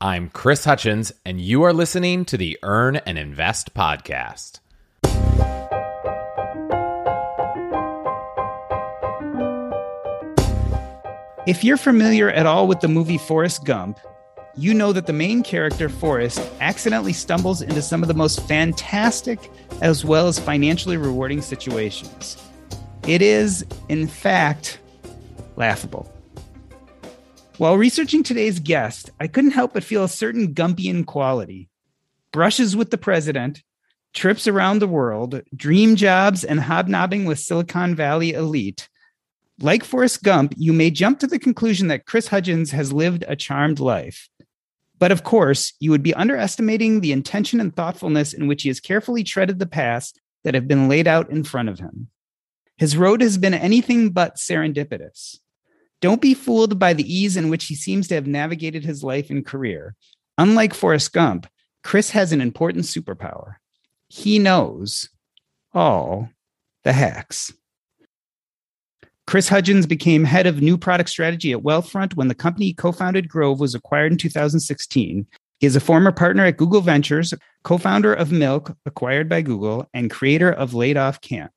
I'm 0.00 0.28
Chris 0.28 0.66
Hutchins, 0.66 1.10
and 1.24 1.40
you 1.40 1.62
are 1.62 1.72
listening 1.72 2.26
to 2.26 2.36
the 2.36 2.58
Earn 2.62 2.96
and 2.96 3.16
Invest 3.16 3.72
podcast. 3.72 4.60
If 11.46 11.64
you're 11.64 11.78
familiar 11.78 12.28
at 12.28 12.44
all 12.44 12.68
with 12.68 12.80
the 12.80 12.88
movie 12.88 13.16
Forrest 13.16 13.64
Gump, 13.64 13.98
you 14.54 14.74
know 14.74 14.92
that 14.92 15.06
the 15.06 15.14
main 15.14 15.42
character, 15.42 15.88
Forrest, 15.88 16.46
accidentally 16.60 17.14
stumbles 17.14 17.62
into 17.62 17.80
some 17.80 18.02
of 18.02 18.08
the 18.08 18.14
most 18.14 18.46
fantastic 18.46 19.50
as 19.80 20.04
well 20.04 20.28
as 20.28 20.38
financially 20.38 20.98
rewarding 20.98 21.40
situations. 21.40 22.36
It 23.08 23.22
is, 23.22 23.64
in 23.88 24.08
fact, 24.08 24.78
laughable. 25.56 26.12
While 27.58 27.78
researching 27.78 28.22
today's 28.22 28.60
guest, 28.60 29.08
I 29.18 29.28
couldn't 29.28 29.52
help 29.52 29.72
but 29.72 29.82
feel 29.82 30.04
a 30.04 30.10
certain 30.10 30.52
Gumpian 30.52 31.06
quality. 31.06 31.70
Brushes 32.30 32.76
with 32.76 32.90
the 32.90 32.98
president, 32.98 33.62
trips 34.12 34.46
around 34.46 34.80
the 34.80 34.86
world, 34.86 35.40
dream 35.54 35.96
jobs, 35.96 36.44
and 36.44 36.60
hobnobbing 36.60 37.24
with 37.24 37.38
Silicon 37.38 37.94
Valley 37.94 38.34
elite. 38.34 38.90
Like 39.58 39.84
Forrest 39.84 40.22
Gump, 40.22 40.52
you 40.58 40.74
may 40.74 40.90
jump 40.90 41.18
to 41.20 41.26
the 41.26 41.38
conclusion 41.38 41.88
that 41.88 42.04
Chris 42.04 42.28
Hutchins 42.28 42.72
has 42.72 42.92
lived 42.92 43.24
a 43.26 43.34
charmed 43.34 43.80
life. 43.80 44.28
But 44.98 45.10
of 45.10 45.24
course, 45.24 45.72
you 45.80 45.90
would 45.92 46.02
be 46.02 46.12
underestimating 46.12 47.00
the 47.00 47.12
intention 47.12 47.58
and 47.58 47.74
thoughtfulness 47.74 48.34
in 48.34 48.48
which 48.48 48.64
he 48.64 48.68
has 48.68 48.80
carefully 48.80 49.24
treaded 49.24 49.60
the 49.60 49.66
paths 49.66 50.12
that 50.44 50.52
have 50.52 50.68
been 50.68 50.90
laid 50.90 51.08
out 51.08 51.30
in 51.30 51.42
front 51.42 51.70
of 51.70 51.78
him. 51.78 52.08
His 52.76 52.98
road 52.98 53.22
has 53.22 53.38
been 53.38 53.54
anything 53.54 54.10
but 54.10 54.36
serendipitous. 54.36 55.38
Don't 56.00 56.20
be 56.20 56.34
fooled 56.34 56.78
by 56.78 56.92
the 56.92 57.12
ease 57.12 57.36
in 57.36 57.48
which 57.48 57.66
he 57.66 57.74
seems 57.74 58.08
to 58.08 58.14
have 58.14 58.26
navigated 58.26 58.84
his 58.84 59.02
life 59.02 59.30
and 59.30 59.44
career. 59.44 59.94
Unlike 60.38 60.74
Forrest 60.74 61.12
Gump, 61.12 61.46
Chris 61.82 62.10
has 62.10 62.32
an 62.32 62.40
important 62.40 62.84
superpower. 62.84 63.54
He 64.08 64.38
knows 64.38 65.08
all 65.72 66.28
the 66.84 66.92
hacks. 66.92 67.52
Chris 69.26 69.48
Hutchins 69.48 69.86
became 69.86 70.24
head 70.24 70.46
of 70.46 70.62
new 70.62 70.78
product 70.78 71.10
strategy 71.10 71.52
at 71.52 71.62
Wealthfront 71.62 72.14
when 72.14 72.28
the 72.28 72.34
company 72.34 72.66
he 72.66 72.74
co 72.74 72.92
founded 72.92 73.28
Grove 73.28 73.58
was 73.58 73.74
acquired 73.74 74.12
in 74.12 74.18
2016. 74.18 75.26
He 75.58 75.66
is 75.66 75.74
a 75.74 75.80
former 75.80 76.12
partner 76.12 76.44
at 76.44 76.58
Google 76.58 76.80
Ventures, 76.80 77.34
co 77.64 77.78
founder 77.78 78.14
of 78.14 78.30
Milk, 78.30 78.76
acquired 78.84 79.28
by 79.28 79.42
Google, 79.42 79.88
and 79.92 80.10
creator 80.10 80.52
of 80.52 80.74
Laid 80.74 80.96
Off 80.96 81.20
Camp. 81.20 81.52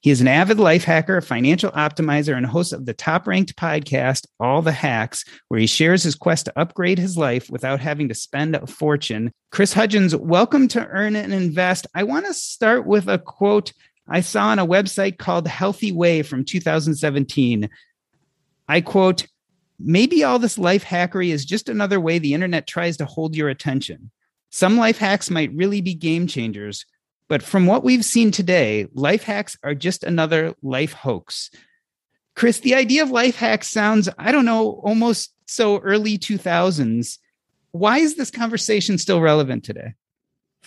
He 0.00 0.10
is 0.10 0.20
an 0.20 0.28
avid 0.28 0.58
life 0.58 0.84
hacker, 0.84 1.20
financial 1.20 1.70
optimizer, 1.72 2.36
and 2.36 2.46
host 2.46 2.72
of 2.72 2.86
the 2.86 2.94
top 2.94 3.26
ranked 3.26 3.56
podcast, 3.56 4.26
All 4.40 4.62
the 4.62 4.72
Hacks, 4.72 5.24
where 5.48 5.60
he 5.60 5.66
shares 5.66 6.02
his 6.02 6.14
quest 6.14 6.46
to 6.46 6.58
upgrade 6.58 6.98
his 6.98 7.16
life 7.16 7.50
without 7.50 7.80
having 7.80 8.08
to 8.08 8.14
spend 8.14 8.54
a 8.54 8.66
fortune. 8.66 9.32
Chris 9.50 9.72
Hutchins, 9.72 10.14
welcome 10.14 10.68
to 10.68 10.86
Earn 10.86 11.16
and 11.16 11.32
Invest. 11.32 11.86
I 11.94 12.04
want 12.04 12.26
to 12.26 12.34
start 12.34 12.86
with 12.86 13.08
a 13.08 13.18
quote 13.18 13.72
I 14.08 14.20
saw 14.20 14.48
on 14.48 14.58
a 14.58 14.66
website 14.66 15.18
called 15.18 15.48
Healthy 15.48 15.92
Way 15.92 16.22
from 16.22 16.44
2017. 16.44 17.68
I 18.68 18.80
quote, 18.80 19.26
Maybe 19.78 20.24
all 20.24 20.38
this 20.38 20.58
life 20.58 20.84
hackery 20.84 21.28
is 21.28 21.44
just 21.44 21.68
another 21.68 22.00
way 22.00 22.18
the 22.18 22.34
internet 22.34 22.66
tries 22.66 22.96
to 22.96 23.04
hold 23.04 23.36
your 23.36 23.48
attention. 23.48 24.10
Some 24.50 24.78
life 24.78 24.96
hacks 24.98 25.28
might 25.28 25.52
really 25.54 25.80
be 25.82 25.94
game 25.94 26.26
changers, 26.26 26.86
but 27.28 27.42
from 27.42 27.66
what 27.66 27.84
we've 27.84 28.04
seen 28.04 28.30
today, 28.30 28.86
life 28.94 29.24
hacks 29.24 29.58
are 29.62 29.74
just 29.74 30.04
another 30.04 30.54
life 30.62 30.92
hoax. 30.92 31.50
Chris, 32.34 32.60
the 32.60 32.74
idea 32.74 33.02
of 33.02 33.10
life 33.10 33.36
hacks 33.36 33.68
sounds, 33.68 34.08
I 34.18 34.30
don't 34.30 34.44
know, 34.44 34.80
almost 34.84 35.32
so 35.46 35.78
early 35.78 36.18
2000s. 36.18 37.18
Why 37.72 37.98
is 37.98 38.16
this 38.16 38.30
conversation 38.30 38.98
still 38.98 39.20
relevant 39.20 39.64
today? 39.64 39.94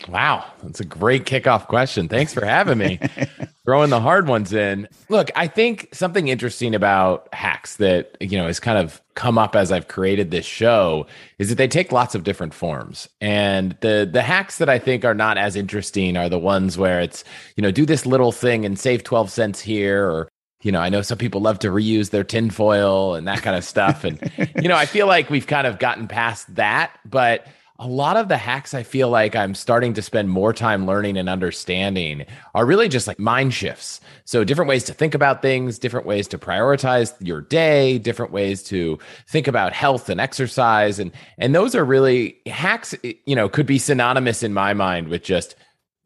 Wow, 0.08 0.46
that's 0.64 0.80
a 0.80 0.86
great 0.86 1.26
kickoff 1.26 1.68
question. 1.68 2.08
Thanks 2.08 2.34
for 2.34 2.46
having 2.46 2.78
me. 2.78 3.00
Throwing 3.70 3.92
the 3.92 4.02
hard 4.02 4.28
ones 4.28 4.52
in. 4.52 4.88
Look, 5.10 5.30
I 5.36 5.46
think 5.46 5.90
something 5.94 6.28
interesting 6.28 6.74
about 6.74 7.32
hacks 7.32 7.76
that, 7.76 8.18
you 8.20 8.36
know, 8.36 8.48
has 8.48 8.60
kind 8.60 8.80
of 8.80 9.00
come 9.14 9.38
up 9.38 9.56
as 9.56 9.72
I've 9.72 9.88
created 9.88 10.32
this 10.32 10.48
show 10.48 11.06
is 11.38 11.50
that 11.50 11.60
they 11.60 11.68
take 11.68 11.92
lots 11.92 12.16
of 12.16 12.24
different 12.24 12.56
forms. 12.56 13.08
And 13.22 13.78
the 13.82 14.10
the 14.12 14.24
hacks 14.24 14.58
that 14.58 14.70
I 14.70 14.80
think 14.80 15.06
are 15.06 15.14
not 15.14 15.38
as 15.38 15.56
interesting 15.56 16.18
are 16.18 16.30
the 16.30 16.40
ones 16.40 16.80
where 16.80 17.00
it's, 17.00 17.24
you 17.58 17.62
know, 17.62 17.70
do 17.70 17.86
this 17.86 18.08
little 18.08 18.32
thing 18.32 18.66
and 18.66 18.80
save 18.80 19.04
12 19.04 19.30
cents 19.30 19.60
here 19.62 20.04
or 20.04 20.30
you 20.64 20.72
know, 20.72 20.82
I 20.82 20.90
know 20.90 21.04
some 21.04 21.20
people 21.20 21.40
love 21.40 21.60
to 21.60 21.68
reuse 21.68 22.10
their 22.10 22.24
tinfoil 22.24 23.14
and 23.14 23.28
that 23.28 23.44
kind 23.44 23.56
of 23.56 23.64
stuff. 23.64 24.04
And, 24.04 24.20
you 24.62 24.68
know, 24.68 24.76
I 24.76 24.88
feel 24.88 25.06
like 25.06 25.30
we've 25.30 25.48
kind 25.48 25.68
of 25.68 25.78
gotten 25.78 26.08
past 26.08 26.56
that. 26.56 26.92
But 27.06 27.48
a 27.80 27.88
lot 27.88 28.18
of 28.18 28.28
the 28.28 28.38
hacks 28.38 28.74
I 28.74 28.84
feel 28.84 29.10
like 29.10 29.38
I'm 29.38 29.56
starting 29.56 29.94
to 29.94 30.02
spend 30.02 30.30
more 30.30 30.52
time 30.52 30.86
learning 30.86 31.16
and 31.16 31.30
understanding 31.30 32.26
are 32.54 32.66
really 32.66 32.90
just 32.90 33.08
like 33.08 33.20
mind 33.20 33.54
shifts. 33.54 34.02
So, 34.26 34.44
different 34.44 34.68
ways 34.68 34.84
to 34.86 34.94
think 34.94 35.16
about 35.16 35.42
things, 35.42 35.80
different 35.80 36.06
ways 36.06 36.28
to 36.30 36.38
prioritize 36.38 37.14
your 37.26 37.40
day, 37.40 37.98
different 37.98 38.34
ways 38.34 38.64
to 38.64 39.00
think 39.28 39.48
about 39.48 39.72
health 39.72 40.10
and 40.10 40.20
exercise. 40.20 41.00
And, 41.00 41.14
and 41.38 41.56
those 41.56 41.74
are 41.74 41.86
really 41.86 42.38
hacks, 42.46 42.94
you 43.04 43.36
know, 43.36 43.48
could 43.48 43.66
be 43.66 43.80
synonymous 43.80 44.44
in 44.44 44.54
my 44.54 44.74
mind 44.74 45.08
with 45.08 45.24
just 45.24 45.56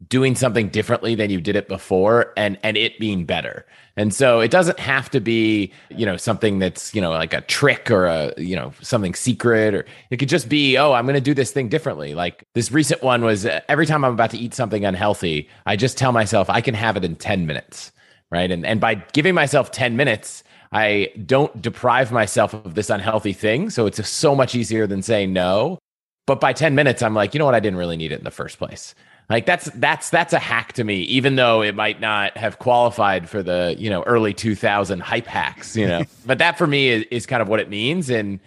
doing 0.08 0.34
something 0.34 0.68
differently 0.68 1.14
than 1.14 1.30
you 1.30 1.40
did 1.40 1.56
it 1.56 1.68
before 1.68 2.32
and 2.36 2.58
and 2.62 2.76
it 2.76 2.98
being 2.98 3.24
better. 3.24 3.64
And 3.96 4.12
so 4.12 4.40
it 4.40 4.50
doesn't 4.50 4.80
have 4.80 5.08
to 5.10 5.20
be, 5.20 5.72
you 5.88 6.04
know, 6.04 6.16
something 6.16 6.58
that's, 6.58 6.94
you 6.94 7.00
know, 7.00 7.10
like 7.10 7.32
a 7.32 7.42
trick 7.42 7.92
or 7.92 8.06
a, 8.06 8.34
you 8.36 8.56
know, 8.56 8.72
something 8.80 9.14
secret 9.14 9.72
or 9.72 9.86
it 10.10 10.16
could 10.16 10.28
just 10.28 10.48
be, 10.48 10.76
oh, 10.76 10.92
I'm 10.92 11.04
going 11.06 11.14
to 11.14 11.20
do 11.20 11.34
this 11.34 11.52
thing 11.52 11.68
differently. 11.68 12.14
Like 12.14 12.44
this 12.54 12.72
recent 12.72 13.02
one 13.04 13.24
was 13.24 13.46
uh, 13.46 13.60
every 13.68 13.86
time 13.86 14.04
I'm 14.04 14.12
about 14.12 14.30
to 14.30 14.38
eat 14.38 14.52
something 14.52 14.84
unhealthy, 14.84 15.48
I 15.66 15.76
just 15.76 15.96
tell 15.96 16.10
myself 16.10 16.50
I 16.50 16.60
can 16.60 16.74
have 16.74 16.96
it 16.96 17.04
in 17.04 17.14
10 17.14 17.46
minutes, 17.46 17.92
right? 18.30 18.50
And 18.50 18.66
and 18.66 18.80
by 18.80 18.96
giving 18.96 19.34
myself 19.34 19.70
10 19.70 19.96
minutes, 19.96 20.42
I 20.72 21.12
don't 21.24 21.62
deprive 21.62 22.10
myself 22.10 22.52
of 22.52 22.74
this 22.74 22.90
unhealthy 22.90 23.32
thing, 23.32 23.70
so 23.70 23.86
it's 23.86 24.06
so 24.08 24.34
much 24.34 24.56
easier 24.56 24.88
than 24.88 25.02
saying 25.02 25.32
no. 25.32 25.78
But 26.26 26.40
by 26.40 26.52
10 26.52 26.74
minutes 26.74 27.00
I'm 27.00 27.14
like, 27.14 27.32
you 27.32 27.38
know 27.38 27.44
what, 27.44 27.54
I 27.54 27.60
didn't 27.60 27.78
really 27.78 27.96
need 27.96 28.10
it 28.10 28.18
in 28.18 28.24
the 28.24 28.32
first 28.32 28.58
place. 28.58 28.94
Like 29.30 29.46
that's 29.46 29.66
that's 29.74 30.10
that's 30.10 30.32
a 30.32 30.38
hack 30.38 30.74
to 30.74 30.84
me, 30.84 31.00
even 31.02 31.36
though 31.36 31.62
it 31.62 31.74
might 31.74 32.00
not 32.00 32.36
have 32.36 32.58
qualified 32.58 33.28
for 33.28 33.42
the 33.42 33.74
you 33.78 33.88
know 33.88 34.02
early 34.02 34.34
2000 34.34 35.00
hype 35.00 35.26
hacks, 35.26 35.76
you 35.76 35.86
know. 35.86 36.02
but 36.26 36.38
that 36.38 36.58
for 36.58 36.66
me 36.66 36.88
is, 36.88 37.04
is 37.10 37.26
kind 37.26 37.40
of 37.40 37.48
what 37.48 37.58
it 37.58 37.70
means. 37.70 38.10
And 38.10 38.38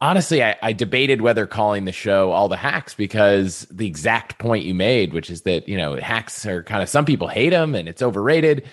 honestly, 0.00 0.42
I, 0.44 0.56
I 0.62 0.72
debated 0.72 1.20
whether 1.20 1.46
calling 1.46 1.84
the 1.84 1.92
show 1.92 2.30
all 2.30 2.48
the 2.48 2.56
hacks 2.56 2.94
because 2.94 3.66
the 3.72 3.86
exact 3.86 4.38
point 4.38 4.64
you 4.64 4.74
made, 4.74 5.12
which 5.12 5.30
is 5.30 5.42
that 5.42 5.68
you 5.68 5.76
know 5.76 5.96
hacks 5.96 6.46
are 6.46 6.62
kind 6.62 6.82
of 6.82 6.88
some 6.88 7.04
people 7.04 7.26
hate 7.26 7.50
them 7.50 7.74
and 7.74 7.88
it's 7.88 8.02
overrated. 8.02 8.68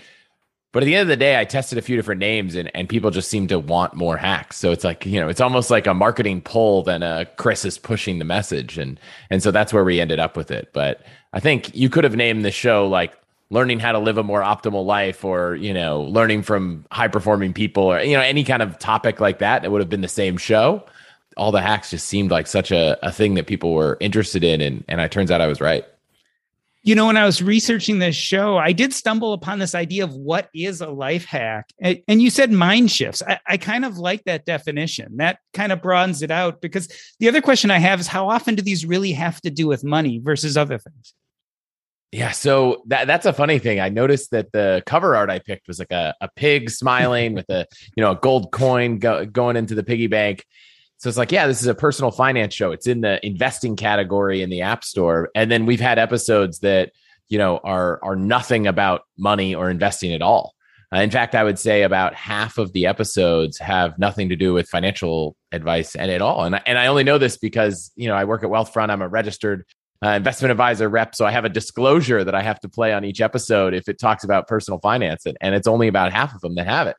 But 0.73 0.83
at 0.83 0.85
the 0.85 0.95
end 0.95 1.03
of 1.03 1.07
the 1.07 1.15
day, 1.15 1.39
I 1.39 1.45
tested 1.45 1.77
a 1.77 1.81
few 1.81 1.95
different 1.95 2.19
names 2.19 2.53
and, 2.55 2.69
and 2.75 2.89
people 2.89 3.09
just 3.09 3.29
seem 3.29 3.47
to 3.47 3.57
want 3.57 3.93
more 3.93 4.17
hacks. 4.17 4.57
So 4.57 4.71
it's 4.71 4.83
like, 4.83 5.05
you 5.05 5.19
know, 5.19 5.29
it's 5.29 5.41
almost 5.41 5.71
like 5.71 5.87
a 5.87 5.93
marketing 5.93 6.41
pull 6.41 6.83
than 6.83 7.03
a 7.03 7.25
Chris 7.37 7.63
is 7.63 7.77
pushing 7.77 8.19
the 8.19 8.25
message. 8.25 8.77
And 8.77 8.99
and 9.29 9.41
so 9.41 9.51
that's 9.51 9.71
where 9.71 9.85
we 9.85 10.01
ended 10.01 10.19
up 10.19 10.35
with 10.35 10.51
it. 10.51 10.71
But 10.73 11.03
I 11.33 11.39
think 11.39 11.73
you 11.73 11.89
could 11.89 12.03
have 12.03 12.15
named 12.15 12.43
the 12.43 12.51
show 12.51 12.85
like 12.87 13.13
learning 13.49 13.79
how 13.79 13.93
to 13.93 13.99
live 13.99 14.17
a 14.17 14.23
more 14.23 14.41
optimal 14.41 14.85
life 14.85 15.23
or, 15.23 15.55
you 15.55 15.73
know, 15.73 16.01
learning 16.01 16.43
from 16.43 16.85
high 16.91 17.07
performing 17.07 17.53
people 17.53 17.83
or, 17.83 18.01
you 18.01 18.15
know, 18.15 18.21
any 18.21 18.43
kind 18.43 18.61
of 18.61 18.77
topic 18.77 19.21
like 19.21 19.39
that, 19.39 19.63
it 19.63 19.71
would 19.71 19.81
have 19.81 19.89
been 19.89 20.01
the 20.01 20.07
same 20.07 20.35
show. 20.35 20.83
All 21.37 21.51
the 21.51 21.61
hacks 21.61 21.91
just 21.91 22.07
seemed 22.07 22.29
like 22.29 22.45
such 22.45 22.71
a, 22.71 22.97
a 23.05 23.11
thing 23.11 23.35
that 23.35 23.47
people 23.47 23.73
were 23.73 23.97
interested 24.01 24.43
in. 24.43 24.59
And, 24.59 24.83
and 24.89 24.99
it 24.99 25.11
turns 25.11 25.31
out 25.31 25.39
I 25.39 25.47
was 25.47 25.61
right. 25.61 25.85
You 26.87 26.95
know, 26.95 27.07
when 27.07 27.17
I 27.17 27.25
was 27.25 27.41
researching 27.41 27.99
this 27.99 28.15
show, 28.15 28.57
I 28.57 28.71
did 28.71 28.93
stumble 28.93 29.33
upon 29.33 29.59
this 29.59 29.75
idea 29.75 30.05
of 30.05 30.15
what 30.15 30.47
is 30.55 30.79
a 30.79 30.87
life 30.87 31.25
hack. 31.25 31.69
And 31.81 32.21
you 32.21 32.29
said 32.29 32.49
mind 32.49 32.89
shifts. 32.91 33.21
I, 33.45 33.57
kind 33.57 33.83
of 33.83 33.97
like 33.97 34.23
that 34.23 34.45
definition. 34.45 35.17
That 35.17 35.39
kind 35.53 35.73
of 35.73 35.81
broadens 35.81 36.21
it 36.21 36.31
out 36.31 36.61
because 36.61 36.87
the 37.19 37.27
other 37.27 37.41
question 37.41 37.71
I 37.71 37.79
have 37.79 37.99
is 37.99 38.07
how 38.07 38.29
often 38.29 38.55
do 38.55 38.61
these 38.61 38.85
really 38.85 39.11
have 39.11 39.41
to 39.41 39.49
do 39.49 39.67
with 39.67 39.83
money 39.83 40.19
versus 40.19 40.55
other 40.55 40.77
things? 40.77 41.13
Yeah, 42.13 42.31
so 42.31 42.83
that 42.87 43.05
that's 43.05 43.25
a 43.25 43.33
funny 43.33 43.59
thing. 43.59 43.81
I 43.81 43.89
noticed 43.89 44.31
that 44.31 44.53
the 44.53 44.81
cover 44.85 45.13
art 45.13 45.29
I 45.29 45.39
picked 45.39 45.67
was 45.67 45.79
like 45.79 45.91
a, 45.91 46.15
a 46.21 46.29
pig 46.37 46.69
smiling 46.69 47.33
with 47.33 47.49
a 47.49 47.67
you 47.97 48.01
know 48.01 48.11
a 48.11 48.15
gold 48.15 48.53
coin 48.53 48.99
go, 48.99 49.25
going 49.25 49.57
into 49.57 49.75
the 49.75 49.83
piggy 49.83 50.07
bank. 50.07 50.45
So 50.97 51.09
it's 51.09 51.17
like, 51.17 51.31
yeah, 51.31 51.45
this 51.47 51.61
is 51.61 51.67
a 51.67 51.75
personal 51.75 52.11
finance 52.11 52.53
show. 52.53 52.71
It's 52.71 52.87
in 52.87 53.01
the 53.01 53.23
investing 53.25 53.75
category 53.75 54.41
in 54.41 54.49
the 54.49 54.61
App 54.61 54.83
Store, 54.83 55.29
and 55.35 55.51
then 55.51 55.65
we've 55.65 55.79
had 55.79 55.99
episodes 55.99 56.59
that 56.59 56.91
you 57.29 57.37
know 57.37 57.59
are 57.63 57.99
are 58.03 58.15
nothing 58.15 58.67
about 58.67 59.01
money 59.17 59.53
or 59.53 59.69
investing 59.69 60.13
at 60.13 60.21
all. 60.21 60.55
Uh, 60.93 60.99
in 60.99 61.11
fact, 61.11 61.35
I 61.35 61.43
would 61.43 61.59
say 61.59 61.83
about 61.83 62.15
half 62.15 62.57
of 62.57 62.71
the 62.73 62.85
episodes 62.85 63.59
have 63.59 63.99
nothing 63.99 64.29
to 64.29 64.35
do 64.35 64.53
with 64.53 64.69
financial 64.69 65.35
advice 65.51 65.95
and 65.95 66.09
at 66.09 66.21
all. 66.21 66.45
And 66.45 66.55
I, 66.55 66.61
and 66.65 66.79
I 66.79 66.87
only 66.87 67.03
know 67.03 67.17
this 67.17 67.37
because 67.37 67.91
you 67.95 68.07
know 68.07 68.15
I 68.15 68.23
work 68.23 68.43
at 68.43 68.49
Wealthfront. 68.49 68.89
I'm 68.89 69.01
a 69.01 69.07
registered 69.07 69.65
uh, 70.03 70.09
investment 70.09 70.51
advisor 70.51 70.89
rep. 70.89 71.13
So 71.13 71.25
I 71.25 71.31
have 71.31 71.45
a 71.45 71.49
disclosure 71.49 72.23
that 72.23 72.33
I 72.33 72.41
have 72.41 72.59
to 72.61 72.69
play 72.69 72.93
on 72.93 73.05
each 73.05 73.21
episode 73.21 73.73
if 73.73 73.87
it 73.87 73.99
talks 73.99 74.23
about 74.23 74.47
personal 74.47 74.79
finance, 74.79 75.27
and, 75.27 75.37
and 75.41 75.53
it's 75.53 75.67
only 75.67 75.87
about 75.87 76.11
half 76.11 76.33
of 76.33 76.41
them 76.41 76.55
that 76.55 76.67
have 76.67 76.87
it. 76.87 76.95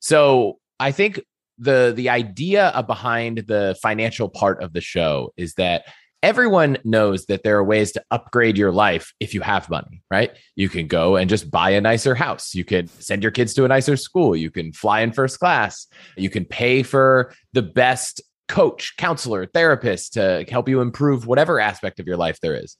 So 0.00 0.58
I 0.78 0.92
think 0.92 1.20
the 1.58 1.92
the 1.94 2.08
idea 2.08 2.84
behind 2.86 3.38
the 3.46 3.76
financial 3.82 4.28
part 4.28 4.62
of 4.62 4.72
the 4.72 4.80
show 4.80 5.32
is 5.36 5.54
that 5.54 5.84
everyone 6.22 6.78
knows 6.84 7.26
that 7.26 7.42
there 7.42 7.56
are 7.56 7.64
ways 7.64 7.92
to 7.92 8.02
upgrade 8.10 8.58
your 8.58 8.72
life 8.72 9.12
if 9.20 9.34
you 9.34 9.40
have 9.40 9.70
money, 9.70 10.02
right? 10.10 10.32
You 10.54 10.68
can 10.68 10.86
go 10.86 11.16
and 11.16 11.30
just 11.30 11.50
buy 11.50 11.70
a 11.70 11.80
nicer 11.80 12.14
house. 12.14 12.54
You 12.54 12.64
can 12.64 12.88
send 12.88 13.22
your 13.22 13.30
kids 13.30 13.54
to 13.54 13.64
a 13.64 13.68
nicer 13.68 13.96
school. 13.96 14.34
You 14.34 14.50
can 14.50 14.72
fly 14.72 15.00
in 15.02 15.12
first 15.12 15.38
class. 15.38 15.86
You 16.16 16.30
can 16.30 16.44
pay 16.44 16.82
for 16.82 17.32
the 17.52 17.62
best 17.62 18.22
coach, 18.48 18.96
counselor, 18.96 19.46
therapist 19.46 20.14
to 20.14 20.44
help 20.48 20.68
you 20.68 20.80
improve 20.80 21.26
whatever 21.26 21.60
aspect 21.60 22.00
of 22.00 22.06
your 22.06 22.16
life 22.16 22.40
there 22.40 22.54
is. 22.54 22.76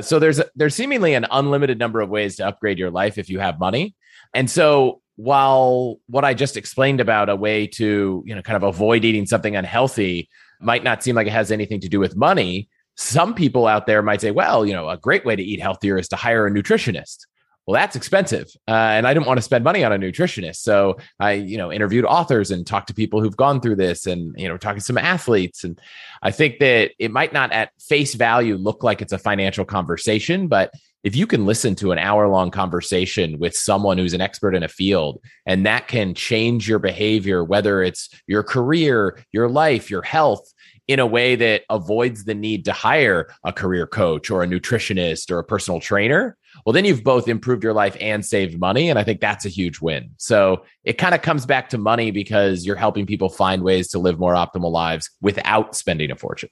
So 0.00 0.18
there's 0.18 0.40
there's 0.54 0.74
seemingly 0.74 1.14
an 1.14 1.26
unlimited 1.30 1.78
number 1.78 2.00
of 2.00 2.10
ways 2.10 2.36
to 2.36 2.46
upgrade 2.46 2.78
your 2.78 2.90
life 2.90 3.16
if 3.16 3.28
you 3.28 3.38
have 3.38 3.58
money. 3.60 3.94
And 4.34 4.50
so 4.50 5.00
while 5.16 6.00
what 6.06 6.24
I 6.24 6.34
just 6.34 6.56
explained 6.56 7.00
about 7.00 7.28
a 7.28 7.36
way 7.36 7.66
to, 7.68 8.22
you 8.26 8.34
know, 8.34 8.42
kind 8.42 8.56
of 8.56 8.62
avoid 8.62 9.04
eating 9.04 9.26
something 9.26 9.54
unhealthy 9.56 10.28
might 10.60 10.82
not 10.82 11.02
seem 11.02 11.14
like 11.14 11.26
it 11.26 11.32
has 11.32 11.52
anything 11.52 11.80
to 11.80 11.88
do 11.88 12.00
with 12.00 12.16
money, 12.16 12.68
some 12.96 13.34
people 13.34 13.66
out 13.66 13.86
there 13.86 14.02
might 14.02 14.20
say, 14.20 14.30
well, 14.30 14.64
you 14.64 14.72
know, 14.72 14.88
a 14.88 14.96
great 14.96 15.24
way 15.24 15.36
to 15.36 15.42
eat 15.42 15.60
healthier 15.60 15.98
is 15.98 16.08
to 16.08 16.16
hire 16.16 16.46
a 16.46 16.50
nutritionist. 16.50 17.26
Well 17.66 17.80
that's 17.80 17.96
expensive 17.96 18.46
uh, 18.68 18.72
and 18.72 19.06
i 19.06 19.14
didn't 19.14 19.26
want 19.26 19.38
to 19.38 19.42
spend 19.42 19.64
money 19.64 19.84
on 19.84 19.90
a 19.92 19.98
nutritionist 19.98 20.56
so 20.56 20.98
i 21.18 21.32
you 21.32 21.56
know 21.56 21.72
interviewed 21.72 22.04
authors 22.04 22.50
and 22.50 22.66
talked 22.66 22.88
to 22.88 22.94
people 22.94 23.22
who've 23.22 23.38
gone 23.38 23.62
through 23.62 23.76
this 23.76 24.06
and 24.06 24.38
you 24.38 24.48
know 24.48 24.58
talking 24.58 24.80
to 24.80 24.84
some 24.84 24.98
athletes 24.98 25.64
and 25.64 25.80
i 26.22 26.30
think 26.30 26.58
that 26.58 26.90
it 26.98 27.10
might 27.10 27.32
not 27.32 27.52
at 27.52 27.70
face 27.80 28.16
value 28.16 28.56
look 28.56 28.82
like 28.82 29.00
it's 29.00 29.14
a 29.14 29.18
financial 29.18 29.64
conversation 29.64 30.46
but 30.46 30.74
if 31.04 31.14
you 31.14 31.26
can 31.26 31.46
listen 31.46 31.74
to 31.76 31.92
an 31.92 31.98
hour 31.98 32.26
long 32.28 32.50
conversation 32.50 33.38
with 33.38 33.54
someone 33.54 33.98
who's 33.98 34.14
an 34.14 34.20
expert 34.20 34.54
in 34.54 34.62
a 34.62 34.68
field 34.68 35.22
and 35.46 35.64
that 35.64 35.86
can 35.86 36.14
change 36.14 36.68
your 36.68 36.78
behavior 36.78 37.44
whether 37.44 37.82
it's 37.82 38.08
your 38.26 38.42
career 38.42 39.18
your 39.32 39.48
life 39.48 39.90
your 39.90 40.02
health 40.02 40.50
in 40.86 40.98
a 40.98 41.06
way 41.06 41.34
that 41.36 41.62
avoids 41.70 42.24
the 42.24 42.34
need 42.34 42.64
to 42.66 42.72
hire 42.72 43.28
a 43.44 43.52
career 43.52 43.86
coach 43.86 44.30
or 44.30 44.42
a 44.42 44.46
nutritionist 44.46 45.30
or 45.30 45.38
a 45.38 45.44
personal 45.44 45.80
trainer, 45.80 46.36
well, 46.64 46.72
then 46.72 46.84
you've 46.84 47.02
both 47.02 47.26
improved 47.26 47.64
your 47.64 47.72
life 47.72 47.96
and 48.00 48.24
saved 48.24 48.58
money. 48.58 48.90
And 48.90 48.98
I 48.98 49.04
think 49.04 49.20
that's 49.20 49.46
a 49.46 49.48
huge 49.48 49.80
win. 49.80 50.10
So 50.18 50.64
it 50.84 50.98
kind 50.98 51.14
of 51.14 51.22
comes 51.22 51.46
back 51.46 51.70
to 51.70 51.78
money 51.78 52.10
because 52.10 52.66
you're 52.66 52.76
helping 52.76 53.06
people 53.06 53.28
find 53.28 53.62
ways 53.62 53.88
to 53.88 53.98
live 53.98 54.18
more 54.18 54.34
optimal 54.34 54.70
lives 54.70 55.10
without 55.20 55.74
spending 55.74 56.10
a 56.10 56.16
fortune. 56.16 56.50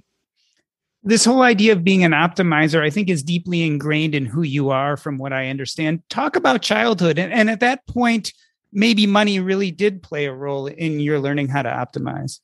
This 1.05 1.25
whole 1.25 1.43
idea 1.43 1.73
of 1.73 1.83
being 1.83 2.05
an 2.05 2.13
optimizer, 2.13 2.81
I 2.81 2.91
think, 2.91 3.09
is 3.09 3.23
deeply 3.23 3.63
ingrained 3.67 4.15
in 4.15 4.25
who 4.25 4.43
you 4.43 4.71
are, 4.71 4.97
from 4.97 5.19
what 5.19 5.33
I 5.33 5.49
understand. 5.49 6.03
Talk 6.09 6.37
about 6.37 6.63
childhood. 6.63 7.19
And, 7.19 7.33
and 7.33 7.51
at 7.51 7.61
that 7.61 7.87
point, 7.87 8.33
maybe 8.73 9.07
money 9.07 9.41
really 9.41 9.71
did 9.71 10.03
play 10.03 10.27
a 10.27 10.33
role 10.33 10.67
in 10.67 11.01
your 11.01 11.19
learning 11.19 11.49
how 11.49 11.63
to 11.63 11.69
optimize 11.69 12.39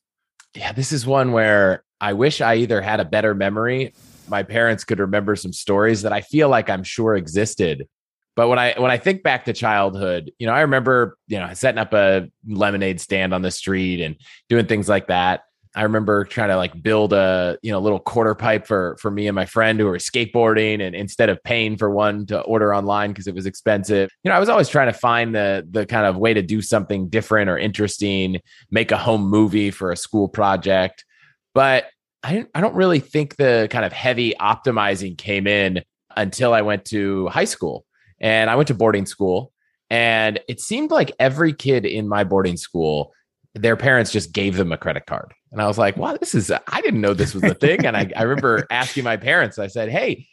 yeah, 0.55 0.71
this 0.71 0.91
is 0.91 1.05
one 1.05 1.31
where 1.31 1.83
I 2.01 2.13
wish 2.13 2.41
I 2.41 2.55
either 2.55 2.81
had 2.81 2.99
a 2.99 3.05
better 3.05 3.35
memory. 3.35 3.93
My 4.27 4.43
parents 4.43 4.83
could 4.83 4.99
remember 4.99 5.35
some 5.35 5.53
stories 5.53 6.03
that 6.03 6.13
I 6.13 6.21
feel 6.21 6.49
like 6.49 6.69
I'm 6.69 6.83
sure 6.83 7.15
existed. 7.15 7.87
But 8.35 8.47
when 8.47 8.59
I 8.59 8.73
when 8.77 8.91
I 8.91 8.97
think 8.97 9.21
back 9.21 9.45
to 9.45 9.53
childhood, 9.53 10.31
you 10.39 10.47
know, 10.47 10.53
I 10.53 10.61
remember, 10.61 11.17
you 11.27 11.39
know, 11.39 11.53
setting 11.53 11.79
up 11.79 11.93
a 11.93 12.29
lemonade 12.47 13.01
stand 13.01 13.33
on 13.33 13.41
the 13.41 13.51
street 13.51 14.01
and 14.01 14.15
doing 14.47 14.65
things 14.65 14.87
like 14.87 15.07
that. 15.07 15.41
I 15.75 15.83
remember 15.83 16.23
trying 16.23 16.49
to 16.49 16.57
like 16.57 16.81
build 16.81 17.13
a 17.13 17.57
you 17.61 17.71
know 17.71 17.79
little 17.79 17.99
quarter 17.99 18.33
pipe 18.33 18.65
for 18.65 18.97
for 18.99 19.11
me 19.11 19.27
and 19.27 19.35
my 19.35 19.45
friend 19.45 19.79
who 19.79 19.85
were 19.85 19.97
skateboarding, 19.97 20.81
and 20.81 20.95
instead 20.95 21.29
of 21.29 21.41
paying 21.43 21.77
for 21.77 21.91
one 21.91 22.25
to 22.27 22.41
order 22.41 22.73
online 22.73 23.11
because 23.11 23.27
it 23.27 23.35
was 23.35 23.45
expensive, 23.45 24.09
you 24.23 24.29
know, 24.29 24.35
I 24.35 24.39
was 24.39 24.49
always 24.49 24.69
trying 24.69 24.91
to 24.91 24.97
find 24.97 25.35
the 25.35 25.67
the 25.69 25.85
kind 25.85 26.05
of 26.05 26.17
way 26.17 26.33
to 26.33 26.41
do 26.41 26.61
something 26.61 27.07
different 27.09 27.49
or 27.49 27.57
interesting, 27.57 28.39
make 28.71 28.91
a 28.91 28.97
home 28.97 29.29
movie 29.29 29.69
for 29.69 29.91
a 29.91 29.97
school 29.97 30.27
project. 30.27 31.05
But 31.53 31.85
I 32.23 32.45
I 32.55 32.61
don't 32.61 32.75
really 32.75 32.99
think 32.99 33.35
the 33.35 33.67
kind 33.69 33.85
of 33.85 33.93
heavy 33.93 34.33
optimizing 34.39 35.17
came 35.17 35.45
in 35.45 35.83
until 36.17 36.53
I 36.53 36.61
went 36.61 36.85
to 36.85 37.27
high 37.27 37.45
school, 37.45 37.85
and 38.19 38.49
I 38.49 38.55
went 38.55 38.69
to 38.69 38.73
boarding 38.73 39.05
school, 39.05 39.51
and 39.91 40.39
it 40.49 40.61
seemed 40.61 40.89
like 40.89 41.11
every 41.19 41.53
kid 41.53 41.85
in 41.85 42.07
my 42.07 42.23
boarding 42.23 42.57
school 42.57 43.13
their 43.55 43.75
parents 43.75 44.11
just 44.11 44.31
gave 44.31 44.57
them 44.57 44.71
a 44.71 44.77
credit 44.77 45.05
card. 45.07 45.33
And 45.51 45.61
I 45.61 45.67
was 45.67 45.77
like, 45.77 45.97
wow, 45.97 46.15
this 46.15 46.35
is, 46.35 46.51
I 46.51 46.81
didn't 46.81 47.01
know 47.01 47.13
this 47.13 47.33
was 47.33 47.43
a 47.43 47.53
thing. 47.55 47.85
And 47.85 47.97
I, 47.97 48.11
I 48.15 48.23
remember 48.23 48.67
asking 48.71 49.03
my 49.03 49.17
parents, 49.17 49.57
I 49.57 49.67
said, 49.67 49.89
hey, 49.89 50.27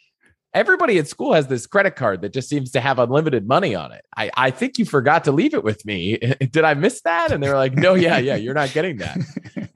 everybody 0.53 0.97
at 0.99 1.07
school 1.07 1.33
has 1.33 1.47
this 1.47 1.67
credit 1.67 1.95
card 1.95 2.21
that 2.21 2.33
just 2.33 2.49
seems 2.49 2.71
to 2.71 2.81
have 2.81 2.99
unlimited 2.99 3.47
money 3.47 3.75
on 3.75 3.91
it. 3.91 4.05
I, 4.15 4.31
I 4.35 4.51
think 4.51 4.77
you 4.77 4.85
forgot 4.85 5.23
to 5.25 5.31
leave 5.31 5.53
it 5.53 5.63
with 5.63 5.85
me. 5.85 6.17
Did 6.51 6.63
I 6.63 6.73
miss 6.73 7.01
that? 7.01 7.31
And 7.31 7.43
they 7.43 7.49
were 7.49 7.55
like, 7.55 7.73
no, 7.73 7.95
yeah, 7.95 8.17
yeah, 8.17 8.35
you're 8.35 8.53
not 8.53 8.73
getting 8.73 8.97
that. 8.97 9.17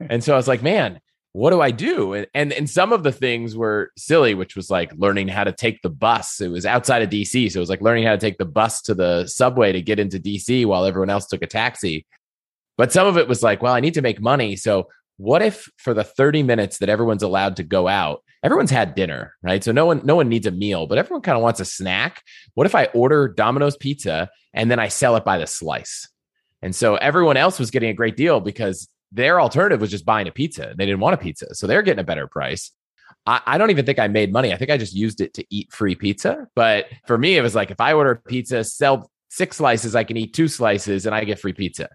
and 0.00 0.22
so 0.22 0.34
I 0.34 0.36
was 0.36 0.48
like, 0.48 0.62
man, 0.62 1.00
what 1.32 1.50
do 1.50 1.60
I 1.60 1.70
do? 1.70 2.12
And, 2.12 2.26
and 2.34 2.52
and 2.52 2.68
some 2.68 2.92
of 2.92 3.04
the 3.04 3.12
things 3.12 3.56
were 3.56 3.90
silly, 3.96 4.34
which 4.34 4.54
was 4.54 4.68
like 4.68 4.92
learning 4.96 5.28
how 5.28 5.44
to 5.44 5.52
take 5.52 5.80
the 5.80 5.88
bus. 5.88 6.42
It 6.42 6.48
was 6.48 6.66
outside 6.66 7.00
of 7.00 7.08
DC, 7.08 7.50
so 7.50 7.58
it 7.58 7.60
was 7.60 7.70
like 7.70 7.80
learning 7.80 8.04
how 8.04 8.12
to 8.12 8.18
take 8.18 8.36
the 8.36 8.44
bus 8.44 8.82
to 8.82 8.94
the 8.94 9.26
subway 9.26 9.72
to 9.72 9.80
get 9.80 9.98
into 9.98 10.18
DC 10.18 10.66
while 10.66 10.84
everyone 10.84 11.08
else 11.08 11.26
took 11.26 11.42
a 11.42 11.46
taxi. 11.46 12.06
But 12.76 12.92
some 12.92 13.06
of 13.06 13.16
it 13.16 13.28
was 13.28 13.42
like, 13.42 13.62
well, 13.62 13.72
I 13.72 13.80
need 13.80 13.94
to 13.94 14.02
make 14.02 14.20
money. 14.20 14.56
So 14.56 14.88
what 15.22 15.40
if 15.40 15.70
for 15.76 15.94
the 15.94 16.02
30 16.02 16.42
minutes 16.42 16.78
that 16.78 16.88
everyone's 16.88 17.22
allowed 17.22 17.56
to 17.56 17.62
go 17.62 17.86
out, 17.86 18.24
everyone's 18.42 18.72
had 18.72 18.96
dinner, 18.96 19.34
right? 19.40 19.62
So 19.62 19.70
no 19.70 19.86
one 19.86 20.00
no 20.04 20.16
one 20.16 20.28
needs 20.28 20.46
a 20.46 20.50
meal, 20.50 20.88
but 20.88 20.98
everyone 20.98 21.22
kind 21.22 21.36
of 21.36 21.42
wants 21.42 21.60
a 21.60 21.64
snack. 21.64 22.22
What 22.54 22.66
if 22.66 22.74
I 22.74 22.86
order 22.86 23.28
Domino's 23.28 23.76
pizza 23.76 24.28
and 24.52 24.68
then 24.68 24.80
I 24.80 24.88
sell 24.88 25.14
it 25.14 25.24
by 25.24 25.38
the 25.38 25.46
slice? 25.46 26.08
And 26.60 26.74
so 26.74 26.96
everyone 26.96 27.36
else 27.36 27.60
was 27.60 27.70
getting 27.70 27.90
a 27.90 27.94
great 27.94 28.16
deal 28.16 28.40
because 28.40 28.88
their 29.12 29.40
alternative 29.40 29.80
was 29.80 29.90
just 29.92 30.04
buying 30.04 30.26
a 30.26 30.32
pizza. 30.32 30.70
And 30.70 30.78
they 30.78 30.86
didn't 30.86 31.00
want 31.00 31.14
a 31.14 31.18
pizza. 31.18 31.54
So 31.54 31.68
they're 31.68 31.82
getting 31.82 32.00
a 32.00 32.04
better 32.04 32.26
price. 32.26 32.72
I, 33.24 33.40
I 33.46 33.58
don't 33.58 33.70
even 33.70 33.86
think 33.86 34.00
I 34.00 34.08
made 34.08 34.32
money. 34.32 34.52
I 34.52 34.56
think 34.56 34.72
I 34.72 34.76
just 34.76 34.94
used 34.94 35.20
it 35.20 35.34
to 35.34 35.44
eat 35.50 35.72
free 35.72 35.94
pizza. 35.94 36.48
But 36.56 36.86
for 37.06 37.16
me, 37.16 37.36
it 37.36 37.42
was 37.42 37.54
like 37.54 37.70
if 37.70 37.80
I 37.80 37.92
order 37.92 38.16
pizza, 38.26 38.64
sell 38.64 39.08
six 39.28 39.58
slices, 39.58 39.94
I 39.94 40.02
can 40.02 40.16
eat 40.16 40.34
two 40.34 40.48
slices 40.48 41.06
and 41.06 41.14
I 41.14 41.22
get 41.24 41.38
free 41.38 41.52
pizza. 41.52 41.88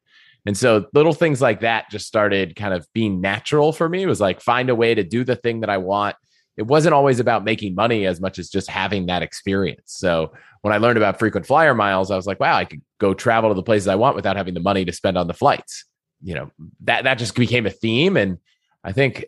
And 0.48 0.58
so 0.58 0.86
little 0.94 1.12
things 1.12 1.42
like 1.42 1.60
that 1.60 1.92
just 1.92 2.08
started 2.08 2.56
kind 2.56 2.74
of 2.74 2.88
being 2.94 3.20
natural 3.20 3.74
for 3.74 3.90
me. 3.90 4.04
It 4.04 4.08
was 4.08 4.22
like 4.22 4.40
find 4.40 4.70
a 4.70 4.76
way 4.76 4.96
to 4.96 5.04
do 5.04 5.26
the 5.26 5.36
thing 5.36 5.60
that 5.60 5.70
I 5.70 5.78
want. 5.78 6.16
It 6.56 6.62
wasn't 6.62 6.94
always 6.94 7.20
about 7.20 7.44
making 7.44 7.76
money 7.76 8.06
as 8.06 8.22
much 8.22 8.40
as 8.40 8.50
just 8.50 8.70
having 8.70 9.08
that 9.08 9.22
experience. 9.22 9.84
So 9.88 10.32
when 10.62 10.74
I 10.74 10.78
learned 10.78 10.96
about 10.96 11.20
frequent 11.20 11.46
flyer 11.46 11.76
miles, 11.76 12.12
I 12.12 12.16
was 12.16 12.26
like, 12.26 12.40
wow, 12.40 12.56
I 12.56 12.64
could 12.64 12.82
go 12.98 13.14
travel 13.14 13.50
to 13.50 13.56
the 13.56 13.62
places 13.62 13.90
I 13.90 13.96
want 13.96 14.16
without 14.16 14.38
having 14.38 14.54
the 14.54 14.62
money 14.62 14.86
to 14.86 14.94
spend 14.94 15.18
on 15.18 15.28
the 15.28 15.34
flights. 15.34 15.84
You 16.24 16.36
know, 16.36 16.52
that 16.86 17.04
that 17.04 17.16
just 17.16 17.36
became 17.36 17.66
a 17.66 17.70
theme. 17.70 18.16
And 18.16 18.38
I 18.86 18.94
think 18.94 19.26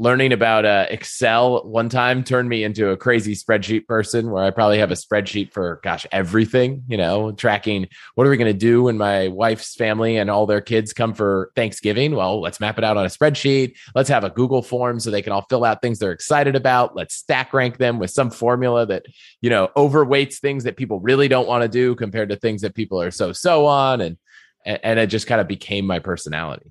learning 0.00 0.32
about 0.32 0.64
uh, 0.64 0.86
Excel 0.90 1.66
one 1.66 1.88
time 1.88 2.22
turned 2.22 2.48
me 2.48 2.62
into 2.62 2.90
a 2.90 2.96
crazy 2.96 3.34
spreadsheet 3.34 3.88
person 3.88 4.30
where 4.30 4.44
I 4.44 4.52
probably 4.52 4.78
have 4.78 4.92
a 4.92 4.94
spreadsheet 4.94 5.52
for, 5.52 5.80
gosh, 5.82 6.06
everything, 6.12 6.84
you 6.86 6.96
know, 6.96 7.32
tracking 7.32 7.88
what 8.14 8.24
are 8.24 8.30
we 8.30 8.36
going 8.36 8.52
to 8.52 8.58
do 8.58 8.84
when 8.84 8.96
my 8.96 9.26
wife's 9.26 9.74
family 9.74 10.16
and 10.16 10.30
all 10.30 10.46
their 10.46 10.60
kids 10.60 10.92
come 10.92 11.14
for 11.14 11.50
Thanksgiving? 11.56 12.14
Well, 12.14 12.40
let's 12.40 12.60
map 12.60 12.78
it 12.78 12.84
out 12.84 12.96
on 12.96 13.06
a 13.06 13.08
spreadsheet. 13.08 13.76
Let's 13.92 14.08
have 14.08 14.22
a 14.22 14.30
Google 14.30 14.62
form 14.62 15.00
so 15.00 15.10
they 15.10 15.20
can 15.20 15.32
all 15.32 15.46
fill 15.50 15.64
out 15.64 15.82
things 15.82 15.98
they're 15.98 16.12
excited 16.12 16.54
about. 16.54 16.94
Let's 16.94 17.16
stack 17.16 17.52
rank 17.52 17.78
them 17.78 17.98
with 17.98 18.12
some 18.12 18.30
formula 18.30 18.86
that, 18.86 19.06
you 19.40 19.50
know, 19.50 19.68
overweights 19.76 20.38
things 20.38 20.62
that 20.62 20.76
people 20.76 21.00
really 21.00 21.26
don't 21.26 21.48
want 21.48 21.62
to 21.62 21.68
do 21.68 21.96
compared 21.96 22.28
to 22.28 22.36
things 22.36 22.62
that 22.62 22.76
people 22.76 23.02
are 23.02 23.10
so, 23.10 23.32
so 23.32 23.66
on. 23.66 24.00
And, 24.00 24.16
and 24.64 25.00
it 25.00 25.08
just 25.08 25.26
kind 25.26 25.40
of 25.40 25.48
became 25.48 25.86
my 25.86 25.98
personality. 25.98 26.70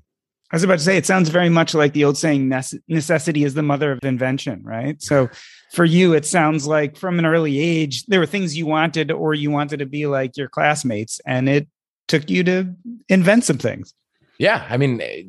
I 0.51 0.55
was 0.55 0.63
about 0.63 0.77
to 0.77 0.83
say, 0.83 0.95
it 0.95 1.05
sounds 1.05 1.27
very 1.27 1.49
much 1.49 1.73
like 1.73 1.91
the 1.91 2.05
old 2.05 2.17
saying, 2.17 2.47
necessity 2.87 3.43
is 3.43 3.53
the 3.53 3.63
mother 3.63 3.91
of 3.91 3.99
invention, 4.03 4.63
right? 4.63 5.01
So 5.01 5.29
for 5.73 5.83
you, 5.83 6.13
it 6.13 6.25
sounds 6.25 6.65
like 6.65 6.95
from 6.95 7.19
an 7.19 7.25
early 7.25 7.59
age, 7.59 8.05
there 8.05 8.21
were 8.21 8.25
things 8.25 8.57
you 8.57 8.65
wanted 8.65 9.11
or 9.11 9.33
you 9.33 9.51
wanted 9.51 9.79
to 9.79 9.85
be 9.85 10.07
like 10.07 10.37
your 10.37 10.47
classmates, 10.47 11.19
and 11.25 11.49
it 11.49 11.67
took 12.07 12.29
you 12.29 12.43
to 12.45 12.73
invent 13.09 13.43
some 13.43 13.57
things. 13.57 13.93
Yeah. 14.39 14.65
I 14.69 14.77
mean, 14.77 15.01
eh, 15.01 15.23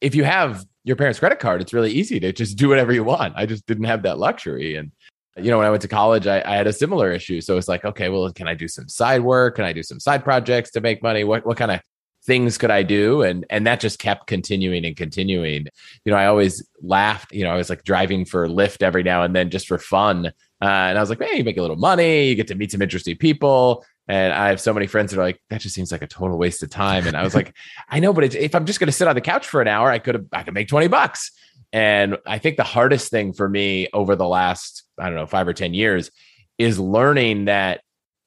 if 0.00 0.14
you 0.14 0.22
have 0.22 0.64
your 0.84 0.94
parents' 0.94 1.18
credit 1.18 1.40
card, 1.40 1.60
it's 1.60 1.72
really 1.72 1.90
easy 1.90 2.20
to 2.20 2.32
just 2.32 2.56
do 2.56 2.68
whatever 2.68 2.92
you 2.92 3.02
want. 3.02 3.34
I 3.36 3.46
just 3.46 3.66
didn't 3.66 3.84
have 3.84 4.02
that 4.04 4.18
luxury. 4.18 4.76
And, 4.76 4.92
you 5.36 5.50
know, 5.50 5.58
when 5.58 5.66
I 5.66 5.70
went 5.70 5.82
to 5.82 5.88
college, 5.88 6.28
I, 6.28 6.42
I 6.46 6.54
had 6.54 6.68
a 6.68 6.72
similar 6.72 7.10
issue. 7.10 7.40
So 7.40 7.58
it's 7.58 7.68
like, 7.68 7.84
okay, 7.84 8.08
well, 8.08 8.30
can 8.32 8.46
I 8.46 8.54
do 8.54 8.68
some 8.68 8.88
side 8.88 9.22
work? 9.22 9.56
Can 9.56 9.64
I 9.64 9.72
do 9.72 9.82
some 9.82 9.98
side 9.98 10.22
projects 10.22 10.70
to 10.72 10.80
make 10.80 11.02
money? 11.02 11.24
What, 11.24 11.44
what 11.44 11.56
kind 11.56 11.72
of 11.72 11.80
things 12.24 12.58
could 12.58 12.70
I 12.70 12.82
do? 12.82 13.22
And 13.22 13.46
and 13.50 13.66
that 13.66 13.80
just 13.80 13.98
kept 13.98 14.26
continuing 14.26 14.84
and 14.84 14.96
continuing. 14.96 15.66
You 16.04 16.12
know, 16.12 16.18
I 16.18 16.26
always 16.26 16.66
laughed. 16.82 17.32
You 17.32 17.44
know, 17.44 17.50
I 17.50 17.56
was 17.56 17.70
like 17.70 17.84
driving 17.84 18.24
for 18.24 18.46
Lyft 18.48 18.82
every 18.82 19.02
now 19.02 19.22
and 19.22 19.34
then 19.34 19.50
just 19.50 19.68
for 19.68 19.78
fun. 19.78 20.26
Uh, 20.62 20.64
and 20.64 20.98
I 20.98 21.00
was 21.00 21.08
like, 21.08 21.20
man, 21.20 21.36
you 21.36 21.44
make 21.44 21.56
a 21.56 21.62
little 21.62 21.76
money, 21.76 22.28
you 22.28 22.34
get 22.34 22.48
to 22.48 22.54
meet 22.54 22.70
some 22.70 22.82
interesting 22.82 23.16
people. 23.16 23.84
And 24.08 24.32
I 24.32 24.48
have 24.48 24.60
so 24.60 24.74
many 24.74 24.86
friends 24.86 25.12
that 25.12 25.20
are 25.20 25.22
like, 25.22 25.40
that 25.50 25.60
just 25.60 25.74
seems 25.74 25.92
like 25.92 26.02
a 26.02 26.06
total 26.06 26.36
waste 26.36 26.62
of 26.62 26.68
time. 26.68 27.06
And 27.06 27.16
I 27.16 27.22
was 27.22 27.34
like, 27.34 27.54
I 27.88 28.00
know, 28.00 28.12
but 28.12 28.34
if 28.34 28.54
I'm 28.54 28.66
just 28.66 28.80
going 28.80 28.88
to 28.88 28.92
sit 28.92 29.08
on 29.08 29.14
the 29.14 29.20
couch 29.20 29.46
for 29.46 29.62
an 29.62 29.68
hour, 29.68 29.88
I 29.90 30.00
could 30.00 30.16
have, 30.16 30.26
I 30.32 30.42
could 30.42 30.52
make 30.52 30.68
20 30.68 30.88
bucks. 30.88 31.30
And 31.72 32.18
I 32.26 32.38
think 32.38 32.56
the 32.56 32.64
hardest 32.64 33.10
thing 33.10 33.32
for 33.32 33.48
me 33.48 33.88
over 33.92 34.16
the 34.16 34.26
last, 34.26 34.82
I 34.98 35.06
don't 35.06 35.14
know, 35.14 35.26
five 35.26 35.46
or 35.46 35.52
10 35.52 35.74
years 35.74 36.10
is 36.58 36.78
learning 36.78 37.44
that 37.46 37.82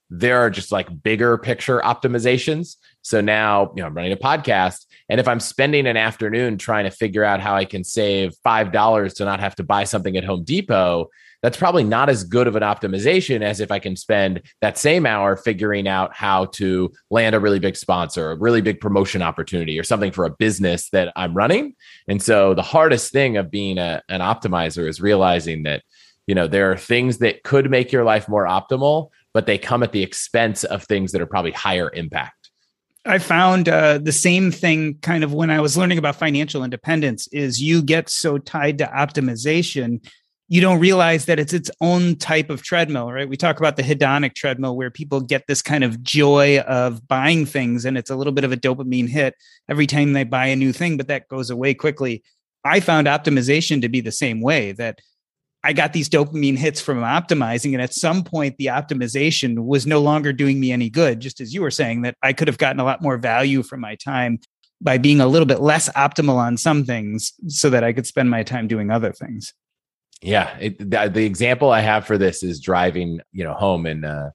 there 0.10 0.40
are 0.40 0.50
just 0.50 0.72
like 0.72 1.04
bigger 1.04 1.38
picture 1.38 1.82
optimizations. 1.82 2.78
So 3.04 3.22
now, 3.22 3.72
you 3.76 3.84
know, 3.84 3.88
I'm 3.88 3.94
running 3.94 4.14
a 4.14 4.18
podcast. 4.18 4.86
And 5.10 5.20
if 5.20 5.28
I'm 5.28 5.40
spending 5.40 5.86
an 5.86 5.98
afternoon 5.98 6.58
trying 6.58 6.86
to 6.86 6.92
figure 6.92 7.24
out 7.24 7.40
how 7.40 7.56
I 7.56 7.66
can 7.66 7.84
save 7.84 8.34
$5 8.46 9.16
to 9.16 9.26
not 9.26 9.40
have 9.40 9.56
to 9.56 9.64
buy 9.64 9.84
something 9.84 10.18
at 10.18 10.24
Home 10.24 10.44
Depot, 10.44 11.10
that's 11.44 11.58
probably 11.58 11.84
not 11.84 12.10
as 12.10 12.24
good 12.24 12.48
of 12.48 12.56
an 12.56 12.64
optimization 12.64 13.42
as 13.42 13.60
if 13.60 13.70
I 13.70 13.78
can 13.78 13.98
spend 13.98 14.42
that 14.62 14.78
same 14.78 15.06
hour 15.06 15.36
figuring 15.36 15.90
out 15.90 16.16
how 16.16 16.46
to 16.46 16.94
land 17.12 17.36
a 17.36 17.40
really 17.40 17.60
big 17.60 17.76
sponsor, 17.76 18.32
a 18.32 18.38
really 18.38 18.62
big 18.62 18.80
promotion 18.80 19.22
opportunity, 19.22 19.78
or 19.78 19.84
something 19.84 20.14
for 20.14 20.24
a 20.24 20.30
business 20.30 20.90
that 20.92 21.12
I'm 21.18 21.34
running. 21.34 21.76
And 22.08 22.24
so 22.24 22.54
the 22.54 22.62
hardest 22.62 23.12
thing 23.12 23.36
of 23.36 23.52
being 23.52 23.78
a, 23.78 24.02
an 24.08 24.22
optimizer 24.22 24.88
is 24.88 25.02
realizing 25.02 25.64
that, 25.64 25.84
you 26.28 26.34
know, 26.34 26.48
there 26.48 26.72
are 26.72 26.78
things 26.78 27.18
that 27.18 27.44
could 27.44 27.70
make 27.70 27.92
your 27.92 28.06
life 28.06 28.30
more 28.30 28.46
optimal, 28.46 29.10
but 29.34 29.46
they 29.46 29.58
come 29.58 29.84
at 29.84 29.92
the 29.92 30.02
expense 30.02 30.64
of 30.64 30.84
things 30.84 31.12
that 31.12 31.22
are 31.22 31.26
probably 31.26 31.52
higher 31.52 31.92
impact. 31.94 32.43
I 33.06 33.20
found 33.20 33.68
uh, 33.68 33.98
the 33.98 34.14
same 34.14 34.52
thing 34.52 34.98
kind 35.02 35.24
of 35.24 35.34
when 35.34 35.50
I 35.50 35.60
was 35.60 35.78
learning 35.78 35.98
about 35.98 36.16
financial 36.16 36.64
independence 36.64 37.28
is 37.28 37.62
you 37.62 37.82
get 37.82 38.10
so 38.10 38.38
tied 38.38 38.78
to 38.78 38.86
optimization 38.86 40.00
you 40.54 40.62
don't 40.62 40.80
realize 40.80 41.26
that 41.26 41.40
it's 41.40 41.52
its 41.52 41.72
own 41.82 42.16
type 42.16 42.50
of 42.50 42.62
treadmill, 42.62 43.12
right? 43.12 43.28
We 43.28 43.38
talk 43.38 43.58
about 43.58 43.76
the 43.76 43.82
hedonic 43.82 44.36
treadmill 44.36 44.76
where 44.76 44.92
people 44.92 45.22
get 45.22 45.48
this 45.48 45.64
kind 45.64 45.84
of 45.84 46.04
joy 46.04 46.60
of 46.60 47.08
buying 47.08 47.48
things 47.48 47.86
and 47.86 47.98
it's 47.98 48.10
a 48.10 48.16
little 48.16 48.34
bit 48.34 48.44
of 48.44 48.52
a 48.52 48.58
dopamine 48.58 49.10
hit 49.10 49.36
every 49.68 49.88
time 49.88 50.14
they 50.14 50.24
buy 50.24 50.46
a 50.46 50.56
new 50.56 50.72
thing, 50.74 50.96
but 50.98 51.08
that 51.08 51.28
goes 51.28 51.50
away 51.50 51.74
quickly. 51.74 52.24
I 52.64 52.82
found 52.82 53.08
optimization 53.08 53.82
to 53.82 53.90
be 53.90 54.00
the 54.02 54.12
same 54.12 54.42
way 54.42 54.74
that 54.74 55.00
I 55.64 55.72
got 55.74 55.94
these 55.94 56.10
dopamine 56.10 56.58
hits 56.58 56.82
from 56.82 57.00
optimizing. 57.00 57.74
And 57.74 57.82
at 57.82 57.94
some 57.94 58.24
point, 58.24 58.58
the 58.58 58.66
optimization 58.66 59.60
was 59.60 59.88
no 59.88 60.02
longer 60.02 60.34
doing 60.34 60.60
me 60.60 60.72
any 60.72 60.90
good. 60.90 61.22
Just 61.22 61.40
as 61.40 61.54
you 61.54 61.62
were 61.62 61.72
saying, 61.72 62.02
that 62.02 62.16
I 62.22 62.34
could 62.34 62.50
have 62.50 62.58
gotten 62.58 62.82
a 62.82 62.84
lot 62.84 63.02
more 63.02 63.18
value 63.18 63.64
from 63.64 63.80
my 63.80 63.96
time 63.96 64.40
by 64.82 64.98
being 64.98 65.22
a 65.22 65.28
little 65.28 65.46
bit 65.46 65.62
less 65.62 65.88
optimal 65.90 66.36
on 66.36 66.58
some 66.58 66.84
things 66.84 67.32
so 67.48 67.70
that 67.70 67.84
I 67.84 67.94
could 67.94 68.06
spend 68.06 68.30
my 68.30 68.44
time 68.44 68.68
doing 68.68 68.92
other 68.92 69.14
things. 69.14 69.54
Yeah. 70.22 70.58
It, 70.60 70.78
the, 70.80 71.10
the, 71.14 71.26
example 71.26 71.72
I 71.72 71.80
have 71.80 72.06
for 72.06 72.18
this 72.18 72.44
is 72.44 72.60
driving, 72.60 73.22
you 73.32 73.46
know, 73.46 73.54
home 73.54 73.86
in, 73.86 74.04
uh, 74.04 74.32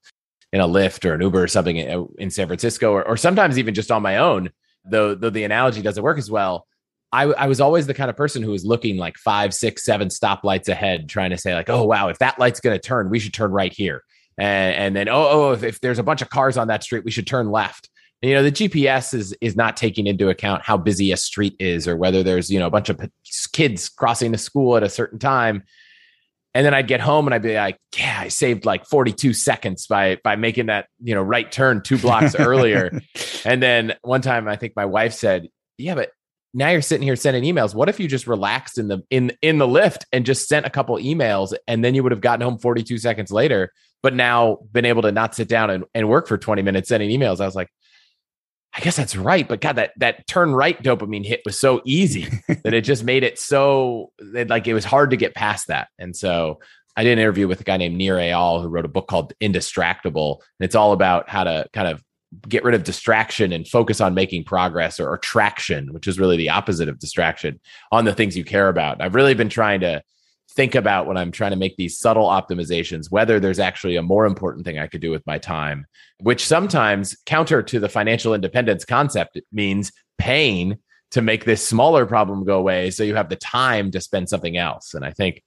in 0.52 0.60
a 0.60 0.68
Lyft 0.68 1.04
or 1.04 1.14
an 1.14 1.20
Uber 1.20 1.42
or 1.42 1.48
something 1.48 1.76
in, 1.76 2.08
in 2.18 2.30
San 2.30 2.46
Francisco, 2.46 2.92
or, 2.92 3.06
or 3.06 3.18
sometimes 3.18 3.58
even 3.58 3.74
just 3.74 3.90
on 3.90 4.02
my 4.02 4.16
own, 4.16 4.50
though, 4.86 5.14
though 5.14 5.30
the 5.30 5.44
analogy 5.44 5.82
doesn't 5.82 6.02
work 6.02 6.16
as 6.16 6.30
well 6.30 6.66
I, 7.12 7.22
I 7.24 7.46
was 7.46 7.60
always 7.60 7.86
the 7.86 7.94
kind 7.94 8.10
of 8.10 8.16
person 8.16 8.42
who 8.42 8.50
was 8.50 8.64
looking 8.64 8.98
like 8.98 9.16
five, 9.16 9.54
six, 9.54 9.84
seven 9.84 10.08
stoplights 10.08 10.68
ahead, 10.68 11.08
trying 11.08 11.30
to 11.30 11.38
say 11.38 11.54
like, 11.54 11.70
oh 11.70 11.84
wow, 11.84 12.08
if 12.08 12.18
that 12.18 12.38
light's 12.38 12.60
going 12.60 12.78
to 12.78 12.80
turn, 12.80 13.08
we 13.08 13.18
should 13.18 13.32
turn 13.32 13.50
right 13.50 13.72
here. 13.72 14.04
And, 14.36 14.74
and 14.74 14.96
then 14.96 15.08
oh 15.08 15.28
oh, 15.30 15.52
if, 15.52 15.62
if 15.62 15.80
there's 15.80 15.98
a 15.98 16.02
bunch 16.02 16.22
of 16.22 16.30
cars 16.30 16.56
on 16.56 16.68
that 16.68 16.84
street, 16.84 17.04
we 17.04 17.10
should 17.10 17.26
turn 17.26 17.50
left. 17.50 17.88
And, 18.22 18.30
you 18.30 18.36
know, 18.36 18.42
the 18.42 18.52
GPS 18.52 19.14
is 19.14 19.34
is 19.40 19.56
not 19.56 19.76
taking 19.76 20.06
into 20.06 20.28
account 20.28 20.62
how 20.62 20.76
busy 20.76 21.12
a 21.12 21.16
street 21.16 21.56
is 21.58 21.88
or 21.88 21.96
whether 21.96 22.22
there's 22.22 22.50
you 22.50 22.58
know 22.58 22.66
a 22.66 22.70
bunch 22.70 22.88
of 22.88 23.00
kids 23.52 23.88
crossing 23.88 24.32
the 24.32 24.38
school 24.38 24.76
at 24.76 24.82
a 24.82 24.90
certain 24.90 25.18
time. 25.18 25.64
And 26.54 26.64
then 26.64 26.74
I'd 26.74 26.88
get 26.88 27.00
home 27.00 27.26
and 27.26 27.34
I'd 27.34 27.42
be 27.42 27.54
like, 27.54 27.78
yeah, 27.96 28.18
I 28.20 28.28
saved 28.28 28.64
like 28.64 28.84
42 28.86 29.32
seconds 29.32 29.86
by 29.86 30.18
by 30.24 30.36
making 30.36 30.66
that, 30.66 30.88
you 31.02 31.14
know, 31.14 31.22
right 31.22 31.50
turn 31.50 31.82
two 31.82 31.98
blocks 31.98 32.34
earlier. 32.38 33.00
and 33.44 33.62
then 33.62 33.94
one 34.02 34.20
time 34.22 34.46
I 34.46 34.56
think 34.56 34.74
my 34.76 34.84
wife 34.84 35.14
said, 35.14 35.48
Yeah, 35.78 35.94
but 35.94 36.10
now 36.54 36.70
you're 36.70 36.82
sitting 36.82 37.02
here 37.02 37.16
sending 37.16 37.44
emails. 37.44 37.74
What 37.74 37.88
if 37.88 38.00
you 38.00 38.08
just 38.08 38.26
relaxed 38.26 38.78
in 38.78 38.88
the 38.88 39.02
in 39.10 39.32
in 39.42 39.58
the 39.58 39.66
Lyft 39.66 40.04
and 40.12 40.24
just 40.24 40.48
sent 40.48 40.66
a 40.66 40.70
couple 40.70 40.96
emails 40.96 41.54
and 41.66 41.84
then 41.84 41.94
you 41.94 42.02
would 42.02 42.12
have 42.12 42.20
gotten 42.20 42.42
home 42.42 42.58
42 42.58 42.98
seconds 42.98 43.30
later, 43.30 43.72
but 44.02 44.14
now 44.14 44.58
been 44.72 44.84
able 44.84 45.02
to 45.02 45.12
not 45.12 45.34
sit 45.34 45.48
down 45.48 45.70
and, 45.70 45.84
and 45.94 46.08
work 46.08 46.26
for 46.26 46.38
20 46.38 46.62
minutes 46.62 46.88
sending 46.88 47.10
emails. 47.10 47.40
I 47.40 47.46
was 47.46 47.54
like, 47.54 47.68
I 48.74 48.80
guess 48.80 48.96
that's 48.96 49.16
right. 49.16 49.46
But 49.46 49.60
God, 49.60 49.76
that 49.76 49.92
that 49.98 50.26
turn 50.26 50.52
right 50.52 50.80
dopamine 50.82 51.26
hit 51.26 51.42
was 51.44 51.58
so 51.58 51.82
easy 51.84 52.28
that 52.48 52.74
it 52.74 52.82
just 52.82 53.04
made 53.04 53.24
it 53.24 53.38
so 53.38 54.12
that, 54.32 54.48
like 54.48 54.66
it 54.66 54.74
was 54.74 54.84
hard 54.84 55.10
to 55.10 55.16
get 55.16 55.34
past 55.34 55.68
that. 55.68 55.88
And 55.98 56.16
so 56.16 56.60
I 56.96 57.04
did 57.04 57.12
an 57.12 57.18
interview 57.18 57.46
with 57.46 57.60
a 57.60 57.64
guy 57.64 57.76
named 57.76 57.96
Nir 57.96 58.16
Eyal 58.16 58.62
who 58.62 58.68
wrote 58.68 58.84
a 58.84 58.88
book 58.88 59.06
called 59.06 59.32
Indistractable. 59.40 60.40
And 60.58 60.64
it's 60.64 60.74
all 60.74 60.92
about 60.92 61.28
how 61.28 61.44
to 61.44 61.66
kind 61.72 61.88
of 61.88 62.02
get 62.48 62.64
rid 62.64 62.74
of 62.74 62.84
distraction 62.84 63.52
and 63.52 63.66
focus 63.66 64.00
on 64.00 64.14
making 64.14 64.44
progress 64.44 65.00
or, 65.00 65.08
or, 65.08 65.18
traction, 65.18 65.92
which 65.92 66.06
is 66.06 66.18
really 66.18 66.36
the 66.36 66.50
opposite 66.50 66.88
of 66.88 66.98
distraction 66.98 67.58
on 67.90 68.04
the 68.04 68.14
things 68.14 68.36
you 68.36 68.44
care 68.44 68.68
about. 68.68 69.00
I've 69.00 69.14
really 69.14 69.34
been 69.34 69.48
trying 69.48 69.80
to 69.80 70.02
think 70.50 70.74
about 70.74 71.06
when 71.06 71.16
I'm 71.16 71.30
trying 71.30 71.52
to 71.52 71.56
make 71.56 71.76
these 71.76 71.98
subtle 71.98 72.26
optimizations, 72.26 73.10
whether 73.10 73.40
there's 73.40 73.58
actually 73.58 73.96
a 73.96 74.02
more 74.02 74.26
important 74.26 74.66
thing 74.66 74.78
I 74.78 74.88
could 74.88 75.00
do 75.00 75.10
with 75.10 75.26
my 75.26 75.38
time, 75.38 75.86
which 76.20 76.46
sometimes 76.46 77.16
counter 77.26 77.62
to 77.62 77.80
the 77.80 77.88
financial 77.88 78.34
independence 78.34 78.84
concept 78.84 79.40
means 79.52 79.92
pain 80.18 80.78
to 81.12 81.22
make 81.22 81.44
this 81.44 81.66
smaller 81.66 82.04
problem 82.06 82.44
go 82.44 82.58
away. 82.58 82.90
So 82.90 83.04
you 83.04 83.14
have 83.14 83.30
the 83.30 83.36
time 83.36 83.90
to 83.92 84.00
spend 84.00 84.28
something 84.28 84.56
else. 84.56 84.94
And 84.94 85.04
I 85.04 85.12
think 85.12 85.42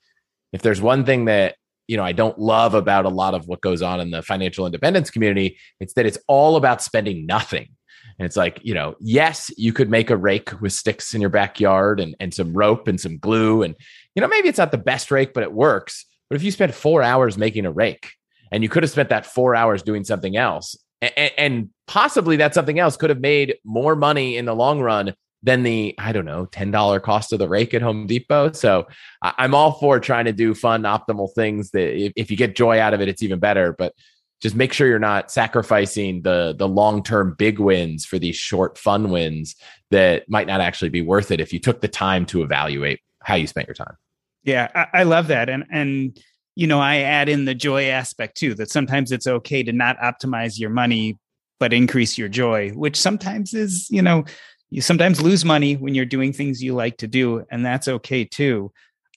if 0.54 0.62
there's 0.62 0.82
one 0.82 1.06
thing 1.06 1.26
that 1.26 1.56
you 1.88 1.98
know 1.98 2.04
I 2.04 2.12
don't 2.12 2.38
love 2.40 2.74
about 2.74 3.06
a 3.06 3.10
lot 3.10 3.34
of 3.34 3.48
what 3.48 3.62
goes 3.62 3.82
on 3.82 4.00
in 4.00 4.12
the 4.12 4.22
financial 4.22 4.66
independence 4.66 5.10
community. 5.10 5.58
It's 5.80 5.94
that 5.94 6.06
it's 6.06 6.18
all 6.28 6.56
about 6.56 6.82
spending 6.82 7.26
nothing. 7.26 7.70
And 8.18 8.26
it's 8.26 8.38
like, 8.38 8.60
you 8.64 8.74
know, 8.74 8.96
yes, 9.00 9.52
you 9.58 9.74
could 9.74 9.90
make 9.90 10.10
a 10.10 10.18
rake 10.18 10.62
with 10.62 10.74
sticks 10.74 11.14
in 11.14 11.22
your 11.22 11.30
backyard 11.30 12.00
and, 12.00 12.16
and 12.20 12.34
some 12.34 12.54
rope 12.54 12.88
and 12.88 13.00
some 13.00 13.18
glue. 13.18 13.64
And, 13.64 13.76
you 14.16 14.22
know, 14.22 14.28
maybe 14.28 14.48
it's 14.48 14.58
not 14.58 14.72
the 14.72 14.78
best 14.78 15.12
rake, 15.12 15.34
but 15.34 15.44
it 15.44 15.54
works. 15.54 16.06
But 16.30 16.36
if 16.36 16.44
you 16.44 16.52
spend 16.52 16.74
four 16.74 17.02
hours 17.02 17.38
making 17.38 17.66
a 17.66 17.72
rake 17.72 18.12
and 18.52 18.64
you 18.64 18.70
could 18.70 18.84
have 18.84 18.92
spent 18.92 19.10
that 19.10 19.26
four 19.26 19.56
hours 19.56 19.82
doing 19.82 20.04
something 20.04 20.38
else, 20.38 20.76
and, 21.02 21.32
and 21.38 21.70
possibly 21.88 22.38
that 22.38 22.54
something 22.54 22.80
else 22.80 22.96
could 22.96 23.10
have 23.10 23.20
made 23.20 23.56
more 23.64 23.96
money 23.96 24.38
in 24.38 24.46
the 24.46 24.56
long 24.56 24.82
run 24.82 25.14
than 25.44 25.64
the 25.64 25.96
I 25.98 26.12
don't 26.12 26.26
know 26.26 26.46
ten 26.46 26.72
dollar 26.72 27.00
cost 27.00 27.34
of 27.34 27.40
the 27.40 27.50
rake 27.50 27.74
at 27.74 27.82
Home 27.82 28.08
Depot. 28.08 28.52
So 28.54 28.88
I'm 29.22 29.56
all 29.56 29.74
for 29.74 30.00
trying 30.00 30.26
to 30.26 30.34
do 30.34 30.54
fun, 30.54 30.84
optimal 30.84 31.34
things 31.34 31.72
that 31.72 31.96
if, 31.96 32.14
if 32.16 32.32
you 32.32 32.38
get 32.38 32.56
joy 32.56 32.80
out 32.80 32.94
of 32.94 33.02
it, 33.02 33.08
it's 33.08 33.24
even 33.24 33.40
better. 33.40 33.74
But 33.74 33.94
just 34.42 34.56
make 34.56 34.74
sure 34.74 34.88
you're 34.88 35.00
not 35.00 35.32
sacrificing 35.32 36.22
the 36.22 36.56
the 36.58 36.68
long 36.68 37.04
term 37.04 37.36
big 37.38 37.60
wins 37.60 38.06
for 38.06 38.20
these 38.20 38.36
short 38.36 38.78
fun 38.78 39.12
wins 39.12 39.56
that 39.90 40.30
might 40.30 40.48
not 40.48 40.62
actually 40.62 40.90
be 40.90 41.02
worth 41.02 41.32
it 41.32 41.40
if 41.40 41.54
you 41.54 41.60
took 41.60 41.82
the 41.82 41.88
time 41.88 42.26
to 42.28 42.44
evaluate 42.44 43.00
how 43.24 43.36
you 43.36 43.48
spent 43.48 43.68
your 43.68 43.76
time. 43.76 43.96
Yeah, 44.44 44.70
I, 44.74 45.02
I 45.02 45.04
love 45.04 45.28
that, 45.28 45.50
and 45.50 45.66
and 45.72 46.20
you 46.56 46.68
know 46.68 46.80
I 46.80 46.98
add 46.98 47.30
in 47.30 47.46
the 47.46 47.56
joy 47.56 47.86
aspect 47.86 48.38
too. 48.38 48.54
That 48.56 48.70
sometimes 48.70 49.12
it's 49.12 49.28
okay 49.28 49.64
to 49.64 49.72
not 49.72 49.98
optimize 50.00 50.60
your 50.60 50.70
money 50.72 51.18
but 51.62 51.74
increase 51.74 52.18
your 52.18 52.28
joy, 52.28 52.72
which 52.72 53.00
sometimes 53.00 53.54
is 53.54 53.88
you 53.92 54.02
know 54.02 54.26
you 54.72 54.82
sometimes 54.82 55.22
lose 55.22 55.46
money 55.46 55.76
when 55.76 55.94
you're 55.94 56.06
doing 56.06 56.34
things 56.34 56.64
you 56.64 56.74
like 56.74 56.98
to 56.98 57.08
do, 57.08 57.46
and 57.52 57.64
that's 57.64 57.88
okay 57.88 58.24
too. 58.24 58.72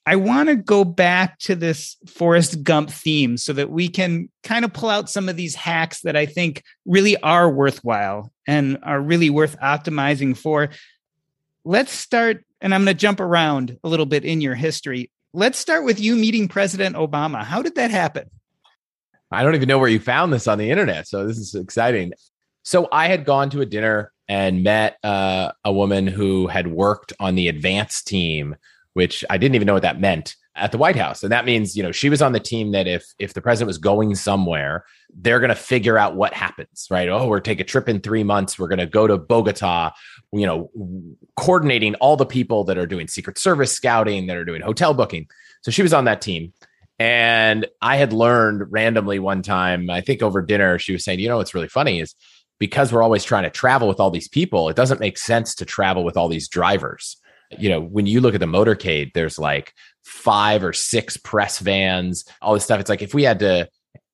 I 0.05 0.17
want 0.17 0.51
to 0.51 0.57
go 0.57 0.85
back 0.85 1.39
to 1.41 1.55
this 1.55 1.97
Forrest 2.07 2.63
Gump 2.63 2.91
theme 2.91 3.39
so 3.39 3.55
that 3.55 3.71
we 3.71 3.89
can 3.89 4.29
kind 4.43 4.67
of 4.67 4.75
pull 4.75 4.91
out 4.91 5.09
some 5.09 5.31
of 5.31 5.37
these 5.37 5.55
hacks 5.55 6.03
that 6.03 6.17
I 6.17 6.27
think 6.27 6.63
really 6.85 7.17
are 7.19 7.49
worthwhile 7.49 8.31
and 8.47 8.79
are 8.83 9.01
really 9.01 9.31
worth 9.31 9.59
optimizing 9.61 10.37
for. 10.37 10.69
Let's 11.65 11.93
start, 11.93 12.45
and 12.61 12.75
I'm 12.75 12.85
going 12.85 12.95
to 12.95 13.01
jump 13.01 13.21
around 13.21 13.79
a 13.83 13.89
little 13.89 14.05
bit 14.05 14.25
in 14.27 14.43
your 14.43 14.55
history. 14.55 15.11
Let's 15.33 15.59
start 15.59 15.85
with 15.85 15.99
you 15.99 16.17
meeting 16.17 16.49
President 16.49 16.97
Obama. 16.97 17.43
How 17.43 17.63
did 17.63 17.77
that 17.77 17.91
happen? 17.91 18.29
I 19.31 19.43
don't 19.43 19.55
even 19.55 19.69
know 19.69 19.79
where 19.79 19.89
you 19.89 20.01
found 20.01 20.33
this 20.33 20.47
on 20.47 20.59
the 20.59 20.71
internet. 20.71 21.09
So 21.09 21.27
this 21.27 21.39
is 21.39 21.55
exciting. 21.55 22.13
So 22.63 22.89
I 22.93 23.09
had 23.09 23.25
gone 23.25 23.51
to 23.51 23.63
a 23.63 23.67
dinner 23.67 24.13
and 24.29 24.63
met 24.63 24.99
uh, 25.05 25.53
a 25.65 25.73
woman 25.73 26.07
who 26.07 26.47
had 26.47 26.67
worked 26.67 27.13
on 27.21 27.35
the 27.35 27.49
advance 27.49 28.03
team 28.03 28.57
which 28.95 29.25
I 29.29 29.37
didn't 29.37 29.57
even 29.57 29.67
know 29.67 29.75
what 29.75 29.83
that 29.83 30.01
meant 30.01 30.37
at 30.57 30.71
the 30.71 30.79
White 30.79 30.97
House. 30.97 31.25
And 31.25 31.33
that 31.33 31.45
means, 31.45 31.77
you 31.77 31.83
know, 31.83 31.91
she 31.91 32.09
was 32.09 32.23
on 32.23 32.33
the 32.33 32.41
team 32.41 32.71
that 32.73 32.87
if 32.87 33.05
if 33.19 33.35
the 33.35 33.43
president 33.43 33.67
was 33.67 33.79
going 33.79 34.15
somewhere, 34.15 34.85
they're 35.13 35.41
going 35.41 35.51
to 35.51 35.57
figure 35.57 35.99
out 35.99 36.15
what 36.15 36.33
happens, 36.33 36.87
right? 36.91 37.09
Oh, 37.09 37.27
we're 37.27 37.41
take 37.41 37.61
a 37.61 37.65
trip 37.65 37.89
in 37.89 38.01
3 38.01 38.23
months, 38.23 38.59
we're 38.59 38.69
going 38.69 38.79
to 38.79 38.87
go 38.87 39.07
to 39.07 39.19
Bogota, 39.19 39.91
you 40.33 40.47
know, 40.47 40.71
coordinating 41.37 41.97
all 41.97 42.17
the 42.17 42.25
people 42.25 42.65
that 42.65 42.79
are 42.79 42.87
doing 42.87 43.09
secret 43.09 43.37
service 43.37 43.73
scouting, 43.73 44.27
that 44.29 44.37
are 44.37 44.45
doing 44.45 44.63
hotel 44.63 44.95
booking. 44.95 45.27
So 45.63 45.71
she 45.71 45.83
was 45.83 45.93
on 45.93 46.05
that 46.05 46.23
team. 46.23 46.53
And 47.01 47.67
I 47.83 47.97
had 47.97 48.13
learned 48.13 48.71
randomly 48.71 49.19
one 49.19 49.43
time, 49.43 49.91
I 49.91 50.01
think 50.01 50.23
over 50.23 50.41
dinner, 50.41 50.79
she 50.79 50.93
was 50.93 51.05
saying, 51.05 51.19
you 51.19 51.29
know, 51.29 51.39
what's 51.39 51.53
really 51.53 51.69
funny 51.69 51.99
is 51.99 52.15
because 52.59 52.93
we're 52.93 53.03
always 53.03 53.25
trying 53.25 53.45
to 53.45 53.51
travel 53.51 53.89
with 53.89 54.01
all 54.01 54.11
these 54.11 54.29
people, 54.29 54.69
it 54.69 54.77
doesn't 54.77 55.01
make 55.01 55.19
sense 55.19 55.55
to 55.57 55.65
travel 55.65 56.05
with 56.05 56.17
all 56.17 56.29
these 56.29 56.49
drivers 56.49 57.17
you 57.59 57.69
know, 57.69 57.81
when 57.81 58.07
you 58.07 58.21
look 58.21 58.35
at 58.35 58.41
the 58.41 58.47
motorcade, 58.47 59.13
there's 59.13 59.39
like 59.39 59.75
five 60.03 60.63
or 60.65 60.73
six 60.73 61.17
press 61.17 61.59
vans, 61.59 62.25
all 62.43 62.55
this 62.55 62.65
stuff. 62.65 62.81
It's 62.81 62.91
like 62.91 63.03
if 63.03 63.15
we 63.15 63.23
had 63.23 63.39
to, 63.41 63.69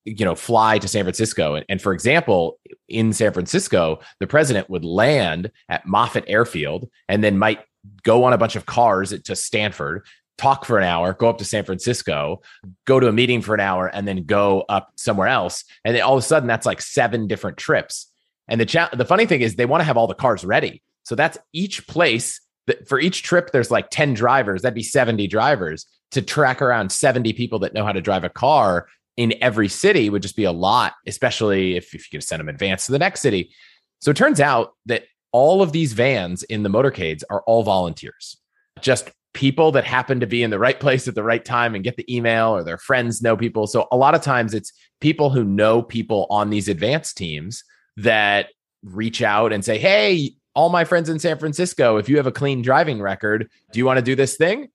you 0.05 0.25
know, 0.25 0.35
fly 0.35 0.79
to 0.79 0.87
San 0.87 1.03
Francisco, 1.03 1.55
and, 1.55 1.65
and 1.69 1.81
for 1.81 1.93
example, 1.93 2.59
in 2.87 3.13
San 3.13 3.33
Francisco, 3.33 3.99
the 4.19 4.27
president 4.27 4.69
would 4.69 4.85
land 4.85 5.51
at 5.69 5.85
Moffett 5.85 6.25
Airfield 6.27 6.89
and 7.07 7.23
then 7.23 7.37
might 7.37 7.59
go 8.03 8.23
on 8.23 8.33
a 8.33 8.37
bunch 8.37 8.55
of 8.55 8.65
cars 8.65 9.09
to 9.19 9.35
Stanford, 9.35 10.05
talk 10.37 10.65
for 10.65 10.77
an 10.77 10.83
hour, 10.83 11.13
go 11.13 11.29
up 11.29 11.37
to 11.37 11.45
San 11.45 11.63
Francisco, 11.63 12.41
go 12.85 12.99
to 12.99 13.07
a 13.07 13.11
meeting 13.11 13.41
for 13.41 13.53
an 13.53 13.59
hour, 13.59 13.87
and 13.87 14.07
then 14.07 14.23
go 14.23 14.65
up 14.69 14.91
somewhere 14.95 15.27
else. 15.27 15.63
And 15.85 15.95
then 15.95 16.01
all 16.01 16.13
of 16.13 16.23
a 16.23 16.25
sudden, 16.25 16.47
that's 16.47 16.65
like 16.65 16.81
seven 16.81 17.27
different 17.27 17.57
trips. 17.57 18.10
And 18.51 18.61
the 18.61 18.67
cha- 18.67 18.91
the 18.93 19.05
funny 19.05 19.25
thing 19.25 19.41
is, 19.41 19.55
they 19.55 19.65
want 19.65 19.81
to 19.81 19.85
have 19.85 19.97
all 19.97 20.05
the 20.05 20.13
cars 20.13 20.45
ready. 20.45 20.83
So 21.03 21.15
that's 21.15 21.39
each 21.51 21.87
place 21.87 22.39
for 22.85 22.99
each 22.99 23.23
trip, 23.23 23.51
there's 23.51 23.71
like 23.71 23.89
10 23.89 24.13
drivers. 24.13 24.61
That'd 24.61 24.75
be 24.75 24.83
70 24.83 25.27
drivers 25.27 25.85
to 26.11 26.21
track 26.21 26.61
around 26.61 26.91
70 26.91 27.33
people 27.33 27.59
that 27.59 27.73
know 27.73 27.85
how 27.85 27.91
to 27.91 28.01
drive 28.01 28.23
a 28.23 28.29
car 28.29 28.87
in 29.17 29.33
every 29.41 29.67
city 29.67 30.09
would 30.09 30.21
just 30.21 30.35
be 30.35 30.43
a 30.43 30.51
lot, 30.51 30.93
especially 31.07 31.75
if, 31.75 31.93
if 31.93 32.11
you 32.11 32.17
could 32.17 32.23
send 32.23 32.39
them 32.39 32.49
advance 32.49 32.85
to 32.85 32.91
the 32.91 32.99
next 32.99 33.21
city. 33.21 33.51
So 33.99 34.11
it 34.11 34.17
turns 34.17 34.39
out 34.39 34.73
that 34.85 35.03
all 35.31 35.61
of 35.61 35.71
these 35.71 35.93
vans 35.93 36.43
in 36.43 36.63
the 36.63 36.69
motorcades 36.69 37.23
are 37.29 37.41
all 37.41 37.63
volunteers, 37.63 38.37
just 38.81 39.09
people 39.33 39.71
that 39.73 39.85
happen 39.85 40.19
to 40.19 40.27
be 40.27 40.43
in 40.43 40.49
the 40.49 40.59
right 40.59 40.79
place 40.79 41.07
at 41.07 41.15
the 41.15 41.23
right 41.23 41.43
time 41.43 41.75
and 41.75 41.83
get 41.83 41.95
the 41.95 42.15
email 42.15 42.49
or 42.49 42.63
their 42.63 42.77
friends 42.77 43.21
know 43.21 43.37
people. 43.37 43.67
So 43.67 43.87
a 43.91 43.97
lot 43.97 44.15
of 44.15 44.21
times 44.21 44.53
it's 44.53 44.73
people 44.99 45.29
who 45.29 45.43
know 45.43 45.81
people 45.81 46.27
on 46.29 46.49
these 46.49 46.67
advanced 46.67 47.17
teams 47.17 47.63
that 47.97 48.47
reach 48.83 49.21
out 49.21 49.53
and 49.53 49.63
say, 49.63 49.77
Hey, 49.77 50.33
all 50.53 50.69
my 50.69 50.83
friends 50.83 51.09
in 51.09 51.19
San 51.19 51.37
Francisco, 51.37 51.97
if 51.97 52.09
you 52.09 52.17
have 52.17 52.27
a 52.27 52.31
clean 52.31 52.61
driving 52.61 53.01
record, 53.01 53.49
do 53.71 53.79
you 53.79 53.85
want 53.85 53.97
to 53.97 54.03
do 54.03 54.15
this 54.15 54.35
thing? 54.35 54.61
And 54.61 54.69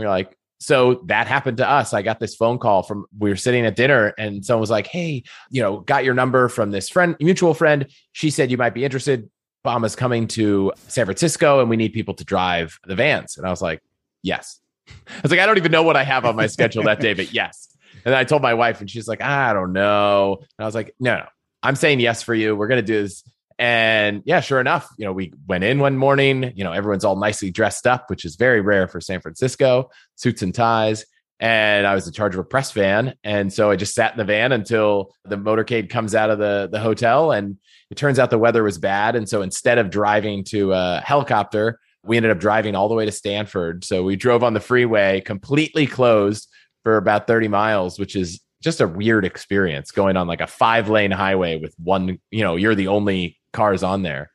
we 0.00 0.04
are 0.04 0.08
like, 0.08 0.36
so 0.58 1.02
that 1.06 1.26
happened 1.26 1.56
to 1.58 1.68
us. 1.68 1.94
I 1.94 2.02
got 2.02 2.20
this 2.20 2.34
phone 2.34 2.58
call 2.58 2.82
from 2.82 3.06
we 3.18 3.30
were 3.30 3.36
sitting 3.36 3.64
at 3.64 3.76
dinner 3.76 4.12
and 4.18 4.44
someone 4.44 4.60
was 4.60 4.70
like, 4.70 4.86
Hey, 4.86 5.22
you 5.50 5.62
know, 5.62 5.80
got 5.80 6.04
your 6.04 6.14
number 6.14 6.48
from 6.48 6.70
this 6.70 6.88
friend, 6.88 7.16
mutual 7.20 7.54
friend. 7.54 7.86
She 8.12 8.30
said 8.30 8.50
you 8.50 8.56
might 8.56 8.74
be 8.74 8.84
interested. 8.84 9.30
Obama's 9.64 9.94
coming 9.96 10.26
to 10.26 10.72
San 10.88 11.04
Francisco 11.04 11.60
and 11.60 11.68
we 11.68 11.76
need 11.76 11.92
people 11.92 12.14
to 12.14 12.24
drive 12.24 12.78
the 12.86 12.94
vans. 12.94 13.36
And 13.36 13.46
I 13.46 13.50
was 13.50 13.62
like, 13.62 13.82
Yes. 14.22 14.60
I 14.88 15.20
was 15.22 15.30
like, 15.30 15.40
I 15.40 15.46
don't 15.46 15.58
even 15.58 15.72
know 15.72 15.82
what 15.82 15.96
I 15.96 16.04
have 16.04 16.24
on 16.24 16.36
my 16.36 16.46
schedule 16.46 16.82
that 16.84 17.00
day, 17.00 17.14
but 17.14 17.32
yes. 17.32 17.70
And 18.04 18.14
I 18.14 18.24
told 18.24 18.42
my 18.42 18.54
wife, 18.54 18.80
and 18.80 18.90
she's 18.90 19.06
like, 19.06 19.20
I 19.20 19.52
don't 19.52 19.72
know. 19.72 20.38
And 20.40 20.64
I 20.64 20.64
was 20.64 20.74
like, 20.74 20.94
no, 20.98 21.16
no, 21.16 21.26
I'm 21.62 21.76
saying 21.76 22.00
yes 22.00 22.22
for 22.22 22.34
you. 22.34 22.56
We're 22.56 22.68
going 22.68 22.84
to 22.84 22.86
do 22.86 23.02
this. 23.02 23.22
And 23.58 24.22
yeah, 24.24 24.40
sure 24.40 24.58
enough, 24.58 24.88
you 24.96 25.04
know, 25.04 25.12
we 25.12 25.34
went 25.46 25.64
in 25.64 25.80
one 25.80 25.98
morning, 25.98 26.52
you 26.56 26.64
know, 26.64 26.72
everyone's 26.72 27.04
all 27.04 27.16
nicely 27.16 27.50
dressed 27.50 27.86
up, 27.86 28.08
which 28.08 28.24
is 28.24 28.36
very 28.36 28.62
rare 28.62 28.88
for 28.88 29.02
San 29.02 29.20
Francisco, 29.20 29.90
suits 30.14 30.40
and 30.40 30.54
ties. 30.54 31.04
And 31.40 31.86
I 31.86 31.94
was 31.94 32.06
in 32.06 32.14
charge 32.14 32.34
of 32.34 32.40
a 32.40 32.44
press 32.44 32.72
van. 32.72 33.14
And 33.22 33.52
so 33.52 33.70
I 33.70 33.76
just 33.76 33.94
sat 33.94 34.12
in 34.12 34.18
the 34.18 34.24
van 34.24 34.52
until 34.52 35.14
the 35.24 35.36
motorcade 35.36 35.90
comes 35.90 36.14
out 36.14 36.30
of 36.30 36.38
the, 36.38 36.70
the 36.72 36.80
hotel. 36.80 37.32
And 37.32 37.58
it 37.90 37.96
turns 37.96 38.18
out 38.18 38.30
the 38.30 38.38
weather 38.38 38.62
was 38.62 38.78
bad. 38.78 39.14
And 39.14 39.28
so 39.28 39.42
instead 39.42 39.76
of 39.76 39.90
driving 39.90 40.44
to 40.44 40.72
a 40.72 41.02
helicopter, 41.04 41.78
we 42.02 42.16
ended 42.16 42.32
up 42.32 42.38
driving 42.38 42.74
all 42.74 42.88
the 42.88 42.94
way 42.94 43.04
to 43.04 43.12
Stanford. 43.12 43.84
So 43.84 44.04
we 44.04 44.16
drove 44.16 44.42
on 44.42 44.54
the 44.54 44.60
freeway, 44.60 45.20
completely 45.20 45.86
closed 45.86 46.48
for 46.82 46.96
about 46.96 47.26
30 47.26 47.48
miles, 47.48 47.98
which 47.98 48.16
is 48.16 48.40
just 48.62 48.80
a 48.80 48.88
weird 48.88 49.24
experience 49.24 49.90
going 49.90 50.16
on 50.16 50.26
like 50.26 50.40
a 50.40 50.46
five 50.46 50.88
lane 50.88 51.10
highway 51.10 51.58
with 51.58 51.74
one, 51.82 52.18
you 52.30 52.44
know, 52.44 52.56
you're 52.56 52.74
the 52.74 52.88
only 52.88 53.38
cars 53.52 53.82
on 53.82 54.02
there. 54.02 54.30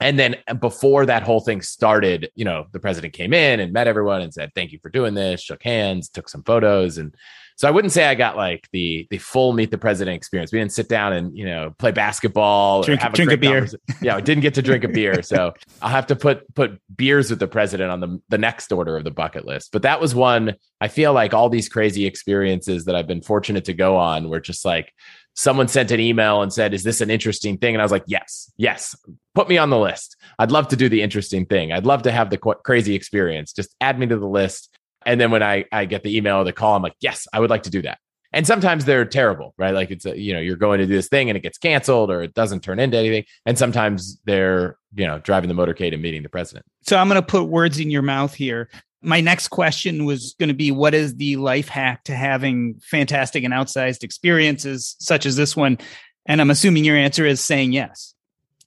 And 0.00 0.18
then 0.18 0.36
uh, 0.48 0.54
before 0.54 1.06
that 1.06 1.22
whole 1.22 1.40
thing 1.40 1.60
started, 1.60 2.30
you 2.34 2.44
know, 2.44 2.66
the 2.72 2.80
president 2.80 3.12
came 3.12 3.34
in 3.34 3.60
and 3.60 3.72
met 3.72 3.86
everyone 3.86 4.22
and 4.22 4.32
said, 4.32 4.50
"Thank 4.54 4.72
you 4.72 4.78
for 4.82 4.88
doing 4.88 5.12
this." 5.14 5.42
Shook 5.42 5.62
hands, 5.62 6.08
took 6.08 6.28
some 6.28 6.42
photos, 6.42 6.96
and 6.96 7.14
so 7.60 7.68
I 7.68 7.72
wouldn't 7.72 7.92
say 7.92 8.06
I 8.06 8.14
got 8.14 8.38
like 8.38 8.66
the 8.72 9.06
the 9.10 9.18
full 9.18 9.52
meet 9.52 9.70
the 9.70 9.76
president 9.76 10.16
experience. 10.16 10.50
We 10.50 10.58
didn't 10.58 10.72
sit 10.72 10.88
down 10.88 11.12
and 11.12 11.36
you 11.36 11.44
know 11.44 11.74
play 11.78 11.92
basketball, 11.92 12.82
drink, 12.82 13.02
a, 13.04 13.10
drink 13.10 13.32
a 13.32 13.36
beer. 13.36 13.68
Yeah, 14.00 14.16
I 14.16 14.22
didn't 14.22 14.40
get 14.40 14.54
to 14.54 14.62
drink 14.62 14.82
a 14.82 14.88
beer, 14.88 15.22
so 15.22 15.52
I'll 15.82 15.90
have 15.90 16.06
to 16.06 16.16
put 16.16 16.54
put 16.54 16.80
beers 16.96 17.28
with 17.28 17.38
the 17.38 17.46
president 17.46 17.90
on 17.90 18.00
the 18.00 18.18
the 18.30 18.38
next 18.38 18.72
order 18.72 18.96
of 18.96 19.04
the 19.04 19.10
bucket 19.10 19.44
list. 19.44 19.72
But 19.72 19.82
that 19.82 20.00
was 20.00 20.14
one. 20.14 20.54
I 20.80 20.88
feel 20.88 21.12
like 21.12 21.34
all 21.34 21.50
these 21.50 21.68
crazy 21.68 22.06
experiences 22.06 22.86
that 22.86 22.96
I've 22.96 23.06
been 23.06 23.20
fortunate 23.20 23.66
to 23.66 23.74
go 23.74 23.94
on 23.94 24.30
were 24.30 24.40
just 24.40 24.64
like 24.64 24.94
someone 25.34 25.68
sent 25.68 25.90
an 25.90 26.00
email 26.00 26.42
and 26.42 26.52
said, 26.52 26.74
Is 26.74 26.82
this 26.82 27.00
an 27.00 27.10
interesting 27.10 27.58
thing? 27.58 27.74
And 27.74 27.82
I 27.82 27.84
was 27.84 27.92
like, 27.92 28.04
Yes, 28.06 28.50
yes, 28.56 28.96
put 29.34 29.48
me 29.48 29.58
on 29.58 29.70
the 29.70 29.78
list. 29.78 30.16
I'd 30.38 30.50
love 30.50 30.68
to 30.68 30.76
do 30.76 30.88
the 30.88 31.02
interesting 31.02 31.46
thing. 31.46 31.72
I'd 31.72 31.86
love 31.86 32.02
to 32.02 32.12
have 32.12 32.30
the 32.30 32.38
qu- 32.38 32.54
crazy 32.64 32.94
experience. 32.94 33.52
Just 33.52 33.74
add 33.80 33.98
me 33.98 34.06
to 34.06 34.16
the 34.16 34.28
list. 34.28 34.76
And 35.06 35.20
then 35.20 35.30
when 35.30 35.42
I, 35.42 35.64
I 35.72 35.84
get 35.84 36.02
the 36.02 36.16
email 36.16 36.36
or 36.36 36.44
the 36.44 36.52
call, 36.52 36.76
I'm 36.76 36.82
like, 36.82 36.96
Yes, 37.00 37.26
I 37.32 37.40
would 37.40 37.50
like 37.50 37.64
to 37.64 37.70
do 37.70 37.82
that. 37.82 37.98
And 38.32 38.46
sometimes 38.46 38.84
they're 38.84 39.04
terrible, 39.04 39.54
right? 39.58 39.74
Like 39.74 39.90
it's 39.90 40.06
a, 40.06 40.16
you 40.16 40.32
know, 40.32 40.38
you're 40.38 40.56
going 40.56 40.78
to 40.78 40.86
do 40.86 40.92
this 40.92 41.08
thing 41.08 41.30
and 41.30 41.36
it 41.36 41.40
gets 41.40 41.58
canceled 41.58 42.12
or 42.12 42.22
it 42.22 42.32
doesn't 42.32 42.60
turn 42.60 42.78
into 42.78 42.96
anything. 42.96 43.24
And 43.44 43.58
sometimes 43.58 44.20
they're, 44.24 44.78
you 44.94 45.04
know, 45.04 45.18
driving 45.18 45.48
the 45.48 45.54
motorcade 45.54 45.92
and 45.92 46.00
meeting 46.00 46.22
the 46.22 46.28
president. 46.28 46.64
So 46.82 46.96
I'm 46.96 47.08
going 47.08 47.20
to 47.20 47.26
put 47.26 47.44
words 47.44 47.80
in 47.80 47.90
your 47.90 48.02
mouth 48.02 48.32
here 48.32 48.68
my 49.02 49.20
next 49.20 49.48
question 49.48 50.04
was 50.04 50.34
going 50.38 50.48
to 50.48 50.54
be 50.54 50.70
what 50.70 50.94
is 50.94 51.16
the 51.16 51.36
life 51.36 51.68
hack 51.68 52.04
to 52.04 52.14
having 52.14 52.78
fantastic 52.82 53.44
and 53.44 53.54
outsized 53.54 54.02
experiences 54.02 54.96
such 54.98 55.26
as 55.26 55.36
this 55.36 55.56
one 55.56 55.78
and 56.26 56.40
i'm 56.40 56.50
assuming 56.50 56.84
your 56.84 56.96
answer 56.96 57.24
is 57.24 57.42
saying 57.42 57.72
yes 57.72 58.14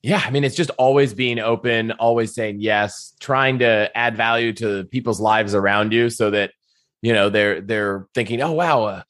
yeah 0.03 0.21
i 0.25 0.29
mean 0.29 0.43
it's 0.43 0.55
just 0.55 0.69
always 0.71 1.13
being 1.13 1.39
open 1.39 1.91
always 1.93 2.33
saying 2.35 2.57
yes 2.59 3.13
trying 3.19 3.59
to 3.59 3.89
add 3.97 4.15
value 4.15 4.53
to 4.53 4.83
people's 4.85 5.19
lives 5.19 5.55
around 5.55 5.91
you 5.91 6.09
so 6.09 6.29
that 6.29 6.51
you 7.01 7.13
know 7.13 7.29
they're 7.29 7.61
they're 7.61 8.07
thinking 8.13 8.41
oh 8.41 8.51
wow 8.51 8.83
uh, 8.83 9.01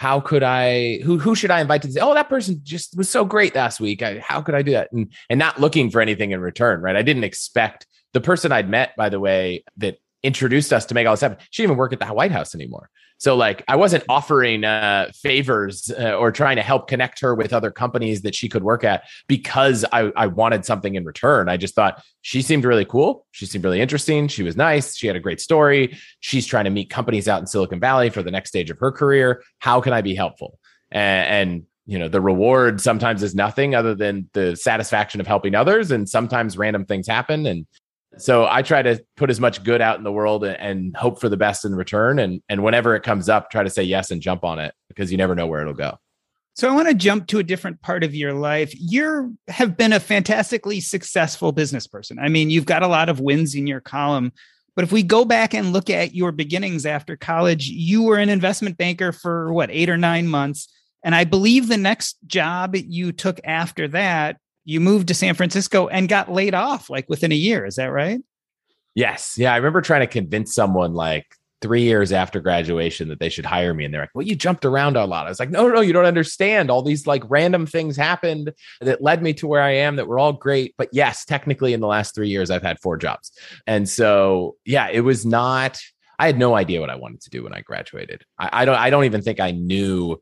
how 0.00 0.18
could 0.18 0.42
I 0.42 1.00
who 1.04 1.18
who 1.18 1.34
should 1.34 1.50
I 1.50 1.60
invite 1.60 1.82
to 1.82 1.92
say, 1.92 2.00
oh 2.00 2.14
that 2.14 2.30
person 2.30 2.62
just 2.62 2.96
was 2.96 3.10
so 3.10 3.22
great 3.26 3.54
last 3.54 3.80
week. 3.80 4.02
I, 4.02 4.18
how 4.18 4.40
could 4.40 4.54
I 4.54 4.62
do 4.62 4.70
that? 4.70 4.90
And 4.92 5.12
and 5.28 5.38
not 5.38 5.60
looking 5.60 5.90
for 5.90 6.00
anything 6.00 6.30
in 6.30 6.40
return, 6.40 6.80
right? 6.80 6.96
I 6.96 7.02
didn't 7.02 7.24
expect 7.24 7.86
the 8.14 8.20
person 8.22 8.50
I'd 8.50 8.70
met, 8.70 8.96
by 8.96 9.10
the 9.10 9.20
way, 9.20 9.62
that 9.76 9.98
introduced 10.22 10.72
us 10.72 10.86
to 10.86 10.94
make 10.94 11.06
all 11.06 11.12
this 11.12 11.20
happen. 11.20 11.36
She 11.50 11.62
didn't 11.62 11.72
even 11.72 11.78
work 11.78 11.92
at 11.92 12.00
the 12.00 12.06
White 12.06 12.32
House 12.32 12.54
anymore. 12.54 12.88
So 13.20 13.36
like 13.36 13.62
I 13.68 13.76
wasn't 13.76 14.02
offering 14.08 14.64
uh, 14.64 15.12
favors 15.14 15.90
uh, 15.90 16.14
or 16.14 16.32
trying 16.32 16.56
to 16.56 16.62
help 16.62 16.88
connect 16.88 17.20
her 17.20 17.34
with 17.34 17.52
other 17.52 17.70
companies 17.70 18.22
that 18.22 18.34
she 18.34 18.48
could 18.48 18.64
work 18.64 18.82
at 18.82 19.04
because 19.28 19.84
I, 19.92 20.10
I 20.16 20.26
wanted 20.26 20.64
something 20.64 20.96
in 20.96 21.04
return. 21.04 21.48
I 21.48 21.56
just 21.56 21.74
thought 21.76 22.02
she 22.22 22.42
seemed 22.42 22.64
really 22.64 22.84
cool. 22.84 23.26
She 23.30 23.46
seemed 23.46 23.62
really 23.62 23.80
interesting. 23.80 24.26
She 24.26 24.42
was 24.42 24.56
nice. 24.56 24.96
She 24.96 25.06
had 25.06 25.16
a 25.16 25.20
great 25.20 25.40
story. 25.40 25.96
She's 26.18 26.46
trying 26.46 26.64
to 26.64 26.70
meet 26.70 26.90
companies 26.90 27.28
out 27.28 27.40
in 27.40 27.46
Silicon 27.46 27.78
Valley 27.78 28.10
for 28.10 28.22
the 28.22 28.30
next 28.30 28.50
stage 28.50 28.70
of 28.70 28.78
her 28.78 28.90
career. 28.90 29.42
How 29.60 29.80
can 29.80 29.92
I 29.92 30.00
be 30.00 30.14
helpful? 30.16 30.58
and, 30.90 31.50
and 31.50 31.62
you 31.86 31.98
know 31.98 32.08
the 32.08 32.20
reward 32.20 32.80
sometimes 32.80 33.22
is 33.22 33.34
nothing 33.34 33.74
other 33.74 33.94
than 33.94 34.28
the 34.32 34.54
satisfaction 34.56 35.20
of 35.20 35.26
helping 35.26 35.54
others 35.54 35.90
and 35.90 36.08
sometimes 36.08 36.56
random 36.56 36.84
things 36.84 37.06
happen 37.08 37.46
and 37.46 37.66
so 38.18 38.46
I 38.46 38.62
try 38.62 38.82
to 38.82 39.02
put 39.16 39.30
as 39.30 39.40
much 39.40 39.62
good 39.62 39.80
out 39.80 39.98
in 39.98 40.04
the 40.04 40.12
world 40.12 40.44
and, 40.44 40.56
and, 40.56 40.96
hope 40.96 41.20
for 41.20 41.28
the 41.28 41.36
best 41.36 41.64
in 41.64 41.74
return. 41.74 42.18
And 42.18 42.42
and 42.48 42.62
whenever 42.62 42.94
it 42.94 43.02
comes 43.02 43.28
up, 43.28 43.50
try 43.50 43.62
to 43.62 43.70
say 43.70 43.82
yes 43.82 44.10
and 44.10 44.20
jump 44.20 44.44
on 44.44 44.58
it 44.58 44.74
because 44.88 45.12
you 45.12 45.18
never 45.18 45.34
know 45.34 45.46
where 45.46 45.60
it'll 45.60 45.74
go. 45.74 45.96
So 46.54 46.68
I 46.68 46.74
want 46.74 46.88
to 46.88 46.94
jump 46.94 47.28
to 47.28 47.38
a 47.38 47.44
different 47.44 47.80
part 47.80 48.04
of 48.04 48.14
your 48.14 48.34
life. 48.34 48.72
You 48.76 49.36
have 49.48 49.76
been 49.76 49.92
a 49.92 50.00
fantastically 50.00 50.80
successful 50.80 51.52
business 51.52 51.86
person. 51.86 52.18
I 52.18 52.28
mean, 52.28 52.50
you've 52.50 52.66
got 52.66 52.82
a 52.82 52.88
lot 52.88 53.08
of 53.08 53.20
wins 53.20 53.54
in 53.54 53.66
your 53.66 53.80
column. 53.80 54.32
But 54.74 54.84
if 54.84 54.92
we 54.92 55.02
go 55.02 55.24
back 55.24 55.54
and 55.54 55.72
look 55.72 55.90
at 55.90 56.14
your 56.14 56.32
beginnings 56.32 56.86
after 56.86 57.16
college, 57.16 57.68
you 57.68 58.02
were 58.02 58.18
an 58.18 58.28
investment 58.28 58.76
banker 58.76 59.12
for 59.12 59.52
what, 59.52 59.70
eight 59.70 59.88
or 59.88 59.96
nine 59.96 60.26
months. 60.26 60.68
And 61.04 61.14
I 61.14 61.24
believe 61.24 61.68
the 61.68 61.76
next 61.76 62.18
job 62.26 62.76
you 62.76 63.12
took 63.12 63.40
after 63.44 63.88
that, 63.88 64.36
you 64.64 64.80
moved 64.80 65.08
to 65.08 65.14
San 65.14 65.34
Francisco 65.34 65.88
and 65.88 66.08
got 66.08 66.30
laid 66.30 66.54
off 66.54 66.90
like 66.90 67.08
within 67.08 67.32
a 67.32 67.36
year. 67.36 67.64
Is 67.66 67.76
that 67.76 67.86
right? 67.86 68.20
Yes. 68.94 69.34
Yeah. 69.38 69.52
I 69.52 69.56
remember 69.56 69.80
trying 69.80 70.00
to 70.00 70.06
convince 70.06 70.54
someone 70.54 70.94
like 70.94 71.26
three 71.62 71.82
years 71.82 72.10
after 72.10 72.40
graduation 72.40 73.08
that 73.08 73.20
they 73.20 73.28
should 73.28 73.44
hire 73.44 73.74
me. 73.74 73.84
And 73.84 73.92
they're 73.92 74.02
like, 74.02 74.14
well, 74.14 74.26
you 74.26 74.34
jumped 74.34 74.64
around 74.64 74.96
a 74.96 75.04
lot. 75.04 75.26
I 75.26 75.28
was 75.28 75.38
like, 75.38 75.50
no, 75.50 75.68
no, 75.68 75.80
you 75.80 75.92
don't 75.92 76.06
understand. 76.06 76.70
All 76.70 76.82
these 76.82 77.06
like 77.06 77.22
random 77.28 77.66
things 77.66 77.96
happened 77.96 78.52
that 78.80 79.02
led 79.02 79.22
me 79.22 79.34
to 79.34 79.46
where 79.46 79.62
I 79.62 79.72
am 79.72 79.96
that 79.96 80.08
were 80.08 80.18
all 80.18 80.32
great. 80.32 80.74
But 80.78 80.88
yes, 80.92 81.24
technically 81.24 81.74
in 81.74 81.80
the 81.80 81.86
last 81.86 82.14
three 82.14 82.28
years, 82.28 82.50
I've 82.50 82.62
had 82.62 82.80
four 82.80 82.96
jobs. 82.96 83.30
And 83.66 83.88
so, 83.88 84.56
yeah, 84.64 84.88
it 84.88 85.00
was 85.00 85.26
not, 85.26 85.78
I 86.18 86.26
had 86.26 86.38
no 86.38 86.54
idea 86.54 86.80
what 86.80 86.90
I 86.90 86.96
wanted 86.96 87.20
to 87.22 87.30
do 87.30 87.44
when 87.44 87.52
I 87.52 87.60
graduated. 87.60 88.24
I, 88.38 88.48
I 88.62 88.64
don't, 88.64 88.76
I 88.76 88.88
don't 88.88 89.04
even 89.04 89.22
think 89.22 89.38
I 89.38 89.50
knew 89.50 90.20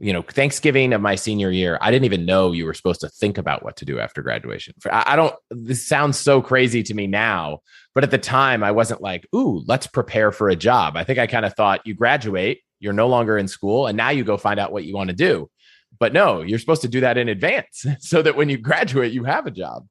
you 0.00 0.14
know, 0.14 0.22
Thanksgiving 0.22 0.94
of 0.94 1.02
my 1.02 1.14
senior 1.14 1.50
year, 1.50 1.78
I 1.82 1.90
didn't 1.90 2.06
even 2.06 2.24
know 2.24 2.52
you 2.52 2.64
were 2.64 2.72
supposed 2.72 3.02
to 3.02 3.08
think 3.08 3.36
about 3.36 3.62
what 3.62 3.76
to 3.76 3.84
do 3.84 4.00
after 4.00 4.22
graduation. 4.22 4.74
I 4.90 5.14
don't, 5.14 5.34
this 5.50 5.86
sounds 5.86 6.18
so 6.18 6.40
crazy 6.40 6.82
to 6.84 6.94
me 6.94 7.06
now, 7.06 7.60
but 7.94 8.02
at 8.02 8.10
the 8.10 8.18
time 8.18 8.64
I 8.64 8.70
wasn't 8.70 9.02
like, 9.02 9.28
ooh, 9.34 9.62
let's 9.66 9.86
prepare 9.86 10.32
for 10.32 10.48
a 10.48 10.56
job. 10.56 10.96
I 10.96 11.04
think 11.04 11.18
I 11.18 11.26
kind 11.26 11.44
of 11.44 11.54
thought 11.54 11.86
you 11.86 11.94
graduate, 11.94 12.62
you're 12.78 12.94
no 12.94 13.08
longer 13.08 13.36
in 13.36 13.46
school, 13.46 13.86
and 13.86 13.96
now 13.96 14.08
you 14.08 14.24
go 14.24 14.38
find 14.38 14.58
out 14.58 14.72
what 14.72 14.84
you 14.84 14.94
want 14.94 15.10
to 15.10 15.16
do. 15.16 15.50
But 15.98 16.14
no, 16.14 16.40
you're 16.40 16.58
supposed 16.58 16.82
to 16.82 16.88
do 16.88 17.00
that 17.00 17.18
in 17.18 17.28
advance 17.28 17.84
so 18.00 18.22
that 18.22 18.36
when 18.36 18.48
you 18.48 18.56
graduate, 18.56 19.12
you 19.12 19.24
have 19.24 19.46
a 19.46 19.50
job. 19.50 19.86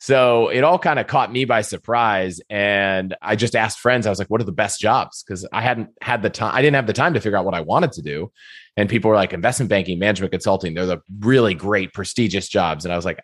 So 0.00 0.48
it 0.48 0.64
all 0.64 0.78
kind 0.78 0.98
of 0.98 1.06
caught 1.06 1.30
me 1.30 1.44
by 1.44 1.60
surprise. 1.60 2.40
And 2.48 3.14
I 3.20 3.36
just 3.36 3.54
asked 3.54 3.80
friends, 3.80 4.06
I 4.06 4.10
was 4.10 4.18
like, 4.18 4.30
what 4.30 4.40
are 4.40 4.44
the 4.44 4.52
best 4.52 4.80
jobs? 4.80 5.22
Because 5.22 5.46
I 5.52 5.60
hadn't 5.60 5.90
had 6.00 6.22
the 6.22 6.30
time, 6.30 6.54
I 6.54 6.62
didn't 6.62 6.76
have 6.76 6.86
the 6.86 6.94
time 6.94 7.12
to 7.12 7.20
figure 7.20 7.36
out 7.36 7.44
what 7.44 7.54
I 7.54 7.60
wanted 7.60 7.92
to 7.92 8.02
do. 8.02 8.32
And 8.80 8.88
people 8.88 9.10
were 9.10 9.14
like, 9.14 9.34
investment 9.34 9.68
banking, 9.68 9.98
management 9.98 10.32
consulting, 10.32 10.72
they're 10.72 10.86
the 10.86 11.02
really 11.18 11.52
great, 11.52 11.92
prestigious 11.92 12.48
jobs. 12.48 12.86
And 12.86 12.94
I 12.94 12.96
was 12.96 13.04
like, 13.04 13.20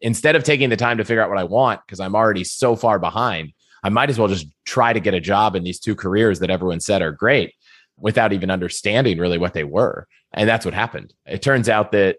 instead 0.00 0.34
of 0.34 0.44
taking 0.44 0.70
the 0.70 0.78
time 0.78 0.96
to 0.96 1.04
figure 1.04 1.22
out 1.22 1.28
what 1.28 1.38
I 1.38 1.44
want, 1.44 1.82
because 1.84 2.00
I'm 2.00 2.14
already 2.14 2.42
so 2.42 2.74
far 2.74 2.98
behind, 2.98 3.52
I 3.82 3.90
might 3.90 4.08
as 4.08 4.18
well 4.18 4.28
just 4.28 4.46
try 4.64 4.94
to 4.94 5.00
get 5.00 5.12
a 5.12 5.20
job 5.20 5.56
in 5.56 5.62
these 5.62 5.78
two 5.78 5.94
careers 5.94 6.38
that 6.38 6.48
everyone 6.48 6.80
said 6.80 7.02
are 7.02 7.12
great 7.12 7.52
without 7.98 8.32
even 8.32 8.50
understanding 8.50 9.18
really 9.18 9.36
what 9.36 9.52
they 9.52 9.64
were. 9.64 10.08
And 10.32 10.48
that's 10.48 10.64
what 10.64 10.72
happened. 10.72 11.12
It 11.26 11.42
turns 11.42 11.68
out 11.68 11.92
that, 11.92 12.16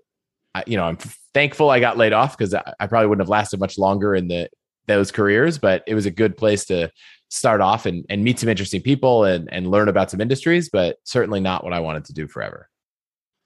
you 0.67 0.77
know, 0.77 0.83
I'm 0.83 0.97
thankful 1.33 1.71
I 1.71 1.79
got 1.79 1.97
laid 1.97 2.13
off 2.13 2.37
because 2.37 2.53
I 2.53 2.85
probably 2.85 3.07
wouldn't 3.07 3.23
have 3.23 3.29
lasted 3.29 3.59
much 3.59 3.79
longer 3.79 4.13
in 4.13 4.27
the 4.27 4.47
those 4.85 5.11
careers, 5.11 5.57
but 5.57 5.83
it 5.87 5.95
was 5.95 6.05
a 6.05 6.11
good 6.11 6.37
place 6.37 6.65
to 6.65 6.91
start 7.29 7.61
off 7.61 7.87
and, 7.87 8.05
and 8.09 8.23
meet 8.23 8.37
some 8.37 8.47
interesting 8.47 8.83
people 8.83 9.23
and, 9.23 9.51
and 9.51 9.71
learn 9.71 9.89
about 9.89 10.11
some 10.11 10.21
industries, 10.21 10.69
but 10.69 10.97
certainly 11.03 11.39
not 11.39 11.63
what 11.63 11.73
I 11.73 11.79
wanted 11.79 12.05
to 12.05 12.13
do 12.13 12.27
forever. 12.27 12.69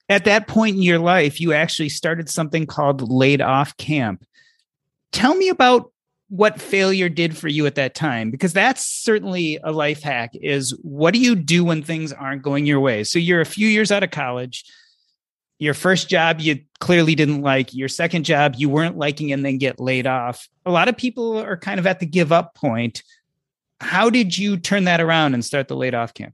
At 0.10 0.26
that 0.26 0.48
point 0.48 0.76
in 0.76 0.82
your 0.82 1.00
life, 1.00 1.39
you 1.39 1.54
actually 1.54 1.89
started 1.89 2.30
something 2.30 2.65
called 2.65 3.10
Laid 3.10 3.41
Off 3.41 3.78
Camp. 3.78 4.26
Tell 5.12 5.36
me 5.36 5.50
about 5.50 5.91
what 6.30 6.62
failure 6.62 7.10
did 7.10 7.36
for 7.38 7.48
you 7.48 7.65
at 7.65 7.76
that 7.76 7.95
time 7.95 8.30
because 8.30 8.54
that's 8.54 8.86
certainly 8.86 9.60
a 9.63 9.72
life 9.72 10.04
hack 10.04 10.30
is 10.34 10.78
what 10.84 11.13
do 11.13 11.19
you 11.19 11.36
do 11.36 11.65
when 11.65 11.82
things 11.82 12.13
aren't 12.13 12.43
going 12.43 12.65
your 12.65 12.80
way? 12.80 13.04
So 13.04 13.17
you're 13.17 13.41
a 13.41 13.45
few 13.45 13.67
years 13.67 13.91
out 13.91 14.04
of 14.04 14.12
college. 14.12 14.63
Your 15.58 15.74
first 15.74 16.08
job 16.08 16.39
you 16.39 16.60
clearly 16.80 17.15
didn't 17.15 17.41
like. 17.41 17.74
Your 17.74 17.88
second 17.88 18.24
job 18.24 18.56
you 18.58 18.69
weren't 18.69 18.98
liking 18.98 19.32
and 19.32 19.43
then 19.43 19.58
get 19.58 19.80
laid 19.80 20.08
off. 20.08 20.48
A 20.65 20.72
lot 20.72 20.88
of 20.88 20.95
people 20.95 21.38
are 21.38 21.58
kind 21.58 21.80
of 21.80 21.88
at 21.88 22.00
the 22.00 22.06
give 22.06 22.32
up 22.32 22.56
point. 22.56 23.04
How 23.82 24.10
did 24.10 24.38
you 24.38 24.58
turn 24.58 24.86
that 24.86 25.02
around 25.02 25.34
and 25.34 25.43
start 25.43 25.67
the 25.67 25.76
laid 25.76 25.95
off 25.95 26.13
camp 26.13 26.34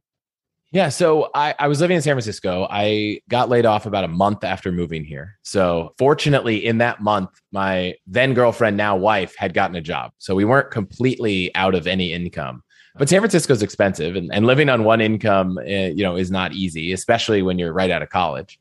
yeah 0.71 0.89
so 0.89 1.29
I, 1.33 1.55
I 1.59 1.67
was 1.67 1.81
living 1.81 1.95
in 1.95 2.01
san 2.01 2.13
francisco 2.13 2.67
i 2.69 3.21
got 3.29 3.49
laid 3.49 3.65
off 3.65 3.85
about 3.85 4.03
a 4.03 4.09
month 4.09 4.43
after 4.43 4.71
moving 4.71 5.03
here 5.03 5.37
so 5.43 5.93
fortunately 5.97 6.65
in 6.65 6.79
that 6.79 7.01
month 7.01 7.29
my 7.51 7.95
then 8.07 8.33
girlfriend 8.33 8.77
now 8.77 8.95
wife 8.95 9.35
had 9.37 9.53
gotten 9.53 9.75
a 9.75 9.81
job 9.81 10.11
so 10.17 10.35
we 10.35 10.45
weren't 10.45 10.71
completely 10.71 11.53
out 11.55 11.75
of 11.75 11.87
any 11.87 12.13
income 12.13 12.63
but 12.97 13.09
San 13.09 13.19
Francisco 13.19 13.53
is 13.53 13.61
expensive 13.61 14.15
and, 14.15 14.33
and 14.33 14.45
living 14.45 14.69
on 14.69 14.83
one 14.85 15.01
income, 15.01 15.57
uh, 15.57 15.63
you 15.63 16.03
know, 16.03 16.15
is 16.15 16.31
not 16.31 16.53
easy, 16.53 16.93
especially 16.93 17.41
when 17.41 17.59
you're 17.59 17.73
right 17.73 17.91
out 17.91 18.01
of 18.01 18.09
college. 18.09 18.57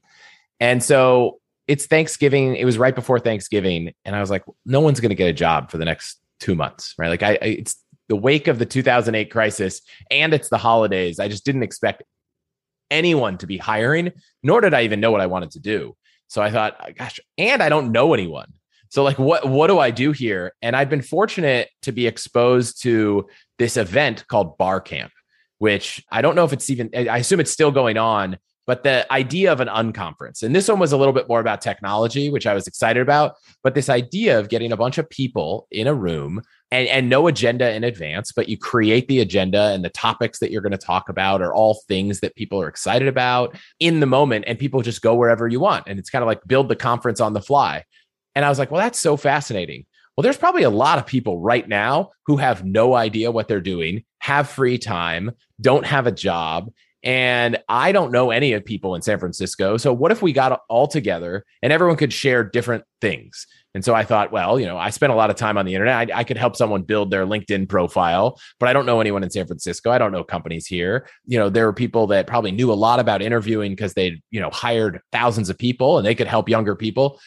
And 0.61 0.83
so 0.83 1.41
it's 1.69 1.87
Thanksgiving. 1.87 2.57
It 2.57 2.65
was 2.65 2.77
right 2.77 2.95
before 2.95 3.21
Thanksgiving. 3.21 3.95
And 4.05 4.17
I 4.17 4.21
was 4.21 4.31
like, 4.31 4.45
no 4.67 4.81
one's 4.81 5.01
going 5.01 5.11
to 5.11 5.15
get 5.15 5.29
a 5.29 5.33
job 5.33 5.71
for 5.71 5.79
the 5.79 5.85
next 5.85 6.19
two 6.41 6.55
months, 6.55 6.95
right? 6.99 7.09
Like, 7.09 7.23
I, 7.23 7.39
I, 7.41 7.47
it's 7.47 7.77
the 8.09 8.17
wake 8.17 8.49
of 8.49 8.59
the 8.59 8.67
2008 8.67 9.31
crisis 9.31 9.81
and 10.11 10.35
it's 10.35 10.49
the 10.49 10.59
holidays. 10.59 11.19
I 11.19 11.29
just 11.29 11.45
didn't 11.45 11.63
expect 11.63 12.03
anyone 12.91 13.39
to 13.39 13.47
be 13.47 13.57
hiring, 13.57 14.13
nor 14.43 14.61
did 14.61 14.75
I 14.75 14.83
even 14.83 15.01
know 15.01 15.11
what 15.11 15.21
I 15.21 15.27
wanted 15.27 15.53
to 15.53 15.61
do. 15.61 15.97
So 16.29 16.43
I 16.43 16.51
thought, 16.51 16.77
oh, 16.81 16.93
gosh, 16.97 17.21
and 17.39 17.63
I 17.63 17.69
don't 17.69 17.93
know 17.93 18.15
anyone. 18.15 18.53
So 18.89 19.03
like 19.03 19.19
what 19.19 19.49
what 19.49 19.67
do 19.67 19.81
I 19.81 19.91
do 19.91 20.13
here? 20.13 20.53
And 20.63 20.77
I've 20.77 20.89
been 20.89 21.03
fortunate 21.03 21.69
to 21.83 21.91
be 21.91 22.07
exposed 22.07 22.83
to 22.83 23.27
this 23.59 23.77
event 23.77 24.25
called 24.29 24.57
Bar 24.57 24.81
Camp, 24.81 25.11
which 25.59 26.05
I 26.13 26.23
don't 26.23 26.37
know 26.37 26.45
if 26.45 26.53
it's 26.53 26.71
even 26.71 26.91
I 26.95 27.19
assume 27.19 27.41
it's 27.41 27.51
still 27.51 27.73
going 27.73 27.99
on, 27.99 28.39
but 28.67 28.83
the 28.83 29.11
idea 29.13 29.53
of 29.53 29.61
an 29.61 29.69
unconference 29.69 30.43
and 30.43 30.55
this 30.55 30.69
one 30.69 30.79
was 30.79 30.93
a 30.93 30.97
little 30.97 31.13
bit 31.13 31.29
more 31.29 31.41
about 31.41 31.61
technology 31.61 32.31
which 32.31 32.47
i 32.47 32.55
was 32.55 32.67
excited 32.67 33.01
about 33.01 33.35
but 33.63 33.75
this 33.75 33.89
idea 33.89 34.39
of 34.39 34.49
getting 34.49 34.73
a 34.73 34.77
bunch 34.77 34.99
of 34.99 35.09
people 35.11 35.67
in 35.71 35.87
a 35.87 35.95
room 35.95 36.41
and, 36.71 36.89
and 36.89 37.09
no 37.09 37.27
agenda 37.27 37.73
in 37.75 37.85
advance 37.85 38.33
but 38.33 38.49
you 38.49 38.57
create 38.57 39.07
the 39.09 39.21
agenda 39.21 39.73
and 39.73 39.85
the 39.85 39.91
topics 39.91 40.39
that 40.39 40.51
you're 40.51 40.63
going 40.63 40.73
to 40.73 40.79
talk 40.79 41.09
about 41.09 41.43
are 41.43 41.55
all 41.55 41.81
things 41.89 42.21
that 42.21 42.35
people 42.37 42.61
are 42.61 42.69
excited 42.69 43.09
about 43.09 43.57
in 43.81 44.01
the 44.01 44.07
moment 44.07 44.45
and 44.47 44.59
people 44.59 44.83
just 44.83 45.03
go 45.03 45.15
wherever 45.15 45.47
you 45.49 45.61
want 45.61 45.85
and 45.87 45.99
it's 45.99 46.11
kind 46.11 46.23
of 46.23 46.27
like 46.27 46.45
build 46.47 46.69
the 46.69 46.77
conference 46.77 47.21
on 47.21 47.33
the 47.33 47.41
fly. 47.41 47.85
And 48.35 48.45
i 48.45 48.49
was 48.49 48.59
like 48.59 48.71
well 48.71 48.81
that's 48.81 48.99
so 48.99 49.17
fascinating. 49.17 49.87
Well, 50.17 50.23
there's 50.23 50.37
probably 50.37 50.63
a 50.63 50.71
lot 50.71 50.99
of 50.99 51.07
people 51.07 51.41
right 51.41 51.69
now 51.69 52.11
who 52.27 52.37
have 52.37 52.65
no 52.65 52.95
idea 52.95 53.33
what 53.33 53.49
they're 53.49 53.61
doing, 53.61 54.05
have 54.21 54.49
free 54.49 54.79
time, 54.79 55.33
don't 55.61 55.85
have 55.85 56.07
a 56.07 56.13
job, 56.13 56.71
and 57.05 57.59
I 57.69 57.93
don't 57.93 58.13
know 58.13 58.31
any 58.31 58.55
of 58.55 58.65
people 58.65 58.95
in 58.95 59.03
San 59.03 59.19
Francisco. 59.19 59.77
So 59.77 59.93
what 59.93 60.11
if 60.11 60.23
we 60.23 60.33
got 60.33 60.63
all 60.71 60.89
together 60.89 61.45
and 61.63 61.71
everyone 61.71 61.97
could 61.97 62.15
share 62.15 62.43
different 62.43 62.85
things? 63.03 63.47
And 63.75 63.85
so 63.85 63.95
I 63.95 64.05
thought, 64.05 64.33
well, 64.33 64.59
you 64.59 64.67
know, 64.67 64.79
I 64.79 64.91
spent 64.91 65.13
a 65.13 65.17
lot 65.17 65.31
of 65.31 65.37
time 65.37 65.59
on 65.59 65.67
the 65.67 65.75
internet. 65.75 66.11
I, 66.11 66.21
I, 66.21 66.25
could 66.25 66.37
help 66.37 66.57
someone 66.57 66.83
build 66.83 67.11
their 67.11 67.27
LinkedIn 67.27 67.69
profile, 67.69 68.41
but 68.61 68.69
I 68.69 68.73
don't 68.73 68.87
know 68.87 69.01
anyone 69.01 69.25
in 69.25 69.31
San 69.31 69.47
Francisco. 69.47 69.91
I 69.91 69.99
don't 69.99 70.13
know 70.13 70.23
companies 70.23 70.67
here. 70.67 71.09
You 71.27 71.39
know, 71.39 71.51
there 71.51 71.67
were 71.67 71.73
people 71.73 72.07
that 72.07 72.29
probably 72.29 72.53
knew 72.53 72.73
a 72.73 72.75
lot 72.75 73.01
about 73.01 73.21
interviewing 73.21 73.73
because 73.73 73.95
they, 73.95 74.23
you 74.31 74.41
know, 74.41 74.51
hired 74.51 75.01
thousands 75.13 75.51
of 75.51 75.59
people 75.59 75.99
and 75.99 76.07
they 76.07 76.15
could 76.15 76.29
help 76.29 76.49
younger 76.49 76.77
people. 76.77 77.21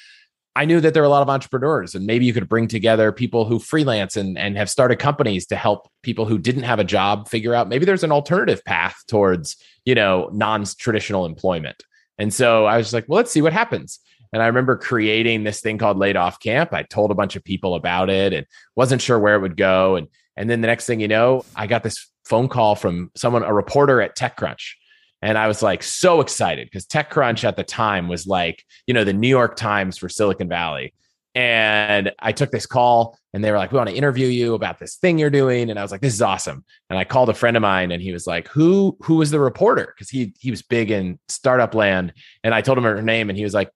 I 0.58 0.66
knew 0.66 0.82
that 0.82 0.96
there 0.96 1.04
are 1.04 1.06
a 1.06 1.10
lot 1.10 1.22
of 1.22 1.30
entrepreneurs, 1.30 1.94
and 1.94 2.08
maybe 2.08 2.26
you 2.26 2.34
could 2.34 2.50
bring 2.50 2.68
together 2.68 3.12
people 3.12 3.46
who 3.46 3.60
freelance 3.60 4.18
and, 4.18 4.40
and 4.40 4.58
have 4.58 4.72
started 4.72 4.98
companies 4.98 5.46
to 5.48 5.56
help 5.56 5.88
people 6.02 6.26
who 6.26 6.40
didn't 6.40 6.64
have 6.64 6.80
a 6.80 6.84
job 6.84 7.28
figure 7.28 7.54
out 7.54 7.70
maybe 7.70 7.86
there's 7.86 8.04
an 8.04 8.12
alternative 8.12 8.66
path 8.66 9.04
towards, 9.08 9.56
you 9.86 9.94
know, 9.94 10.32
non-traditional 10.34 11.28
employment. 11.28 11.84
And 12.18 12.34
so 12.34 12.66
I 12.66 12.78
was 12.78 12.92
like, 12.92 13.06
well, 13.08 13.18
let's 13.18 13.32
see 13.32 13.44
what 13.44 13.54
happens. 13.54 14.00
And 14.34 14.42
I 14.42 14.48
remember 14.48 14.76
creating 14.76 15.44
this 15.44 15.62
thing 15.62 15.78
called 15.78 16.00
Laid 16.00 16.16
Off 16.16 16.40
Camp. 16.40 16.74
I 16.74 16.82
told 16.82 17.12
a 17.12 17.16
bunch 17.16 17.36
of 17.36 17.44
people 17.44 17.76
about 17.76 18.10
it 18.10 18.34
and 18.34 18.48
wasn't 18.76 19.04
sure 19.04 19.20
where 19.20 19.36
it 19.36 19.42
would 19.42 19.58
go. 19.58 19.96
And 19.96 20.08
and 20.38 20.50
then 20.50 20.62
the 20.62 20.68
next 20.68 20.88
thing 20.88 21.00
you 21.00 21.08
know, 21.08 21.46
I 21.56 21.68
got 21.68 21.84
this 21.84 22.10
phone 22.26 22.48
call 22.48 22.76
from 22.76 23.12
someone, 23.16 23.44
a 23.44 23.54
reporter 23.54 24.02
at 24.02 24.18
TechCrunch 24.18 24.74
and 25.22 25.38
I 25.38 25.48
was 25.48 25.64
like 25.64 25.84
so 25.84 26.22
excited 26.22 26.68
because 26.68 26.86
TechCrunch 26.86 27.44
at 27.44 27.56
the 27.56 27.64
time 27.64 28.08
was 28.08 28.28
like, 28.28 28.64
you 28.86 28.94
know, 28.94 29.04
the 29.04 29.14
New 29.14 29.28
York 29.28 29.56
Times 29.56 29.98
for 29.98 30.10
Silicon 30.10 30.48
Valley. 30.48 30.94
And 31.34 32.12
I 32.20 32.32
took 32.32 32.50
this 32.52 32.66
call 32.66 33.18
and 33.34 33.44
they 33.44 33.52
were 33.52 33.58
like, 33.58 33.72
we 33.72 33.78
want 33.78 33.90
to 33.90 33.96
interview 33.96 34.28
you 34.28 34.56
about 34.56 34.80
this 34.80 34.96
thing 34.96 35.20
you're 35.20 35.30
doing. 35.30 35.70
And 35.70 35.78
I 35.78 35.84
was 35.84 35.92
like, 35.92 36.02
this 36.02 36.14
is 36.14 36.22
awesome. 36.22 36.66
And 36.90 36.98
I 36.98 37.04
called 37.04 37.30
a 37.30 37.34
friend 37.34 37.56
of 37.56 37.62
mine 37.62 37.92
and 37.92 38.02
he 38.02 38.12
was 38.12 38.26
like, 38.26 38.48
who, 38.48 38.98
who 39.02 39.18
was 39.18 39.30
the 39.30 39.40
reporter? 39.40 39.94
Cause 39.98 40.10
he, 40.10 40.34
he 40.40 40.50
was 40.50 40.64
big 40.64 40.90
in 40.90 41.20
startup 41.28 41.76
land. 41.76 42.14
And 42.44 42.56
I 42.56 42.62
told 42.62 42.78
him 42.78 42.86
her 42.86 43.02
name 43.02 43.30
and 43.30 43.38
he 43.38 43.44
was 43.44 43.54
like, 43.54 43.70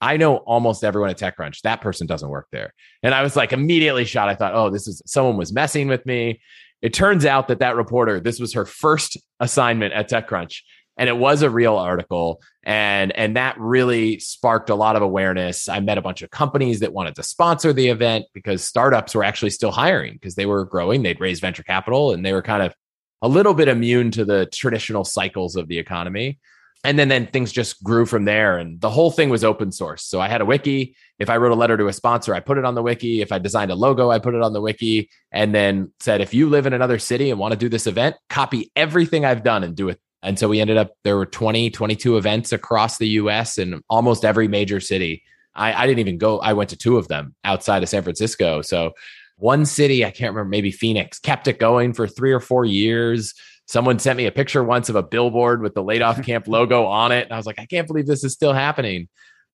I 0.00 0.16
know 0.16 0.38
almost 0.38 0.84
everyone 0.84 1.10
at 1.10 1.18
TechCrunch. 1.18 1.62
That 1.62 1.80
person 1.80 2.06
doesn't 2.06 2.28
work 2.28 2.48
there. 2.52 2.74
And 3.02 3.14
I 3.14 3.22
was 3.22 3.36
like 3.36 3.52
immediately 3.52 4.04
shot. 4.04 4.28
I 4.28 4.34
thought, 4.34 4.54
oh, 4.54 4.70
this 4.70 4.88
is 4.88 5.00
someone 5.06 5.36
was 5.36 5.52
messing 5.52 5.88
with 5.88 6.04
me. 6.06 6.40
It 6.82 6.92
turns 6.92 7.24
out 7.24 7.48
that 7.48 7.60
that 7.60 7.76
reporter, 7.76 8.20
this 8.20 8.38
was 8.38 8.52
her 8.52 8.66
first 8.66 9.16
assignment 9.40 9.94
at 9.94 10.10
TechCrunch 10.10 10.60
and 10.96 11.08
it 11.08 11.16
was 11.16 11.42
a 11.42 11.50
real 11.50 11.76
article 11.76 12.40
and 12.66 13.12
and 13.12 13.36
that 13.36 13.58
really 13.58 14.18
sparked 14.18 14.70
a 14.70 14.74
lot 14.74 14.96
of 14.96 15.02
awareness. 15.02 15.68
I 15.68 15.80
met 15.80 15.98
a 15.98 16.02
bunch 16.02 16.22
of 16.22 16.30
companies 16.30 16.80
that 16.80 16.92
wanted 16.92 17.14
to 17.14 17.22
sponsor 17.22 17.72
the 17.72 17.88
event 17.88 18.26
because 18.32 18.64
startups 18.64 19.14
were 19.14 19.24
actually 19.24 19.50
still 19.50 19.70
hiring 19.70 20.14
because 20.14 20.34
they 20.34 20.46
were 20.46 20.64
growing 20.64 21.02
they'd 21.02 21.20
raised 21.20 21.40
venture 21.40 21.62
capital 21.62 22.12
and 22.12 22.24
they 22.24 22.32
were 22.32 22.42
kind 22.42 22.62
of 22.62 22.74
a 23.22 23.28
little 23.28 23.54
bit 23.54 23.68
immune 23.68 24.10
to 24.12 24.24
the 24.24 24.46
traditional 24.46 25.04
cycles 25.04 25.56
of 25.56 25.68
the 25.68 25.78
economy. 25.78 26.38
And 26.84 26.98
then 26.98 27.08
then 27.08 27.26
things 27.26 27.50
just 27.50 27.82
grew 27.82 28.06
from 28.06 28.26
there 28.26 28.58
and 28.58 28.80
the 28.80 28.90
whole 28.90 29.10
thing 29.10 29.28
was 29.28 29.42
open 29.42 29.72
source. 29.72 30.04
So 30.04 30.20
i 30.20 30.28
had 30.28 30.40
a 30.40 30.44
wiki. 30.44 30.96
If 31.18 31.30
i 31.30 31.36
wrote 31.36 31.52
a 31.52 31.56
letter 31.56 31.76
to 31.76 31.86
a 31.86 31.92
sponsor 31.92 32.34
i 32.34 32.40
put 32.40 32.58
it 32.58 32.64
on 32.64 32.74
the 32.74 32.82
wiki. 32.82 33.22
If 33.22 33.30
i 33.30 33.38
designed 33.38 33.70
a 33.70 33.76
logo 33.76 34.10
i 34.10 34.18
put 34.18 34.34
it 34.34 34.42
on 34.42 34.52
the 34.52 34.60
wiki 34.60 35.08
and 35.30 35.54
then 35.54 35.92
said 36.00 36.20
if 36.20 36.34
you 36.34 36.48
live 36.48 36.66
in 36.66 36.72
another 36.72 36.98
city 36.98 37.30
and 37.30 37.38
want 37.38 37.52
to 37.52 37.58
do 37.58 37.68
this 37.68 37.86
event 37.86 38.16
copy 38.28 38.70
everything 38.74 39.24
i've 39.24 39.42
done 39.42 39.64
and 39.64 39.76
do 39.76 39.88
it 39.88 40.00
and 40.26 40.38
so 40.38 40.48
we 40.48 40.60
ended 40.60 40.76
up 40.76 40.92
there 41.04 41.16
were 41.16 41.26
20 41.26 41.70
22 41.70 42.16
events 42.16 42.52
across 42.52 42.98
the 42.98 43.08
us 43.08 43.58
in 43.58 43.82
almost 43.88 44.24
every 44.24 44.48
major 44.48 44.80
city 44.80 45.22
I, 45.54 45.72
I 45.72 45.86
didn't 45.86 46.00
even 46.00 46.18
go 46.18 46.38
i 46.40 46.52
went 46.52 46.70
to 46.70 46.76
two 46.76 46.98
of 46.98 47.08
them 47.08 47.34
outside 47.44 47.82
of 47.82 47.88
san 47.88 48.02
francisco 48.02 48.60
so 48.60 48.92
one 49.36 49.64
city 49.64 50.04
i 50.04 50.10
can't 50.10 50.34
remember 50.34 50.50
maybe 50.50 50.70
phoenix 50.70 51.18
kept 51.18 51.48
it 51.48 51.58
going 51.58 51.94
for 51.94 52.06
three 52.06 52.32
or 52.32 52.40
four 52.40 52.64
years 52.64 53.34
Someone 53.68 53.98
sent 53.98 54.16
me 54.16 54.26
a 54.26 54.32
picture 54.32 54.62
once 54.62 54.88
of 54.88 54.94
a 54.94 55.02
billboard 55.02 55.60
with 55.60 55.74
the 55.74 55.82
laid 55.82 56.02
off 56.02 56.22
camp 56.24 56.46
logo 56.46 56.86
on 56.86 57.12
it. 57.12 57.24
And 57.24 57.32
I 57.32 57.36
was 57.36 57.46
like, 57.46 57.58
I 57.58 57.66
can't 57.66 57.86
believe 57.86 58.06
this 58.06 58.24
is 58.24 58.32
still 58.32 58.52
happening. 58.52 59.08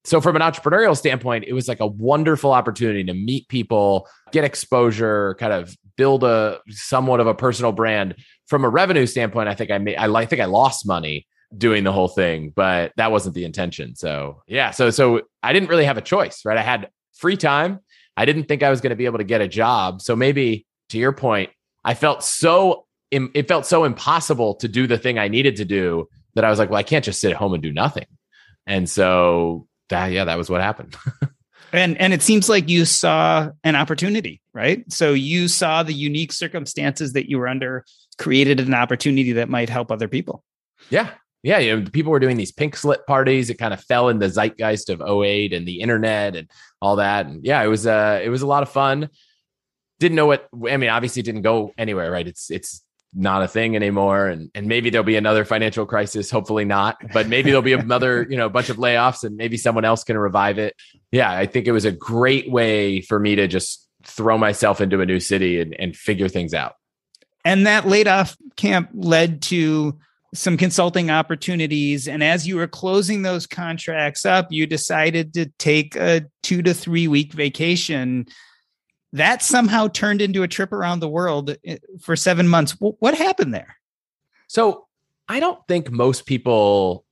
So, 0.05 0.21
from 0.21 0.35
an 0.37 0.43
entrepreneurial 0.43 0.97
standpoint, 0.97 1.45
it 1.47 1.53
was 1.53 1.69
like 1.69 1.81
a 1.81 1.87
wonderful 1.87 2.53
opportunity 2.53 3.05
to 3.05 3.15
meet 3.15 3.49
people, 3.49 4.09
get 4.33 4.45
exposure, 4.45 5.37
kind 5.38 5.53
of 5.53 5.77
build 5.97 6.25
a 6.25 6.59
somewhat 6.69 7.21
of 7.21 7.27
a 7.27 7.35
personal 7.35 7.73
brand. 7.73 8.17
From 8.49 8.65
a 8.65 8.69
revenue 8.69 9.07
standpoint, 9.07 9.49
I 9.49 9.55
think 9.55 9.71
I 9.71 9.79
made, 9.79 9.97
I, 9.97 10.12
I 10.12 10.27
think 10.27 10.43
I 10.43 10.47
lost 10.47 10.87
money 10.87 11.27
doing 11.57 11.85
the 11.85 11.93
whole 11.93 12.09
thing, 12.09 12.53
but 12.55 12.93
that 12.97 13.12
wasn't 13.12 13.35
the 13.35 13.45
intention. 13.45 13.95
So, 13.95 14.43
yeah, 14.47 14.71
so 14.73 14.91
so 14.91 15.23
I 15.43 15.53
didn't 15.53 15.69
really 15.69 15.85
have 15.85 15.99
a 15.99 16.03
choice, 16.03 16.43
right? 16.45 16.59
I 16.59 16.62
had 16.62 16.88
free 17.15 17.37
time. 17.37 17.81
I 18.17 18.25
didn't 18.25 18.45
think 18.45 18.62
I 18.62 18.71
was 18.71 18.81
going 18.81 18.91
to 18.91 18.97
be 18.97 19.07
able 19.07 19.19
to 19.19 19.25
get 19.25 19.41
a 19.41 19.49
job. 19.49 20.03
So 20.03 20.17
maybe 20.17 20.67
to 20.91 20.99
your 20.99 21.12
point, 21.12 21.51
I 21.85 21.95
felt 21.95 22.23
so 22.23 22.87
it 23.11 23.47
felt 23.47 23.67
so 23.67 23.85
impossible 23.85 24.55
to 24.55 24.69
do 24.69 24.87
the 24.87 24.97
thing 24.97 25.19
I 25.19 25.29
needed 25.29 25.57
to 25.57 25.67
do 25.67 26.09
that 26.35 26.45
I 26.45 26.51
was 26.51 26.59
like, 26.59 26.71
well, 26.71 26.79
I 26.79 26.83
can't 26.83 27.05
just 27.05 27.21
sit 27.21 27.31
at 27.31 27.37
home 27.37 27.53
and 27.53 27.62
do 27.62 27.71
nothing. 27.71 28.07
And 28.67 28.88
so 28.88 29.67
that, 29.92 30.12
yeah, 30.12 30.24
that 30.24 30.37
was 30.37 30.50
what 30.50 30.61
happened. 30.61 30.96
and 31.72 31.96
and 31.98 32.12
it 32.12 32.22
seems 32.22 32.48
like 32.48 32.68
you 32.68 32.85
saw 32.85 33.50
an 33.64 33.76
opportunity, 33.76 34.40
right? 34.52 34.90
So 34.92 35.12
you 35.12 35.48
saw 35.48 35.83
the 35.83 35.94
unique 35.94 36.33
circumstances 36.33 37.12
that 37.12 37.31
you 37.31 37.38
were 37.38 37.48
under, 37.48 37.85
created 38.18 38.61
an 38.61 38.74
opportunity 38.74 39.33
that 39.33 39.48
might 39.48 39.68
help 39.68 39.90
other 39.90 40.09
people. 40.09 40.44
Yeah. 40.90 41.11
Yeah, 41.44 41.59
you 41.59 41.76
know, 41.76 41.90
people 41.90 42.12
were 42.12 42.20
doing 42.20 42.37
these 42.37 42.52
pink 42.52 42.76
slip 42.76 43.05
parties. 43.05 43.50
It 43.50 43.59
kind 43.59 43.74
of 43.74 43.83
fell 43.83 44.09
in 44.09 44.20
the 44.20 44.28
zeitgeist 44.28 44.90
of 44.90 45.02
08 45.02 45.52
and 45.52 45.66
the 45.66 45.81
internet 45.81 46.37
and 46.37 46.48
all 46.81 46.96
that. 46.96 47.26
And 47.26 47.44
yeah, 47.44 47.61
it 47.62 47.66
was 47.66 47.87
uh 47.87 48.20
it 48.22 48.28
was 48.28 48.42
a 48.42 48.46
lot 48.46 48.62
of 48.62 48.68
fun. 48.68 49.09
Didn't 49.98 50.16
know 50.16 50.26
what 50.26 50.48
I 50.68 50.76
mean, 50.76 50.90
obviously 50.90 51.22
didn't 51.22 51.42
go 51.42 51.72
anywhere, 51.76 52.12
right? 52.12 52.26
It's 52.26 52.50
it's 52.50 52.82
not 53.14 53.42
a 53.42 53.48
thing 53.48 53.77
anymore. 53.77 54.29
And 54.29 54.51
and 54.55 54.66
maybe 54.66 54.90
there'll 54.90 55.05
be 55.05 55.16
another 55.16 55.44
financial 55.44 55.87
crisis. 55.87 56.31
Hopefully 56.31 56.64
not 56.64 56.96
but 57.12 57.29
maybe 57.29 57.51
there'll 57.51 57.62
be 57.62 57.72
another 57.72 58.27
you 58.31 58.37
know 58.37 58.48
bunch 58.48 58.68
of 58.68 58.77
layoffs 58.77 59.25
and 59.25 59.37
maybe 59.37 59.57
someone 59.57 59.85
else 59.85 60.05
can 60.05 60.18
revive 60.18 60.59
it. 60.59 60.75
Yeah 61.11 61.31
i 61.31 61.46
think 61.46 61.66
it 61.66 61.72
was 61.72 61.85
a 61.85 61.92
great 61.92 62.51
way 62.51 63.01
for 63.01 63.18
me 63.18 63.35
to 63.37 63.46
just 63.46 63.88
throw 64.05 64.37
myself 64.37 64.81
into 64.81 65.01
a 65.01 65.07
new 65.07 65.20
city 65.20 65.61
and, 65.61 65.75
and 65.79 65.96
figure 65.96 66.29
things 66.29 66.55
out. 66.55 66.75
And 67.44 67.66
that 67.66 67.87
laid 67.87 68.09
off 68.09 68.37
camp 68.57 68.90
led 68.94 69.42
to 69.42 69.98
some 70.35 70.57
consulting 70.57 71.11
opportunities. 71.11 72.09
And 72.09 72.22
as 72.22 72.46
you 72.46 72.57
were 72.57 72.66
closing 72.66 73.22
those 73.22 73.46
contracts 73.46 74.25
up 74.25 74.51
you 74.51 74.66
decided 74.66 75.35
to 75.35 75.46
take 75.59 75.96
a 75.96 76.22
two 76.42 76.62
to 76.62 76.75
three 76.75 77.09
week 77.09 77.33
vacation 77.33 78.27
that 79.12 79.42
somehow 79.42 79.88
turned 79.88 80.22
into 80.22 80.42
a 80.42 80.48
trip 80.48 80.72
around 80.72 81.01
the 81.01 81.09
world 81.09 81.57
eh, 81.64 81.79
for 82.01 82.16
seven 82.16 82.48
months. 82.48 82.77
What 82.79 83.14
happened 83.14 83.55
there? 83.55 83.77
So 84.48 84.87
I 85.29 85.40
don't 85.40 85.61
think 85.68 85.90
most 85.90 86.27
people 86.27 87.05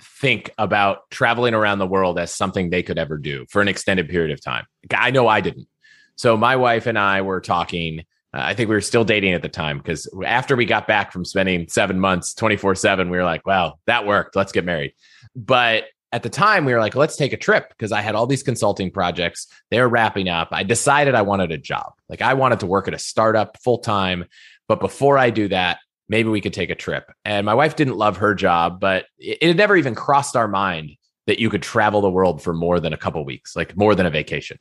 think 0.00 0.50
about 0.58 1.10
traveling 1.10 1.54
around 1.54 1.78
the 1.78 1.86
world 1.86 2.18
as 2.18 2.34
something 2.34 2.70
they 2.70 2.82
could 2.82 2.98
ever 2.98 3.18
do 3.18 3.46
for 3.50 3.60
an 3.60 3.68
extended 3.68 4.08
period 4.08 4.32
of 4.32 4.40
time. 4.40 4.64
I 4.94 5.10
know 5.10 5.26
I 5.26 5.40
didn't. 5.40 5.68
So 6.16 6.36
my 6.36 6.56
wife 6.56 6.86
and 6.86 6.98
I 6.98 7.22
were 7.22 7.40
talking. 7.40 8.00
Uh, 8.34 8.40
I 8.42 8.54
think 8.54 8.68
we 8.68 8.74
were 8.74 8.80
still 8.80 9.04
dating 9.04 9.32
at 9.32 9.42
the 9.42 9.48
time 9.48 9.78
because 9.78 10.08
after 10.24 10.56
we 10.56 10.66
got 10.66 10.86
back 10.86 11.12
from 11.12 11.24
spending 11.24 11.68
seven 11.68 11.98
months, 11.98 12.34
24 12.34 12.74
7, 12.74 13.10
we 13.10 13.16
were 13.16 13.24
like, 13.24 13.46
well, 13.46 13.80
that 13.86 14.06
worked. 14.06 14.36
Let's 14.36 14.52
get 14.52 14.64
married. 14.64 14.92
But 15.34 15.84
at 16.12 16.22
the 16.22 16.30
time 16.30 16.64
we 16.64 16.72
were 16.72 16.80
like 16.80 16.94
let's 16.94 17.16
take 17.16 17.32
a 17.32 17.36
trip 17.36 17.68
because 17.70 17.92
i 17.92 18.00
had 18.00 18.14
all 18.14 18.26
these 18.26 18.42
consulting 18.42 18.90
projects. 18.90 19.46
They 19.70 19.80
were 19.80 19.88
wrapping 19.88 20.28
up. 20.28 20.48
I 20.52 20.62
decided 20.62 21.14
i 21.14 21.22
wanted 21.22 21.52
a 21.52 21.58
job. 21.58 21.92
Like 22.08 22.22
i 22.22 22.34
wanted 22.34 22.60
to 22.60 22.66
work 22.66 22.88
at 22.88 22.94
a 22.94 22.98
startup 22.98 23.58
full 23.62 23.78
time 23.78 24.24
but 24.68 24.80
before 24.80 25.18
i 25.18 25.30
do 25.30 25.48
that 25.48 25.78
maybe 26.08 26.30
we 26.30 26.40
could 26.40 26.54
take 26.54 26.70
a 26.70 26.74
trip. 26.74 27.12
And 27.26 27.44
my 27.44 27.52
wife 27.54 27.76
didn't 27.76 27.96
love 27.96 28.18
her 28.18 28.34
job 28.34 28.80
but 28.80 29.06
it, 29.18 29.38
it 29.40 29.46
had 29.48 29.56
never 29.56 29.76
even 29.76 29.94
crossed 29.94 30.36
our 30.36 30.48
mind 30.48 30.92
that 31.26 31.38
you 31.38 31.50
could 31.50 31.62
travel 31.62 32.00
the 32.00 32.10
world 32.10 32.42
for 32.42 32.54
more 32.54 32.80
than 32.80 32.92
a 32.92 32.98
couple 32.98 33.24
weeks 33.24 33.54
like 33.54 33.76
more 33.76 33.94
than 33.94 34.06
a 34.06 34.10
vacation. 34.10 34.58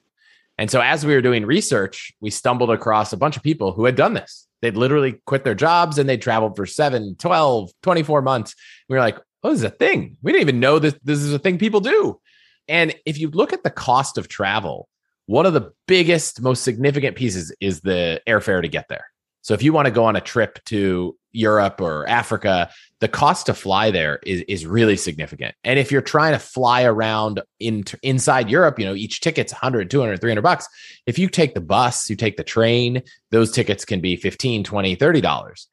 And 0.60 0.72
so 0.72 0.82
as 0.82 1.06
we 1.06 1.14
were 1.14 1.22
doing 1.22 1.46
research 1.46 2.12
we 2.20 2.30
stumbled 2.30 2.72
across 2.72 3.14
a 3.14 3.18
bunch 3.18 3.38
of 3.38 3.44
people 3.44 3.72
who 3.72 3.86
had 3.86 3.96
done 3.96 4.14
this. 4.14 4.48
They'd 4.62 4.76
literally 4.76 5.22
quit 5.26 5.44
their 5.44 5.56
jobs 5.56 6.00
and 6.00 6.10
they 6.10 6.18
traveled 6.18 6.56
for 6.56 6.66
7 6.66 7.16
12 7.16 7.72
24 7.84 8.22
months. 8.22 8.56
We 8.90 8.96
were 8.96 9.02
like 9.02 9.20
oh, 9.44 9.50
this 9.50 9.60
is 9.60 9.64
a 9.64 9.70
thing. 9.70 10.18
We 10.22 10.32
didn't 10.32 10.42
even 10.42 10.60
know 10.60 10.80
this. 10.80 10.96
This 11.04 11.20
is 11.20 11.34
a 11.34 11.40
thing 11.40 11.58
people 11.58 11.80
do. 11.80 12.20
And 12.68 12.94
if 13.06 13.18
you 13.18 13.30
look 13.30 13.54
at 13.54 13.64
the 13.64 13.70
cost 13.70 14.18
of 14.18 14.28
travel, 14.28 14.90
one 15.26 15.46
of 15.46 15.54
the 15.54 15.72
biggest, 15.88 16.42
most 16.42 16.64
significant 16.64 17.16
pieces 17.16 17.54
is 17.60 17.82
the 17.82 18.22
airfare 18.28 18.62
to 18.62 18.68
get 18.68 18.88
there. 18.90 19.06
So 19.42 19.54
if 19.54 19.64
you 19.64 19.72
want 19.72 19.86
to 19.86 19.92
go 19.92 20.04
on 20.04 20.18
a 20.18 20.22
trip 20.22 20.60
to 20.66 21.16
Europe 21.32 21.80
or 21.80 22.08
Africa, 22.10 22.70
the 23.00 23.08
cost 23.08 23.46
to 23.46 23.54
fly 23.54 23.92
there 23.92 24.20
is, 24.26 24.42
is 24.48 24.66
really 24.66 24.98
significant. 24.98 25.56
And 25.64 25.80
if 25.80 25.92
you're 25.92 26.02
trying 26.02 26.34
to 26.34 26.40
fly 26.40 26.84
around 26.84 27.42
in, 27.60 27.86
inside 28.04 28.50
Europe, 28.50 28.78
you 28.78 28.86
know, 28.86 28.94
each 28.94 29.22
ticket's 29.22 29.54
100, 29.54 29.90
200, 29.90 30.20
300 30.20 30.42
bucks. 30.42 30.68
If 31.06 31.18
you 31.18 31.30
take 31.30 31.54
the 31.54 31.62
bus, 31.62 32.10
you 32.10 32.18
take 32.18 32.36
the 32.36 32.44
train, 32.44 33.04
those 33.32 33.52
tickets 33.52 33.86
can 33.86 34.02
be 34.02 34.18
15, 34.18 34.66
20, 34.66 34.96
30 34.96 35.22
dollars. 35.22 35.68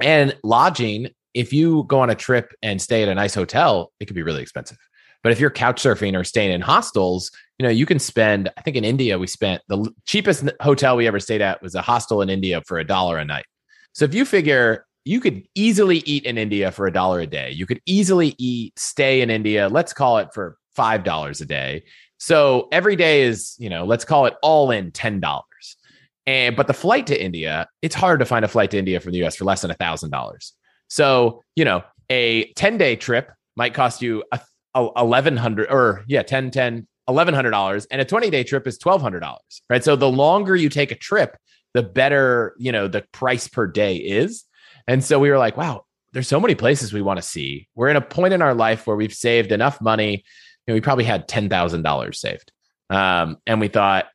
And 0.00 0.36
lodging 0.42 1.08
if 1.38 1.52
you 1.52 1.84
go 1.84 2.00
on 2.00 2.10
a 2.10 2.16
trip 2.16 2.52
and 2.62 2.82
stay 2.82 3.00
at 3.00 3.08
a 3.08 3.14
nice 3.14 3.32
hotel, 3.32 3.92
it 4.00 4.06
could 4.06 4.16
be 4.16 4.24
really 4.24 4.42
expensive. 4.42 4.76
But 5.22 5.30
if 5.30 5.38
you're 5.38 5.50
couch 5.50 5.80
surfing 5.80 6.18
or 6.18 6.24
staying 6.24 6.50
in 6.50 6.60
hostels, 6.60 7.30
you 7.60 7.64
know, 7.64 7.70
you 7.70 7.86
can 7.86 8.00
spend, 8.00 8.50
I 8.56 8.62
think 8.62 8.76
in 8.76 8.84
India, 8.84 9.20
we 9.20 9.28
spent 9.28 9.62
the 9.68 9.88
cheapest 10.04 10.50
hotel 10.60 10.96
we 10.96 11.06
ever 11.06 11.20
stayed 11.20 11.40
at 11.40 11.62
was 11.62 11.76
a 11.76 11.80
hostel 11.80 12.22
in 12.22 12.28
India 12.28 12.60
for 12.66 12.78
a 12.78 12.84
dollar 12.84 13.18
a 13.18 13.24
night. 13.24 13.44
So 13.92 14.04
if 14.04 14.14
you 14.14 14.24
figure 14.24 14.84
you 15.04 15.20
could 15.20 15.44
easily 15.54 15.98
eat 15.98 16.24
in 16.24 16.38
India 16.38 16.72
for 16.72 16.88
a 16.88 16.92
dollar 16.92 17.20
a 17.20 17.26
day, 17.26 17.52
you 17.52 17.66
could 17.66 17.80
easily 17.86 18.34
eat, 18.38 18.76
stay 18.76 19.20
in 19.20 19.30
India, 19.30 19.68
let's 19.68 19.92
call 19.92 20.18
it 20.18 20.30
for 20.34 20.56
$5 20.76 21.40
a 21.40 21.44
day. 21.44 21.84
So 22.18 22.66
every 22.72 22.96
day 22.96 23.22
is, 23.22 23.54
you 23.60 23.70
know, 23.70 23.84
let's 23.84 24.04
call 24.04 24.26
it 24.26 24.34
all 24.42 24.72
in 24.72 24.90
$10. 24.90 25.22
And 26.26 26.56
but 26.56 26.66
the 26.66 26.74
flight 26.74 27.06
to 27.06 27.22
India, 27.22 27.68
it's 27.80 27.94
hard 27.94 28.18
to 28.18 28.26
find 28.26 28.44
a 28.44 28.48
flight 28.48 28.72
to 28.72 28.78
India 28.78 28.98
from 28.98 29.12
the 29.12 29.24
US 29.24 29.36
for 29.36 29.44
less 29.44 29.62
than 29.62 29.70
a 29.70 29.74
thousand 29.74 30.10
dollars. 30.10 30.52
So, 30.88 31.42
you 31.54 31.64
know, 31.64 31.82
a 32.10 32.52
10 32.54 32.78
day 32.78 32.96
trip 32.96 33.30
might 33.56 33.74
cost 33.74 34.02
you 34.02 34.24
a, 34.32 34.40
a 34.74 35.04
1100 35.04 35.70
or 35.70 36.04
yeah, 36.08 36.22
10, 36.22 36.50
10, 36.50 36.86
$1,100 37.08 37.86
and 37.90 38.00
a 38.00 38.04
20 38.04 38.30
day 38.30 38.44
trip 38.44 38.66
is 38.66 38.78
$1,200, 38.78 39.36
right? 39.70 39.84
So 39.84 39.96
the 39.96 40.10
longer 40.10 40.56
you 40.56 40.68
take 40.68 40.90
a 40.90 40.96
trip, 40.96 41.36
the 41.74 41.82
better, 41.82 42.54
you 42.58 42.72
know, 42.72 42.88
the 42.88 43.04
price 43.12 43.48
per 43.48 43.66
day 43.66 43.96
is. 43.96 44.44
And 44.86 45.04
so 45.04 45.18
we 45.18 45.30
were 45.30 45.38
like, 45.38 45.56
wow, 45.56 45.84
there's 46.12 46.28
so 46.28 46.40
many 46.40 46.54
places 46.54 46.92
we 46.92 47.02
want 47.02 47.18
to 47.18 47.22
see. 47.22 47.68
We're 47.74 47.88
in 47.88 47.96
a 47.96 48.00
point 48.00 48.34
in 48.34 48.42
our 48.42 48.54
life 48.54 48.86
where 48.86 48.96
we've 48.96 49.12
saved 49.12 49.52
enough 49.52 49.80
money. 49.80 50.24
You 50.66 50.72
know, 50.72 50.74
we 50.74 50.80
probably 50.80 51.04
had 51.04 51.28
$10,000 51.28 52.14
saved. 52.14 52.52
Um, 52.90 53.36
and 53.46 53.60
we 53.60 53.68
thought, 53.68 54.06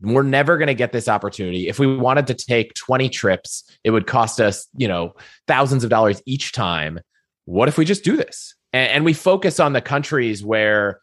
we're 0.00 0.22
never 0.22 0.58
going 0.58 0.66
to 0.66 0.74
get 0.74 0.92
this 0.92 1.08
opportunity. 1.08 1.68
If 1.68 1.78
we 1.78 1.96
wanted 1.96 2.26
to 2.28 2.34
take 2.34 2.74
20 2.74 3.08
trips, 3.08 3.64
it 3.84 3.90
would 3.90 4.06
cost 4.06 4.40
us, 4.40 4.66
you 4.76 4.88
know, 4.88 5.14
thousands 5.46 5.84
of 5.84 5.90
dollars 5.90 6.22
each 6.26 6.52
time. 6.52 7.00
What 7.44 7.68
if 7.68 7.78
we 7.78 7.84
just 7.84 8.04
do 8.04 8.16
this? 8.16 8.54
And, 8.72 8.90
and 8.90 9.04
we 9.04 9.12
focus 9.12 9.60
on 9.60 9.72
the 9.72 9.80
countries 9.80 10.44
where 10.44 11.00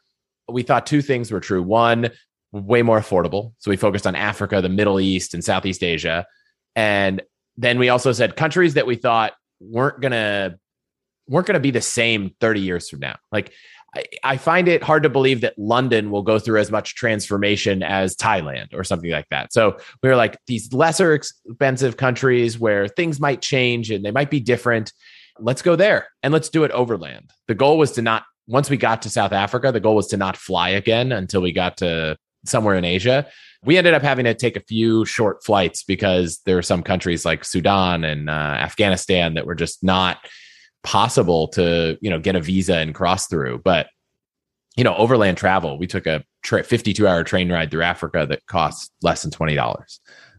we 0.49 0.63
thought 0.63 0.85
two 0.85 1.01
things 1.01 1.31
were 1.31 1.39
true. 1.39 1.63
One, 1.63 2.09
way 2.51 2.81
more 2.81 2.99
affordable. 2.99 3.53
So 3.59 3.71
we 3.71 3.77
focused 3.77 4.05
on 4.05 4.15
Africa, 4.15 4.61
the 4.61 4.69
Middle 4.69 4.99
East, 4.99 5.33
and 5.33 5.43
Southeast 5.43 5.83
Asia. 5.83 6.25
And 6.75 7.21
then 7.57 7.79
we 7.79 7.89
also 7.89 8.11
said 8.11 8.35
countries 8.35 8.73
that 8.75 8.85
we 8.85 8.95
thought 8.95 9.33
weren't 9.59 10.01
going 10.01 10.11
to 10.11 10.57
weren't 11.27 11.47
going 11.47 11.53
to 11.53 11.59
be 11.61 11.71
the 11.71 11.81
same 11.81 12.31
30 12.41 12.59
years 12.59 12.89
from 12.89 12.99
now. 12.99 13.15
Like 13.31 13.53
I, 14.23 14.37
find 14.37 14.67
it 14.67 14.81
hard 14.81 15.03
to 15.03 15.09
believe 15.09 15.41
that 15.41 15.57
London 15.57 16.09
will 16.09 16.23
go 16.23 16.39
through 16.39 16.59
as 16.59 16.71
much 16.71 16.95
transformation 16.95 17.83
as 17.83 18.15
Thailand 18.15 18.73
or 18.73 18.83
something 18.83 19.11
like 19.11 19.27
that. 19.29 19.53
So 19.53 19.77
we 20.01 20.09
were 20.09 20.15
like 20.15 20.37
these 20.47 20.73
lesser 20.73 21.13
expensive 21.13 21.97
countries 21.97 22.59
where 22.59 22.87
things 22.87 23.19
might 23.19 23.41
change 23.41 23.91
and 23.91 24.03
they 24.03 24.11
might 24.11 24.31
be 24.31 24.39
different. 24.39 24.91
Let's 25.39 25.61
go 25.61 25.75
there 25.75 26.07
and 26.23 26.33
let's 26.33 26.49
do 26.49 26.63
it 26.63 26.71
overland. 26.71 27.31
The 27.47 27.55
goal 27.55 27.77
was 27.77 27.91
to 27.93 28.01
not, 28.01 28.23
once 28.47 28.69
we 28.69 28.77
got 28.77 29.03
to 29.03 29.09
South 29.09 29.31
Africa, 29.31 29.71
the 29.71 29.79
goal 29.79 29.95
was 29.95 30.07
to 30.07 30.17
not 30.17 30.37
fly 30.37 30.69
again 30.69 31.11
until 31.11 31.41
we 31.41 31.51
got 31.51 31.77
to 31.77 32.17
somewhere 32.45 32.75
in 32.75 32.85
Asia. 32.85 33.27
We 33.63 33.77
ended 33.77 33.93
up 33.93 34.01
having 34.01 34.25
to 34.25 34.33
take 34.33 34.57
a 34.57 34.63
few 34.67 35.05
short 35.05 35.43
flights 35.45 35.83
because 35.83 36.39
there 36.45 36.57
are 36.57 36.63
some 36.63 36.83
countries 36.83 37.25
like 37.25 37.45
Sudan 37.45 38.03
and 38.03 38.29
uh, 38.29 38.33
Afghanistan 38.33 39.35
that 39.35 39.45
were 39.45 39.55
just 39.55 39.83
not 39.83 40.17
possible 40.83 41.47
to, 41.49 41.97
you 42.01 42.09
know, 42.09 42.19
get 42.19 42.35
a 42.35 42.41
visa 42.41 42.75
and 42.75 42.93
cross 42.93 43.27
through. 43.27 43.61
But, 43.63 43.87
you 44.75 44.83
know, 44.83 44.95
overland 44.95 45.37
travel, 45.37 45.77
we 45.77 45.87
took 45.87 46.05
a 46.05 46.23
tra- 46.43 46.63
52 46.63 47.07
hour 47.07 47.23
train 47.23 47.51
ride 47.51 47.71
through 47.71 47.83
Africa 47.83 48.25
that 48.29 48.45
costs 48.45 48.91
less 49.01 49.23
than 49.23 49.31
$20. 49.31 49.57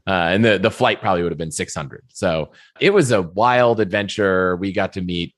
Uh, 0.06 0.10
and 0.10 0.44
the, 0.44 0.58
the 0.58 0.70
flight 0.70 1.00
probably 1.00 1.22
would 1.22 1.32
have 1.32 1.38
been 1.38 1.50
600. 1.50 2.04
So 2.08 2.52
it 2.78 2.90
was 2.90 3.10
a 3.10 3.22
wild 3.22 3.80
adventure. 3.80 4.56
We 4.56 4.72
got 4.72 4.92
to 4.94 5.00
meet 5.00 5.34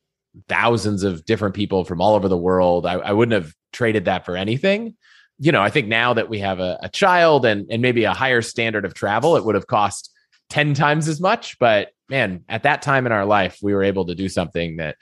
thousands 0.48 1.02
of 1.02 1.24
different 1.24 1.54
people 1.54 1.84
from 1.84 2.00
all 2.00 2.14
over 2.14 2.28
the 2.28 2.36
world. 2.36 2.84
I, 2.84 2.94
I 2.94 3.12
wouldn't 3.12 3.42
have 3.42 3.54
traded 3.72 4.06
that 4.06 4.24
for 4.24 4.36
anything. 4.36 4.96
You 5.38 5.52
know, 5.52 5.62
I 5.62 5.70
think 5.70 5.86
now 5.86 6.14
that 6.14 6.28
we 6.28 6.40
have 6.40 6.60
a, 6.60 6.78
a 6.82 6.88
child 6.88 7.44
and, 7.44 7.66
and 7.70 7.80
maybe 7.80 8.04
a 8.04 8.14
higher 8.14 8.42
standard 8.42 8.84
of 8.84 8.94
travel, 8.94 9.36
it 9.36 9.44
would 9.44 9.54
have 9.54 9.66
cost 9.66 10.10
10 10.50 10.74
times 10.74 11.08
as 11.08 11.20
much. 11.20 11.58
But 11.58 11.90
man, 12.08 12.44
at 12.48 12.64
that 12.64 12.82
time 12.82 13.06
in 13.06 13.12
our 13.12 13.24
life, 13.24 13.58
we 13.62 13.74
were 13.74 13.82
able 13.82 14.06
to 14.06 14.14
do 14.14 14.28
something 14.28 14.76
that, 14.76 14.96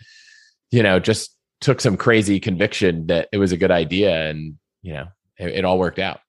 you 0.71 0.83
know, 0.83 0.99
just 0.99 1.37
took 1.61 1.81
some 1.81 1.97
crazy 1.97 2.41
conviction 2.41 3.07
that 3.07 3.29
it 3.33 3.39
was 3.39 3.53
a 3.53 3.57
good 3.57 3.71
idea. 3.71 4.29
And, 4.29 4.59
you 4.83 4.95
know, 4.95 5.07
it, 5.39 5.49
it 5.49 5.65
all 5.65 5.79
worked 5.79 5.99
out. 5.99 6.21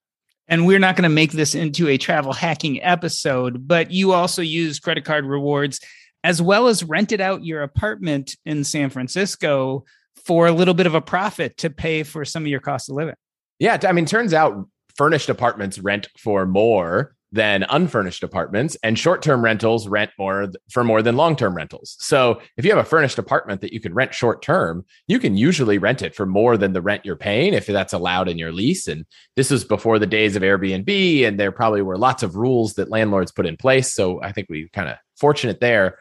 And 0.48 0.66
we're 0.66 0.78
not 0.78 0.94
going 0.94 1.02
to 1.02 1.08
make 1.08 1.32
this 1.32 1.54
into 1.54 1.88
a 1.88 1.98
travel 1.98 2.32
hacking 2.32 2.82
episode, 2.82 3.66
but 3.66 3.90
you 3.90 4.12
also 4.12 4.42
use 4.42 4.78
credit 4.78 5.04
card 5.04 5.24
rewards 5.24 5.80
as 6.22 6.40
well 6.40 6.68
as 6.68 6.84
rented 6.84 7.20
out 7.20 7.44
your 7.44 7.62
apartment 7.62 8.36
in 8.44 8.64
San 8.64 8.90
Francisco 8.90 9.84
for 10.24 10.46
a 10.46 10.52
little 10.52 10.74
bit 10.74 10.86
of 10.86 10.94
a 10.94 11.00
profit 11.00 11.56
to 11.58 11.70
pay 11.70 12.02
for 12.02 12.24
some 12.24 12.44
of 12.44 12.48
your 12.48 12.60
cost 12.60 12.88
of 12.88 12.96
living. 12.96 13.14
Yeah. 13.58 13.78
I 13.84 13.92
mean, 13.92 14.06
turns 14.06 14.34
out 14.34 14.68
furnished 14.96 15.28
apartments 15.28 15.78
rent 15.78 16.08
for 16.18 16.46
more 16.46 17.14
than 17.36 17.64
unfurnished 17.68 18.24
apartments 18.24 18.76
and 18.82 18.98
short-term 18.98 19.44
rentals 19.44 19.86
rent 19.86 20.10
more 20.18 20.48
for 20.70 20.82
more 20.82 21.02
than 21.02 21.16
long-term 21.16 21.54
rentals. 21.54 21.96
So 22.00 22.40
if 22.56 22.64
you 22.64 22.72
have 22.72 22.84
a 22.84 22.88
furnished 22.88 23.18
apartment 23.18 23.60
that 23.60 23.72
you 23.72 23.78
can 23.78 23.94
rent 23.94 24.12
short-term, 24.12 24.84
you 25.06 25.20
can 25.20 25.36
usually 25.36 25.78
rent 25.78 26.02
it 26.02 26.16
for 26.16 26.26
more 26.26 26.56
than 26.56 26.72
the 26.72 26.82
rent 26.82 27.04
you're 27.04 27.14
paying 27.14 27.54
if 27.54 27.66
that's 27.66 27.92
allowed 27.92 28.28
in 28.28 28.38
your 28.38 28.50
lease 28.50 28.88
and 28.88 29.06
this 29.36 29.50
was 29.50 29.64
before 29.64 30.00
the 30.00 30.06
days 30.06 30.34
of 30.34 30.42
Airbnb 30.42 31.24
and 31.24 31.38
there 31.38 31.52
probably 31.52 31.82
were 31.82 31.98
lots 31.98 32.24
of 32.24 32.34
rules 32.34 32.74
that 32.74 32.90
landlords 32.90 33.30
put 33.30 33.46
in 33.46 33.56
place, 33.56 33.94
so 33.94 34.20
I 34.22 34.32
think 34.32 34.48
we 34.50 34.68
kind 34.72 34.88
of 34.88 34.96
fortunate 35.16 35.60
there. 35.60 35.98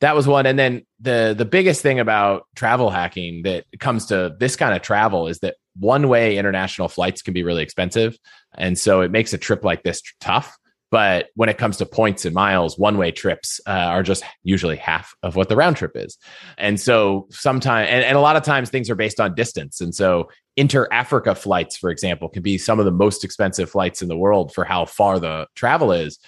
That 0.00 0.14
was 0.14 0.28
one 0.28 0.44
and 0.44 0.58
then 0.58 0.82
the 1.00 1.34
the 1.36 1.46
biggest 1.46 1.80
thing 1.80 1.98
about 1.98 2.46
travel 2.54 2.90
hacking 2.90 3.42
that 3.44 3.64
comes 3.80 4.06
to 4.06 4.36
this 4.38 4.54
kind 4.54 4.74
of 4.74 4.82
travel 4.82 5.26
is 5.26 5.38
that 5.38 5.56
one 5.78 6.08
way 6.08 6.36
international 6.36 6.88
flights 6.88 7.22
can 7.22 7.34
be 7.34 7.42
really 7.42 7.62
expensive. 7.62 8.16
And 8.56 8.78
so 8.78 9.00
it 9.02 9.10
makes 9.10 9.32
a 9.32 9.38
trip 9.38 9.64
like 9.64 9.82
this 9.82 10.02
tough. 10.20 10.56
But 10.90 11.28
when 11.34 11.48
it 11.48 11.58
comes 11.58 11.76
to 11.78 11.86
points 11.86 12.24
and 12.24 12.34
miles, 12.34 12.78
one 12.78 12.96
way 12.96 13.10
trips 13.10 13.60
uh, 13.66 13.70
are 13.70 14.02
just 14.02 14.22
usually 14.44 14.76
half 14.76 15.14
of 15.22 15.34
what 15.34 15.48
the 15.48 15.56
round 15.56 15.76
trip 15.76 15.92
is. 15.96 16.16
And 16.58 16.80
so 16.80 17.26
sometimes, 17.30 17.88
and, 17.90 18.04
and 18.04 18.16
a 18.16 18.20
lot 18.20 18.36
of 18.36 18.44
times 18.44 18.70
things 18.70 18.88
are 18.88 18.94
based 18.94 19.20
on 19.20 19.34
distance. 19.34 19.80
And 19.80 19.94
so 19.94 20.30
inter 20.56 20.88
Africa 20.92 21.34
flights, 21.34 21.76
for 21.76 21.90
example, 21.90 22.28
can 22.28 22.42
be 22.42 22.56
some 22.56 22.78
of 22.78 22.84
the 22.84 22.92
most 22.92 23.24
expensive 23.24 23.68
flights 23.68 24.00
in 24.00 24.08
the 24.08 24.16
world 24.16 24.54
for 24.54 24.64
how 24.64 24.84
far 24.84 25.18
the 25.18 25.48
travel 25.56 25.90
is. 25.92 26.18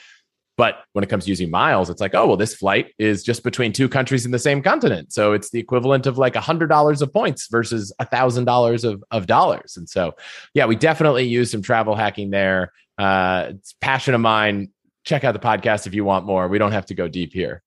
But 0.59 0.83
when 0.93 1.05
it 1.05 1.09
comes 1.09 1.25
to 1.25 1.31
using 1.31 1.53
miles, 1.53 1.89
it's 1.89 2.01
like, 2.01 2.17
oh, 2.17 2.27
well, 2.27 2.37
this 2.37 2.57
flight 2.57 2.93
is 2.99 3.23
just 3.23 3.45
between 3.45 3.73
two 3.73 3.89
countries 3.89 4.27
in 4.27 4.33
the 4.33 4.41
same 4.41 4.61
continent. 4.61 5.13
So 5.13 5.33
it's 5.33 5.51
the 5.51 5.61
equivalent 5.61 6.05
of 6.09 6.19
like 6.19 6.35
a 6.35 6.41
$100 6.41 7.01
of 7.01 7.13
points 7.13 7.47
versus 7.49 7.93
a 8.01 8.07
$1,000 8.07 8.85
of, 8.85 9.05
of 9.13 9.29
dollars. 9.29 9.77
And 9.77 9.89
so, 9.89 10.17
yeah, 10.55 10.67
we 10.67 10.75
definitely 10.75 11.29
use 11.29 11.53
some 11.53 11.63
travel 11.63 11.95
hacking 11.95 12.31
there. 12.31 12.73
Uh, 12.99 13.47
it's 13.51 13.75
passion 13.81 14.15
of 14.15 14.21
mine. 14.21 14.71
Check 15.05 15.25
out 15.25 15.33
the 15.33 15.39
podcast 15.39 15.87
if 15.87 15.95
you 15.95 16.05
want 16.05 16.27
more. 16.27 16.49
We 16.49 16.59
don't 16.59 16.73
have 16.73 16.87
to 16.87 16.95
go 16.95 17.09
deep 17.09 17.33
here. 17.33 17.63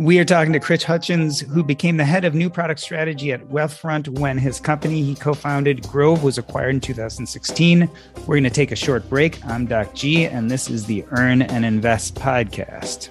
We 0.00 0.18
are 0.18 0.24
talking 0.24 0.52
to 0.52 0.58
Chris 0.58 0.82
Hutchins, 0.82 1.38
who 1.38 1.62
became 1.62 1.96
the 1.96 2.04
head 2.04 2.24
of 2.24 2.34
new 2.34 2.50
product 2.50 2.80
strategy 2.80 3.30
at 3.30 3.40
Wealthfront 3.42 4.08
when 4.18 4.36
his 4.36 4.58
company 4.58 5.00
he 5.00 5.14
co 5.14 5.32
founded, 5.32 5.82
Grove, 5.82 6.24
was 6.24 6.38
acquired 6.38 6.74
in 6.74 6.80
2016. 6.80 7.88
We're 8.26 8.26
going 8.26 8.42
to 8.42 8.50
take 8.50 8.72
a 8.72 8.76
short 8.76 9.08
break. 9.08 9.44
I'm 9.46 9.64
Doc 9.66 9.94
G, 9.94 10.26
and 10.26 10.50
this 10.50 10.68
is 10.68 10.86
the 10.86 11.04
Earn 11.12 11.42
and 11.42 11.64
Invest 11.64 12.16
podcast. 12.16 13.10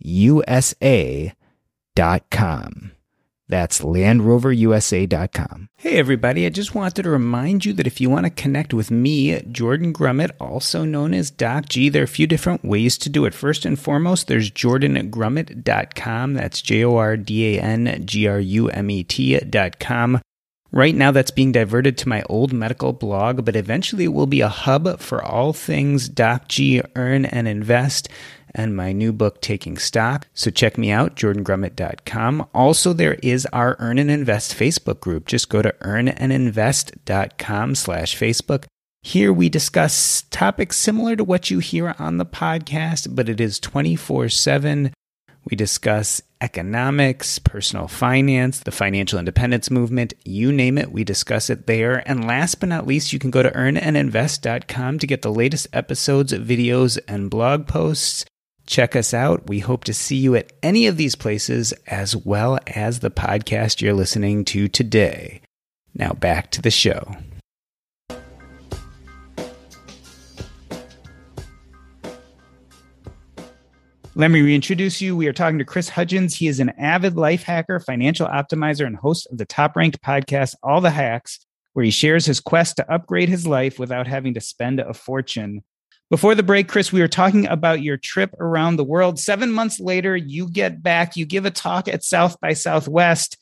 U 0.00 0.42
S 0.46 0.74
A.com. 0.82 1.32
That's 3.48 3.80
LandRoverUSA.com. 3.80 5.68
Hey, 5.76 5.98
everybody. 5.98 6.44
I 6.44 6.50
just 6.50 6.74
wanted 6.74 7.02
to 7.02 7.10
remind 7.10 7.64
you 7.64 7.72
that 7.72 7.86
if 7.86 7.98
you 7.98 8.10
want 8.10 8.24
to 8.24 8.30
connect 8.30 8.74
with 8.74 8.90
me, 8.90 9.40
Jordan 9.40 9.94
Grumet, 9.94 10.32
also 10.38 10.84
known 10.84 11.14
as 11.14 11.30
Doc 11.30 11.70
G, 11.70 11.88
there 11.88 12.02
are 12.02 12.04
a 12.04 12.08
few 12.08 12.26
different 12.26 12.62
ways 12.62 12.98
to 12.98 13.08
do 13.08 13.24
it. 13.24 13.32
First 13.32 13.64
and 13.64 13.80
foremost, 13.80 14.26
there's 14.26 14.50
JordanGrumet.com. 14.50 16.34
That's 16.34 16.60
J 16.60 16.84
O 16.84 16.96
R 16.96 17.16
D 17.16 17.56
A 17.56 17.62
N 17.62 18.02
G 18.04 18.28
R 18.28 18.38
U 18.38 18.68
M 18.68 18.90
E 18.90 19.02
T.com. 19.02 20.20
Right 20.70 20.94
now, 20.94 21.10
that's 21.12 21.30
being 21.30 21.52
diverted 21.52 21.96
to 21.98 22.08
my 22.08 22.22
old 22.28 22.52
medical 22.52 22.92
blog, 22.92 23.44
but 23.44 23.56
eventually 23.56 24.04
it 24.04 24.12
will 24.12 24.26
be 24.26 24.42
a 24.42 24.48
hub 24.48 25.00
for 25.00 25.24
all 25.24 25.52
things 25.52 26.08
Doc 26.08 26.48
G, 26.48 26.82
earn 26.94 27.24
and 27.24 27.48
invest 27.48 28.08
and 28.54 28.76
my 28.76 28.92
new 28.92 29.12
book, 29.12 29.40
Taking 29.40 29.78
Stock. 29.78 30.26
So 30.34 30.50
check 30.50 30.78
me 30.78 30.90
out, 30.90 31.16
jordangrumet.com. 31.16 32.48
Also, 32.54 32.92
there 32.92 33.14
is 33.22 33.46
our 33.46 33.76
Earn 33.78 33.98
and 33.98 34.10
Invest 34.10 34.54
Facebook 34.54 35.00
group. 35.00 35.26
Just 35.26 35.48
go 35.48 35.62
to 35.62 35.74
earnandinvest.com 35.80 37.74
slash 37.74 38.16
Facebook. 38.16 38.64
Here 39.02 39.32
we 39.32 39.48
discuss 39.48 40.22
topics 40.30 40.76
similar 40.76 41.16
to 41.16 41.24
what 41.24 41.50
you 41.50 41.60
hear 41.60 41.94
on 41.98 42.18
the 42.18 42.26
podcast, 42.26 43.14
but 43.14 43.28
it 43.28 43.40
is 43.40 43.60
24 43.60 44.28
7. 44.28 44.92
We 45.50 45.56
discuss 45.56 46.20
economics, 46.42 47.38
personal 47.38 47.88
finance, 47.88 48.60
the 48.60 48.70
financial 48.70 49.18
independence 49.18 49.70
movement, 49.70 50.12
you 50.22 50.52
name 50.52 50.76
it, 50.76 50.92
we 50.92 51.04
discuss 51.04 51.48
it 51.48 51.66
there. 51.66 52.06
And 52.06 52.26
last 52.26 52.60
but 52.60 52.68
not 52.68 52.86
least, 52.86 53.14
you 53.14 53.18
can 53.18 53.30
go 53.30 53.42
to 53.42 53.50
earnandinvest.com 53.50 54.98
to 54.98 55.06
get 55.06 55.22
the 55.22 55.32
latest 55.32 55.66
episodes, 55.72 56.34
videos, 56.34 56.98
and 57.08 57.30
blog 57.30 57.66
posts. 57.66 58.26
Check 58.66 58.94
us 58.94 59.14
out. 59.14 59.46
We 59.46 59.60
hope 59.60 59.84
to 59.84 59.94
see 59.94 60.16
you 60.16 60.36
at 60.36 60.52
any 60.62 60.86
of 60.86 60.98
these 60.98 61.14
places 61.14 61.72
as 61.86 62.14
well 62.14 62.58
as 62.66 63.00
the 63.00 63.10
podcast 63.10 63.80
you're 63.80 63.94
listening 63.94 64.44
to 64.46 64.68
today. 64.68 65.40
Now 65.94 66.12
back 66.12 66.50
to 66.50 66.60
the 66.60 66.70
show. 66.70 67.16
Let 74.18 74.32
me 74.32 74.40
reintroduce 74.42 75.00
you. 75.00 75.14
We 75.14 75.28
are 75.28 75.32
talking 75.32 75.58
to 75.58 75.64
Chris 75.64 75.90
Hutchins. 75.90 76.34
He 76.34 76.48
is 76.48 76.58
an 76.58 76.70
avid 76.70 77.14
life 77.16 77.44
hacker, 77.44 77.78
financial 77.78 78.26
optimizer, 78.26 78.84
and 78.84 78.96
host 78.96 79.28
of 79.30 79.38
the 79.38 79.44
top 79.44 79.76
ranked 79.76 80.02
podcast, 80.02 80.56
All 80.60 80.80
the 80.80 80.90
Hacks, 80.90 81.38
where 81.74 81.84
he 81.84 81.92
shares 81.92 82.26
his 82.26 82.40
quest 82.40 82.78
to 82.78 82.92
upgrade 82.92 83.28
his 83.28 83.46
life 83.46 83.78
without 83.78 84.08
having 84.08 84.34
to 84.34 84.40
spend 84.40 84.80
a 84.80 84.92
fortune. 84.92 85.62
Before 86.10 86.34
the 86.34 86.42
break, 86.42 86.66
Chris, 86.66 86.90
we 86.90 87.00
were 87.00 87.06
talking 87.06 87.46
about 87.46 87.80
your 87.80 87.96
trip 87.96 88.34
around 88.40 88.74
the 88.74 88.82
world. 88.82 89.20
Seven 89.20 89.52
months 89.52 89.78
later, 89.78 90.16
you 90.16 90.50
get 90.50 90.82
back, 90.82 91.16
you 91.16 91.24
give 91.24 91.46
a 91.46 91.52
talk 91.52 91.86
at 91.86 92.02
South 92.02 92.40
by 92.40 92.54
Southwest, 92.54 93.36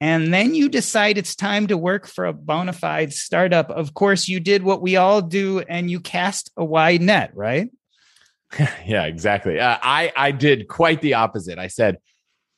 And 0.00 0.32
then 0.32 0.54
you 0.54 0.70
decide 0.70 1.18
it's 1.18 1.36
time 1.36 1.66
to 1.66 1.76
work 1.76 2.06
for 2.06 2.24
a 2.24 2.32
bona 2.32 2.72
fide 2.72 3.12
startup. 3.12 3.70
Of 3.70 3.92
course, 3.92 4.26
you 4.26 4.40
did 4.40 4.62
what 4.62 4.80
we 4.80 4.96
all 4.96 5.20
do 5.20 5.60
and 5.60 5.90
you 5.90 6.00
cast 6.00 6.50
a 6.56 6.64
wide 6.64 7.02
net, 7.02 7.32
right? 7.34 7.68
yeah, 8.86 9.04
exactly. 9.04 9.58
Uh, 9.58 9.78
I 9.82 10.12
I 10.16 10.30
did 10.30 10.68
quite 10.68 11.00
the 11.00 11.14
opposite. 11.14 11.58
I 11.58 11.68
said, 11.68 11.98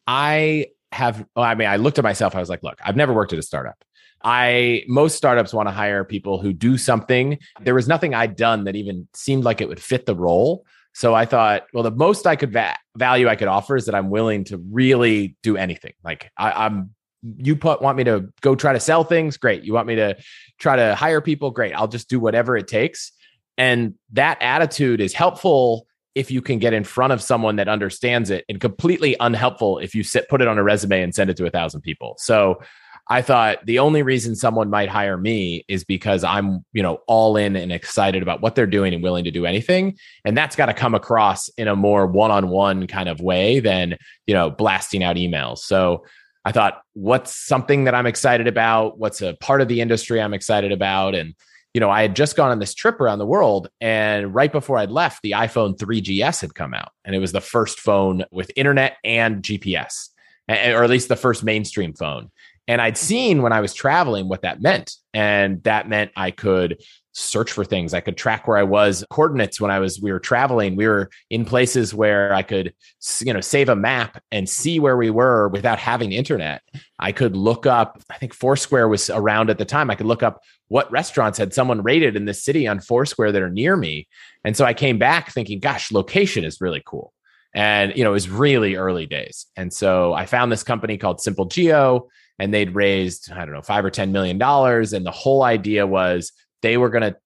I 0.06 0.66
have. 0.92 1.24
Well, 1.34 1.44
I 1.44 1.54
mean, 1.54 1.68
I 1.68 1.76
looked 1.76 1.98
at 1.98 2.04
myself. 2.04 2.34
I 2.34 2.40
was 2.40 2.48
like, 2.48 2.62
look, 2.62 2.78
I've 2.84 2.96
never 2.96 3.12
worked 3.12 3.32
at 3.32 3.38
a 3.38 3.42
startup. 3.42 3.82
I 4.22 4.82
most 4.88 5.16
startups 5.16 5.52
want 5.52 5.68
to 5.68 5.72
hire 5.72 6.04
people 6.04 6.40
who 6.40 6.52
do 6.52 6.78
something. 6.78 7.38
There 7.60 7.74
was 7.74 7.86
nothing 7.86 8.14
I'd 8.14 8.36
done 8.36 8.64
that 8.64 8.76
even 8.76 9.08
seemed 9.14 9.44
like 9.44 9.60
it 9.60 9.68
would 9.68 9.80
fit 9.80 10.06
the 10.06 10.14
role. 10.14 10.64
So 10.94 11.14
I 11.14 11.26
thought, 11.26 11.64
well, 11.74 11.82
the 11.82 11.90
most 11.90 12.26
I 12.26 12.36
could 12.36 12.52
va- 12.52 12.78
value 12.96 13.28
I 13.28 13.36
could 13.36 13.48
offer 13.48 13.76
is 13.76 13.84
that 13.84 13.94
I'm 13.94 14.08
willing 14.08 14.44
to 14.44 14.56
really 14.70 15.36
do 15.42 15.56
anything. 15.56 15.92
Like 16.02 16.30
I, 16.38 16.66
am 16.66 16.94
you 17.22 17.56
put 17.56 17.82
want 17.82 17.98
me 17.98 18.04
to 18.04 18.32
go 18.40 18.54
try 18.54 18.72
to 18.72 18.80
sell 18.80 19.04
things, 19.04 19.36
great. 19.36 19.62
You 19.62 19.74
want 19.74 19.86
me 19.86 19.96
to 19.96 20.16
try 20.58 20.76
to 20.76 20.94
hire 20.94 21.20
people, 21.20 21.50
great. 21.50 21.74
I'll 21.74 21.88
just 21.88 22.08
do 22.08 22.18
whatever 22.18 22.56
it 22.56 22.68
takes. 22.68 23.12
And 23.58 23.94
that 24.12 24.38
attitude 24.40 25.00
is 25.00 25.12
helpful 25.12 25.86
if 26.14 26.30
you 26.30 26.40
can 26.40 26.58
get 26.58 26.72
in 26.72 26.82
front 26.82 27.12
of 27.12 27.20
someone 27.20 27.56
that 27.56 27.68
understands 27.68 28.30
it, 28.30 28.44
and 28.48 28.60
completely 28.60 29.16
unhelpful 29.20 29.78
if 29.78 29.94
you 29.94 30.02
sit 30.02 30.28
put 30.30 30.40
it 30.40 30.48
on 30.48 30.56
a 30.56 30.62
resume 30.62 31.02
and 31.02 31.14
send 31.14 31.28
it 31.28 31.36
to 31.36 31.44
a 31.46 31.50
thousand 31.50 31.82
people. 31.82 32.16
So 32.18 32.60
I 33.08 33.22
thought 33.22 33.64
the 33.66 33.78
only 33.78 34.02
reason 34.02 34.34
someone 34.34 34.68
might 34.68 34.88
hire 34.88 35.16
me 35.16 35.64
is 35.68 35.84
because 35.84 36.24
I'm, 36.24 36.64
you 36.72 36.82
know, 36.82 37.00
all 37.06 37.36
in 37.36 37.54
and 37.54 37.70
excited 37.70 38.22
about 38.22 38.40
what 38.40 38.54
they're 38.54 38.66
doing 38.66 38.94
and 38.94 39.02
willing 39.02 39.24
to 39.24 39.30
do 39.30 39.46
anything. 39.46 39.96
And 40.24 40.36
that's 40.36 40.56
got 40.56 40.66
to 40.66 40.74
come 40.74 40.94
across 40.94 41.48
in 41.50 41.68
a 41.68 41.76
more 41.76 42.06
one-on-one 42.06 42.86
kind 42.88 43.08
of 43.08 43.20
way 43.20 43.60
than, 43.60 43.96
you 44.26 44.34
know, 44.34 44.50
blasting 44.50 45.04
out 45.04 45.16
emails. 45.16 45.58
So 45.58 46.04
I 46.44 46.52
thought, 46.52 46.80
what's 46.94 47.32
something 47.34 47.84
that 47.84 47.94
I'm 47.94 48.06
excited 48.06 48.48
about? 48.48 48.98
What's 48.98 49.20
a 49.20 49.34
part 49.34 49.60
of 49.60 49.68
the 49.68 49.80
industry 49.80 50.20
I'm 50.20 50.34
excited 50.34 50.72
about? 50.72 51.14
And, 51.14 51.34
you 51.76 51.80
know, 51.80 51.90
I 51.90 52.00
had 52.00 52.16
just 52.16 52.36
gone 52.36 52.50
on 52.50 52.58
this 52.58 52.72
trip 52.72 53.02
around 53.02 53.18
the 53.18 53.26
world. 53.26 53.68
And 53.82 54.34
right 54.34 54.50
before 54.50 54.78
I'd 54.78 54.90
left, 54.90 55.20
the 55.20 55.32
iPhone 55.32 55.76
3GS 55.76 56.40
had 56.40 56.54
come 56.54 56.72
out. 56.72 56.88
And 57.04 57.14
it 57.14 57.18
was 57.18 57.32
the 57.32 57.42
first 57.42 57.80
phone 57.80 58.24
with 58.32 58.50
internet 58.56 58.96
and 59.04 59.42
GPS, 59.42 60.08
or 60.48 60.82
at 60.82 60.88
least 60.88 61.10
the 61.10 61.16
first 61.16 61.44
mainstream 61.44 61.92
phone. 61.92 62.30
And 62.66 62.80
I'd 62.80 62.96
seen 62.96 63.42
when 63.42 63.52
I 63.52 63.60
was 63.60 63.74
traveling 63.74 64.26
what 64.26 64.40
that 64.40 64.62
meant. 64.62 64.94
And 65.12 65.62
that 65.64 65.86
meant 65.86 66.12
I 66.16 66.30
could 66.30 66.80
search 67.16 67.50
for 67.50 67.64
things. 67.64 67.94
I 67.94 68.00
could 68.00 68.18
track 68.18 68.46
where 68.46 68.58
I 68.58 68.62
was, 68.62 69.02
coordinates 69.10 69.58
when 69.58 69.70
I 69.70 69.78
was 69.78 70.00
we 70.00 70.12
were 70.12 70.20
traveling. 70.20 70.76
We 70.76 70.86
were 70.86 71.08
in 71.30 71.46
places 71.46 71.94
where 71.94 72.32
I 72.34 72.42
could 72.42 72.74
you 73.20 73.32
know 73.32 73.40
save 73.40 73.70
a 73.70 73.76
map 73.76 74.22
and 74.30 74.48
see 74.48 74.78
where 74.78 74.96
we 74.96 75.08
were 75.08 75.48
without 75.48 75.78
having 75.78 76.12
internet. 76.12 76.62
I 76.98 77.12
could 77.12 77.34
look 77.34 77.64
up, 77.64 78.02
I 78.10 78.18
think 78.18 78.34
Foursquare 78.34 78.88
was 78.88 79.08
around 79.08 79.48
at 79.48 79.56
the 79.56 79.64
time. 79.64 79.90
I 79.90 79.94
could 79.94 80.06
look 80.06 80.22
up 80.22 80.42
what 80.68 80.90
restaurants 80.92 81.38
had 81.38 81.54
someone 81.54 81.82
rated 81.82 82.16
in 82.16 82.26
the 82.26 82.34
city 82.34 82.66
on 82.66 82.80
Foursquare 82.80 83.32
that 83.32 83.42
are 83.42 83.50
near 83.50 83.76
me. 83.76 84.08
And 84.44 84.56
so 84.56 84.64
I 84.64 84.74
came 84.74 84.98
back 84.98 85.32
thinking, 85.32 85.58
gosh, 85.58 85.90
location 85.90 86.44
is 86.44 86.60
really 86.60 86.82
cool. 86.84 87.12
And 87.54 87.96
you 87.96 88.04
know, 88.04 88.10
it 88.10 88.14
was 88.14 88.28
really 88.28 88.76
early 88.76 89.06
days. 89.06 89.46
And 89.56 89.72
so 89.72 90.12
I 90.12 90.26
found 90.26 90.52
this 90.52 90.62
company 90.62 90.98
called 90.98 91.22
Simple 91.22 91.46
Geo 91.46 92.08
and 92.38 92.52
they'd 92.52 92.74
raised, 92.74 93.32
I 93.32 93.46
don't 93.46 93.54
know, 93.54 93.62
five 93.62 93.86
or 93.86 93.90
$10 93.90 94.10
million. 94.10 94.40
And 94.42 95.06
the 95.06 95.10
whole 95.10 95.42
idea 95.42 95.86
was 95.86 96.32
they 96.62 96.76
were 96.76 96.90
going 96.90 97.02
to 97.02 97.16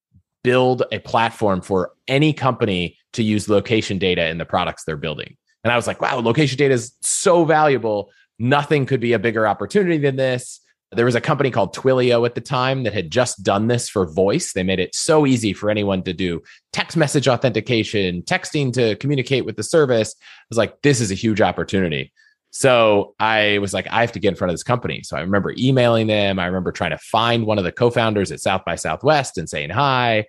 build 0.43 0.83
a 0.91 0.99
platform 1.01 1.61
for 1.61 1.93
any 2.09 2.33
company 2.33 2.97
to 3.12 3.22
use 3.22 3.49
location 3.49 3.99
data 3.99 4.28
in 4.28 4.39
the 4.39 4.45
products 4.45 4.85
they're 4.85 4.97
building. 4.97 5.37
And 5.64 5.72
I 5.72 5.76
was 5.76 5.87
like, 5.87 6.01
wow, 6.01 6.18
location 6.20 6.57
data 6.57 6.74
is 6.74 6.93
so 7.03 7.45
valuable. 7.45 8.11
Nothing 8.39 8.87
could 8.87 9.01
be 9.01 9.12
a 9.12 9.18
bigger 9.18 9.47
opportunity 9.47 9.99
than 9.99 10.16
this. 10.16 10.61
There 10.93 11.05
was 11.05 11.14
a 11.14 11.20
company 11.20 11.51
called 11.51 11.74
Twilio 11.74 12.26
at 12.26 12.35
the 12.35 12.41
time 12.41 12.83
that 12.83 12.93
had 12.93 13.12
just 13.12 13.45
done 13.45 13.68
this 13.68 13.89
for 13.89 14.11
voice. 14.11 14.55
They 14.55 14.64
made 14.64 14.81
it 14.81 14.95
so 14.95 15.24
easy 15.24 15.53
for 15.53 15.70
anyone 15.70 16.03
to 16.03 16.12
do 16.12 16.43
text 16.72 16.97
message 16.97 17.28
authentication, 17.28 18.22
texting 18.22 18.72
to 18.72 18.97
communicate 18.97 19.45
with 19.45 19.57
the 19.57 19.62
service. 19.62 20.16
I 20.18 20.47
was 20.49 20.59
like, 20.59 20.83
this 20.83 21.01
is 21.01 21.12
a 21.12 21.14
huge 21.14 21.41
opportunity. 21.41 22.12
So 22.51 23.14
I 23.20 23.59
was 23.59 23.72
like, 23.72 23.86
I 23.90 24.01
have 24.01 24.12
to 24.12 24.18
get 24.18 24.30
in 24.30 24.34
front 24.34 24.51
of 24.51 24.55
this 24.55 24.64
company. 24.64 25.03
So 25.05 25.16
I 25.16 25.20
remember 25.20 25.55
emailing 25.57 26.09
them. 26.09 26.38
I 26.38 26.46
remember 26.46 26.72
trying 26.72 26.90
to 26.90 26.98
find 26.98 27.46
one 27.46 27.59
of 27.59 27.64
the 27.64 27.72
co-founders 27.72 28.32
at 28.32 28.40
South 28.40 28.64
by 28.64 28.74
Southwest 28.74 29.38
and 29.38 29.48
saying 29.48 29.70
hi. 29.70 30.26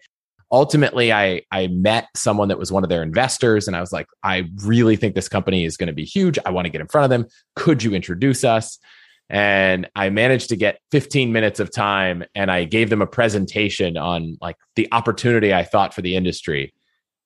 Ultimately, 0.52 1.14
I 1.14 1.44
I 1.52 1.68
met 1.68 2.10
someone 2.16 2.50
that 2.50 2.60
was 2.60 2.72
one 2.72 2.84
of 2.84 2.90
their 2.90 3.04
investors, 3.04 3.68
and 3.68 3.76
I 3.76 3.80
was 3.80 3.94
like, 3.94 4.08
I 4.22 4.50
really 4.64 4.98
think 4.98 5.16
this 5.16 5.30
company 5.30 5.64
is 5.64 5.78
going 5.78 5.88
to 5.88 5.94
be 5.94 6.04
huge. 6.04 6.38
I 6.46 6.52
want 6.52 6.66
to 6.66 6.70
get 6.70 6.82
in 6.82 6.88
front 6.88 7.06
of 7.06 7.10
them. 7.10 7.26
Could 7.56 7.84
you 7.84 7.94
introduce 7.94 8.44
us? 8.44 8.78
And 9.30 9.90
I 9.96 10.10
managed 10.10 10.50
to 10.50 10.58
get 10.58 10.80
15 10.92 11.32
minutes 11.32 11.62
of 11.62 11.72
time, 11.72 12.26
and 12.36 12.52
I 12.52 12.66
gave 12.66 12.90
them 12.90 13.02
a 13.02 13.08
presentation 13.08 13.96
on 13.96 14.38
like 14.42 14.58
the 14.76 14.90
opportunity 14.92 15.54
I 15.54 15.64
thought 15.64 15.94
for 15.94 16.02
the 16.02 16.18
industry. 16.18 16.74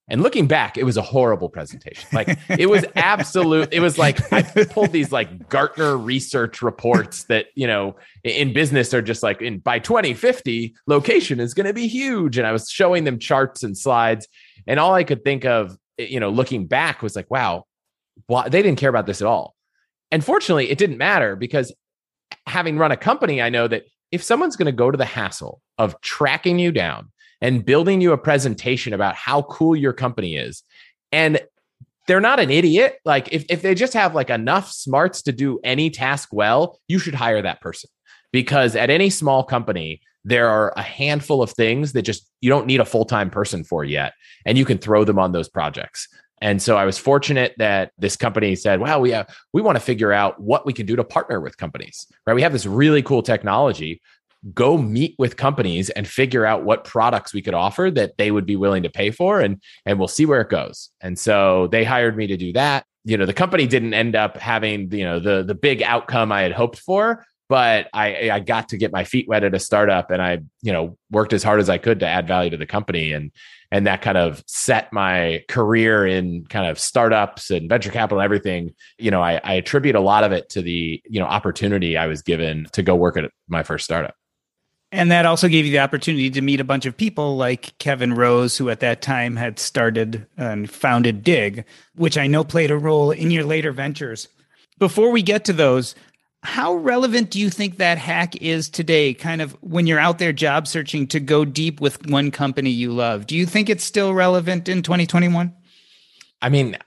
And 0.08 0.22
looking 0.22 0.46
back, 0.46 0.78
it 0.78 0.84
was 0.84 0.98
a 0.98 1.02
horrible 1.02 1.50
presentation. 1.50 2.08
Like 2.14 2.38
it 2.50 2.70
was 2.70 2.86
absolute. 2.96 3.70
It 3.72 3.80
was 3.80 3.98
like 3.98 4.32
I 4.32 4.44
pulled 4.66 4.92
these 4.92 5.12
like 5.12 5.50
Gartner 5.50 5.98
research 5.98 6.62
reports 6.62 7.24
that 7.24 7.48
you 7.56 7.66
know 7.66 7.96
in 8.24 8.54
business 8.54 8.94
are 8.94 9.02
just 9.02 9.24
like 9.24 9.42
in 9.42 9.60
by 9.60 9.80
2050 9.80 10.76
location 10.86 11.40
is 11.40 11.56
going 11.56 11.66
to 11.66 11.74
be 11.74 11.88
huge. 11.88 12.38
And 12.38 12.46
I 12.46 12.52
was 12.52 12.70
showing 12.70 13.04
them 13.04 13.18
charts 13.18 13.64
and 13.64 13.76
slides, 13.76 14.28
and 14.68 14.80
all 14.80 14.94
I 14.94 15.04
could 15.04 15.24
think 15.24 15.44
of, 15.44 15.76
you 15.98 16.20
know, 16.20 16.30
looking 16.30 16.68
back 16.68 17.02
was 17.02 17.16
like, 17.16 17.32
wow, 17.32 17.66
well, 18.30 18.44
they 18.44 18.62
didn't 18.62 18.78
care 18.78 18.90
about 18.90 19.08
this 19.08 19.22
at 19.22 19.28
all. 19.28 19.56
And 20.12 20.24
fortunately, 20.24 20.70
it 20.70 20.78
didn't 20.78 21.00
matter 21.00 21.36
because 21.36 21.74
having 22.46 22.78
run 22.78 22.92
a 22.92 22.98
company, 22.98 23.42
I 23.42 23.50
know 23.50 23.68
that 23.68 23.86
if 24.12 24.22
someone's 24.22 24.56
going 24.56 24.68
to 24.68 24.72
go 24.72 24.92
to 24.92 24.98
the 24.98 25.06
hassle 25.06 25.62
of 25.78 26.00
tracking 26.02 26.60
you 26.60 26.72
down 26.72 27.12
and 27.42 27.66
building 27.66 28.02
you 28.02 28.12
a 28.12 28.18
presentation 28.18 28.94
about 28.94 29.16
how 29.16 29.44
cool 29.44 29.76
your 29.76 29.94
company 29.94 30.36
is. 30.36 30.64
And 31.12 31.40
they're 32.08 32.22
not 32.22 32.40
an 32.40 32.52
idiot. 32.52 32.98
Like 33.04 33.30
if, 33.32 33.46
if 33.50 33.62
they 33.62 33.76
just 33.76 33.94
have 33.94 34.14
like 34.14 34.30
enough 34.30 34.72
smarts 34.72 35.22
to 35.24 35.32
do 35.32 35.60
any 35.64 35.90
task 35.90 36.30
well, 36.32 36.80
you 36.88 37.00
should 37.00 37.16
hire 37.16 37.42
that 37.42 37.62
person 37.62 37.90
because 38.32 38.76
at 38.76 38.90
any 38.90 39.10
small 39.10 39.44
company, 39.44 40.02
there 40.26 40.50
are 40.50 40.74
a 40.76 40.82
handful 40.82 41.42
of 41.42 41.52
things 41.52 41.94
that 41.94 42.02
just 42.02 42.30
you 42.42 42.50
don't 42.50 42.66
need 42.66 42.82
a 42.82 42.86
full-time 42.86 43.30
person 43.30 43.64
for 43.64 43.86
yet 43.86 44.14
and 44.46 44.58
you 44.58 44.66
can 44.66 44.78
throw 44.78 45.06
them 45.06 45.20
on 45.20 45.32
those 45.32 45.48
projects 45.48 46.08
and 46.42 46.62
so 46.62 46.76
i 46.76 46.84
was 46.84 46.98
fortunate 46.98 47.54
that 47.58 47.92
this 47.98 48.18
company 48.18 48.56
said 48.56 48.82
well 48.82 49.00
we 49.00 49.12
have, 49.12 49.34
we 49.54 49.62
want 49.62 49.78
to 49.78 49.80
figure 49.80 50.12
out 50.12 50.42
what 50.42 50.66
we 50.66 50.74
can 50.74 50.86
do 50.86 50.96
to 50.96 51.04
partner 51.04 51.40
with 51.40 51.56
companies 51.58 52.08
right 52.26 52.34
we 52.34 52.42
have 52.42 52.52
this 52.52 52.66
really 52.66 53.04
cool 53.04 53.22
technology 53.22 54.02
go 54.54 54.78
meet 54.78 55.16
with 55.18 55.38
companies 55.38 55.90
and 55.92 56.08
figure 56.08 56.46
out 56.46 56.64
what 56.64 56.84
products 56.84 57.34
we 57.34 57.42
could 57.42 57.54
offer 57.54 57.90
that 57.92 58.18
they 58.18 58.32
would 58.32 58.46
be 58.46 58.56
willing 58.56 58.84
to 58.84 58.90
pay 58.90 59.12
for 59.12 59.42
and 59.42 59.62
and 59.86 59.98
we'll 59.98 60.08
see 60.08 60.26
where 60.26 60.42
it 60.42 60.50
goes. 60.50 60.90
And 61.02 61.18
so 61.18 61.68
they 61.68 61.84
hired 61.84 62.16
me 62.16 62.28
to 62.28 62.38
do 62.38 62.54
that. 62.54 62.86
You 63.04 63.18
know 63.18 63.26
the 63.26 63.34
company 63.34 63.68
didn't 63.68 63.94
end 63.94 64.16
up 64.16 64.38
having 64.38 64.92
you 64.92 65.06
know 65.06 65.20
the 65.20 65.44
the 65.44 65.56
big 65.56 65.84
outcome 65.84 66.32
i 66.32 66.42
had 66.42 66.52
hoped 66.52 66.80
for 66.80 67.24
but 67.48 67.88
i 67.94 68.32
i 68.32 68.40
got 68.40 68.70
to 68.70 68.78
get 68.78 68.92
my 68.92 69.04
feet 69.04 69.28
wet 69.28 69.44
at 69.44 69.54
a 69.54 69.60
startup 69.60 70.10
and 70.10 70.24
i 70.24 70.40
you 70.64 70.74
know 70.74 70.98
worked 71.12 71.32
as 71.32 71.44
hard 71.44 71.60
as 71.60 71.70
i 71.70 71.78
could 71.78 72.00
to 72.00 72.08
add 72.08 72.28
value 72.28 72.50
to 72.50 72.58
the 72.58 72.66
company 72.66 73.12
and 73.12 73.32
and 73.72 73.86
that 73.86 74.02
kind 74.02 74.18
of 74.18 74.44
set 74.48 74.92
my 74.92 75.44
career 75.50 76.08
in 76.08 76.46
kind 76.48 76.66
of 76.68 76.80
startups 76.80 77.52
and 77.52 77.68
venture 77.68 77.92
capital 77.92 78.20
and 78.20 78.26
everything. 78.26 78.74
You 78.98 79.12
know 79.12 79.22
I, 79.22 79.40
I 79.44 79.54
attribute 79.54 79.96
a 79.96 80.00
lot 80.00 80.24
of 80.24 80.32
it 80.32 80.50
to 80.50 80.62
the 80.62 81.02
you 81.06 81.20
know 81.20 81.28
opportunity 81.28 81.98
i 81.98 82.08
was 82.08 82.22
given 82.22 82.68
to 82.72 82.82
go 82.82 82.96
work 82.96 83.18
at 83.18 83.30
my 83.48 83.62
first 83.62 83.86
startup 83.86 84.16
and 84.96 85.12
that 85.12 85.26
also 85.26 85.48
gave 85.48 85.66
you 85.66 85.72
the 85.72 85.80
opportunity 85.80 86.30
to 86.30 86.42
meet 86.42 86.62
a 86.62 86.66
bunch 86.66 86.86
of 86.86 86.96
people 86.96 87.36
like 87.36 87.78
Kevin 87.80 88.14
Rose, 88.14 88.58
who 88.58 88.70
at 88.70 88.80
that 88.80 89.02
time 89.02 89.36
had 89.36 89.60
started 89.60 90.26
and 90.38 90.70
founded 90.70 91.24
Digg, 91.24 91.66
which 91.96 92.18
I 92.18 92.28
know 92.28 92.44
played 92.44 92.72
a 92.72 92.78
role 92.78 93.12
in 93.12 93.30
your 93.30 93.44
later 93.44 93.72
ventures. 93.72 94.30
Before 94.80 95.12
we 95.12 95.22
get 95.22 95.46
to 95.46 95.54
those, 95.54 95.96
how 96.44 96.76
relevant 96.76 97.32
do 97.32 97.40
you 97.40 97.50
think 97.50 97.78
that 97.78 97.98
hack 97.98 98.36
is 98.38 98.70
today, 98.70 99.14
kind 99.14 99.42
of 99.42 99.52
when 99.62 99.86
you're 99.86 100.00
out 100.00 100.20
there 100.20 100.32
job 100.32 100.68
searching 100.68 101.08
to 101.08 101.20
go 101.20 101.44
deep 101.44 101.82
with 101.82 102.08
one 102.10 102.32
company 102.32 102.70
you 102.70 102.94
love? 102.94 103.28
Do 103.28 103.36
you 103.36 103.46
think 103.46 103.70
it's 103.70 103.84
still 103.84 104.14
relevant 104.14 104.70
in 104.70 104.82
2021? 104.82 105.54
I 106.42 106.50
mean, 106.50 106.78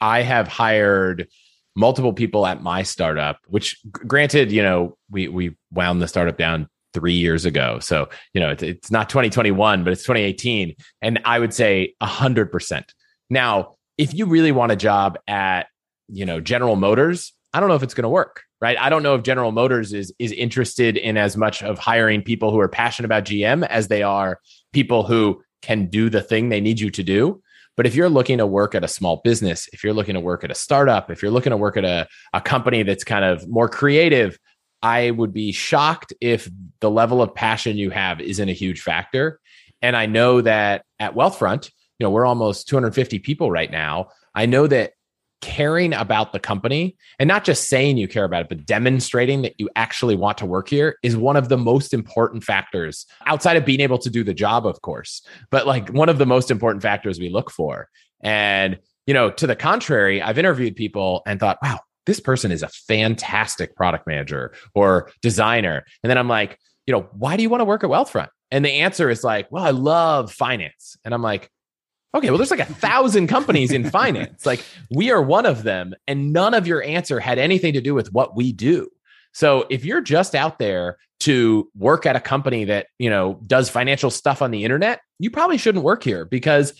I 0.00 0.22
have 0.22 0.48
hired 0.48 1.28
multiple 1.76 2.12
people 2.12 2.46
at 2.46 2.62
my 2.62 2.82
startup, 2.82 3.38
which 3.46 3.80
granted, 3.90 4.52
you 4.52 4.62
know, 4.62 4.98
we 5.10 5.28
we 5.28 5.56
wound 5.72 6.02
the 6.02 6.08
startup 6.08 6.36
down 6.36 6.68
three 6.94 7.14
years 7.14 7.44
ago. 7.44 7.78
So, 7.80 8.08
you 8.32 8.40
know, 8.40 8.50
it's, 8.50 8.62
it's 8.62 8.90
not 8.90 9.08
2021, 9.08 9.84
but 9.84 9.92
it's 9.92 10.02
2018. 10.02 10.74
And 11.02 11.20
I 11.24 11.38
would 11.38 11.52
say 11.54 11.94
100%. 12.02 12.84
Now, 13.30 13.76
if 13.96 14.14
you 14.14 14.26
really 14.26 14.52
want 14.52 14.72
a 14.72 14.76
job 14.76 15.18
at, 15.26 15.66
you 16.08 16.24
know, 16.24 16.40
General 16.40 16.76
Motors, 16.76 17.32
I 17.52 17.60
don't 17.60 17.68
know 17.68 17.74
if 17.74 17.82
it's 17.82 17.94
going 17.94 18.04
to 18.04 18.08
work, 18.08 18.42
right? 18.60 18.78
I 18.78 18.90
don't 18.90 19.02
know 19.02 19.14
if 19.14 19.22
General 19.22 19.52
Motors 19.52 19.92
is 19.92 20.12
is 20.18 20.32
interested 20.32 20.96
in 20.96 21.16
as 21.16 21.36
much 21.36 21.62
of 21.62 21.78
hiring 21.78 22.22
people 22.22 22.50
who 22.50 22.60
are 22.60 22.68
passionate 22.68 23.06
about 23.06 23.24
GM 23.24 23.66
as 23.66 23.88
they 23.88 24.02
are 24.02 24.40
people 24.72 25.04
who 25.04 25.42
can 25.62 25.86
do 25.86 26.08
the 26.10 26.22
thing 26.22 26.48
they 26.48 26.60
need 26.60 26.78
you 26.78 26.90
to 26.90 27.02
do. 27.02 27.42
But 27.76 27.86
if 27.86 27.94
you're 27.94 28.08
looking 28.08 28.38
to 28.38 28.46
work 28.46 28.74
at 28.74 28.84
a 28.84 28.88
small 28.88 29.20
business, 29.22 29.68
if 29.72 29.84
you're 29.84 29.92
looking 29.92 30.14
to 30.14 30.20
work 30.20 30.42
at 30.42 30.50
a 30.50 30.54
startup, 30.54 31.10
if 31.10 31.22
you're 31.22 31.30
looking 31.30 31.50
to 31.50 31.56
work 31.56 31.76
at 31.76 31.84
a, 31.84 32.08
a 32.32 32.40
company 32.40 32.82
that's 32.82 33.04
kind 33.04 33.24
of 33.24 33.48
more 33.48 33.68
creative, 33.68 34.36
I 34.82 35.10
would 35.10 35.32
be 35.32 35.52
shocked 35.52 36.12
if 36.20 36.48
the 36.80 36.90
level 36.90 37.20
of 37.20 37.34
passion 37.34 37.76
you 37.76 37.90
have 37.90 38.20
isn't 38.20 38.48
a 38.48 38.52
huge 38.52 38.80
factor. 38.80 39.40
And 39.82 39.96
I 39.96 40.06
know 40.06 40.40
that 40.40 40.84
at 40.98 41.14
Wealthfront, 41.14 41.70
you 41.98 42.04
know, 42.04 42.10
we're 42.10 42.26
almost 42.26 42.68
250 42.68 43.18
people 43.20 43.50
right 43.50 43.70
now. 43.70 44.08
I 44.34 44.46
know 44.46 44.66
that 44.66 44.92
caring 45.40 45.94
about 45.94 46.32
the 46.32 46.40
company 46.40 46.96
and 47.18 47.28
not 47.28 47.44
just 47.44 47.68
saying 47.68 47.96
you 47.96 48.08
care 48.08 48.24
about 48.24 48.42
it, 48.42 48.48
but 48.48 48.66
demonstrating 48.66 49.42
that 49.42 49.54
you 49.58 49.68
actually 49.76 50.16
want 50.16 50.38
to 50.38 50.46
work 50.46 50.68
here 50.68 50.96
is 51.02 51.16
one 51.16 51.36
of 51.36 51.48
the 51.48 51.56
most 51.58 51.94
important 51.94 52.42
factors 52.42 53.06
outside 53.26 53.56
of 53.56 53.64
being 53.64 53.80
able 53.80 53.98
to 53.98 54.10
do 54.10 54.24
the 54.24 54.34
job, 54.34 54.66
of 54.66 54.80
course, 54.82 55.22
but 55.50 55.66
like 55.66 55.88
one 55.90 56.08
of 56.08 56.18
the 56.18 56.26
most 56.26 56.50
important 56.50 56.82
factors 56.82 57.20
we 57.20 57.28
look 57.28 57.50
for. 57.50 57.88
And, 58.20 58.78
you 59.06 59.14
know, 59.14 59.30
to 59.30 59.46
the 59.46 59.54
contrary, 59.54 60.20
I've 60.20 60.38
interviewed 60.38 60.74
people 60.74 61.22
and 61.24 61.38
thought, 61.38 61.58
wow, 61.62 61.78
this 62.08 62.20
person 62.20 62.50
is 62.50 62.62
a 62.62 62.68
fantastic 62.68 63.76
product 63.76 64.06
manager 64.06 64.54
or 64.74 65.10
designer. 65.20 65.84
And 66.02 66.08
then 66.08 66.16
I'm 66.16 66.26
like, 66.26 66.58
you 66.86 66.92
know, 66.92 67.06
why 67.12 67.36
do 67.36 67.42
you 67.42 67.50
want 67.50 67.60
to 67.60 67.66
work 67.66 67.84
at 67.84 67.90
Wealthfront? 67.90 68.28
And 68.50 68.64
the 68.64 68.70
answer 68.70 69.10
is 69.10 69.22
like, 69.22 69.52
well, 69.52 69.62
I 69.62 69.72
love 69.72 70.32
finance. 70.32 70.96
And 71.04 71.12
I'm 71.12 71.20
like, 71.20 71.50
okay, 72.14 72.30
well, 72.30 72.38
there's 72.38 72.50
like 72.50 72.60
a 72.60 72.64
thousand 72.64 73.26
companies 73.26 73.72
in 73.72 73.90
finance. 73.90 74.46
Like 74.46 74.64
we 74.90 75.10
are 75.10 75.20
one 75.20 75.44
of 75.44 75.64
them. 75.64 75.94
And 76.06 76.32
none 76.32 76.54
of 76.54 76.66
your 76.66 76.82
answer 76.82 77.20
had 77.20 77.38
anything 77.38 77.74
to 77.74 77.82
do 77.82 77.94
with 77.94 78.10
what 78.10 78.34
we 78.34 78.52
do. 78.52 78.88
So 79.34 79.66
if 79.68 79.84
you're 79.84 80.00
just 80.00 80.34
out 80.34 80.58
there 80.58 80.96
to 81.20 81.70
work 81.76 82.06
at 82.06 82.16
a 82.16 82.20
company 82.20 82.64
that, 82.64 82.86
you 82.98 83.10
know, 83.10 83.38
does 83.46 83.68
financial 83.68 84.10
stuff 84.10 84.40
on 84.40 84.50
the 84.50 84.64
internet, 84.64 85.02
you 85.18 85.30
probably 85.30 85.58
shouldn't 85.58 85.84
work 85.84 86.02
here 86.02 86.24
because 86.24 86.72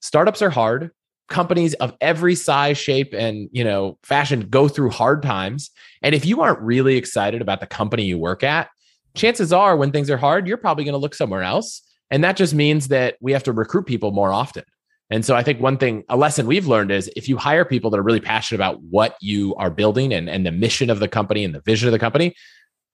startups 0.00 0.40
are 0.40 0.48
hard. 0.48 0.90
Companies 1.30 1.72
of 1.74 1.94
every 2.00 2.34
size, 2.34 2.76
shape, 2.76 3.14
and 3.14 3.48
you 3.52 3.64
know, 3.64 3.98
fashion 4.02 4.48
go 4.50 4.68
through 4.68 4.90
hard 4.90 5.22
times. 5.22 5.70
And 6.02 6.14
if 6.14 6.26
you 6.26 6.42
aren't 6.42 6.60
really 6.60 6.96
excited 6.96 7.40
about 7.40 7.60
the 7.60 7.66
company 7.66 8.04
you 8.04 8.18
work 8.18 8.42
at, 8.42 8.68
chances 9.14 9.52
are 9.52 9.76
when 9.76 9.92
things 9.92 10.10
are 10.10 10.18
hard, 10.18 10.46
you're 10.46 10.56
probably 10.58 10.84
going 10.84 10.92
to 10.92 10.98
look 10.98 11.14
somewhere 11.14 11.42
else. 11.42 11.82
And 12.10 12.22
that 12.24 12.36
just 12.36 12.52
means 12.52 12.88
that 12.88 13.16
we 13.20 13.32
have 13.32 13.44
to 13.44 13.52
recruit 13.52 13.86
people 13.86 14.10
more 14.10 14.32
often. 14.32 14.64
And 15.10 15.24
so 15.24 15.34
I 15.34 15.42
think 15.42 15.60
one 15.60 15.76
thing, 15.76 16.04
a 16.08 16.16
lesson 16.16 16.46
we've 16.46 16.68
learned 16.68 16.92
is 16.92 17.10
if 17.16 17.28
you 17.28 17.36
hire 17.36 17.64
people 17.64 17.90
that 17.90 17.98
are 17.98 18.02
really 18.02 18.20
passionate 18.20 18.58
about 18.58 18.80
what 18.82 19.16
you 19.20 19.54
are 19.56 19.70
building 19.70 20.12
and, 20.12 20.30
and 20.30 20.46
the 20.46 20.52
mission 20.52 20.88
of 20.88 21.00
the 21.00 21.08
company 21.08 21.44
and 21.44 21.54
the 21.54 21.60
vision 21.60 21.88
of 21.88 21.92
the 21.92 21.98
company, 21.98 22.34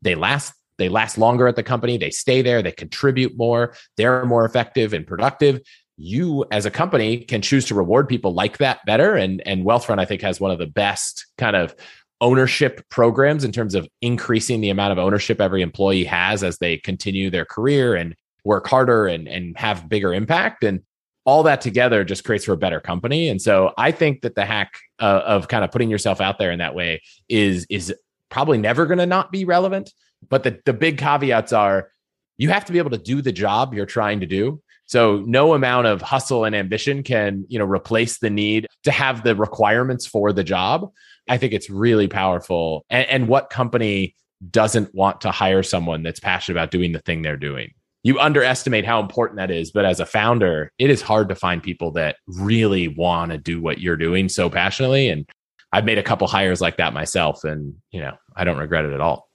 they 0.00 0.14
last, 0.14 0.54
they 0.78 0.88
last 0.88 1.18
longer 1.18 1.46
at 1.46 1.56
the 1.56 1.62
company, 1.62 1.98
they 1.98 2.10
stay 2.10 2.40
there, 2.40 2.62
they 2.62 2.72
contribute 2.72 3.36
more, 3.36 3.74
they're 3.96 4.24
more 4.24 4.46
effective 4.46 4.94
and 4.94 5.06
productive. 5.06 5.60
You 5.96 6.44
as 6.50 6.66
a 6.66 6.70
company 6.70 7.18
can 7.18 7.42
choose 7.42 7.64
to 7.66 7.74
reward 7.74 8.08
people 8.08 8.34
like 8.34 8.58
that 8.58 8.80
better. 8.86 9.14
And 9.14 9.46
and 9.46 9.64
Wealthfront, 9.64 9.98
I 9.98 10.04
think, 10.04 10.22
has 10.22 10.40
one 10.40 10.50
of 10.50 10.58
the 10.58 10.66
best 10.66 11.26
kind 11.38 11.56
of 11.56 11.74
ownership 12.20 12.86
programs 12.88 13.44
in 13.44 13.52
terms 13.52 13.74
of 13.74 13.88
increasing 14.00 14.60
the 14.60 14.70
amount 14.70 14.92
of 14.92 14.98
ownership 14.98 15.40
every 15.40 15.62
employee 15.62 16.04
has 16.04 16.42
as 16.42 16.58
they 16.58 16.78
continue 16.78 17.30
their 17.30 17.44
career 17.44 17.94
and 17.94 18.14
work 18.44 18.66
harder 18.66 19.06
and, 19.06 19.28
and 19.28 19.56
have 19.58 19.88
bigger 19.88 20.14
impact. 20.14 20.64
And 20.64 20.80
all 21.26 21.42
that 21.42 21.60
together 21.60 22.04
just 22.04 22.24
creates 22.24 22.44
for 22.44 22.52
a 22.52 22.56
better 22.56 22.80
company. 22.80 23.28
And 23.28 23.42
so 23.42 23.72
I 23.76 23.90
think 23.90 24.22
that 24.22 24.36
the 24.36 24.46
hack 24.46 24.78
uh, 25.00 25.22
of 25.26 25.48
kind 25.48 25.64
of 25.64 25.72
putting 25.72 25.90
yourself 25.90 26.20
out 26.20 26.38
there 26.38 26.52
in 26.52 26.60
that 26.60 26.74
way 26.74 27.02
is 27.28 27.66
is 27.68 27.92
probably 28.30 28.58
never 28.58 28.86
going 28.86 28.98
to 28.98 29.06
not 29.06 29.32
be 29.32 29.44
relevant. 29.44 29.92
But 30.28 30.44
the 30.44 30.60
the 30.64 30.72
big 30.72 30.98
caveats 30.98 31.52
are 31.52 31.90
you 32.38 32.50
have 32.50 32.64
to 32.66 32.72
be 32.72 32.78
able 32.78 32.90
to 32.90 32.98
do 32.98 33.22
the 33.22 33.32
job 33.32 33.74
you're 33.74 33.86
trying 33.86 34.20
to 34.20 34.26
do. 34.26 34.62
So 34.86 35.22
no 35.26 35.54
amount 35.54 35.88
of 35.88 36.00
hustle 36.00 36.44
and 36.44 36.54
ambition 36.54 37.02
can, 37.02 37.44
you 37.48 37.58
know, 37.58 37.64
replace 37.64 38.18
the 38.18 38.30
need 38.30 38.66
to 38.84 38.90
have 38.90 39.24
the 39.24 39.34
requirements 39.34 40.06
for 40.06 40.32
the 40.32 40.44
job. 40.44 40.90
I 41.28 41.38
think 41.38 41.52
it's 41.52 41.68
really 41.68 42.08
powerful. 42.08 42.84
And, 42.88 43.06
and 43.08 43.28
what 43.28 43.50
company 43.50 44.14
doesn't 44.50 44.94
want 44.94 45.22
to 45.22 45.30
hire 45.30 45.62
someone 45.62 46.02
that's 46.02 46.20
passionate 46.20 46.56
about 46.56 46.70
doing 46.70 46.92
the 46.92 47.00
thing 47.00 47.22
they're 47.22 47.36
doing? 47.36 47.72
you 48.06 48.20
underestimate 48.20 48.84
how 48.84 49.00
important 49.00 49.36
that 49.36 49.50
is. 49.50 49.72
But 49.72 49.84
as 49.84 49.98
a 49.98 50.06
founder, 50.06 50.70
it 50.78 50.90
is 50.90 51.02
hard 51.02 51.28
to 51.28 51.34
find 51.34 51.60
people 51.60 51.90
that 51.92 52.14
really 52.28 52.86
want 52.86 53.32
to 53.32 53.38
do 53.38 53.60
what 53.60 53.80
you're 53.80 53.96
doing 53.96 54.28
so 54.28 54.48
passionately. 54.48 55.08
And 55.08 55.28
I've 55.72 55.84
made 55.84 55.98
a 55.98 56.04
couple 56.04 56.28
hires 56.28 56.60
like 56.60 56.76
that 56.76 56.92
myself, 56.92 57.42
and 57.42 57.74
you 57.90 58.00
know, 58.00 58.16
I 58.36 58.44
don't 58.44 58.58
regret 58.58 58.84
it 58.84 58.92
at 58.92 59.00
all. 59.00 59.28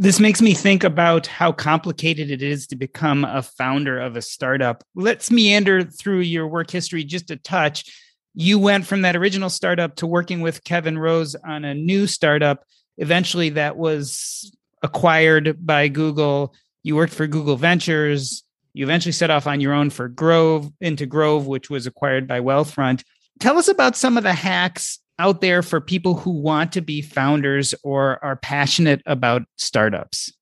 This 0.00 0.20
makes 0.20 0.40
me 0.40 0.54
think 0.54 0.84
about 0.84 1.26
how 1.26 1.50
complicated 1.50 2.30
it 2.30 2.40
is 2.40 2.68
to 2.68 2.76
become 2.76 3.24
a 3.24 3.42
founder 3.42 3.98
of 3.98 4.16
a 4.16 4.22
startup. 4.22 4.84
Let's 4.94 5.30
meander 5.30 5.82
through 5.82 6.20
your 6.20 6.46
work 6.46 6.70
history 6.70 7.02
just 7.02 7.32
a 7.32 7.36
touch. 7.36 7.84
You 8.32 8.60
went 8.60 8.86
from 8.86 9.02
that 9.02 9.16
original 9.16 9.50
startup 9.50 9.96
to 9.96 10.06
working 10.06 10.40
with 10.40 10.62
Kevin 10.62 10.96
Rose 10.96 11.34
on 11.34 11.64
a 11.64 11.74
new 11.74 12.06
startup. 12.06 12.64
Eventually, 12.96 13.50
that 13.50 13.76
was 13.76 14.56
acquired 14.82 15.66
by 15.66 15.88
Google 15.88 16.54
you 16.82 16.96
worked 16.96 17.12
for 17.12 17.26
Google 17.26 17.56
Ventures. 17.56 18.44
You 18.72 18.84
eventually 18.84 19.12
set 19.12 19.30
off 19.30 19.46
on 19.46 19.60
your 19.60 19.72
own 19.72 19.90
for 19.90 20.08
Grove 20.08 20.72
into 20.80 21.06
Grove, 21.06 21.46
which 21.46 21.68
was 21.68 21.86
acquired 21.86 22.26
by 22.26 22.40
Wealthfront. 22.40 23.02
Tell 23.40 23.58
us 23.58 23.68
about 23.68 23.96
some 23.96 24.16
of 24.16 24.22
the 24.22 24.32
hacks 24.32 24.98
out 25.18 25.40
there 25.40 25.62
for 25.62 25.80
people 25.80 26.14
who 26.14 26.30
want 26.30 26.72
to 26.72 26.80
be 26.80 27.02
founders 27.02 27.74
or 27.82 28.22
are 28.24 28.36
passionate 28.36 29.02
about 29.06 29.42
startups. 29.56 30.32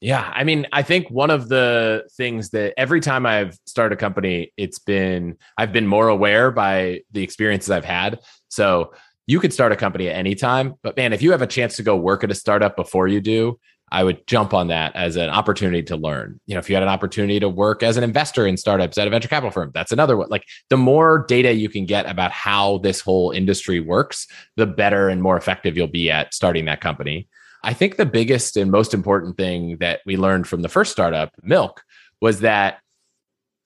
Yeah, 0.00 0.30
I 0.32 0.44
mean, 0.44 0.66
I 0.72 0.82
think 0.82 1.10
one 1.10 1.30
of 1.30 1.48
the 1.48 2.08
things 2.16 2.50
that 2.50 2.74
every 2.76 3.00
time 3.00 3.26
I've 3.26 3.58
started 3.66 3.94
a 3.94 3.98
company, 3.98 4.52
it's 4.56 4.78
been 4.78 5.36
I've 5.56 5.72
been 5.72 5.88
more 5.88 6.08
aware 6.08 6.52
by 6.52 7.00
the 7.10 7.22
experiences 7.22 7.70
I've 7.70 7.84
had. 7.84 8.20
So 8.48 8.92
you 9.26 9.40
could 9.40 9.52
start 9.52 9.72
a 9.72 9.76
company 9.76 10.08
at 10.08 10.14
any 10.14 10.36
time, 10.36 10.74
but 10.82 10.96
man, 10.96 11.12
if 11.12 11.20
you 11.20 11.32
have 11.32 11.42
a 11.42 11.46
chance 11.48 11.76
to 11.76 11.82
go 11.82 11.96
work 11.96 12.22
at 12.22 12.30
a 12.30 12.34
startup 12.34 12.76
before 12.76 13.08
you 13.08 13.20
do, 13.20 13.58
I 13.90 14.04
would 14.04 14.26
jump 14.26 14.54
on 14.54 14.68
that 14.68 14.94
as 14.94 15.16
an 15.16 15.28
opportunity 15.28 15.82
to 15.84 15.96
learn. 15.96 16.40
You 16.46 16.54
know, 16.54 16.58
if 16.58 16.68
you 16.68 16.76
had 16.76 16.82
an 16.82 16.88
opportunity 16.88 17.40
to 17.40 17.48
work 17.48 17.82
as 17.82 17.96
an 17.96 18.04
investor 18.04 18.46
in 18.46 18.56
startups 18.56 18.98
at 18.98 19.06
a 19.06 19.10
venture 19.10 19.28
capital 19.28 19.50
firm, 19.50 19.70
that's 19.74 19.92
another 19.92 20.16
one. 20.16 20.28
Like 20.28 20.44
the 20.70 20.76
more 20.76 21.24
data 21.28 21.52
you 21.52 21.68
can 21.68 21.86
get 21.86 22.08
about 22.08 22.32
how 22.32 22.78
this 22.78 23.00
whole 23.00 23.30
industry 23.30 23.80
works, 23.80 24.26
the 24.56 24.66
better 24.66 25.08
and 25.08 25.22
more 25.22 25.36
effective 25.36 25.76
you'll 25.76 25.86
be 25.86 26.10
at 26.10 26.34
starting 26.34 26.66
that 26.66 26.80
company. 26.80 27.28
I 27.62 27.72
think 27.72 27.96
the 27.96 28.06
biggest 28.06 28.56
and 28.56 28.70
most 28.70 28.94
important 28.94 29.36
thing 29.36 29.78
that 29.78 30.00
we 30.06 30.16
learned 30.16 30.46
from 30.46 30.62
the 30.62 30.68
first 30.68 30.92
startup, 30.92 31.32
Milk, 31.42 31.82
was 32.20 32.40
that 32.40 32.80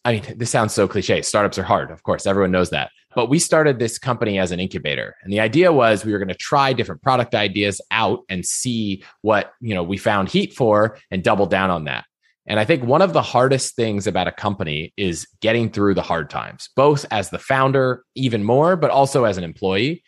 I 0.05 0.15
mean, 0.15 0.25
this 0.37 0.51
sounds 0.51 0.75
so 0.75 0.89
cliche. 0.89 1.23
Startups 1.23 1.59
are 1.59 1.63
hard. 1.63 1.91
Of 1.91 2.03
course, 2.03 2.27
everyone 2.27 2.51
knows 2.51 2.71
that. 2.71 2.91
But 3.15 3.29
we 3.29 3.39
started 3.39 3.79
this 3.79 3.99
company 3.99 4.39
as 4.39 4.51
an 4.51 4.59
incubator. 4.59 5.15
And 5.23 5.33
the 5.33 5.41
idea 5.41 5.73
was 5.73 6.05
we 6.05 6.13
were 6.13 6.19
going 6.19 6.29
to 6.29 6.35
try 6.35 6.73
different 6.73 7.03
product 7.03 7.35
ideas 7.35 7.81
out 7.91 8.21
and 8.29 8.45
see 8.45 9.05
what, 9.21 9.53
you 9.61 9.75
know, 9.75 9.83
we 9.83 9.99
found 9.99 10.29
heat 10.29 10.55
for 10.55 10.99
and 11.11 11.23
double 11.23 11.47
down 11.47 11.71
on 11.71 11.85
that. 11.85 12.05
And 12.47 12.59
I 12.59 12.65
think 12.65 12.83
one 12.83 13.03
of 13.03 13.13
the 13.13 13.23
hardest 13.23 13.77
things 13.77 14.07
about 14.07 14.27
a 14.27 14.33
company 14.33 14.93
is 14.97 15.29
getting 15.41 15.71
through 15.71 15.95
the 15.95 16.03
hard 16.03 16.29
times, 16.29 16.71
both 16.75 17.07
as 17.11 17.31
the 17.31 17.39
founder, 17.39 18.03
even 18.17 18.43
more, 18.43 18.75
but 18.75 18.91
also 18.91 19.25
as 19.25 19.39
an 19.39 19.45
employee. 19.45 20.03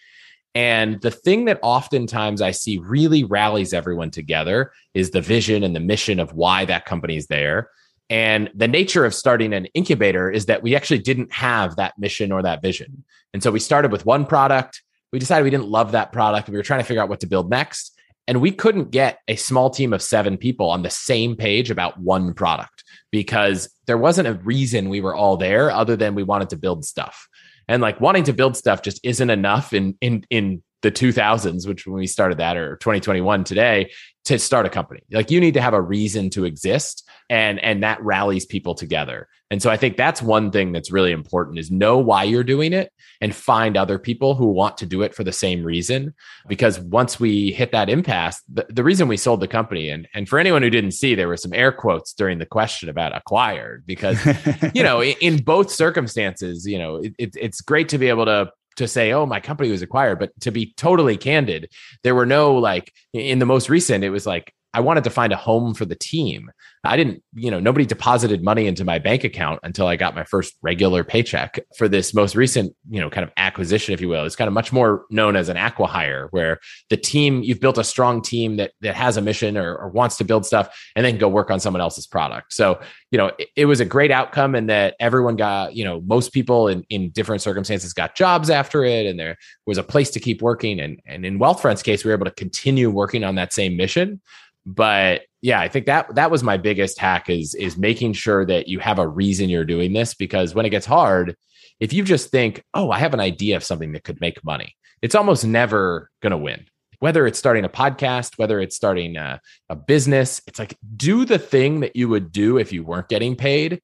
And 0.56 1.00
the 1.00 1.10
thing 1.10 1.44
that 1.44 1.60
oftentimes 1.62 2.40
I 2.40 2.52
see 2.52 2.78
really 2.78 3.22
rallies 3.22 3.72
everyone 3.72 4.10
together 4.10 4.72
is 4.94 5.10
the 5.10 5.20
vision 5.20 5.62
and 5.62 5.76
the 5.76 5.80
mission 5.80 6.18
of 6.18 6.32
why 6.32 6.64
that 6.64 6.86
company 6.86 7.16
is 7.16 7.26
there. 7.26 7.70
And 8.10 8.50
the 8.54 8.68
nature 8.68 9.04
of 9.04 9.14
starting 9.14 9.52
an 9.52 9.66
incubator 9.66 10.30
is 10.30 10.46
that 10.46 10.62
we 10.62 10.76
actually 10.76 10.98
didn't 10.98 11.32
have 11.32 11.76
that 11.76 11.98
mission 11.98 12.32
or 12.32 12.42
that 12.42 12.62
vision. 12.62 13.04
And 13.32 13.42
so 13.42 13.50
we 13.50 13.60
started 13.60 13.90
with 13.90 14.04
one 14.04 14.26
product. 14.26 14.82
We 15.12 15.18
decided 15.18 15.44
we 15.44 15.50
didn't 15.50 15.68
love 15.68 15.92
that 15.92 16.12
product. 16.12 16.48
We 16.48 16.56
were 16.56 16.62
trying 16.62 16.80
to 16.80 16.86
figure 16.86 17.02
out 17.02 17.08
what 17.08 17.20
to 17.20 17.26
build 17.26 17.50
next. 17.50 17.98
And 18.26 18.40
we 18.40 18.50
couldn't 18.52 18.90
get 18.90 19.18
a 19.28 19.36
small 19.36 19.70
team 19.70 19.92
of 19.92 20.02
seven 20.02 20.36
people 20.38 20.70
on 20.70 20.82
the 20.82 20.90
same 20.90 21.36
page 21.36 21.70
about 21.70 21.98
one 21.98 22.34
product 22.34 22.84
because 23.10 23.68
there 23.86 23.98
wasn't 23.98 24.28
a 24.28 24.34
reason 24.34 24.88
we 24.88 25.00
were 25.00 25.14
all 25.14 25.36
there 25.36 25.70
other 25.70 25.96
than 25.96 26.14
we 26.14 26.22
wanted 26.22 26.50
to 26.50 26.56
build 26.56 26.84
stuff. 26.84 27.28
And 27.68 27.82
like 27.82 28.00
wanting 28.00 28.24
to 28.24 28.32
build 28.32 28.56
stuff 28.56 28.82
just 28.82 29.00
isn't 29.02 29.30
enough 29.30 29.72
in 29.72 29.96
in 30.00 30.24
in 30.30 30.62
the 30.84 30.92
2000s, 30.92 31.66
which 31.66 31.86
when 31.86 31.96
we 31.96 32.06
started 32.06 32.38
that, 32.38 32.56
or 32.56 32.76
2021 32.76 33.42
today, 33.42 33.90
to 34.26 34.38
start 34.38 34.66
a 34.66 34.70
company. 34.70 35.00
Like 35.10 35.30
you 35.30 35.40
need 35.40 35.54
to 35.54 35.60
have 35.60 35.74
a 35.74 35.80
reason 35.80 36.30
to 36.30 36.44
exist, 36.44 37.08
and 37.28 37.58
and 37.58 37.82
that 37.82 38.02
rallies 38.02 38.46
people 38.46 38.74
together. 38.74 39.28
And 39.50 39.62
so 39.62 39.70
I 39.70 39.76
think 39.76 39.96
that's 39.96 40.20
one 40.22 40.50
thing 40.50 40.72
that's 40.72 40.90
really 40.90 41.12
important 41.12 41.58
is 41.58 41.70
know 41.70 41.98
why 41.98 42.24
you're 42.24 42.44
doing 42.44 42.72
it 42.72 42.92
and 43.20 43.34
find 43.34 43.76
other 43.76 43.98
people 43.98 44.34
who 44.34 44.46
want 44.46 44.78
to 44.78 44.86
do 44.86 45.02
it 45.02 45.14
for 45.14 45.22
the 45.22 45.32
same 45.32 45.62
reason. 45.62 46.14
Because 46.48 46.80
once 46.80 47.20
we 47.20 47.52
hit 47.52 47.70
that 47.72 47.88
impasse, 47.88 48.42
the, 48.52 48.66
the 48.68 48.82
reason 48.82 49.06
we 49.06 49.16
sold 49.16 49.40
the 49.40 49.48
company, 49.48 49.90
and 49.90 50.06
and 50.14 50.28
for 50.28 50.38
anyone 50.38 50.62
who 50.62 50.70
didn't 50.70 50.92
see, 50.92 51.14
there 51.14 51.28
were 51.28 51.36
some 51.36 51.52
air 51.52 51.72
quotes 51.72 52.12
during 52.12 52.38
the 52.38 52.46
question 52.46 52.88
about 52.88 53.16
acquired, 53.16 53.84
because 53.86 54.18
you 54.74 54.82
know 54.82 55.02
in, 55.02 55.14
in 55.20 55.42
both 55.42 55.70
circumstances, 55.70 56.66
you 56.66 56.78
know 56.78 56.96
it, 56.96 57.14
it, 57.18 57.36
it's 57.40 57.60
great 57.60 57.88
to 57.90 57.98
be 57.98 58.08
able 58.08 58.26
to 58.26 58.50
to 58.76 58.88
say, 58.88 59.12
oh, 59.12 59.26
my 59.26 59.40
company 59.40 59.70
was 59.70 59.82
acquired. 59.82 60.18
But 60.18 60.38
to 60.40 60.50
be 60.50 60.72
totally 60.76 61.16
candid, 61.16 61.70
there 62.02 62.14
were 62.14 62.26
no 62.26 62.54
like 62.56 62.92
in 63.12 63.38
the 63.38 63.46
most 63.46 63.68
recent, 63.68 64.04
it 64.04 64.10
was 64.10 64.26
like 64.26 64.52
I 64.74 64.80
wanted 64.80 65.04
to 65.04 65.10
find 65.10 65.32
a 65.32 65.36
home 65.36 65.72
for 65.72 65.84
the 65.84 65.94
team. 65.94 66.50
I 66.82 66.96
didn't, 66.96 67.22
you 67.32 67.50
know, 67.50 67.60
nobody 67.60 67.86
deposited 67.86 68.42
money 68.42 68.66
into 68.66 68.84
my 68.84 68.98
bank 68.98 69.24
account 69.24 69.60
until 69.62 69.86
I 69.86 69.96
got 69.96 70.14
my 70.14 70.24
first 70.24 70.54
regular 70.60 71.04
paycheck 71.04 71.60
for 71.78 71.88
this 71.88 72.12
most 72.12 72.34
recent, 72.34 72.74
you 72.90 73.00
know, 73.00 73.08
kind 73.08 73.24
of 73.24 73.32
acquisition, 73.36 73.94
if 73.94 74.00
you 74.00 74.08
will. 74.08 74.24
It's 74.24 74.36
kind 74.36 74.48
of 74.48 74.52
much 74.52 74.72
more 74.72 75.06
known 75.10 75.36
as 75.36 75.48
an 75.48 75.56
acquihire, 75.56 76.26
where 76.32 76.58
the 76.90 76.96
team, 76.96 77.42
you've 77.42 77.60
built 77.60 77.78
a 77.78 77.84
strong 77.84 78.20
team 78.20 78.56
that 78.56 78.72
that 78.80 78.96
has 78.96 79.16
a 79.16 79.22
mission 79.22 79.56
or, 79.56 79.76
or 79.76 79.88
wants 79.88 80.16
to 80.18 80.24
build 80.24 80.44
stuff 80.44 80.76
and 80.96 81.06
then 81.06 81.16
go 81.16 81.28
work 81.28 81.50
on 81.50 81.60
someone 81.60 81.80
else's 81.80 82.06
product. 82.06 82.52
So, 82.52 82.80
you 83.12 83.16
know, 83.16 83.30
it, 83.38 83.48
it 83.56 83.64
was 83.66 83.78
a 83.80 83.84
great 83.84 84.10
outcome 84.10 84.56
and 84.56 84.68
that 84.68 84.96
everyone 84.98 85.36
got, 85.36 85.74
you 85.76 85.84
know, 85.84 86.00
most 86.00 86.32
people 86.32 86.66
in, 86.66 86.84
in 86.90 87.10
different 87.10 87.40
circumstances 87.40 87.92
got 87.92 88.16
jobs 88.16 88.50
after 88.50 88.84
it 88.84 89.06
and 89.06 89.18
there 89.18 89.36
was 89.66 89.78
a 89.78 89.84
place 89.84 90.10
to 90.10 90.20
keep 90.20 90.42
working. 90.42 90.80
And, 90.80 91.00
and 91.06 91.24
in 91.24 91.38
Wealthfront's 91.38 91.82
case, 91.82 92.04
we 92.04 92.08
were 92.08 92.16
able 92.16 92.26
to 92.26 92.32
continue 92.32 92.90
working 92.90 93.22
on 93.22 93.36
that 93.36 93.52
same 93.52 93.76
mission 93.76 94.20
but 94.66 95.22
yeah 95.42 95.60
i 95.60 95.68
think 95.68 95.86
that 95.86 96.14
that 96.14 96.30
was 96.30 96.42
my 96.42 96.56
biggest 96.56 96.98
hack 96.98 97.28
is 97.28 97.54
is 97.54 97.76
making 97.76 98.12
sure 98.12 98.44
that 98.46 98.68
you 98.68 98.78
have 98.78 98.98
a 98.98 99.06
reason 99.06 99.48
you're 99.48 99.64
doing 99.64 99.92
this 99.92 100.14
because 100.14 100.54
when 100.54 100.66
it 100.66 100.70
gets 100.70 100.86
hard 100.86 101.36
if 101.80 101.92
you 101.92 102.02
just 102.02 102.30
think 102.30 102.62
oh 102.74 102.90
i 102.90 102.98
have 102.98 103.14
an 103.14 103.20
idea 103.20 103.56
of 103.56 103.64
something 103.64 103.92
that 103.92 104.04
could 104.04 104.20
make 104.20 104.42
money 104.44 104.74
it's 105.04 105.14
almost 105.14 105.44
never 105.44 106.10
going 106.22 106.30
to 106.30 106.38
win. 106.38 106.64
Whether 106.98 107.26
it's 107.26 107.38
starting 107.38 107.66
a 107.66 107.68
podcast 107.68 108.38
whether 108.38 108.58
it's 108.60 108.74
starting 108.74 109.18
a, 109.18 109.38
a 109.68 109.76
business 109.76 110.40
it's 110.46 110.58
like 110.58 110.78
do 110.96 111.26
the 111.26 111.38
thing 111.38 111.80
that 111.80 111.94
you 111.94 112.08
would 112.08 112.32
do 112.32 112.56
if 112.56 112.72
you 112.72 112.82
weren't 112.82 113.10
getting 113.10 113.36
paid 113.36 113.82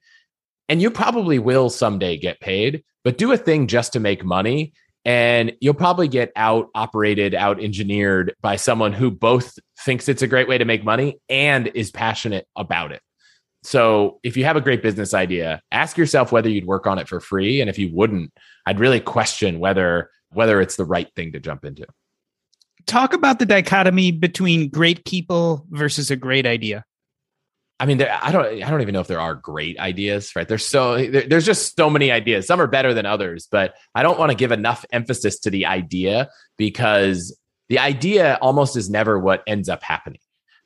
and 0.71 0.81
you 0.81 0.91
probably 0.91 1.39
will 1.39 1.69
someday 1.69 2.17
get 2.17 2.41
paid 2.41 2.83
but 3.05 3.19
do 3.19 3.33
a 3.33 3.37
thing 3.37 3.67
just 3.67 3.93
to 3.93 4.01
make 4.01 4.25
money 4.25 4.73
and 5.05 5.53
you'll 5.61 5.75
probably 5.75 6.09
get 6.09 6.33
out 6.37 6.69
operated, 6.75 7.35
out 7.35 7.63
engineered 7.63 8.35
by 8.41 8.57
someone 8.57 8.93
who 8.93 9.11
both 9.11 9.59
thinks 9.81 10.09
it's 10.09 10.23
a 10.23 10.27
great 10.27 10.49
way 10.49 10.59
to 10.59 10.65
make 10.65 10.85
money 10.85 11.19
and 11.29 11.69
is 11.69 11.91
passionate 11.91 12.47
about 12.57 12.93
it. 12.93 13.01
So 13.63 14.21
if 14.23 14.37
you 14.37 14.45
have 14.45 14.57
a 14.57 14.61
great 14.61 14.83
business 14.83 15.13
idea, 15.15 15.61
ask 15.71 15.97
yourself 15.99 16.33
whether 16.33 16.49
you'd 16.49 16.67
work 16.67 16.87
on 16.87 16.99
it 16.99 17.09
for 17.09 17.21
free. 17.21 17.61
And 17.61 17.69
if 17.69 17.79
you 17.79 17.91
wouldn't, 17.93 18.33
I'd 18.67 18.81
really 18.81 19.01
question 19.01 19.59
whether 19.59 20.11
whether 20.33 20.61
it's 20.61 20.77
the 20.77 20.85
right 20.85 21.09
thing 21.17 21.33
to 21.33 21.41
jump 21.41 21.65
into. 21.65 21.87
Talk 22.87 23.15
about 23.15 23.41
the 23.41 23.47
dichotomy 23.47 24.13
between 24.13 24.69
great 24.69 25.05
people 25.05 25.67
versus 25.71 26.11
a 26.11 26.17
great 26.17 26.47
idea. 26.47 26.85
I 27.81 27.87
mean, 27.87 27.97
there, 27.97 28.19
I 28.21 28.31
don't, 28.31 28.63
I 28.63 28.71
don't 28.71 28.83
even 28.83 28.93
know 28.93 29.01
if 29.01 29.07
there 29.07 29.21
are 29.21 29.35
great 29.35 29.79
ideas, 29.79 30.37
right? 30.37 30.47
There's 30.47 30.67
so, 30.67 30.97
there, 30.97 31.27
there's 31.27 31.47
just 31.47 31.75
so 31.77 31.89
many 31.89 32.13
ideas. 32.13 32.47
Some 32.47 32.61
are 32.61 32.67
better 32.67 32.93
than 32.93 33.07
others, 33.07 33.49
but 33.51 33.75
I 33.95 34.03
don't 34.03 34.19
want 34.19 34.31
to 34.31 34.37
give 34.37 34.53
enough 34.53 34.85
emphasis 34.93 35.39
to 35.41 35.51
the 35.51 35.65
idea 35.65 36.29
because 36.59 37.35
the 37.71 37.79
idea 37.79 38.39
almost 38.43 38.77
is 38.77 38.91
never 38.91 39.19
what 39.19 39.43
ends 39.47 39.71
up 39.71 39.83
happening. 39.83 40.21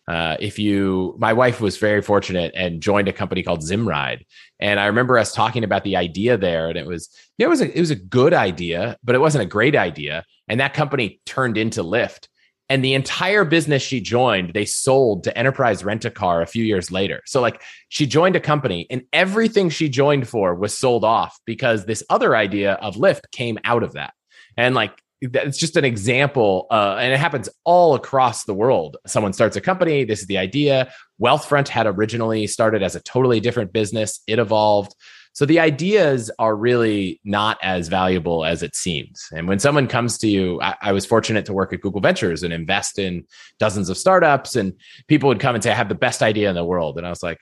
Uh, 0.09 0.37
if 0.41 0.59
you, 0.59 1.15
my 1.19 1.33
wife 1.33 1.61
was 1.61 1.79
very 1.79 2.03
fortunate 2.03 2.53
and 2.57 2.83
joined 2.83 3.07
a 3.07 3.13
company 3.13 3.45
called 3.45 3.61
Zimride, 3.61 4.25
and 4.59 4.81
I 4.81 4.87
remember 4.87 5.17
us 5.17 5.33
talking 5.33 5.65
about 5.65 5.85
the 5.85 5.97
idea 5.97 6.37
there, 6.37 6.69
and 6.69 6.77
it 6.77 6.87
was, 6.87 7.09
it 7.39 7.47
was 7.47 7.63
a, 7.63 7.75
it 7.75 7.81
was 7.81 7.91
a 7.91 7.97
good 7.97 8.35
idea, 8.35 8.99
but 9.05 9.15
it 9.15 9.21
wasn't 9.21 9.45
a 9.45 9.47
great 9.47 9.77
idea, 9.77 10.25
and 10.49 10.61
that 10.61 10.75
company 10.75 11.21
turned 11.25 11.57
into 11.57 11.83
Lyft 11.83 12.29
and 12.75 12.85
the 12.85 12.95
entire 12.95 13.45
business 13.45 13.85
she 13.85 14.01
joined 14.01 14.53
they 14.53 14.65
sold 14.65 15.23
to 15.23 15.39
enterprise 15.39 15.85
rent 15.85 16.05
a 16.05 16.11
car 16.11 16.43
a 16.43 16.47
few 16.47 16.65
years 16.65 16.91
later. 16.91 17.23
So 17.25 17.41
like 17.41 17.63
she 17.89 18.05
joined 18.05 18.35
a 18.35 18.41
company 18.41 18.89
and 18.91 19.03
everything 19.13 19.71
she 19.71 19.89
joined 19.89 20.27
for 20.27 20.57
was 20.57 20.77
sold 20.77 21.05
off 21.05 21.39
because 21.47 21.87
this 21.87 22.03
other 22.11 22.35
idea 22.35 22.73
of 22.73 22.97
Lyft 22.97 23.31
came 23.31 23.61
out 23.63 23.85
of 23.85 23.93
that. 23.93 24.13
And 24.57 24.75
like 24.75 24.91
it's 25.21 25.57
just 25.57 25.77
an 25.77 25.85
example 25.85 26.67
uh, 26.73 26.97
and 26.99 27.13
it 27.13 27.21
happens 27.21 27.49
all 27.63 27.95
across 27.95 28.43
the 28.43 28.55
world. 28.55 28.97
Someone 29.07 29.33
starts 29.33 29.55
a 29.55 29.61
company 29.61 30.03
this 30.03 30.23
is 30.23 30.27
the 30.27 30.39
idea. 30.39 30.93
Wealthfront 31.23 31.69
had 31.69 31.87
originally 31.87 32.49
started 32.49 32.83
as 32.83 32.97
a 32.97 33.01
totally 33.03 33.39
different 33.39 33.73
business. 33.73 34.21
It 34.27 34.41
evolved 34.41 34.97
so 35.35 35.45
the 35.45 35.59
ideas 35.59 36.31
are 36.39 36.55
really 36.55 37.21
not 37.25 37.59
as 37.61 37.89
valuable 37.89 38.45
as 38.45 38.63
it 38.63 38.77
seems. 38.77 39.29
And 39.33 39.49
when 39.49 39.59
someone 39.59 39.89
comes 39.89 40.17
to 40.19 40.29
you, 40.29 40.61
I, 40.63 40.77
I, 40.81 40.93
was 40.93 41.05
fortunate 41.05 41.45
to 41.47 41.53
work 41.53 41.73
at 41.73 41.81
Google 41.81 42.01
Ventures 42.01 42.45
and 42.45 42.53
invest 42.53 43.01
in 43.01 43.25
dozens 43.59 43.91
of 43.91 43.99
startups, 43.99 44.55
and 44.55 44.73
people 45.09 45.29
would 45.29 45.41
come 45.41 45.57
and 45.57 45.63
say, 45.63 45.73
I 45.73 45.75
have 45.75 45.89
the 45.89 45.97
best 45.97 46.23
idea 46.23 46.49
in 46.49 46.55
the 46.55 46.65
world. 46.65 46.99
And 46.99 47.07
I 47.07 47.11
was 47.11 47.23
like, 47.23 47.39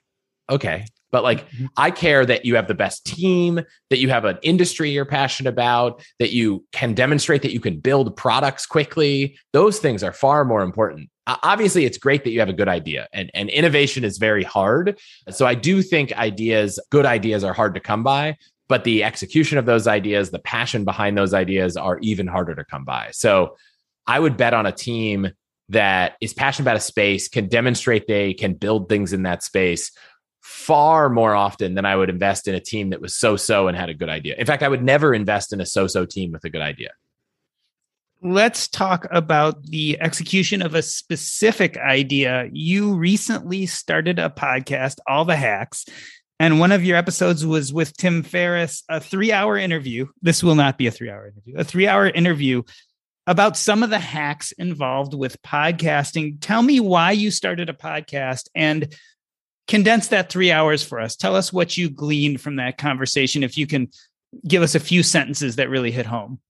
okay. 0.48 0.86
But 1.10 1.22
like, 1.22 1.46
mm-hmm. 1.50 1.66
I 1.76 1.90
care 1.90 2.24
that 2.24 2.46
you 2.46 2.56
have 2.56 2.66
the 2.66 2.74
best 2.74 3.04
team, 3.04 3.60
that 3.90 3.98
you 3.98 4.08
have 4.08 4.24
an 4.24 4.38
industry 4.42 4.90
you're 4.90 5.04
passionate 5.04 5.50
about, 5.50 6.02
that 6.18 6.32
you 6.32 6.64
can 6.72 6.94
demonstrate 6.94 7.42
that 7.42 7.52
you 7.52 7.60
can 7.60 7.78
build 7.78 8.16
products 8.16 8.64
quickly. 8.64 9.38
Those 9.52 9.78
things 9.78 10.02
are 10.02 10.14
far 10.14 10.46
more 10.46 10.62
important 10.62 11.10
obviously 11.26 11.84
it's 11.84 11.98
great 11.98 12.24
that 12.24 12.30
you 12.30 12.40
have 12.40 12.48
a 12.48 12.54
good 12.54 12.68
idea 12.68 13.08
and, 13.12 13.30
and 13.34 13.48
innovation 13.50 14.04
is 14.04 14.18
very 14.18 14.44
hard. 14.44 14.98
So 15.30 15.46
i 15.46 15.54
do 15.54 15.82
think 15.82 16.12
ideas 16.12 16.78
good 16.90 17.06
ideas 17.06 17.44
are 17.44 17.52
hard 17.52 17.74
to 17.74 17.80
come 17.80 18.02
by 18.02 18.36
but 18.68 18.84
the 18.84 19.04
execution 19.04 19.58
of 19.58 19.66
those 19.66 19.86
ideas 19.86 20.30
the 20.30 20.38
passion 20.38 20.84
behind 20.84 21.16
those 21.16 21.34
ideas 21.34 21.76
are 21.76 21.98
even 22.00 22.26
harder 22.26 22.54
to 22.54 22.64
come 22.64 22.84
by. 22.84 23.10
So 23.12 23.56
i 24.06 24.18
would 24.18 24.36
bet 24.36 24.54
on 24.54 24.66
a 24.66 24.72
team 24.72 25.30
that 25.68 26.16
is 26.20 26.34
passionate 26.34 26.64
about 26.64 26.76
a 26.76 26.80
space 26.80 27.28
can 27.28 27.48
demonstrate 27.48 28.06
they 28.06 28.34
can 28.34 28.54
build 28.54 28.88
things 28.88 29.12
in 29.12 29.22
that 29.22 29.42
space 29.42 29.92
far 30.40 31.08
more 31.08 31.34
often 31.34 31.74
than 31.74 31.84
i 31.84 31.94
would 31.94 32.10
invest 32.10 32.48
in 32.48 32.54
a 32.54 32.60
team 32.60 32.90
that 32.90 33.00
was 33.00 33.14
so 33.14 33.36
so 33.36 33.68
and 33.68 33.76
had 33.76 33.88
a 33.88 33.94
good 33.94 34.08
idea. 34.08 34.34
In 34.38 34.46
fact 34.46 34.62
i 34.62 34.68
would 34.68 34.82
never 34.82 35.14
invest 35.14 35.52
in 35.52 35.60
a 35.60 35.66
so 35.66 35.86
so 35.86 36.04
team 36.04 36.32
with 36.32 36.44
a 36.44 36.50
good 36.50 36.62
idea 36.62 36.90
let's 38.22 38.68
talk 38.68 39.06
about 39.10 39.64
the 39.64 40.00
execution 40.00 40.62
of 40.62 40.74
a 40.74 40.82
specific 40.82 41.76
idea. 41.76 42.48
You 42.52 42.94
recently 42.94 43.66
started 43.66 44.18
a 44.18 44.30
podcast, 44.30 44.98
All 45.06 45.24
the 45.24 45.36
Hacks, 45.36 45.84
and 46.38 46.60
one 46.60 46.72
of 46.72 46.84
your 46.84 46.96
episodes 46.96 47.44
was 47.44 47.72
with 47.72 47.96
Tim 47.96 48.22
Ferriss, 48.22 48.84
a 48.88 49.00
three 49.00 49.32
hour 49.32 49.56
interview. 49.56 50.06
This 50.22 50.42
will 50.42 50.54
not 50.54 50.78
be 50.78 50.86
a 50.86 50.90
three 50.90 51.10
hour 51.10 51.26
interview, 51.26 51.54
a 51.56 51.64
three 51.64 51.86
hour 51.88 52.06
interview 52.08 52.62
about 53.26 53.56
some 53.56 53.82
of 53.82 53.90
the 53.90 53.98
hacks 53.98 54.52
involved 54.52 55.14
with 55.14 55.40
podcasting. 55.42 56.38
Tell 56.40 56.62
me 56.62 56.80
why 56.80 57.12
you 57.12 57.30
started 57.30 57.68
a 57.68 57.74
podcast 57.74 58.48
and 58.54 58.94
condense 59.68 60.08
that 60.08 60.30
three 60.30 60.50
hours 60.50 60.82
for 60.82 61.00
us. 61.00 61.16
Tell 61.16 61.36
us 61.36 61.52
what 61.52 61.76
you 61.76 61.90
gleaned 61.90 62.40
from 62.40 62.56
that 62.56 62.78
conversation. 62.78 63.42
If 63.42 63.56
you 63.56 63.66
can 63.66 63.90
give 64.46 64.62
us 64.62 64.74
a 64.74 64.80
few 64.80 65.02
sentences 65.02 65.56
that 65.56 65.70
really 65.70 65.92
hit 65.92 66.06
home. 66.06 66.40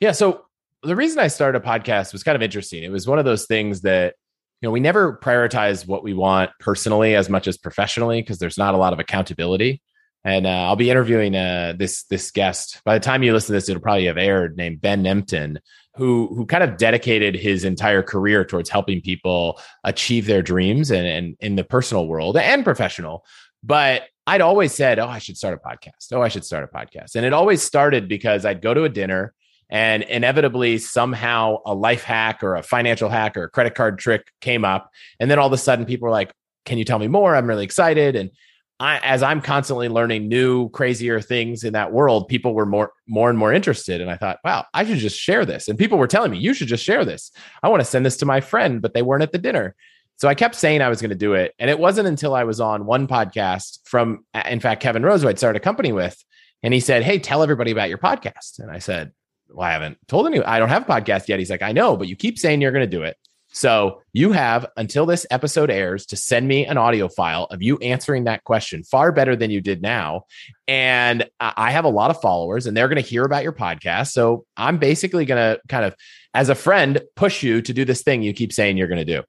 Yeah. 0.00 0.12
So 0.12 0.46
the 0.82 0.96
reason 0.96 1.18
I 1.18 1.28
started 1.28 1.62
a 1.62 1.64
podcast 1.64 2.12
was 2.12 2.22
kind 2.22 2.36
of 2.36 2.42
interesting. 2.42 2.82
It 2.82 2.90
was 2.90 3.06
one 3.06 3.18
of 3.18 3.24
those 3.24 3.46
things 3.46 3.82
that, 3.82 4.14
you 4.60 4.68
know, 4.68 4.72
we 4.72 4.80
never 4.80 5.18
prioritize 5.18 5.86
what 5.86 6.02
we 6.02 6.14
want 6.14 6.50
personally 6.60 7.14
as 7.14 7.28
much 7.28 7.46
as 7.46 7.56
professionally 7.56 8.20
because 8.20 8.38
there's 8.38 8.58
not 8.58 8.74
a 8.74 8.78
lot 8.78 8.92
of 8.92 8.98
accountability. 8.98 9.80
And 10.24 10.46
uh, 10.46 10.50
I'll 10.50 10.76
be 10.76 10.90
interviewing 10.90 11.34
uh, 11.34 11.74
this 11.76 12.04
this 12.04 12.30
guest. 12.30 12.80
By 12.84 12.94
the 12.94 13.04
time 13.04 13.24
you 13.24 13.32
listen 13.32 13.48
to 13.48 13.52
this, 13.54 13.68
it'll 13.68 13.82
probably 13.82 14.06
have 14.06 14.18
aired. 14.18 14.56
Named 14.56 14.80
Ben 14.80 15.02
Nemtin, 15.02 15.56
who 15.96 16.32
who 16.34 16.46
kind 16.46 16.62
of 16.62 16.76
dedicated 16.76 17.34
his 17.34 17.64
entire 17.64 18.04
career 18.04 18.44
towards 18.44 18.70
helping 18.70 19.00
people 19.00 19.60
achieve 19.82 20.26
their 20.26 20.42
dreams 20.42 20.92
and, 20.92 21.06
and 21.08 21.36
in 21.40 21.56
the 21.56 21.64
personal 21.64 22.06
world 22.06 22.36
and 22.36 22.62
professional. 22.62 23.24
But 23.64 24.04
I'd 24.28 24.42
always 24.42 24.72
said, 24.72 25.00
"Oh, 25.00 25.08
I 25.08 25.18
should 25.18 25.36
start 25.36 25.60
a 25.60 25.68
podcast. 25.68 26.12
Oh, 26.12 26.22
I 26.22 26.28
should 26.28 26.44
start 26.44 26.62
a 26.62 26.68
podcast." 26.68 27.16
And 27.16 27.26
it 27.26 27.32
always 27.32 27.60
started 27.60 28.08
because 28.08 28.44
I'd 28.44 28.62
go 28.62 28.74
to 28.74 28.84
a 28.84 28.88
dinner 28.88 29.34
and 29.72 30.02
inevitably 30.04 30.76
somehow 30.78 31.56
a 31.66 31.74
life 31.74 32.04
hack 32.04 32.44
or 32.44 32.54
a 32.54 32.62
financial 32.62 33.08
hack 33.08 33.36
or 33.36 33.44
a 33.44 33.50
credit 33.50 33.74
card 33.74 33.98
trick 33.98 34.30
came 34.40 34.64
up 34.64 34.90
and 35.18 35.28
then 35.30 35.38
all 35.40 35.46
of 35.48 35.52
a 35.52 35.58
sudden 35.58 35.84
people 35.84 36.06
were 36.06 36.12
like 36.12 36.32
can 36.64 36.78
you 36.78 36.84
tell 36.84 37.00
me 37.00 37.08
more 37.08 37.34
i'm 37.34 37.48
really 37.48 37.64
excited 37.64 38.14
and 38.14 38.30
I, 38.78 38.98
as 38.98 39.22
i'm 39.22 39.40
constantly 39.40 39.88
learning 39.88 40.28
new 40.28 40.68
crazier 40.68 41.20
things 41.20 41.64
in 41.64 41.72
that 41.72 41.92
world 41.92 42.28
people 42.28 42.54
were 42.54 42.66
more 42.66 42.92
more 43.08 43.30
and 43.30 43.38
more 43.38 43.52
interested 43.52 44.00
and 44.00 44.10
i 44.10 44.16
thought 44.16 44.38
wow 44.44 44.66
i 44.74 44.84
should 44.84 44.98
just 44.98 45.18
share 45.18 45.44
this 45.44 45.66
and 45.66 45.78
people 45.78 45.98
were 45.98 46.06
telling 46.06 46.30
me 46.30 46.38
you 46.38 46.54
should 46.54 46.68
just 46.68 46.84
share 46.84 47.04
this 47.04 47.32
i 47.62 47.68
want 47.68 47.80
to 47.80 47.84
send 47.84 48.06
this 48.06 48.18
to 48.18 48.26
my 48.26 48.40
friend 48.40 48.82
but 48.82 48.94
they 48.94 49.02
weren't 49.02 49.22
at 49.22 49.32
the 49.32 49.38
dinner 49.38 49.74
so 50.16 50.28
I 50.28 50.36
kept 50.36 50.54
saying 50.54 50.82
I 50.82 50.88
was 50.88 51.00
going 51.00 51.08
to 51.08 51.16
do 51.16 51.34
it. 51.34 51.52
And 51.58 51.68
it 51.68 51.80
wasn't 51.80 52.06
until 52.06 52.32
I 52.32 52.44
was 52.44 52.60
on 52.60 52.86
one 52.86 53.08
podcast 53.08 53.80
from, 53.82 54.24
in 54.46 54.60
fact, 54.60 54.80
Kevin 54.80 55.02
Rose, 55.02 55.22
who 55.22 55.28
I'd 55.28 55.38
started 55.38 55.60
a 55.60 55.64
company 55.64 55.90
with. 55.90 56.22
And 56.62 56.72
he 56.72 56.78
said, 56.78 57.02
Hey, 57.02 57.18
tell 57.18 57.42
everybody 57.42 57.72
about 57.72 57.88
your 57.88 57.98
podcast. 57.98 58.60
And 58.60 58.70
I 58.70 58.78
said, 58.78 59.10
well, 59.54 59.66
I 59.66 59.72
haven't 59.72 59.98
told 60.08 60.26
anyone. 60.26 60.46
I 60.46 60.58
don't 60.58 60.68
have 60.68 60.82
a 60.82 60.92
podcast 60.92 61.28
yet. 61.28 61.38
He's 61.38 61.50
like, 61.50 61.62
I 61.62 61.72
know, 61.72 61.96
but 61.96 62.08
you 62.08 62.16
keep 62.16 62.38
saying 62.38 62.60
you're 62.60 62.72
going 62.72 62.88
to 62.88 62.96
do 62.96 63.02
it. 63.02 63.16
So 63.54 64.00
you 64.14 64.32
have 64.32 64.66
until 64.78 65.04
this 65.04 65.26
episode 65.30 65.70
airs 65.70 66.06
to 66.06 66.16
send 66.16 66.48
me 66.48 66.64
an 66.64 66.78
audio 66.78 67.08
file 67.08 67.44
of 67.50 67.62
you 67.62 67.76
answering 67.78 68.24
that 68.24 68.44
question 68.44 68.82
far 68.82 69.12
better 69.12 69.36
than 69.36 69.50
you 69.50 69.60
did 69.60 69.82
now. 69.82 70.24
And 70.66 71.28
I 71.38 71.70
have 71.70 71.84
a 71.84 71.90
lot 71.90 72.10
of 72.10 72.20
followers 72.20 72.66
and 72.66 72.74
they're 72.74 72.88
going 72.88 73.02
to 73.02 73.08
hear 73.08 73.24
about 73.24 73.42
your 73.42 73.52
podcast. 73.52 74.12
So 74.12 74.46
I'm 74.56 74.78
basically 74.78 75.26
going 75.26 75.38
to 75.38 75.60
kind 75.68 75.84
of, 75.84 75.94
as 76.32 76.48
a 76.48 76.54
friend, 76.54 77.02
push 77.14 77.42
you 77.42 77.60
to 77.60 77.74
do 77.74 77.84
this 77.84 78.02
thing 78.02 78.22
you 78.22 78.32
keep 78.32 78.54
saying 78.54 78.78
you're 78.78 78.88
going 78.88 79.04
to 79.06 79.16
do. 79.16 79.22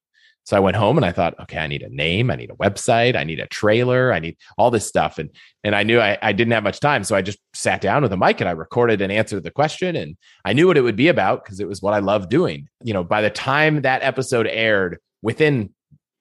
So 0.46 0.58
I 0.58 0.60
went 0.60 0.76
home 0.76 0.98
and 0.98 1.06
I 1.06 1.12
thought, 1.12 1.40
okay, 1.40 1.58
I 1.58 1.68
need 1.68 1.84
a 1.84 1.90
name, 1.90 2.30
I 2.30 2.36
need 2.36 2.52
a 2.52 2.56
website, 2.56 3.16
I 3.16 3.24
need 3.24 3.40
a 3.40 3.48
trailer, 3.48 4.12
I 4.12 4.20
need 4.20 4.36
all 4.58 4.72
this 4.72 4.86
stuff. 4.86 5.18
And 5.18 5.30
and 5.64 5.76
I 5.76 5.84
knew 5.84 6.00
I, 6.00 6.18
I 6.22 6.34
didn't 6.34 6.52
have 6.52 6.64
much 6.64 6.80
time. 6.80 7.04
So 7.04 7.16
I 7.16 7.22
just 7.22 7.40
sat 7.54 7.80
down 7.80 8.02
with 8.02 8.12
a 8.12 8.18
mic 8.18 8.42
and 8.42 8.50
I 8.50 8.54
recorded 8.54 9.02
and 9.02 9.12
answered 9.12 9.44
the 9.44 9.52
question. 9.52 9.96
And 9.96 10.18
I 10.44 10.54
knew 10.54 10.68
what 10.68 10.78
it 10.78 10.82
would 10.82 10.98
be 10.98 11.08
about 11.08 11.44
because 11.44 11.60
it 11.60 11.68
was 11.68 11.82
what 11.82 11.94
I 11.94 12.00
love 12.00 12.30
doing. 12.30 12.68
You 12.84 12.94
know, 12.94 13.04
by 13.04 13.22
the 13.22 13.30
time 13.30 13.82
that 13.82 14.04
episode 14.04 14.48
aired, 14.48 15.00
within 15.24 15.72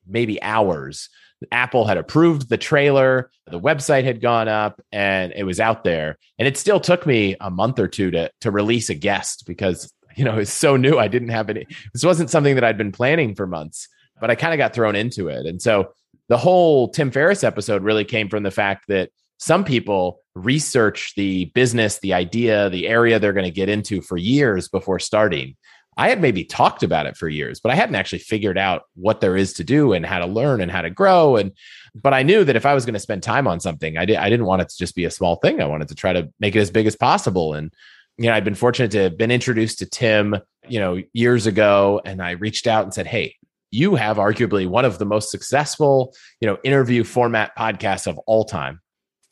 maybe 0.06 0.42
hours. 0.42 1.10
Apple 1.50 1.84
had 1.86 1.98
approved 1.98 2.48
the 2.48 2.56
trailer, 2.56 3.30
the 3.46 3.60
website 3.60 4.04
had 4.04 4.20
gone 4.20 4.46
up, 4.46 4.80
and 4.92 5.32
it 5.34 5.42
was 5.42 5.58
out 5.58 5.82
there. 5.82 6.16
And 6.38 6.46
it 6.46 6.56
still 6.56 6.78
took 6.78 7.04
me 7.04 7.36
a 7.40 7.50
month 7.50 7.78
or 7.78 7.88
two 7.88 8.10
to 8.12 8.30
to 8.40 8.50
release 8.50 8.88
a 8.88 8.94
guest 8.94 9.44
because 9.46 9.92
you 10.16 10.24
know 10.24 10.38
it's 10.38 10.52
so 10.52 10.76
new. 10.76 10.98
I 10.98 11.08
didn't 11.08 11.30
have 11.30 11.50
any. 11.50 11.66
This 11.92 12.04
wasn't 12.04 12.30
something 12.30 12.54
that 12.54 12.64
I'd 12.64 12.78
been 12.78 12.92
planning 12.92 13.34
for 13.34 13.46
months, 13.46 13.88
but 14.22 14.30
I 14.30 14.36
kind 14.36 14.54
of 14.54 14.58
got 14.58 14.72
thrown 14.72 14.94
into 14.94 15.26
it. 15.26 15.46
And 15.46 15.60
so 15.60 15.92
the 16.28 16.38
whole 16.38 16.88
Tim 16.88 17.10
Ferriss 17.10 17.42
episode 17.42 17.82
really 17.82 18.04
came 18.04 18.28
from 18.28 18.44
the 18.44 18.52
fact 18.52 18.84
that 18.86 19.10
some 19.38 19.64
people 19.64 20.20
research 20.36 21.14
the 21.16 21.46
business, 21.46 21.98
the 21.98 22.14
idea, 22.14 22.70
the 22.70 22.86
area 22.86 23.18
they're 23.18 23.32
going 23.32 23.44
to 23.44 23.50
get 23.50 23.68
into 23.68 24.00
for 24.00 24.16
years 24.16 24.68
before 24.68 25.00
starting. 25.00 25.56
I 25.96 26.08
had 26.08 26.20
maybe 26.22 26.44
talked 26.44 26.84
about 26.84 27.06
it 27.06 27.16
for 27.16 27.28
years, 27.28 27.58
but 27.58 27.72
I 27.72 27.74
hadn't 27.74 27.96
actually 27.96 28.20
figured 28.20 28.56
out 28.56 28.82
what 28.94 29.20
there 29.20 29.36
is 29.36 29.54
to 29.54 29.64
do 29.64 29.92
and 29.92 30.06
how 30.06 30.20
to 30.20 30.26
learn 30.26 30.60
and 30.60 30.70
how 30.70 30.82
to 30.82 30.88
grow. 30.88 31.34
And 31.36 31.50
but 31.92 32.14
I 32.14 32.22
knew 32.22 32.44
that 32.44 32.56
if 32.56 32.64
I 32.64 32.74
was 32.74 32.86
going 32.86 32.94
to 32.94 33.00
spend 33.00 33.24
time 33.24 33.48
on 33.48 33.58
something, 33.58 33.98
I 33.98 34.04
did 34.04 34.18
I 34.18 34.30
didn't 34.30 34.46
want 34.46 34.62
it 34.62 34.68
to 34.68 34.78
just 34.78 34.94
be 34.94 35.04
a 35.04 35.10
small 35.10 35.36
thing. 35.36 35.60
I 35.60 35.66
wanted 35.66 35.88
to 35.88 35.96
try 35.96 36.12
to 36.12 36.32
make 36.38 36.54
it 36.54 36.60
as 36.60 36.70
big 36.70 36.86
as 36.86 36.94
possible. 36.94 37.54
And 37.54 37.72
you 38.18 38.26
know, 38.26 38.34
I'd 38.34 38.44
been 38.44 38.54
fortunate 38.54 38.92
to 38.92 39.02
have 39.02 39.18
been 39.18 39.32
introduced 39.32 39.80
to 39.80 39.86
Tim, 39.86 40.36
you 40.68 40.78
know, 40.78 41.02
years 41.12 41.48
ago, 41.48 42.00
and 42.04 42.22
I 42.22 42.32
reached 42.32 42.68
out 42.68 42.84
and 42.84 42.94
said, 42.94 43.08
"Hey, 43.08 43.36
you 43.72 43.96
have 43.96 44.18
arguably 44.18 44.68
one 44.68 44.84
of 44.84 44.98
the 44.98 45.04
most 45.04 45.30
successful, 45.30 46.14
you 46.40 46.46
know, 46.46 46.58
interview 46.62 47.02
format 47.02 47.56
podcasts 47.56 48.06
of 48.06 48.18
all 48.26 48.44
time. 48.44 48.80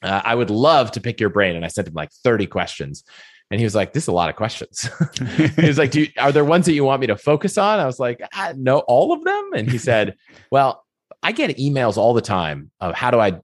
Uh, 0.03 0.23
I 0.25 0.35
would 0.35 0.51
love 0.51 0.91
to 0.93 1.01
pick 1.01 1.21
your 1.21 1.31
brain." 1.31 1.55
And 1.55 1.65
I 1.65 1.69
sent 1.69 1.87
him 1.87 1.95
like 1.95 2.11
thirty 2.25 2.47
questions. 2.47 3.05
And 3.53 3.61
he 3.61 3.65
was 3.65 3.75
like, 3.75 3.93
"This 3.93 4.05
is 4.05 4.09
a 4.09 4.13
lot 4.13 4.31
of 4.31 4.37
questions." 4.37 4.89
he 5.57 5.67
was 5.67 5.79
like, 5.79 5.91
Do 5.91 6.01
you, 6.03 6.09
"Are 6.19 6.33
there 6.33 6.45
ones 6.45 6.67
that 6.67 6.73
you 6.73 6.85
want 6.85 7.01
me 7.01 7.07
to 7.09 7.17
focus 7.17 7.59
on?" 7.59 7.79
I 7.79 7.87
was 7.87 8.01
like, 8.01 8.21
ah, 8.35 8.53
"No, 8.57 8.79
all 8.81 9.13
of 9.13 9.23
them." 9.25 9.51
And 9.55 9.71
he 9.71 9.79
said, 9.79 10.17
"Well, 10.51 10.85
I 11.23 11.33
get 11.33 11.57
emails 11.59 11.97
all 11.97 12.15
the 12.15 12.23
time 12.23 12.71
of 12.81 12.95
how 12.95 13.11
do 13.11 13.21
I, 13.21 13.41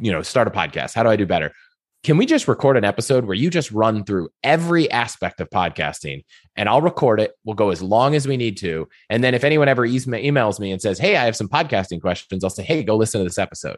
you 0.00 0.10
know, 0.10 0.22
start 0.22 0.48
a 0.48 0.50
podcast? 0.50 0.94
How 0.94 1.02
do 1.02 1.08
I 1.08 1.16
do 1.16 1.26
better? 1.26 1.52
Can 2.02 2.16
we 2.16 2.26
just 2.26 2.48
record 2.48 2.76
an 2.76 2.84
episode 2.84 3.26
where 3.26 3.36
you 3.36 3.48
just 3.48 3.70
run 3.70 4.04
through 4.04 4.30
every 4.42 4.90
aspect 4.90 5.40
of 5.40 5.48
podcasting 5.50 6.24
and 6.56 6.68
I'll 6.68 6.82
record 6.82 7.20
it. 7.20 7.32
We'll 7.44 7.54
go 7.54 7.70
as 7.70 7.80
long 7.80 8.16
as 8.16 8.26
we 8.26 8.36
need 8.36 8.56
to. 8.58 8.88
And 9.08 9.22
then 9.22 9.34
if 9.34 9.44
anyone 9.44 9.68
ever 9.68 9.86
emails 9.86 10.58
me 10.58 10.72
and 10.72 10.82
says, 10.82 10.98
Hey, 10.98 11.16
I 11.16 11.24
have 11.24 11.36
some 11.36 11.48
podcasting 11.48 12.00
questions, 12.00 12.42
I'll 12.42 12.50
say, 12.50 12.64
Hey, 12.64 12.82
go 12.82 12.96
listen 12.96 13.20
to 13.20 13.24
this 13.24 13.38
episode. 13.38 13.76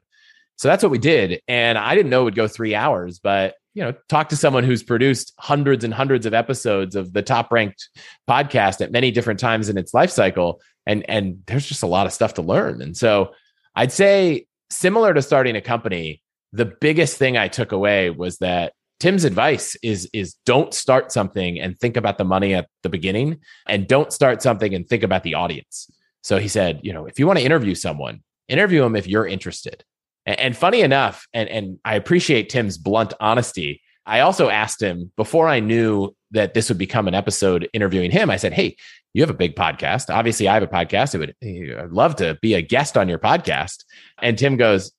So 0.57 0.69
that's 0.69 0.83
what 0.83 0.93
we 0.93 0.99
did. 0.99 1.43
And 1.49 1.77
I 1.77 1.95
didn't 1.95 2.11
know 2.11 2.23
it 2.23 2.25
would 2.25 2.35
go 2.35 2.49
three 2.49 2.75
hours, 2.75 3.19
but 3.19 3.57
you 3.75 3.83
know, 3.83 3.93
talk 4.09 4.29
to 4.29 4.37
someone 4.37 4.65
who's 4.65 4.85
produced 4.85 5.35
hundreds 5.39 5.85
and 5.85 5.93
hundreds 5.93 6.27
of 6.27 6.33
episodes 6.33 6.95
of 6.95 7.13
the 7.13 7.23
top 7.23 7.53
ranked 7.53 7.91
podcast 8.31 8.81
at 8.81 8.93
many 8.93 9.11
different 9.11 9.41
times 9.41 9.69
in 9.69 9.77
its 9.77 9.93
life 9.93 10.11
cycle. 10.11 10.63
And 10.87 11.09
and 11.11 11.43
there's 11.47 11.67
just 11.67 11.83
a 11.83 11.89
lot 11.89 12.07
of 12.07 12.13
stuff 12.13 12.35
to 12.35 12.43
learn. 12.43 12.81
And 12.81 12.97
so 12.97 13.33
I'd 13.75 13.93
say 13.93 14.47
similar 14.71 15.13
to 15.13 15.23
starting 15.23 15.57
a 15.57 15.61
company, 15.61 16.23
the 16.55 16.67
biggest 16.67 17.19
thing 17.19 17.37
I 17.37 17.49
took 17.49 17.73
away 17.73 18.11
was 18.11 18.39
that 18.39 18.75
Tim's 19.01 19.25
advice 19.25 19.77
is 19.83 20.09
is 20.13 20.37
don't 20.47 20.73
start 20.73 21.11
something 21.11 21.61
and 21.61 21.79
think 21.79 21.97
about 21.97 22.17
the 22.17 22.25
money 22.25 22.55
at 22.55 22.69
the 22.85 22.89
beginning 22.89 23.41
and 23.67 23.89
don't 23.89 24.13
start 24.13 24.41
something 24.41 24.73
and 24.73 24.89
think 24.89 25.03
about 25.03 25.25
the 25.25 25.35
audience. 25.35 25.91
So 26.23 26.39
he 26.39 26.49
said, 26.49 26.81
you 26.85 26.93
know, 26.93 27.07
if 27.07 27.19
you 27.19 27.27
want 27.27 27.41
to 27.41 27.45
interview 27.45 27.75
someone, 27.75 28.23
interview 28.49 28.83
them 28.83 28.95
if 28.95 29.09
you're 29.09 29.27
interested. 29.27 29.85
And, 30.25 30.39
and 30.39 30.57
funny 30.57 30.83
enough, 30.83 31.27
and, 31.35 31.49
and 31.49 31.79
I 31.85 31.97
appreciate 31.97 32.51
Tim's 32.51 32.79
blunt 32.79 33.15
honesty. 33.21 33.83
I 34.07 34.21
also 34.21 34.49
asked 34.49 34.81
him 34.81 35.11
before 35.17 35.49
I 35.49 35.61
knew 35.61 36.15
that 36.31 36.55
this 36.55 36.69
would 36.69 36.79
become 36.79 37.09
an 37.09 37.15
episode 37.15 37.69
interviewing 37.73 38.13
him. 38.13 38.31
I 38.31 38.37
said, 38.37 38.53
Hey, 38.53 38.77
you 39.13 39.23
have 39.23 39.31
a 39.31 39.35
big 39.35 39.57
podcast. 39.57 40.09
Obviously, 40.09 40.47
I 40.47 40.55
have 40.55 40.63
a 40.63 40.69
podcast. 40.69 41.17
I 41.17 41.19
would 41.19 41.35
eh, 41.43 41.75
I'd 41.83 41.91
love 41.91 42.17
to 42.17 42.39
be 42.41 42.55
a 42.55 42.63
guest 42.63 42.97
on 42.97 43.09
your 43.09 43.19
podcast. 43.19 43.85
And 44.23 44.39
Tim 44.39 44.57
goes, 44.57 44.93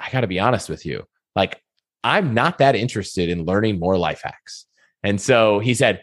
I 0.00 0.10
got 0.10 0.22
to 0.22 0.26
be 0.26 0.40
honest 0.40 0.68
with 0.68 0.86
you. 0.86 1.04
Like, 1.36 1.60
I'm 2.02 2.34
not 2.34 2.58
that 2.58 2.74
interested 2.74 3.28
in 3.28 3.44
learning 3.44 3.78
more 3.78 3.98
life 3.98 4.22
hacks. 4.24 4.66
And 5.02 5.20
so 5.20 5.58
he 5.58 5.74
said, 5.74 6.02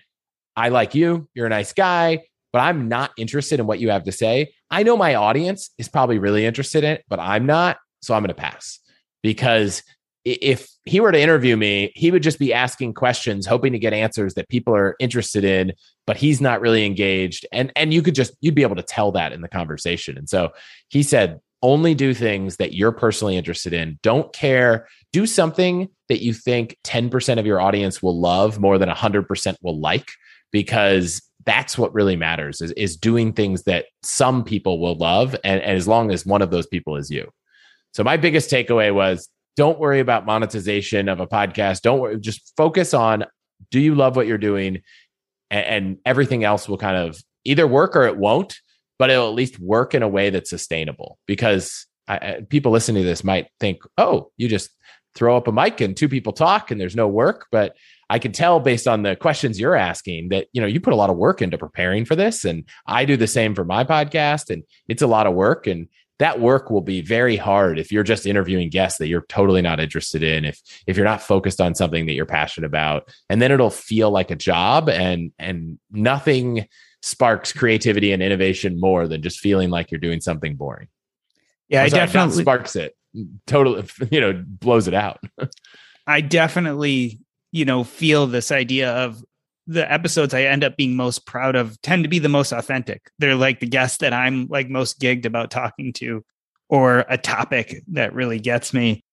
I 0.55 0.69
like 0.69 0.95
you. 0.95 1.27
You're 1.33 1.47
a 1.47 1.49
nice 1.49 1.73
guy, 1.73 2.23
but 2.53 2.59
I'm 2.59 2.87
not 2.87 3.11
interested 3.17 3.59
in 3.59 3.67
what 3.67 3.79
you 3.79 3.89
have 3.89 4.03
to 4.03 4.11
say. 4.11 4.53
I 4.69 4.83
know 4.83 4.97
my 4.97 5.15
audience 5.15 5.71
is 5.77 5.87
probably 5.87 6.19
really 6.19 6.45
interested 6.45 6.83
in 6.83 6.91
it, 6.91 7.05
but 7.07 7.19
I'm 7.19 7.45
not. 7.45 7.77
So 8.01 8.13
I'm 8.13 8.21
going 8.21 8.29
to 8.29 8.35
pass 8.35 8.79
because 9.23 9.83
if 10.23 10.67
he 10.83 10.99
were 10.99 11.11
to 11.11 11.19
interview 11.19 11.55
me, 11.55 11.91
he 11.95 12.11
would 12.11 12.21
just 12.21 12.37
be 12.37 12.53
asking 12.53 12.93
questions, 12.93 13.45
hoping 13.45 13.71
to 13.71 13.79
get 13.79 13.93
answers 13.93 14.33
that 14.33 14.49
people 14.49 14.75
are 14.75 14.95
interested 14.99 15.43
in, 15.45 15.73
but 16.05 16.17
he's 16.17 16.41
not 16.41 16.59
really 16.59 16.85
engaged. 16.85 17.45
And 17.51 17.71
and 17.75 17.93
you 17.93 18.01
could 18.01 18.13
just 18.13 18.33
you'd 18.41 18.55
be 18.55 18.63
able 18.63 18.75
to 18.75 18.83
tell 18.83 19.13
that 19.13 19.31
in 19.31 19.41
the 19.41 19.47
conversation. 19.47 20.17
And 20.17 20.27
so 20.27 20.49
he 20.89 21.01
said, 21.01 21.39
only 21.61 21.95
do 21.95 22.13
things 22.13 22.57
that 22.57 22.73
you're 22.73 22.91
personally 22.91 23.35
interested 23.35 23.73
in. 23.73 23.99
Don't 24.03 24.31
care. 24.33 24.87
Do 25.11 25.25
something 25.25 25.89
that 26.09 26.23
you 26.23 26.33
think 26.33 26.77
10% 26.83 27.39
of 27.39 27.45
your 27.45 27.59
audience 27.59 28.01
will 28.01 28.19
love 28.19 28.59
more 28.59 28.77
than 28.77 28.89
100% 28.89 29.55
will 29.61 29.79
like, 29.79 30.07
because 30.51 31.21
that's 31.45 31.77
what 31.77 31.93
really 31.93 32.15
matters 32.15 32.61
is, 32.61 32.71
is 32.73 32.97
doing 32.97 33.33
things 33.33 33.63
that 33.63 33.85
some 34.03 34.43
people 34.43 34.79
will 34.79 34.95
love. 34.95 35.35
And, 35.43 35.61
and 35.61 35.77
as 35.77 35.87
long 35.87 36.11
as 36.11 36.25
one 36.25 36.41
of 36.41 36.51
those 36.51 36.67
people 36.67 36.95
is 36.97 37.09
you. 37.09 37.29
So 37.93 38.03
my 38.03 38.17
biggest 38.17 38.51
takeaway 38.51 38.93
was 38.93 39.29
don't 39.55 39.79
worry 39.79 39.99
about 39.99 40.25
monetization 40.25 41.09
of 41.09 41.19
a 41.19 41.27
podcast. 41.27 41.81
Don't 41.81 41.99
worry, 41.99 42.19
just 42.19 42.53
focus 42.55 42.93
on 42.93 43.25
do 43.71 43.79
you 43.79 43.95
love 43.95 44.15
what 44.15 44.27
you're 44.27 44.37
doing? 44.37 44.81
And, 45.49 45.65
and 45.65 45.97
everything 46.05 46.43
else 46.43 46.69
will 46.69 46.77
kind 46.77 46.97
of 46.97 47.17
either 47.43 47.65
work 47.65 47.95
or 47.95 48.03
it 48.03 48.17
won't, 48.17 48.59
but 48.97 49.09
it'll 49.09 49.29
at 49.29 49.35
least 49.35 49.59
work 49.59 49.93
in 49.93 50.03
a 50.03 50.07
way 50.07 50.29
that's 50.29 50.49
sustainable. 50.49 51.17
Because 51.25 51.85
I, 52.07 52.41
people 52.49 52.71
listening 52.71 53.03
to 53.03 53.07
this 53.07 53.23
might 53.23 53.47
think, 53.59 53.79
oh, 53.97 54.31
you 54.37 54.47
just 54.47 54.69
throw 55.15 55.35
up 55.35 55.47
a 55.47 55.51
mic 55.51 55.81
and 55.81 55.97
two 55.97 56.07
people 56.07 56.31
talk 56.31 56.69
and 56.69 56.79
there's 56.79 56.95
no 56.95 57.07
work. 57.07 57.47
But 57.51 57.75
I 58.09 58.19
can 58.19 58.31
tell 58.31 58.59
based 58.59 58.87
on 58.87 59.03
the 59.03 59.15
questions 59.15 59.59
you're 59.59 59.75
asking 59.75 60.29
that 60.29 60.47
you 60.53 60.61
know 60.61 60.67
you 60.67 60.79
put 60.79 60.93
a 60.93 60.97
lot 60.97 61.09
of 61.09 61.17
work 61.17 61.41
into 61.41 61.57
preparing 61.57 62.05
for 62.05 62.15
this, 62.15 62.45
and 62.45 62.63
I 62.85 63.05
do 63.05 63.17
the 63.17 63.27
same 63.27 63.53
for 63.53 63.65
my 63.65 63.83
podcast, 63.83 64.49
and 64.49 64.63
it's 64.87 65.01
a 65.01 65.07
lot 65.07 65.27
of 65.27 65.33
work. 65.33 65.67
And 65.67 65.87
that 66.19 66.39
work 66.39 66.71
will 66.71 66.81
be 66.81 67.01
very 67.01 67.35
hard 67.35 67.77
if 67.77 67.91
you're 67.91 68.03
just 68.03 68.25
interviewing 68.25 68.69
guests 68.69 68.97
that 68.99 69.07
you're 69.07 69.25
totally 69.29 69.61
not 69.61 69.79
interested 69.79 70.23
in 70.23 70.45
if 70.45 70.59
if 70.87 70.97
you're 70.97 71.05
not 71.05 71.21
focused 71.21 71.61
on 71.61 71.75
something 71.75 72.05
that 72.07 72.13
you're 72.13 72.25
passionate 72.25 72.65
about 72.65 73.07
and 73.29 73.39
then 73.39 73.51
it'll 73.51 73.69
feel 73.69 74.09
like 74.09 74.31
a 74.31 74.35
job 74.35 74.89
and 74.89 75.31
and 75.37 75.77
nothing 75.91 76.67
sparks 77.07 77.53
creativity 77.53 78.11
and 78.11 78.21
innovation 78.21 78.79
more 78.79 79.07
than 79.07 79.21
just 79.21 79.39
feeling 79.39 79.69
like 79.69 79.91
you're 79.91 79.99
doing 79.99 80.21
something 80.21 80.55
boring 80.55 80.87
yeah 81.69 81.83
i 81.83 81.89
definitely 81.89 82.43
sparks 82.43 82.75
it 82.75 82.95
totally 83.45 83.87
you 84.11 84.19
know 84.19 84.43
blows 84.45 84.87
it 84.87 84.93
out 84.93 85.19
i 86.07 86.21
definitely 86.21 87.19
you 87.51 87.65
know 87.65 87.83
feel 87.83 88.27
this 88.27 88.51
idea 88.51 88.91
of 88.91 89.23
the 89.67 89.91
episodes 89.91 90.33
I 90.33 90.43
end 90.43 90.63
up 90.63 90.77
being 90.77 90.95
most 90.95 91.25
proud 91.25 91.55
of 91.55 91.79
tend 91.81 92.03
to 92.03 92.09
be 92.09 92.19
the 92.19 92.29
most 92.29 92.53
authentic. 92.53 93.11
They're 93.19 93.35
like 93.35 93.59
the 93.59 93.67
guests 93.67 93.97
that 93.97 94.13
I'm 94.13 94.47
like 94.47 94.69
most 94.69 94.99
gigged 94.99 95.25
about 95.25 95.51
talking 95.51 95.91
to 95.93 96.23
or 96.69 97.05
a 97.09 97.17
topic 97.17 97.83
that 97.91 98.13
really 98.13 98.39
gets 98.39 98.73
me. 98.73 99.03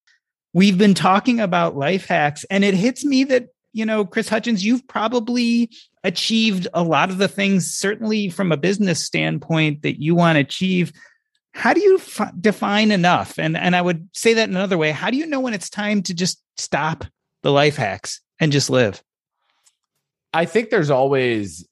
We've 0.52 0.78
been 0.78 0.94
talking 0.94 1.40
about 1.40 1.76
life 1.76 2.06
hacks 2.06 2.44
and 2.50 2.64
it 2.64 2.74
hits 2.74 3.04
me 3.04 3.24
that, 3.24 3.48
you 3.74 3.84
know, 3.84 4.04
Chris 4.06 4.28
Hutchins, 4.28 4.64
you've 4.64 4.86
probably 4.88 5.68
achieved 6.04 6.68
a 6.72 6.82
lot 6.82 7.10
of 7.10 7.18
the 7.18 7.28
things, 7.28 7.70
certainly 7.70 8.30
from 8.30 8.52
a 8.52 8.56
business 8.56 9.04
standpoint, 9.04 9.82
that 9.82 10.00
you 10.00 10.14
want 10.14 10.36
to 10.36 10.40
achieve. 10.40 10.92
How 11.52 11.74
do 11.74 11.80
you 11.80 11.96
f- 11.96 12.32
define 12.40 12.90
enough? 12.90 13.38
And, 13.38 13.56
and 13.56 13.74
I 13.76 13.82
would 13.82 14.08
say 14.12 14.34
that 14.34 14.48
in 14.48 14.56
another 14.56 14.78
way. 14.78 14.92
How 14.92 15.10
do 15.10 15.16
you 15.16 15.26
know 15.26 15.40
when 15.40 15.54
it's 15.54 15.68
time 15.68 16.02
to 16.04 16.14
just 16.14 16.40
stop 16.56 17.04
the 17.42 17.50
life 17.50 17.76
hacks 17.76 18.20
and 18.40 18.52
just 18.52 18.70
live? 18.70 19.02
I 20.32 20.44
think 20.46 20.70
there's 20.70 20.90
always 20.90 21.66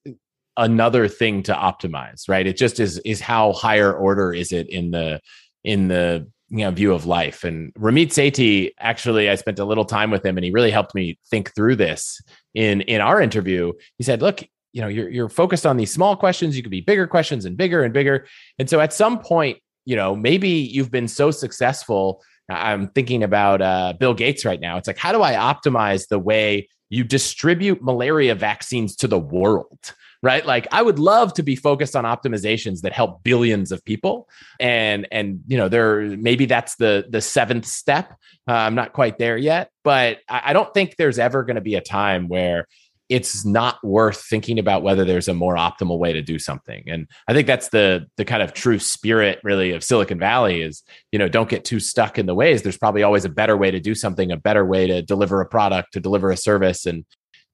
another 0.56 1.08
thing 1.08 1.42
to 1.44 1.54
optimize, 1.54 2.28
right? 2.28 2.46
It 2.46 2.56
just 2.56 2.80
is 2.80 2.98
is 2.98 3.20
how 3.20 3.52
higher 3.52 3.92
order 3.92 4.32
is 4.32 4.52
it 4.52 4.68
in 4.68 4.90
the 4.90 5.20
in 5.64 5.88
the 5.88 6.28
you 6.52 6.58
know 6.58 6.70
view 6.70 6.92
of 6.92 7.06
life. 7.06 7.44
And 7.44 7.72
Ramit 7.74 8.08
Sethi, 8.08 8.72
actually, 8.78 9.30
I 9.30 9.34
spent 9.36 9.58
a 9.58 9.64
little 9.64 9.86
time 9.86 10.10
with 10.10 10.24
him, 10.24 10.36
and 10.36 10.44
he 10.44 10.50
really 10.50 10.70
helped 10.70 10.94
me 10.94 11.18
think 11.30 11.54
through 11.54 11.76
this 11.76 12.20
in 12.54 12.82
in 12.82 13.00
our 13.00 13.20
interview. 13.20 13.72
He 13.96 14.04
said, 14.04 14.20
"Look, 14.20 14.44
you 14.72 14.82
know, 14.82 14.88
you're 14.88 15.08
you're 15.08 15.28
focused 15.30 15.64
on 15.64 15.78
these 15.78 15.92
small 15.92 16.14
questions. 16.14 16.54
You 16.54 16.62
could 16.62 16.70
be 16.70 16.82
bigger 16.82 17.06
questions 17.06 17.46
and 17.46 17.56
bigger 17.56 17.82
and 17.82 17.92
bigger. 17.92 18.26
And 18.58 18.68
so 18.68 18.80
at 18.80 18.92
some 18.92 19.18
point, 19.18 19.58
you 19.86 19.96
know, 19.96 20.14
maybe 20.14 20.50
you've 20.50 20.90
been 20.90 21.08
so 21.08 21.30
successful." 21.30 22.22
I'm 22.50 22.88
thinking 22.88 23.22
about 23.22 23.62
uh, 23.62 23.94
Bill 23.98 24.12
Gates 24.12 24.44
right 24.44 24.60
now. 24.60 24.76
It's 24.76 24.86
like, 24.86 24.98
how 24.98 25.12
do 25.12 25.22
I 25.22 25.34
optimize 25.34 26.08
the 26.08 26.18
way 26.18 26.68
you 26.90 27.04
distribute 27.04 27.82
malaria 27.82 28.34
vaccines 28.34 28.94
to 28.96 29.08
the 29.08 29.18
world 29.18 29.94
right 30.22 30.46
like 30.46 30.66
i 30.72 30.80
would 30.80 30.98
love 30.98 31.32
to 31.34 31.42
be 31.42 31.56
focused 31.56 31.96
on 31.96 32.04
optimizations 32.04 32.80
that 32.80 32.92
help 32.92 33.22
billions 33.22 33.72
of 33.72 33.84
people 33.84 34.28
and 34.60 35.06
and 35.10 35.40
you 35.46 35.56
know 35.56 35.68
there 35.68 36.02
maybe 36.02 36.46
that's 36.46 36.76
the 36.76 37.06
the 37.10 37.20
seventh 37.20 37.66
step 37.66 38.12
uh, 38.48 38.52
i'm 38.52 38.74
not 38.74 38.92
quite 38.92 39.18
there 39.18 39.36
yet 39.36 39.70
but 39.84 40.18
I, 40.28 40.42
I 40.46 40.52
don't 40.52 40.72
think 40.72 40.96
there's 40.96 41.18
ever 41.18 41.42
going 41.44 41.56
to 41.56 41.62
be 41.62 41.74
a 41.74 41.80
time 41.80 42.28
where 42.28 42.66
it's 43.12 43.44
not 43.44 43.76
worth 43.84 44.24
thinking 44.24 44.58
about 44.58 44.82
whether 44.82 45.04
there's 45.04 45.28
a 45.28 45.34
more 45.34 45.54
optimal 45.54 45.98
way 45.98 46.14
to 46.14 46.22
do 46.22 46.38
something. 46.38 46.82
And 46.86 47.06
I 47.28 47.34
think 47.34 47.46
that's 47.46 47.68
the 47.68 48.06
the 48.16 48.24
kind 48.24 48.42
of 48.42 48.54
true 48.54 48.78
spirit 48.78 49.38
really 49.44 49.72
of 49.72 49.84
Silicon 49.84 50.18
Valley 50.18 50.62
is, 50.62 50.82
you 51.10 51.18
know, 51.18 51.28
don't 51.28 51.50
get 51.50 51.62
too 51.62 51.78
stuck 51.78 52.18
in 52.18 52.24
the 52.24 52.34
ways. 52.34 52.62
There's 52.62 52.78
probably 52.78 53.02
always 53.02 53.26
a 53.26 53.28
better 53.28 53.54
way 53.54 53.70
to 53.70 53.80
do 53.80 53.94
something, 53.94 54.32
a 54.32 54.38
better 54.38 54.64
way 54.64 54.86
to 54.86 55.02
deliver 55.02 55.42
a 55.42 55.46
product, 55.46 55.92
to 55.92 56.00
deliver 56.00 56.30
a 56.30 56.38
service 56.38 56.86
and 56.86 57.04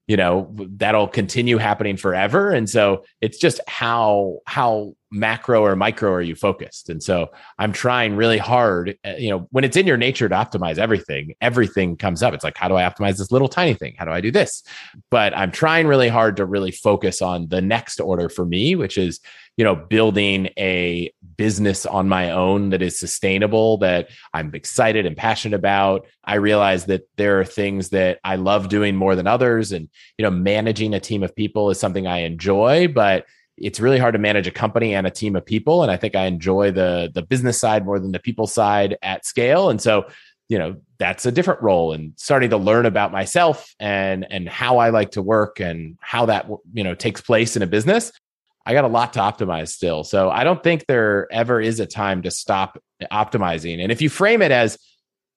you 0.09 0.17
know 0.17 0.51
that'll 0.57 1.07
continue 1.07 1.57
happening 1.57 1.95
forever. 1.95 2.49
And 2.49 2.67
so 2.67 3.05
it's 3.21 3.37
just 3.37 3.61
how 3.67 4.39
how 4.47 4.95
macro 5.11 5.63
or 5.63 5.75
micro 5.75 6.11
are 6.11 6.21
you 6.21 6.35
focused? 6.35 6.89
And 6.89 7.01
so 7.01 7.29
i'm 7.57 7.71
trying 7.71 8.15
really 8.15 8.37
hard 8.37 8.97
uh, 9.05 9.13
you 9.17 9.29
know 9.29 9.47
when 9.51 9.63
it's 9.63 9.77
in 9.77 9.87
your 9.87 9.97
nature 9.97 10.29
to 10.29 10.35
optimize 10.35 10.77
everything 10.77 11.33
everything 11.41 11.95
comes 11.95 12.23
up. 12.23 12.33
It's 12.33 12.43
like 12.43 12.57
how 12.57 12.67
do 12.67 12.75
i 12.75 12.83
optimize 12.83 13.17
this 13.17 13.31
little 13.31 13.49
tiny 13.49 13.73
thing? 13.73 13.95
How 13.97 14.05
do 14.05 14.11
i 14.11 14.21
do 14.21 14.31
this? 14.31 14.63
But 15.09 15.35
i'm 15.37 15.51
trying 15.51 15.87
really 15.87 16.09
hard 16.09 16.37
to 16.37 16.45
really 16.45 16.71
focus 16.71 17.21
on 17.21 17.47
the 17.47 17.61
next 17.61 17.99
order 17.99 18.29
for 18.29 18.45
me 18.45 18.75
which 18.75 18.97
is 18.97 19.19
you 19.57 19.65
know 19.65 19.75
building 19.75 20.49
a 20.57 21.11
business 21.35 21.85
on 21.85 22.07
my 22.07 22.31
own 22.31 22.69
that 22.69 22.81
is 22.81 22.97
sustainable 22.99 23.77
that 23.77 24.09
i'm 24.33 24.53
excited 24.55 25.05
and 25.05 25.17
passionate 25.17 25.55
about. 25.55 26.07
I 26.23 26.35
realize 26.35 26.85
that 26.85 27.09
there 27.17 27.39
are 27.39 27.45
things 27.45 27.89
that 27.89 28.19
i 28.23 28.35
love 28.35 28.69
doing 28.69 28.95
more 28.95 29.15
than 29.15 29.27
others 29.27 29.71
and 29.71 29.89
you 30.17 30.23
know 30.23 30.31
managing 30.31 30.93
a 30.93 30.99
team 30.99 31.23
of 31.23 31.35
people 31.35 31.69
is 31.69 31.79
something 31.79 32.07
i 32.07 32.19
enjoy 32.19 32.87
but 32.87 33.25
it's 33.61 33.79
really 33.79 33.99
hard 33.99 34.13
to 34.13 34.19
manage 34.19 34.47
a 34.47 34.51
company 34.51 34.93
and 34.93 35.05
a 35.05 35.11
team 35.11 35.35
of 35.35 35.45
people 35.45 35.83
and 35.83 35.91
i 35.91 35.97
think 35.97 36.15
i 36.15 36.25
enjoy 36.25 36.71
the 36.71 37.11
the 37.13 37.21
business 37.21 37.59
side 37.59 37.85
more 37.85 37.99
than 37.99 38.11
the 38.11 38.19
people 38.19 38.47
side 38.47 38.97
at 39.01 39.25
scale 39.25 39.69
and 39.69 39.81
so 39.81 40.05
you 40.47 40.57
know 40.57 40.75
that's 40.97 41.25
a 41.25 41.31
different 41.31 41.61
role 41.61 41.93
and 41.93 42.13
starting 42.17 42.49
to 42.49 42.57
learn 42.57 42.85
about 42.85 43.11
myself 43.11 43.73
and 43.79 44.25
and 44.31 44.49
how 44.49 44.77
i 44.77 44.89
like 44.89 45.11
to 45.11 45.21
work 45.21 45.59
and 45.59 45.97
how 46.01 46.25
that 46.25 46.49
you 46.73 46.83
know 46.83 46.95
takes 46.95 47.21
place 47.21 47.55
in 47.55 47.61
a 47.61 47.67
business 47.67 48.11
I 48.69 48.73
got 48.73 48.83
a 48.83 48.87
lot 48.87 49.13
to 49.13 49.19
optimize 49.19 49.69
still. 49.69 50.03
So 50.03 50.29
I 50.29 50.43
don't 50.43 50.61
think 50.61 50.85
there 50.85 51.27
ever 51.31 51.59
is 51.59 51.79
a 51.79 51.87
time 51.87 52.21
to 52.21 52.29
stop 52.29 52.79
optimizing. 53.11 53.81
And 53.81 53.91
if 53.91 53.99
you 53.99 54.09
frame 54.09 54.43
it 54.43 54.51
as 54.51 54.77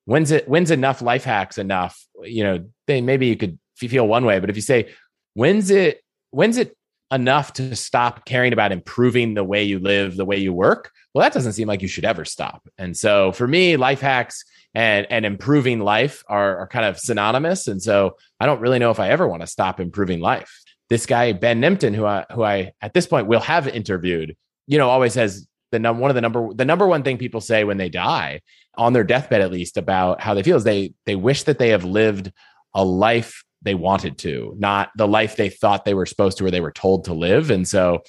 when's 0.05 0.31
it 0.33 0.47
when's 0.47 0.71
enough 0.71 1.01
life 1.01 1.25
hacks 1.25 1.57
enough, 1.57 1.99
you 2.25 2.45
know, 2.45 2.67
then 2.87 3.07
maybe 3.07 3.29
you 3.29 3.37
could 3.37 3.59
feel 3.77 4.07
one 4.07 4.27
way. 4.27 4.39
But 4.39 4.51
if 4.51 4.57
you 4.57 4.61
say 4.61 4.93
when's 5.33 5.71
it 5.71 6.03
when's 6.31 6.59
it 6.59 6.77
enough 7.13 7.53
to 7.55 7.77
stop 7.77 8.25
caring 8.25 8.53
about 8.53 8.73
improving 8.73 9.35
the 9.35 9.45
way 9.45 9.63
you 9.63 9.79
live, 9.79 10.17
the 10.17 10.25
way 10.25 10.39
you 10.39 10.53
work, 10.53 10.91
well, 11.15 11.23
that 11.23 11.33
doesn't 11.33 11.53
seem 11.53 11.69
like 11.69 11.83
you 11.83 11.89
should 11.89 12.05
ever 12.05 12.25
stop. 12.25 12.67
And 12.79 12.97
so 12.97 13.33
for 13.33 13.47
me, 13.47 13.77
life 13.77 14.01
hacks 14.01 14.45
and 14.75 15.07
and 15.11 15.27
improving 15.27 15.81
life 15.81 16.25
are, 16.29 16.57
are 16.59 16.67
kind 16.67 16.87
of 16.87 16.99
synonymous. 16.99 17.69
And 17.69 17.83
so 17.83 18.17
I 18.41 18.47
don't 18.47 18.61
really 18.61 18.79
know 18.79 18.91
if 18.91 18.99
I 18.99 19.11
ever 19.11 19.29
want 19.29 19.43
to 19.43 19.47
stop 19.47 19.79
improving 19.79 20.21
life 20.21 20.63
this 20.93 21.07
guy 21.07 21.33
Ben 21.33 21.59
Nemtin, 21.59 21.95
who 21.95 22.05
I 22.05 22.27
who 22.31 22.43
I 22.43 22.73
at 22.83 22.93
this 22.93 23.07
point 23.07 23.27
will 23.27 23.41
have 23.41 23.67
interviewed, 23.67 24.37
you 24.67 24.77
know, 24.77 24.91
always 24.91 25.15
has 25.15 25.49
the 25.71 25.79
num- 25.79 25.99
one 25.99 26.11
of 26.11 26.15
the 26.15 26.21
number 26.21 26.53
the 26.53 26.67
number 26.67 26.87
one 26.87 27.03
thing 27.03 27.17
people 27.17 27.41
say 27.41 27.65
when 27.65 27.79
they 27.79 27.89
die 27.89 28.43
on 28.77 28.93
their 28.93 29.03
deathbed 29.03 29.41
at 29.41 29.51
least 29.51 29.79
about 29.79 30.21
how 30.21 30.35
they 30.35 30.43
feel 30.43 30.59
is 30.59 30.65
they 30.65 30.93
they 31.07 31.17
wish 31.17 31.45
that 31.45 31.59
they 31.59 31.71
have 31.71 31.85
lived 31.85 32.31
a 32.75 32.85
life 32.85 33.43
they 33.63 33.75
wanted 33.75 34.19
to, 34.19 34.55
not 34.59 34.91
the 34.97 35.09
life 35.09 35.37
they 35.37 35.49
thought 35.49 35.85
they 35.85 35.95
were 35.95 36.07
supposed 36.07 36.39
to 36.39 36.47
or 36.47 36.51
they 36.51 36.61
were 36.61 36.73
told 36.73 37.05
to 37.05 37.15
live. 37.15 37.51
And 37.51 37.67
so, 37.67 38.03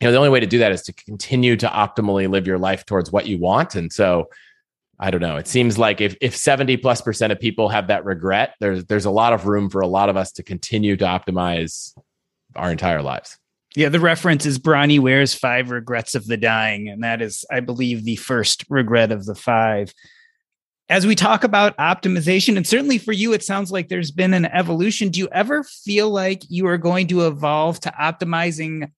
you 0.00 0.06
know, 0.06 0.12
the 0.12 0.18
only 0.18 0.30
way 0.30 0.40
to 0.40 0.46
do 0.46 0.58
that 0.58 0.72
is 0.72 0.82
to 0.82 0.92
continue 0.92 1.56
to 1.56 1.66
optimally 1.66 2.28
live 2.30 2.46
your 2.46 2.58
life 2.58 2.86
towards 2.86 3.12
what 3.12 3.26
you 3.26 3.38
want. 3.38 3.74
And 3.74 3.92
so 3.92 4.28
I 5.02 5.10
don't 5.10 5.22
know. 5.22 5.36
It 5.36 5.48
seems 5.48 5.78
like 5.78 6.02
if 6.02 6.14
if 6.20 6.36
70 6.36 6.76
plus 6.76 7.00
percent 7.00 7.32
of 7.32 7.40
people 7.40 7.70
have 7.70 7.86
that 7.88 8.04
regret, 8.04 8.54
there's 8.60 8.84
there's 8.84 9.06
a 9.06 9.10
lot 9.10 9.32
of 9.32 9.46
room 9.46 9.70
for 9.70 9.80
a 9.80 9.86
lot 9.86 10.10
of 10.10 10.16
us 10.16 10.30
to 10.32 10.42
continue 10.42 10.96
to 10.98 11.04
optimize 11.06 11.94
our 12.54 12.70
entire 12.70 13.00
lives. 13.00 13.38
Yeah, 13.76 13.88
the 13.88 14.00
reference 14.00 14.44
is 14.46 14.58
Bronnie 14.58 14.98
Ware's 14.98 15.32
Five 15.32 15.70
Regrets 15.70 16.14
of 16.14 16.26
the 16.26 16.36
Dying. 16.36 16.88
And 16.88 17.02
that 17.02 17.22
is, 17.22 17.44
I 17.50 17.60
believe, 17.60 18.04
the 18.04 18.16
first 18.16 18.64
regret 18.68 19.12
of 19.12 19.24
the 19.24 19.34
five. 19.34 19.94
As 20.90 21.06
we 21.06 21.14
talk 21.14 21.44
about 21.44 21.76
optimization, 21.78 22.56
and 22.56 22.66
certainly 22.66 22.98
for 22.98 23.12
you, 23.12 23.32
it 23.32 23.42
sounds 23.42 23.72
like 23.72 23.88
there's 23.88 24.10
been 24.10 24.34
an 24.34 24.44
evolution. 24.44 25.08
Do 25.08 25.20
you 25.20 25.28
ever 25.32 25.62
feel 25.64 26.10
like 26.10 26.42
you 26.50 26.66
are 26.66 26.76
going 26.76 27.06
to 27.06 27.26
evolve 27.26 27.80
to 27.80 27.92
optimizing 27.98 28.90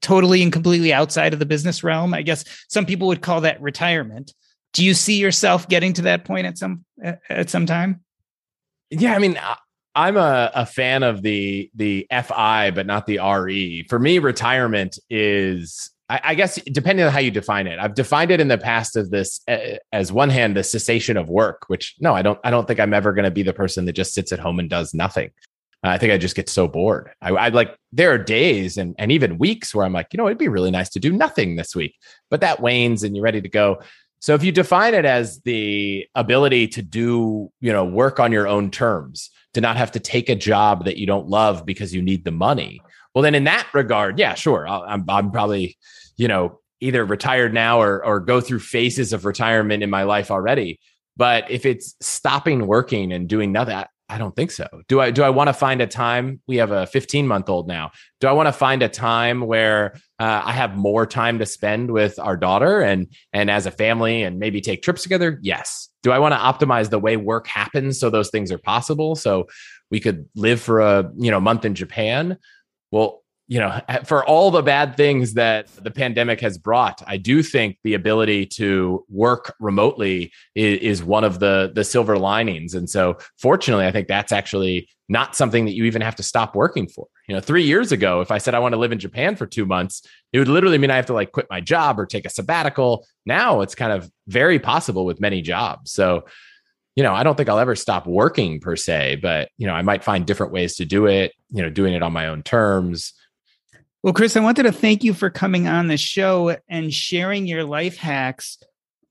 totally 0.00 0.42
and 0.42 0.52
completely 0.52 0.92
outside 0.94 1.34
of 1.34 1.38
the 1.38 1.46
business 1.46 1.84
realm? 1.84 2.14
I 2.14 2.22
guess 2.22 2.44
some 2.68 2.86
people 2.86 3.08
would 3.08 3.20
call 3.20 3.42
that 3.42 3.60
retirement 3.60 4.32
do 4.72 4.84
you 4.84 4.94
see 4.94 5.18
yourself 5.18 5.68
getting 5.68 5.92
to 5.94 6.02
that 6.02 6.24
point 6.24 6.46
at 6.46 6.58
some 6.58 6.84
at 7.28 7.50
some 7.50 7.66
time 7.66 8.00
yeah 8.90 9.14
i 9.14 9.18
mean 9.18 9.38
i'm 9.94 10.16
a, 10.16 10.50
a 10.54 10.66
fan 10.66 11.02
of 11.02 11.22
the 11.22 11.70
the 11.74 12.06
fi 12.24 12.70
but 12.70 12.86
not 12.86 13.06
the 13.06 13.18
re 13.18 13.84
for 13.88 13.98
me 13.98 14.18
retirement 14.18 14.98
is 15.08 15.90
I, 16.10 16.20
I 16.24 16.34
guess 16.34 16.56
depending 16.66 17.06
on 17.06 17.12
how 17.12 17.20
you 17.20 17.30
define 17.30 17.66
it 17.66 17.78
i've 17.78 17.94
defined 17.94 18.30
it 18.30 18.40
in 18.40 18.48
the 18.48 18.58
past 18.58 18.96
as 18.96 19.08
this 19.10 19.40
uh, 19.48 19.76
as 19.92 20.12
one 20.12 20.28
hand 20.28 20.56
the 20.56 20.64
cessation 20.64 21.16
of 21.16 21.28
work 21.28 21.64
which 21.68 21.94
no 22.00 22.14
i 22.14 22.20
don't 22.20 22.38
i 22.44 22.50
don't 22.50 22.66
think 22.66 22.80
i'm 22.80 22.92
ever 22.92 23.12
going 23.12 23.24
to 23.24 23.30
be 23.30 23.42
the 23.42 23.52
person 23.52 23.84
that 23.86 23.92
just 23.92 24.12
sits 24.12 24.32
at 24.32 24.40
home 24.40 24.58
and 24.58 24.68
does 24.68 24.92
nothing 24.92 25.30
I 25.82 25.96
think 25.96 26.12
I 26.12 26.18
just 26.18 26.36
get 26.36 26.50
so 26.50 26.68
bored. 26.68 27.10
I, 27.22 27.30
I 27.30 27.48
like 27.48 27.74
there 27.90 28.12
are 28.12 28.18
days 28.18 28.76
and 28.76 28.94
and 28.98 29.10
even 29.10 29.38
weeks 29.38 29.74
where 29.74 29.86
I'm 29.86 29.94
like, 29.94 30.08
you 30.12 30.18
know, 30.18 30.26
it'd 30.26 30.36
be 30.36 30.48
really 30.48 30.70
nice 30.70 30.90
to 30.90 31.00
do 31.00 31.10
nothing 31.10 31.56
this 31.56 31.74
week, 31.74 31.94
but 32.28 32.42
that 32.42 32.60
wanes 32.60 33.02
and 33.02 33.16
you're 33.16 33.24
ready 33.24 33.40
to 33.40 33.48
go. 33.48 33.80
So 34.18 34.34
if 34.34 34.44
you 34.44 34.52
define 34.52 34.92
it 34.92 35.06
as 35.06 35.40
the 35.40 36.06
ability 36.14 36.68
to 36.68 36.82
do, 36.82 37.50
you 37.60 37.72
know, 37.72 37.86
work 37.86 38.20
on 38.20 38.30
your 38.30 38.46
own 38.46 38.70
terms, 38.70 39.30
to 39.54 39.60
not 39.60 39.76
have 39.76 39.92
to 39.92 40.00
take 40.00 40.28
a 40.28 40.34
job 40.34 40.84
that 40.84 40.96
you 40.96 41.06
don't 41.06 41.28
love 41.28 41.64
because 41.66 41.94
you 41.94 42.02
need 42.02 42.24
the 42.24 42.30
money, 42.30 42.80
well, 43.14 43.22
then 43.22 43.34
in 43.34 43.44
that 43.44 43.66
regard, 43.72 44.18
yeah, 44.18 44.34
sure, 44.34 44.66
I'm 44.68 45.04
I'm 45.08 45.30
probably, 45.30 45.76
you 46.16 46.28
know, 46.28 46.60
either 46.80 47.04
retired 47.04 47.52
now 47.52 47.80
or 47.80 48.04
or 48.04 48.20
go 48.20 48.40
through 48.40 48.60
phases 48.60 49.12
of 49.12 49.24
retirement 49.24 49.82
in 49.82 49.90
my 49.90 50.04
life 50.04 50.30
already. 50.30 50.78
But 51.16 51.50
if 51.50 51.66
it's 51.66 51.94
stopping 52.00 52.66
working 52.66 53.12
and 53.12 53.28
doing 53.28 53.52
nothing, 53.52 53.84
I 54.10 54.18
don't 54.18 54.34
think 54.34 54.50
so. 54.50 54.66
Do 54.88 55.00
I 55.00 55.12
do 55.12 55.22
I 55.22 55.30
want 55.30 55.48
to 55.48 55.52
find 55.52 55.80
a 55.80 55.86
time? 55.86 56.40
We 56.48 56.56
have 56.56 56.72
a 56.72 56.86
15 56.86 57.28
month 57.28 57.48
old 57.48 57.68
now. 57.68 57.92
Do 58.20 58.26
I 58.26 58.32
want 58.32 58.48
to 58.48 58.52
find 58.52 58.82
a 58.82 58.88
time 58.88 59.42
where 59.42 59.94
uh, 60.18 60.42
I 60.44 60.52
have 60.52 60.76
more 60.76 61.06
time 61.06 61.38
to 61.38 61.46
spend 61.46 61.92
with 61.92 62.18
our 62.18 62.36
daughter 62.36 62.80
and 62.80 63.06
and 63.32 63.50
as 63.50 63.66
a 63.66 63.70
family 63.70 64.24
and 64.24 64.40
maybe 64.40 64.60
take 64.60 64.82
trips 64.82 65.04
together? 65.04 65.38
Yes. 65.42 65.88
Do 66.02 66.10
I 66.10 66.18
want 66.18 66.32
to 66.32 66.38
optimize 66.38 66.90
the 66.90 66.98
way 66.98 67.16
work 67.16 67.46
happens 67.46 68.00
so 68.00 68.10
those 68.10 68.30
things 68.30 68.50
are 68.50 68.58
possible? 68.58 69.14
So 69.14 69.46
we 69.92 70.00
could 70.00 70.26
live 70.34 70.60
for 70.60 70.80
a 70.80 71.08
you 71.16 71.30
know 71.30 71.40
month 71.40 71.64
in 71.64 71.76
Japan. 71.76 72.36
Well, 72.90 73.22
you 73.50 73.58
know, 73.58 73.80
for 74.04 74.24
all 74.24 74.52
the 74.52 74.62
bad 74.62 74.96
things 74.96 75.34
that 75.34 75.66
the 75.82 75.90
pandemic 75.90 76.40
has 76.40 76.56
brought, 76.56 77.02
I 77.08 77.16
do 77.16 77.42
think 77.42 77.78
the 77.82 77.94
ability 77.94 78.46
to 78.46 79.04
work 79.08 79.56
remotely 79.58 80.32
is, 80.54 81.02
one 81.02 81.24
of 81.24 81.40
the 81.40 81.72
the 81.74 81.82
silver 81.82 82.16
linings. 82.16 82.74
And 82.74 82.88
so, 82.88 83.18
fortunately, 83.38 83.86
I 83.86 83.90
think 83.90 84.06
that's 84.06 84.30
actually 84.30 84.88
not 85.08 85.34
something 85.34 85.64
that 85.64 85.72
you 85.72 85.82
even 85.84 86.00
have 86.00 86.14
to 86.16 86.22
stop 86.22 86.54
working 86.54 86.86
for. 86.86 87.08
You 87.26 87.34
know, 87.34 87.40
three 87.40 87.64
years 87.64 87.90
ago, 87.90 88.20
if 88.20 88.30
I 88.30 88.38
said 88.38 88.54
I 88.54 88.60
want 88.60 88.74
to 88.74 88.78
live 88.78 88.92
in 88.92 89.00
Japan 89.00 89.34
for 89.34 89.46
two 89.46 89.66
months, 89.66 90.06
it 90.32 90.38
would 90.38 90.46
literally 90.46 90.78
mean 90.78 90.92
I 90.92 90.96
have 90.96 91.06
to 91.06 91.12
like 91.12 91.32
quit 91.32 91.48
my 91.50 91.60
job 91.60 91.98
or 91.98 92.06
take 92.06 92.26
a 92.26 92.30
sabbatical. 92.30 93.04
Now 93.26 93.62
it's 93.62 93.74
kind 93.74 93.90
of 93.90 94.08
very 94.28 94.60
possible 94.60 95.04
with 95.04 95.20
many 95.20 95.42
jobs. 95.42 95.90
So, 95.90 96.24
you 96.96 97.02
know, 97.02 97.14
I 97.14 97.22
don't 97.22 97.36
think 97.36 97.48
I'll 97.48 97.58
ever 97.58 97.76
stop 97.76 98.06
working 98.06 98.60
per 98.60 98.76
se, 98.76 99.20
but 99.22 99.50
you 99.56 99.66
know, 99.66 99.74
I 99.74 99.82
might 99.82 100.04
find 100.04 100.26
different 100.26 100.52
ways 100.52 100.76
to 100.76 100.84
do 100.84 101.06
it. 101.06 101.32
You 101.50 101.62
know, 101.62 101.70
doing 101.70 101.94
it 101.94 102.02
on 102.02 102.12
my 102.12 102.26
own 102.26 102.42
terms 102.42 103.12
well, 104.02 104.14
Chris, 104.14 104.34
I 104.34 104.40
wanted 104.40 104.62
to 104.62 104.72
thank 104.72 105.04
you 105.04 105.12
for 105.12 105.28
coming 105.28 105.68
on 105.68 105.88
the 105.88 105.98
show 105.98 106.56
and 106.70 106.92
sharing 106.92 107.46
your 107.46 107.64
life 107.64 107.98
hacks. 107.98 108.56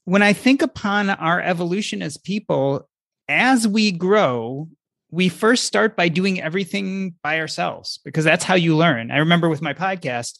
When 0.05 0.23
I 0.23 0.33
think 0.33 0.63
upon 0.63 1.11
our 1.11 1.39
evolution 1.39 2.01
as 2.01 2.17
people, 2.17 2.89
as 3.27 3.67
we 3.67 3.91
grow, 3.91 4.67
we 5.11 5.29
first 5.29 5.65
start 5.65 5.95
by 5.95 6.07
doing 6.07 6.41
everything 6.41 7.13
by 7.21 7.39
ourselves 7.39 7.99
because 8.03 8.25
that's 8.25 8.43
how 8.43 8.55
you 8.55 8.75
learn. 8.75 9.11
I 9.11 9.17
remember 9.17 9.47
with 9.47 9.61
my 9.61 9.75
podcast, 9.75 10.39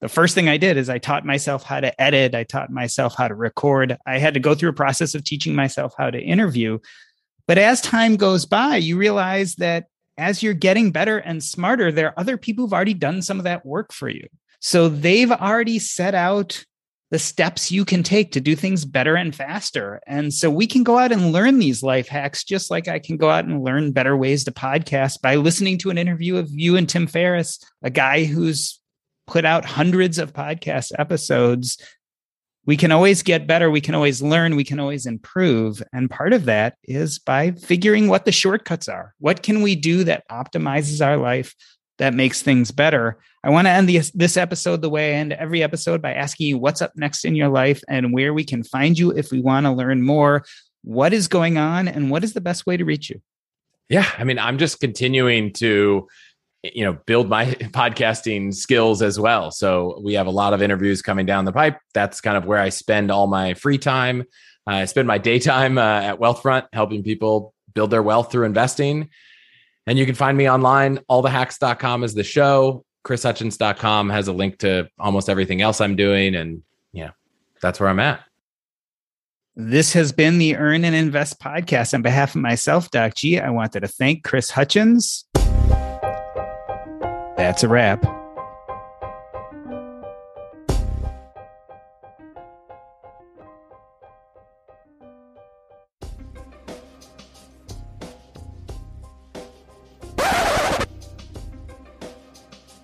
the 0.00 0.08
first 0.08 0.34
thing 0.34 0.48
I 0.48 0.56
did 0.56 0.76
is 0.76 0.88
I 0.88 0.98
taught 0.98 1.26
myself 1.26 1.62
how 1.62 1.80
to 1.80 2.00
edit, 2.00 2.34
I 2.34 2.44
taught 2.44 2.70
myself 2.70 3.14
how 3.16 3.28
to 3.28 3.34
record. 3.34 3.98
I 4.06 4.18
had 4.18 4.34
to 4.34 4.40
go 4.40 4.54
through 4.54 4.70
a 4.70 4.74
process 4.74 5.14
of 5.14 5.24
teaching 5.24 5.54
myself 5.54 5.94
how 5.96 6.10
to 6.10 6.20
interview. 6.20 6.78
But 7.46 7.58
as 7.58 7.80
time 7.80 8.16
goes 8.16 8.46
by, 8.46 8.76
you 8.76 8.96
realize 8.96 9.56
that 9.56 9.86
as 10.16 10.42
you're 10.42 10.54
getting 10.54 10.90
better 10.90 11.18
and 11.18 11.42
smarter, 11.42 11.92
there 11.92 12.08
are 12.08 12.18
other 12.18 12.36
people 12.36 12.64
who've 12.64 12.72
already 12.72 12.94
done 12.94 13.22
some 13.22 13.38
of 13.38 13.44
that 13.44 13.66
work 13.66 13.92
for 13.92 14.08
you. 14.08 14.26
So 14.60 14.88
they've 14.88 15.32
already 15.32 15.78
set 15.78 16.14
out 16.14 16.64
the 17.10 17.18
steps 17.18 17.72
you 17.72 17.84
can 17.84 18.02
take 18.02 18.32
to 18.32 18.40
do 18.40 18.54
things 18.54 18.84
better 18.84 19.16
and 19.16 19.34
faster. 19.34 20.00
And 20.06 20.32
so 20.32 20.48
we 20.48 20.66
can 20.66 20.84
go 20.84 20.96
out 20.96 21.10
and 21.10 21.32
learn 21.32 21.58
these 21.58 21.82
life 21.82 22.06
hacks, 22.08 22.44
just 22.44 22.70
like 22.70 22.86
I 22.86 23.00
can 23.00 23.16
go 23.16 23.28
out 23.28 23.46
and 23.46 23.64
learn 23.64 23.92
better 23.92 24.16
ways 24.16 24.44
to 24.44 24.52
podcast 24.52 25.20
by 25.20 25.34
listening 25.34 25.76
to 25.78 25.90
an 25.90 25.98
interview 25.98 26.36
of 26.36 26.48
you 26.50 26.76
and 26.76 26.88
Tim 26.88 27.06
Ferriss, 27.06 27.58
a 27.82 27.90
guy 27.90 28.24
who's 28.24 28.79
put 29.30 29.44
out 29.44 29.64
hundreds 29.64 30.18
of 30.18 30.32
podcast 30.32 30.92
episodes 30.98 31.78
we 32.66 32.76
can 32.76 32.92
always 32.92 33.22
get 33.22 33.46
better. 33.46 33.70
We 33.70 33.80
can 33.80 33.94
always 33.94 34.22
learn. 34.22 34.54
We 34.54 34.64
can 34.64 34.78
always 34.78 35.06
improve. 35.06 35.82
And 35.92 36.10
part 36.10 36.32
of 36.32 36.44
that 36.44 36.76
is 36.84 37.18
by 37.18 37.52
figuring 37.52 38.08
what 38.08 38.26
the 38.26 38.32
shortcuts 38.32 38.88
are. 38.88 39.14
What 39.18 39.42
can 39.42 39.62
we 39.62 39.74
do 39.74 40.04
that 40.04 40.28
optimizes 40.28 41.04
our 41.04 41.16
life 41.16 41.54
that 41.98 42.14
makes 42.14 42.40
things 42.40 42.70
better. 42.70 43.18
I 43.44 43.50
want 43.50 43.66
to 43.66 43.70
end 43.70 43.88
the, 43.88 44.00
this 44.14 44.38
episode 44.38 44.80
the 44.80 44.88
way 44.88 45.10
I 45.10 45.18
end 45.18 45.34
every 45.34 45.62
episode 45.62 46.00
by 46.00 46.14
asking 46.14 46.46
you 46.46 46.58
what's 46.58 46.80
up 46.80 46.92
next 46.96 47.26
in 47.26 47.36
your 47.36 47.48
life 47.48 47.82
and 47.88 48.14
where 48.14 48.32
we 48.32 48.44
can 48.44 48.64
find 48.64 48.98
you 48.98 49.10
if 49.10 49.30
we 49.30 49.40
want 49.40 49.66
to 49.66 49.72
learn 49.72 50.02
more. 50.02 50.44
What 50.82 51.12
is 51.12 51.28
going 51.28 51.58
on 51.58 51.88
and 51.88 52.10
what 52.10 52.24
is 52.24 52.32
the 52.32 52.40
best 52.40 52.66
way 52.66 52.78
to 52.78 52.86
reach 52.86 53.10
you? 53.10 53.20
Yeah, 53.90 54.08
I 54.16 54.24
mean, 54.24 54.38
I'm 54.38 54.56
just 54.56 54.80
continuing 54.80 55.52
to 55.54 56.08
you 56.62 56.84
know 56.84 56.98
build 57.06 57.28
my 57.28 57.46
podcasting 57.46 58.54
skills 58.54 59.02
as 59.02 59.18
well. 59.18 59.50
So 59.50 60.00
we 60.02 60.14
have 60.14 60.26
a 60.26 60.30
lot 60.30 60.52
of 60.52 60.62
interviews 60.62 61.02
coming 61.02 61.26
down 61.26 61.44
the 61.44 61.52
pipe. 61.52 61.78
That's 61.94 62.20
kind 62.20 62.36
of 62.36 62.44
where 62.44 62.58
i 62.58 62.68
spend 62.68 63.10
all 63.10 63.26
my 63.26 63.54
free 63.54 63.78
time. 63.78 64.24
I 64.66 64.84
spend 64.84 65.08
my 65.08 65.18
daytime 65.30 65.78
uh, 65.78 66.00
at 66.02 66.18
wealthfront 66.18 66.66
helping 66.72 67.02
people 67.02 67.54
build 67.74 67.90
their 67.90 68.02
wealth 68.02 68.30
through 68.30 68.46
investing. 68.46 69.08
And 69.86 69.98
you 69.98 70.06
can 70.06 70.14
find 70.14 70.36
me 70.36 70.48
online 70.48 70.98
allthehacks.com 71.10 72.04
is 72.04 72.14
the 72.14 72.24
show. 72.24 72.84
Chrishutchins.com 73.04 74.10
has 74.10 74.28
a 74.28 74.32
link 74.32 74.58
to 74.58 74.88
almost 74.98 75.30
everything 75.30 75.62
else 75.62 75.80
i'm 75.80 75.96
doing. 75.96 76.34
And 76.34 76.62
yeah 76.92 77.10
that's 77.62 77.80
where 77.80 77.88
i'm 77.88 78.00
at. 78.00 78.22
This 79.56 79.92
has 79.94 80.12
been 80.12 80.38
the 80.38 80.56
Earn 80.56 80.84
and 80.84 80.94
Invest 80.94 81.40
podcast. 81.40 81.92
On 81.92 82.02
behalf 82.02 82.34
of 82.34 82.40
myself, 82.40 82.90
Doc 82.90 83.14
G, 83.14 83.38
I 83.38 83.50
wanted 83.50 83.80
to 83.80 83.88
thank 83.88 84.22
Chris 84.22 84.50
Hutchins. 84.50 85.26
That's 87.40 87.62
a 87.62 87.68
wrap. 87.68 88.04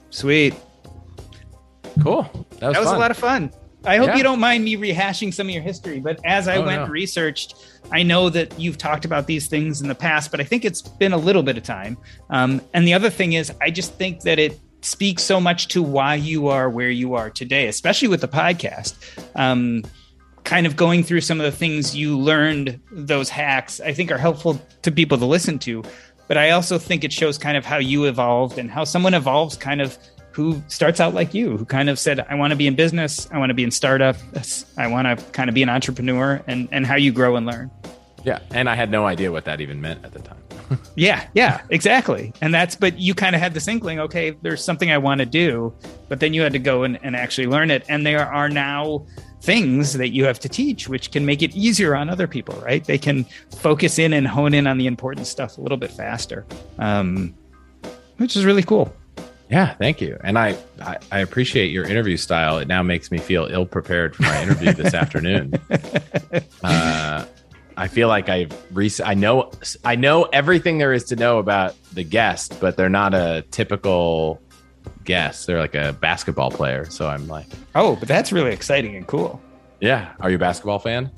Sweet. 0.09 0.55
Cool. 2.03 2.23
That 2.23 2.33
was, 2.33 2.61
that 2.61 2.81
was 2.81 2.91
a 2.91 2.97
lot 2.97 3.11
of 3.11 3.19
fun. 3.19 3.53
I 3.87 3.99
hope 3.99 4.09
yeah. 4.09 4.17
you 4.17 4.23
don't 4.23 4.41
mind 4.41 4.65
me 4.65 4.77
rehashing 4.77 5.33
some 5.33 5.47
of 5.49 5.55
your 5.55 5.63
history, 5.63 6.01
but 6.01 6.19
as 6.25 6.49
I 6.49 6.57
oh, 6.57 6.67
went 6.67 6.83
no. 6.83 6.89
researched, 6.89 7.55
I 7.93 8.03
know 8.03 8.29
that 8.31 8.59
you've 8.59 8.79
talked 8.79 9.05
about 9.05 9.27
these 9.27 9.47
things 9.47 9.81
in 9.81 9.89
the 9.89 9.95
past, 9.95 10.31
but 10.31 10.41
I 10.41 10.45
think 10.45 10.65
it's 10.65 10.83
been 10.83 11.13
a 11.13 11.17
little 11.17 11.43
bit 11.43 11.57
of 11.57 11.63
time. 11.63 11.97
Um, 12.31 12.61
and 12.75 12.87
the 12.87 12.95
other 12.95 13.11
thing 13.11 13.35
is, 13.35 13.53
I 13.61 13.71
just 13.71 13.95
think 13.95 14.23
that 14.23 14.39
it 14.39 14.59
speaks 14.83 15.23
so 15.23 15.41
much 15.41 15.69
to 15.69 15.83
why 15.83 16.17
you 16.17 16.49
are 16.49 16.69
where 16.69 16.91
you 16.91 17.15
are 17.15 17.31
today, 17.31 17.69
especially 17.69 18.09
with 18.09 18.21
the 18.21 18.29
podcast. 18.29 18.95
Um, 19.35 19.85
kind 20.45 20.67
of 20.67 20.77
going 20.77 21.03
through 21.03 21.21
some 21.21 21.41
of 21.41 21.45
the 21.45 21.57
things 21.57 21.97
you 21.97 22.19
learned, 22.19 22.81
those 22.93 23.29
hacks, 23.29 23.81
I 23.81 23.93
think 23.93 24.13
are 24.13 24.19
helpful 24.19 24.61
to 24.83 24.93
people 24.93 25.19
to 25.19 25.27
listen 25.27 25.59
to. 25.61 25.83
But 26.29 26.39
I 26.39 26.51
also 26.51 26.79
think 26.79 27.05
it 27.05 27.13
shows 27.13 27.37
kind 27.39 27.57
of 27.57 27.65
how 27.65 27.79
you 27.79 28.05
evolved 28.05 28.59
and 28.59 28.71
how 28.71 28.85
someone 28.85 29.15
evolves 29.15 29.57
kind 29.57 29.81
of 29.81 29.99
who 30.37 30.63
starts 30.69 31.01
out 31.01 31.15
like 31.15 31.33
you, 31.33 31.57
who 31.57 31.65
kind 31.65 31.89
of 31.89 31.99
said, 31.99 32.21
I 32.29 32.35
want 32.35 32.51
to 32.51 32.57
be 32.57 32.67
in 32.67 32.75
business, 32.75 33.27
I 33.33 33.39
want 33.39 33.49
to 33.49 33.55
be 33.55 33.65
in 33.65 33.71
startup, 33.71 34.17
I 34.77 34.87
want 34.87 35.19
to 35.19 35.25
kind 35.33 35.49
of 35.49 35.55
be 35.55 35.63
an 35.63 35.71
entrepreneur, 35.71 36.43
and, 36.47 36.69
and 36.73 36.85
how 36.85 36.97
you 36.97 37.11
grow 37.11 37.37
and 37.37 37.47
learn. 37.47 37.71
Yeah. 38.23 38.41
And 38.51 38.69
I 38.69 38.75
had 38.75 38.91
no 38.91 39.07
idea 39.07 39.33
what 39.33 39.47
that 39.47 39.63
even 39.63 39.81
meant 39.81 40.05
at 40.05 40.13
the 40.13 40.19
time. 40.19 40.37
yeah. 40.95 41.27
Yeah. 41.33 41.63
Exactly. 41.71 42.35
And 42.43 42.53
that's, 42.53 42.77
but 42.77 42.99
you 42.99 43.15
kind 43.15 43.35
of 43.35 43.41
had 43.41 43.55
this 43.55 43.67
inkling, 43.67 43.99
okay, 43.99 44.37
there's 44.43 44.63
something 44.63 44.93
I 44.93 44.99
want 44.99 45.21
to 45.21 45.27
do, 45.27 45.73
but 46.11 46.21
then 46.21 46.35
you 46.35 46.43
had 46.43 46.53
to 46.53 46.59
go 46.59 46.83
and, 46.83 46.99
and 47.03 47.17
actually 47.17 47.47
learn 47.47 47.71
it. 47.71 47.87
And 47.89 48.05
there 48.05 48.27
are 48.27 48.51
now 48.51 49.07
things 49.41 49.95
that 49.95 50.11
you 50.11 50.27
have 50.27 50.39
to 50.41 50.51
teach, 50.51 50.87
which 50.87 51.13
can 51.13 51.25
make 51.25 51.41
it 51.41 51.57
easier 51.57 51.97
on 51.97 52.11
other 52.11 52.27
people, 52.27 52.61
right? 52.61 52.85
They 52.85 52.99
can 52.99 53.25
focus 53.57 53.99
in 53.99 54.13
and 54.13 54.29
hone 54.29 54.53
in 54.53 54.67
on 54.67 54.77
the 54.77 54.87
important 54.87 55.29
stuff 55.29 55.57
a 55.57 55.63
little 55.63 55.79
bit 55.79 55.93
faster, 55.93 56.45
um, 56.79 57.35
which 58.19 58.37
is 58.37 58.45
really 58.45 58.63
cool. 58.63 58.95
Yeah, 59.49 59.75
thank 59.75 60.01
you. 60.01 60.19
And 60.25 60.39
I, 60.39 60.57
I, 60.81 60.99
I 61.13 61.19
appreciate 61.21 61.71
your 61.71 61.85
interview 61.85 62.17
style. 62.17 62.59
It 62.59 62.69
now 62.69 62.83
makes 62.83 63.11
me 63.11 63.19
feel 63.19 63.47
ill 63.47 63.67
prepared 63.67 64.17
for 64.17 64.23
my 64.23 64.43
interview 64.43 64.73
this 64.73 64.93
afternoon. 65.03 65.55
Uh, 66.65 67.25
I 67.77 67.89
feel 67.89 68.09
like 68.09 68.29
I've 68.29 68.53
rec- 68.75 69.01
I 69.05 69.15
know 69.15 69.53
I 69.85 69.97
know 69.97 70.25
everything 70.25 70.79
there 70.79 70.93
is 70.93 71.05
to 71.05 71.17
know 71.17 71.39
about 71.39 71.77
the 71.93 72.03
guest, 72.03 72.59
but 72.61 72.77
they're 72.77 72.89
not 72.89 73.15
a 73.15 73.45
typical 73.51 74.41
guest. 75.05 75.47
They're 75.47 75.61
like 75.61 75.75
a 75.75 75.93
basketball 75.93 76.51
player. 76.51 76.87
So 76.87 77.07
I'm 77.09 77.29
like, 77.29 77.47
oh, 77.75 77.97
but 77.97 78.09
that's 78.09 78.33
really 78.33 78.53
exciting 78.53 78.97
and 78.97 79.07
cool. 79.07 79.41
Yeah. 79.81 80.15
Are 80.21 80.31
you 80.31 80.37
a 80.37 80.39
basketball 80.39 80.79
fan? 80.79 81.11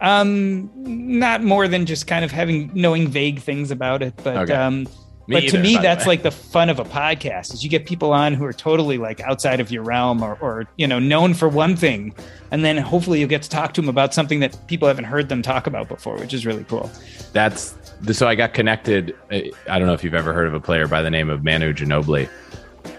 Um, 0.00 0.70
not 0.74 1.42
more 1.42 1.68
than 1.68 1.86
just 1.86 2.06
kind 2.06 2.24
of 2.24 2.30
having 2.30 2.70
knowing 2.74 3.08
vague 3.08 3.40
things 3.40 3.70
about 3.70 4.02
it, 4.02 4.14
but 4.24 4.36
okay. 4.36 4.54
um, 4.54 4.86
me 5.30 5.36
but 5.36 5.44
either, 5.44 5.56
to 5.58 5.62
me, 5.62 5.76
that's 5.76 6.06
like 6.06 6.24
the 6.24 6.30
fun 6.32 6.68
of 6.68 6.80
a 6.80 6.84
podcast 6.84 7.54
is 7.54 7.62
you 7.62 7.70
get 7.70 7.86
people 7.86 8.12
on 8.12 8.34
who 8.34 8.44
are 8.44 8.52
totally 8.52 8.98
like 8.98 9.20
outside 9.20 9.60
of 9.60 9.70
your 9.70 9.84
realm 9.84 10.22
or, 10.22 10.36
or, 10.40 10.66
you 10.76 10.88
know, 10.88 10.98
known 10.98 11.34
for 11.34 11.48
one 11.48 11.76
thing. 11.76 12.12
And 12.50 12.64
then 12.64 12.76
hopefully 12.76 13.20
you 13.20 13.28
get 13.28 13.42
to 13.42 13.48
talk 13.48 13.72
to 13.74 13.80
them 13.80 13.88
about 13.88 14.12
something 14.12 14.40
that 14.40 14.58
people 14.66 14.88
haven't 14.88 15.04
heard 15.04 15.28
them 15.28 15.40
talk 15.40 15.68
about 15.68 15.88
before, 15.88 16.16
which 16.16 16.34
is 16.34 16.44
really 16.44 16.64
cool. 16.64 16.90
That's 17.32 17.76
so 18.10 18.26
I 18.26 18.34
got 18.34 18.54
connected. 18.54 19.16
I 19.30 19.78
don't 19.78 19.86
know 19.86 19.92
if 19.92 20.02
you've 20.02 20.14
ever 20.14 20.32
heard 20.32 20.48
of 20.48 20.54
a 20.54 20.60
player 20.60 20.88
by 20.88 21.00
the 21.00 21.10
name 21.10 21.30
of 21.30 21.44
Manu 21.44 21.72
Ginobili. 21.72 22.28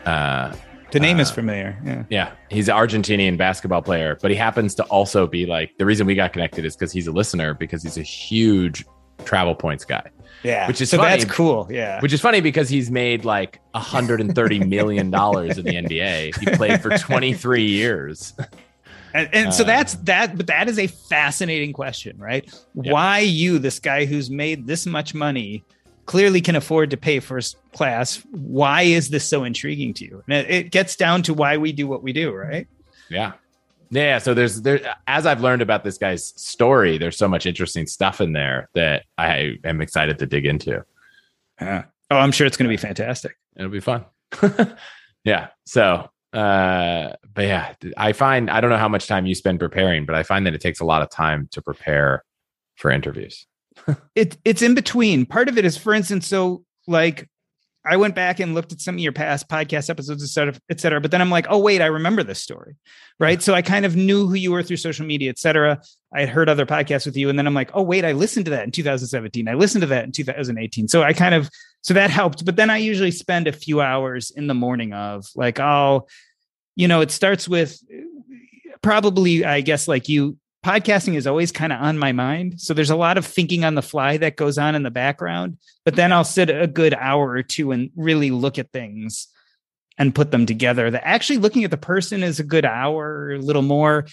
Uh, 0.05 0.55
the 0.91 0.99
name 1.01 1.17
uh, 1.17 1.21
is 1.21 1.31
familiar. 1.31 1.77
Yeah. 1.83 2.03
Yeah. 2.09 2.31
He's 2.49 2.69
an 2.69 2.77
Argentinian 2.77 3.37
basketball 3.37 3.81
player, 3.81 4.17
but 4.21 4.31
he 4.31 4.37
happens 4.37 4.73
to 4.75 4.83
also 4.85 5.27
be 5.27 5.45
like 5.45 5.77
the 5.77 5.85
reason 5.85 6.07
we 6.07 6.15
got 6.15 6.31
connected 6.31 6.63
is 6.63 6.77
because 6.77 6.93
he's 6.93 7.07
a 7.07 7.11
listener 7.11 7.53
because 7.53 7.83
he's 7.83 7.97
a 7.97 8.03
huge 8.03 8.85
travel 9.25 9.53
points 9.53 9.83
guy. 9.83 10.09
Yeah. 10.43 10.67
Which 10.67 10.81
is 10.81 10.89
so 10.89 10.97
funny, 10.97 11.17
that's 11.17 11.31
cool. 11.31 11.67
Yeah. 11.69 11.99
Which 12.01 12.13
is 12.13 12.21
funny 12.21 12.41
because 12.41 12.69
he's 12.69 12.89
made 12.89 13.25
like 13.25 13.59
130 13.71 14.59
million 14.65 15.11
dollars 15.11 15.57
in 15.57 15.65
the 15.65 15.75
NBA. 15.75 16.37
He 16.37 16.45
played 16.55 16.81
for 16.81 16.97
23 16.97 17.63
years. 17.63 18.33
And, 19.13 19.29
and 19.33 19.47
uh, 19.49 19.51
so 19.51 19.63
that's 19.63 19.95
that, 19.95 20.37
but 20.37 20.47
that 20.47 20.69
is 20.69 20.79
a 20.79 20.87
fascinating 20.87 21.73
question, 21.73 22.17
right? 22.17 22.45
Yeah. 22.75 22.93
Why 22.93 23.19
you, 23.19 23.59
this 23.59 23.79
guy 23.79 24.05
who's 24.05 24.29
made 24.29 24.67
this 24.67 24.85
much 24.85 25.13
money, 25.13 25.63
clearly 26.05 26.41
can 26.41 26.55
afford 26.55 26.89
to 26.91 26.97
pay 26.97 27.19
first 27.19 27.57
class? 27.73 28.23
Why 28.31 28.83
is 28.83 29.09
this 29.09 29.25
so 29.25 29.43
intriguing 29.43 29.93
to 29.95 30.05
you? 30.05 30.23
And 30.27 30.47
it, 30.47 30.49
it 30.49 30.71
gets 30.71 30.95
down 30.95 31.23
to 31.23 31.33
why 31.33 31.57
we 31.57 31.71
do 31.71 31.87
what 31.87 32.03
we 32.03 32.13
do, 32.13 32.33
right? 32.33 32.67
Yeah. 33.09 33.33
Yeah, 33.91 34.19
so 34.19 34.33
there's 34.33 34.61
there 34.61 34.95
as 35.05 35.25
I've 35.25 35.41
learned 35.41 35.61
about 35.61 35.83
this 35.83 35.97
guy's 35.97 36.27
story, 36.41 36.97
there's 36.97 37.17
so 37.17 37.27
much 37.27 37.45
interesting 37.45 37.85
stuff 37.85 38.21
in 38.21 38.31
there 38.31 38.69
that 38.73 39.03
I 39.17 39.57
am 39.65 39.81
excited 39.81 40.17
to 40.19 40.25
dig 40.25 40.45
into. 40.45 40.83
Yeah. 41.59 41.83
Oh, 42.09 42.17
I'm 42.17 42.31
sure 42.31 42.47
it's 42.47 42.55
going 42.55 42.69
to 42.69 42.73
be 42.73 42.77
fantastic. 42.77 43.37
It'll 43.57 43.69
be 43.69 43.81
fun. 43.81 44.05
yeah. 45.25 45.49
So, 45.65 46.09
uh, 46.33 47.13
but 47.33 47.41
yeah, 47.41 47.73
I 47.97 48.13
find 48.13 48.49
I 48.49 48.61
don't 48.61 48.69
know 48.69 48.77
how 48.77 48.87
much 48.87 49.07
time 49.07 49.25
you 49.25 49.35
spend 49.35 49.59
preparing, 49.59 50.05
but 50.05 50.15
I 50.15 50.23
find 50.23 50.45
that 50.47 50.53
it 50.53 50.61
takes 50.61 50.79
a 50.79 50.85
lot 50.85 51.01
of 51.01 51.09
time 51.09 51.49
to 51.51 51.61
prepare 51.61 52.23
for 52.77 52.91
interviews. 52.91 53.45
it 54.15 54.37
it's 54.45 54.61
in 54.61 54.73
between. 54.73 55.25
Part 55.25 55.49
of 55.49 55.57
it 55.57 55.65
is, 55.65 55.77
for 55.77 55.93
instance, 55.93 56.27
so 56.27 56.63
like 56.87 57.29
I 57.83 57.97
went 57.97 58.13
back 58.13 58.39
and 58.39 58.53
looked 58.53 58.71
at 58.71 58.79
some 58.79 58.95
of 58.95 58.99
your 58.99 59.11
past 59.11 59.49
podcast 59.49 59.89
episodes, 59.89 60.23
et 60.23 60.27
cetera, 60.27 60.53
et 60.69 60.79
cetera. 60.79 61.01
But 61.01 61.09
then 61.09 61.21
I'm 61.21 61.31
like, 61.31 61.47
oh, 61.49 61.57
wait, 61.57 61.81
I 61.81 61.87
remember 61.87 62.21
this 62.21 62.41
story. 62.41 62.75
Right. 63.19 63.41
So 63.41 63.53
I 63.53 63.61
kind 63.61 63.85
of 63.85 63.95
knew 63.95 64.27
who 64.27 64.35
you 64.35 64.51
were 64.51 64.61
through 64.61 64.77
social 64.77 65.05
media, 65.05 65.29
et 65.29 65.39
cetera. 65.39 65.81
I 66.13 66.19
had 66.21 66.29
heard 66.29 66.47
other 66.47 66.65
podcasts 66.65 67.05
with 67.05 67.17
you. 67.17 67.29
And 67.29 67.39
then 67.39 67.47
I'm 67.47 67.53
like, 67.53 67.71
oh, 67.73 67.81
wait, 67.81 68.05
I 68.05 68.11
listened 68.11 68.45
to 68.45 68.51
that 68.51 68.65
in 68.65 68.71
2017. 68.71 69.47
I 69.47 69.55
listened 69.55 69.81
to 69.81 69.87
that 69.87 70.05
in 70.05 70.11
2018. 70.11 70.87
So 70.87 71.01
I 71.01 71.13
kind 71.13 71.33
of, 71.33 71.49
so 71.81 71.95
that 71.95 72.11
helped. 72.11 72.45
But 72.45 72.55
then 72.55 72.69
I 72.69 72.77
usually 72.77 73.11
spend 73.11 73.47
a 73.47 73.51
few 73.51 73.81
hours 73.81 74.31
in 74.31 74.47
the 74.47 74.53
morning 74.53 74.93
of 74.93 75.25
like, 75.35 75.59
oh, 75.59 76.07
you 76.75 76.87
know, 76.87 77.01
it 77.01 77.09
starts 77.09 77.47
with 77.47 77.79
probably, 78.81 79.43
I 79.43 79.61
guess, 79.61 79.87
like 79.87 80.07
you, 80.07 80.37
podcasting 80.63 81.15
is 81.15 81.25
always 81.25 81.51
kind 81.51 81.73
of 81.73 81.81
on 81.81 81.97
my 81.97 82.11
mind. 82.11 82.61
So 82.61 82.73
there's 82.73 82.89
a 82.89 82.95
lot 82.95 83.17
of 83.17 83.25
thinking 83.25 83.63
on 83.63 83.75
the 83.75 83.81
fly 83.81 84.17
that 84.17 84.35
goes 84.35 84.57
on 84.57 84.75
in 84.75 84.83
the 84.83 84.91
background. 84.91 85.57
But 85.85 85.95
then 85.95 86.11
I'll 86.11 86.23
sit 86.23 86.49
a 86.49 86.67
good 86.67 86.93
hour 86.93 87.29
or 87.29 87.43
two 87.43 87.71
and 87.71 87.89
really 87.95 88.31
look 88.31 88.59
at 88.59 88.71
things 88.71 89.27
and 89.97 90.15
put 90.15 90.31
them 90.31 90.45
together. 90.45 90.91
That 90.91 91.05
actually 91.05 91.39
looking 91.39 91.63
at 91.63 91.71
the 91.71 91.77
person 91.77 92.23
is 92.23 92.39
a 92.39 92.43
good 92.43 92.65
hour, 92.65 93.31
a 93.31 93.39
little 93.39 93.61
more. 93.61 94.07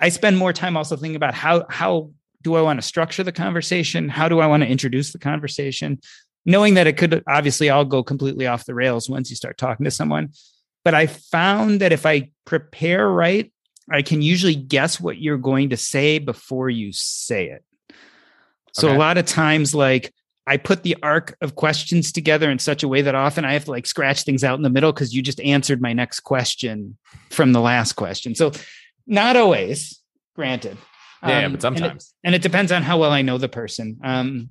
I 0.00 0.08
spend 0.08 0.38
more 0.38 0.52
time 0.52 0.76
also 0.76 0.96
thinking 0.96 1.16
about 1.16 1.34
how 1.34 1.66
how 1.68 2.10
do 2.42 2.54
I 2.54 2.62
want 2.62 2.80
to 2.80 2.86
structure 2.86 3.24
the 3.24 3.32
conversation? 3.32 4.08
How 4.08 4.28
do 4.28 4.40
I 4.40 4.46
want 4.46 4.62
to 4.62 4.68
introduce 4.68 5.12
the 5.12 5.18
conversation? 5.18 6.00
Knowing 6.44 6.74
that 6.74 6.86
it 6.86 6.96
could 6.96 7.22
obviously 7.26 7.70
all 7.70 7.84
go 7.84 8.02
completely 8.02 8.46
off 8.46 8.66
the 8.66 8.74
rails 8.74 9.10
once 9.10 9.30
you 9.30 9.36
start 9.36 9.58
talking 9.58 9.84
to 9.84 9.90
someone. 9.90 10.30
But 10.84 10.94
I 10.94 11.08
found 11.08 11.80
that 11.80 11.92
if 11.92 12.06
I 12.06 12.30
prepare 12.44 13.08
right, 13.08 13.52
I 13.90 14.02
can 14.02 14.22
usually 14.22 14.56
guess 14.56 15.00
what 15.00 15.18
you're 15.18 15.38
going 15.38 15.70
to 15.70 15.76
say 15.76 16.18
before 16.18 16.68
you 16.68 16.92
say 16.92 17.50
it. 17.50 17.64
So 18.72 18.88
okay. 18.88 18.96
a 18.96 18.98
lot 18.98 19.16
of 19.16 19.26
times, 19.26 19.74
like 19.74 20.12
I 20.46 20.56
put 20.56 20.82
the 20.82 20.96
arc 21.02 21.36
of 21.40 21.54
questions 21.54 22.12
together 22.12 22.50
in 22.50 22.58
such 22.58 22.82
a 22.82 22.88
way 22.88 23.02
that 23.02 23.14
often 23.14 23.44
I 23.44 23.52
have 23.54 23.64
to 23.64 23.70
like 23.70 23.86
scratch 23.86 24.22
things 24.22 24.44
out 24.44 24.56
in 24.56 24.62
the 24.62 24.70
middle 24.70 24.92
because 24.92 25.14
you 25.14 25.22
just 25.22 25.40
answered 25.40 25.80
my 25.80 25.92
next 25.92 26.20
question 26.20 26.96
from 27.30 27.52
the 27.52 27.60
last 27.60 27.94
question. 27.94 28.34
So 28.34 28.52
not 29.06 29.36
always, 29.36 30.00
granted. 30.34 30.76
Yeah, 31.22 31.46
um, 31.46 31.52
but 31.52 31.62
sometimes. 31.62 32.14
And 32.22 32.34
it, 32.34 32.34
and 32.34 32.34
it, 32.34 32.42
depends 32.42 32.70
on 32.70 32.82
how 32.82 32.98
well 32.98 33.10
I 33.10 33.22
know 33.22 33.38
the 33.38 33.48
person. 33.48 33.98
Um, 34.04 34.50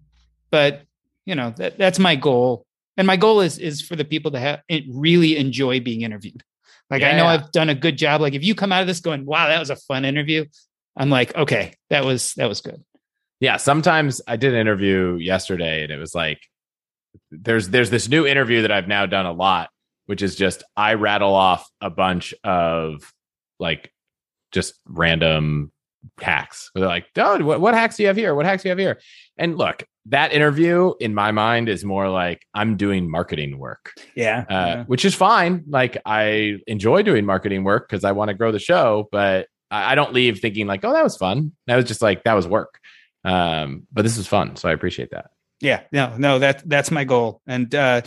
but 0.49 0.81
you 1.25 1.36
know, 1.36 1.53
that, 1.57 1.77
that's 1.77 1.99
my 1.99 2.15
goal 2.15 2.65
And 2.97 3.07
my 3.07 3.17
goal 3.17 3.41
is 3.41 3.57
is 3.57 3.81
for 3.81 3.95
the 3.95 4.05
people 4.05 4.31
to 4.31 4.39
have 4.39 4.61
really 4.89 5.38
enjoy 5.38 5.79
being 5.79 6.01
interviewed. 6.01 6.43
Like 6.89 7.03
I 7.03 7.11
know 7.13 7.23
Yeah. 7.23 7.29
I've 7.29 7.51
done 7.51 7.69
a 7.69 7.75
good 7.75 7.97
job. 7.97 8.21
Like 8.21 8.33
if 8.33 8.43
you 8.43 8.55
come 8.55 8.71
out 8.71 8.81
of 8.81 8.88
this 8.88 8.99
going, 8.99 9.25
"Wow, 9.25 9.47
that 9.47 9.59
was 9.59 9.69
a 9.69 9.75
fun 9.75 10.05
interview," 10.05 10.45
I'm 10.95 11.09
like, 11.09 11.36
"Okay, 11.36 11.73
that 11.89 12.05
was 12.05 12.33
that 12.36 12.47
was 12.47 12.61
good." 12.61 12.83
yeah 13.39 13.57
sometimes 13.57 14.21
i 14.27 14.36
did 14.36 14.53
an 14.53 14.59
interview 14.59 15.15
yesterday 15.15 15.83
and 15.83 15.91
it 15.91 15.97
was 15.97 16.15
like 16.15 16.39
there's 17.31 17.69
there's 17.69 17.89
this 17.89 18.07
new 18.07 18.25
interview 18.25 18.61
that 18.61 18.71
i've 18.71 18.88
now 18.88 19.05
done 19.05 19.25
a 19.25 19.31
lot 19.31 19.69
which 20.05 20.21
is 20.21 20.36
just 20.36 20.63
i 20.75 20.93
rattle 20.93 21.33
off 21.33 21.69
a 21.81 21.89
bunch 21.89 22.33
of 22.43 23.13
like 23.59 23.91
just 24.51 24.75
random 24.88 25.71
hacks 26.19 26.71
they're 26.75 26.88
like 26.88 27.07
oh 27.17 27.43
what, 27.43 27.59
what 27.59 27.73
hacks 27.73 27.97
do 27.97 28.03
you 28.03 28.07
have 28.07 28.17
here 28.17 28.33
what 28.36 28.45
hacks 28.45 28.63
do 28.63 28.69
you 28.69 28.71
have 28.71 28.79
here 28.79 28.99
and 29.38 29.57
look 29.57 29.83
that 30.07 30.31
interview 30.33 30.93
in 30.99 31.13
my 31.15 31.31
mind 31.31 31.67
is 31.67 31.83
more 31.83 32.09
like 32.09 32.45
i'm 32.53 32.77
doing 32.77 33.09
marketing 33.09 33.57
work 33.57 33.93
Yeah. 34.15 34.45
uh, 34.49 34.83
which 34.85 35.03
is 35.05 35.15
fine. 35.15 35.63
Like 35.67 35.97
I 36.05 36.57
enjoy 36.67 37.01
doing 37.03 37.25
marketing 37.25 37.63
work 37.63 37.89
because 37.89 38.03
I 38.03 38.11
want 38.11 38.29
to 38.29 38.33
grow 38.35 38.51
the 38.51 38.59
show, 38.59 39.07
but 39.11 39.47
I, 39.71 39.91
I 39.93 39.95
don't 39.95 40.13
leave 40.13 40.39
thinking 40.39 40.67
like, 40.67 40.85
oh, 40.85 40.93
that 40.93 41.03
was 41.03 41.17
fun. 41.17 41.53
That 41.67 41.75
was 41.75 41.85
just 41.85 42.01
like 42.01 42.23
that 42.23 42.33
was 42.33 42.47
work. 42.47 42.79
Um, 43.23 43.87
but 43.91 44.03
this 44.03 44.17
is 44.17 44.27
fun, 44.27 44.55
so 44.55 44.69
I 44.69 44.73
appreciate 44.73 45.09
that. 45.11 45.31
Yeah, 45.61 45.81
no, 45.91 46.15
no, 46.17 46.39
that 46.39 46.67
that's 46.69 46.91
my 46.91 47.03
goal. 47.03 47.41
And 47.47 47.73
uh, 47.73 48.01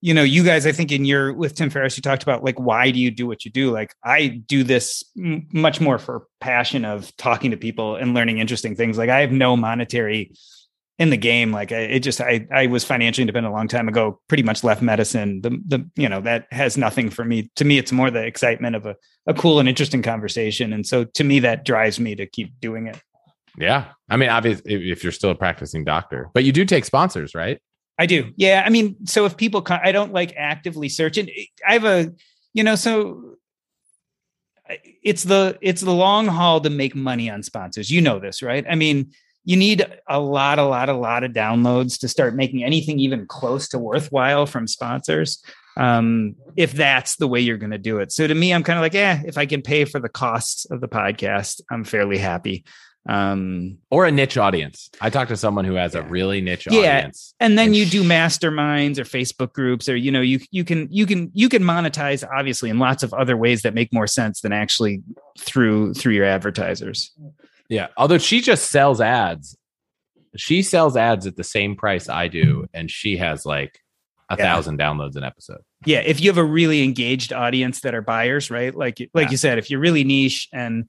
you 0.00 0.12
know, 0.14 0.22
you 0.24 0.42
guys, 0.42 0.66
I 0.66 0.72
think 0.72 0.90
in 0.90 1.04
your 1.04 1.32
with 1.32 1.54
Tim 1.54 1.70
Ferriss, 1.70 1.96
you 1.96 2.02
talked 2.02 2.22
about 2.24 2.42
like 2.42 2.58
why 2.58 2.90
do 2.90 2.98
you 2.98 3.10
do 3.12 3.26
what 3.28 3.44
you 3.44 3.50
do? 3.52 3.70
Like 3.70 3.94
I 4.04 4.26
do 4.28 4.64
this 4.64 5.04
m- 5.16 5.46
much 5.52 5.80
more 5.80 5.98
for 5.98 6.26
passion 6.40 6.84
of 6.84 7.16
talking 7.16 7.52
to 7.52 7.56
people 7.56 7.94
and 7.96 8.14
learning 8.14 8.38
interesting 8.38 8.74
things. 8.74 8.98
Like 8.98 9.10
I 9.10 9.20
have 9.20 9.30
no 9.32 9.56
monetary 9.56 10.32
in 10.98 11.10
the 11.10 11.16
game. 11.16 11.52
Like 11.52 11.72
I, 11.72 11.80
it 11.80 12.00
just 12.00 12.20
I 12.20 12.46
I 12.52 12.66
was 12.66 12.84
financially 12.84 13.22
independent 13.22 13.52
a 13.52 13.56
long 13.56 13.68
time 13.68 13.88
ago. 13.88 14.20
Pretty 14.28 14.42
much 14.42 14.64
left 14.64 14.82
medicine. 14.82 15.42
The 15.42 15.50
the 15.66 15.90
you 15.96 16.08
know 16.08 16.20
that 16.22 16.46
has 16.50 16.76
nothing 16.76 17.10
for 17.10 17.24
me. 17.24 17.50
To 17.56 17.64
me, 17.64 17.78
it's 17.78 17.92
more 17.92 18.10
the 18.10 18.24
excitement 18.24 18.76
of 18.76 18.86
a 18.86 18.96
a 19.26 19.34
cool 19.34 19.58
and 19.58 19.68
interesting 19.68 20.02
conversation. 20.02 20.72
And 20.72 20.86
so 20.86 21.04
to 21.04 21.24
me, 21.24 21.40
that 21.40 21.64
drives 21.64 22.00
me 22.00 22.14
to 22.14 22.26
keep 22.26 22.58
doing 22.60 22.86
it. 22.86 23.00
Yeah, 23.58 23.86
I 24.10 24.16
mean, 24.16 24.28
obviously, 24.28 24.90
if 24.90 25.02
you're 25.02 25.12
still 25.12 25.30
a 25.30 25.34
practicing 25.34 25.84
doctor, 25.84 26.30
but 26.34 26.44
you 26.44 26.52
do 26.52 26.64
take 26.64 26.84
sponsors, 26.84 27.34
right? 27.34 27.58
I 27.98 28.06
do. 28.06 28.32
Yeah. 28.36 28.62
I 28.64 28.70
mean, 28.70 28.96
so 29.06 29.24
if 29.24 29.36
people, 29.36 29.62
co- 29.62 29.78
I 29.82 29.92
don't 29.92 30.12
like 30.12 30.34
actively 30.36 30.88
search 30.88 31.16
it. 31.16 31.30
I 31.66 31.72
have 31.72 31.84
a, 31.84 32.12
you 32.52 32.62
know, 32.62 32.74
so 32.74 33.36
it's 35.02 35.22
the 35.22 35.56
it's 35.62 35.80
the 35.80 35.92
long 35.92 36.26
haul 36.26 36.60
to 36.60 36.70
make 36.70 36.94
money 36.94 37.30
on 37.30 37.42
sponsors. 37.42 37.90
You 37.90 38.00
know 38.00 38.18
this, 38.18 38.42
right? 38.42 38.64
I 38.68 38.74
mean, 38.74 39.12
you 39.46 39.56
need 39.56 39.86
a 40.08 40.20
lot, 40.20 40.58
a 40.58 40.64
lot, 40.64 40.88
a 40.90 40.92
lot 40.92 41.24
of 41.24 41.32
downloads 41.32 41.98
to 42.00 42.08
start 42.08 42.34
making 42.34 42.62
anything 42.64 42.98
even 42.98 43.26
close 43.26 43.68
to 43.68 43.78
worthwhile 43.78 44.44
from 44.44 44.66
sponsors. 44.66 45.42
Um, 45.78 46.34
if 46.56 46.72
that's 46.72 47.16
the 47.16 47.28
way 47.28 47.40
you're 47.40 47.58
going 47.58 47.70
to 47.70 47.78
do 47.78 47.98
it. 47.98 48.10
So 48.10 48.26
to 48.26 48.34
me, 48.34 48.52
I'm 48.52 48.62
kind 48.64 48.78
of 48.78 48.82
like, 48.82 48.94
yeah, 48.94 49.22
if 49.24 49.38
I 49.38 49.46
can 49.46 49.62
pay 49.62 49.84
for 49.84 50.00
the 50.00 50.08
costs 50.08 50.64
of 50.70 50.80
the 50.80 50.88
podcast, 50.88 51.60
I'm 51.70 51.84
fairly 51.84 52.18
happy. 52.18 52.64
Um, 53.08 53.78
Or 53.90 54.04
a 54.06 54.10
niche 54.10 54.36
audience. 54.36 54.90
I 55.00 55.10
talked 55.10 55.28
to 55.28 55.36
someone 55.36 55.64
who 55.64 55.74
has 55.74 55.94
a 55.94 56.02
really 56.02 56.40
niche 56.40 56.66
Yeah. 56.68 56.96
audience. 56.98 57.34
and 57.38 57.56
then 57.56 57.66
And 57.68 57.76
you 57.76 57.86
do 57.86 58.02
masterminds 58.02 58.98
or 58.98 59.04
facebook 59.04 59.52
groups 59.52 59.88
or 59.88 59.94
you 59.94 60.10
know 60.10 60.20
you 60.22 60.40
you 60.50 60.64
can 60.64 60.88
you 60.90 61.06
can 61.06 61.30
you 61.32 61.48
can 61.48 61.62
monetize 61.62 62.26
obviously 62.28 62.68
in 62.68 62.80
lots 62.80 63.04
of 63.04 63.14
other 63.14 63.36
ways 63.36 63.62
that 63.62 63.74
make 63.74 63.92
more 63.92 64.08
sense 64.08 64.40
than 64.40 64.52
actually 64.52 65.02
through 65.38 65.94
through 65.94 66.14
your 66.14 66.24
advertisers 66.24 67.12
Yeah. 67.68 67.88
Although 67.96 68.18
she 68.18 68.40
just 68.40 68.70
sells 68.70 69.00
ads. 69.00 69.56
She 70.36 70.62
sells 70.62 70.96
ads 70.96 71.26
at 71.26 71.36
the 71.36 71.44
same 71.44 71.76
price 71.76 72.08
I 72.08 72.28
do, 72.28 72.66
and 72.74 72.90
she 72.90 73.16
has 73.16 73.46
like 73.46 73.80
a 74.28 74.36
Yeah. 74.36 74.44
thousand 74.44 74.78
downloads 74.78 75.16
an 75.16 75.22
episode. 75.24 75.60
yeah 75.86 75.98
if 76.00 76.20
you 76.20 76.28
have 76.30 76.38
a 76.38 76.44
really 76.44 76.82
engaged 76.82 77.32
audience 77.32 77.80
that 77.82 77.94
are 77.94 78.02
buyers 78.02 78.50
right 78.50 78.74
like 78.74 78.98
like 79.14 79.26
Yeah. 79.26 79.30
you 79.30 79.36
said 79.36 79.58
if 79.58 79.70
you're 79.70 79.78
really 79.78 80.02
niche 80.02 80.48
and 80.52 80.84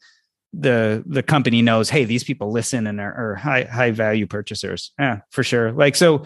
the 0.54 1.04
the 1.06 1.22
company 1.22 1.62
knows 1.62 1.88
hey 1.90 2.04
these 2.06 2.24
people 2.24 2.52
listen 2.52 2.88
and 2.88 3.00
are, 3.00 3.14
are 3.14 3.36
high 3.36 3.64
high 3.66 3.92
value 3.92 4.26
purchasers 4.26 4.92
yeah 4.98 5.20
for 5.30 5.44
sure 5.44 5.72
like 5.72 5.96
so 5.96 6.24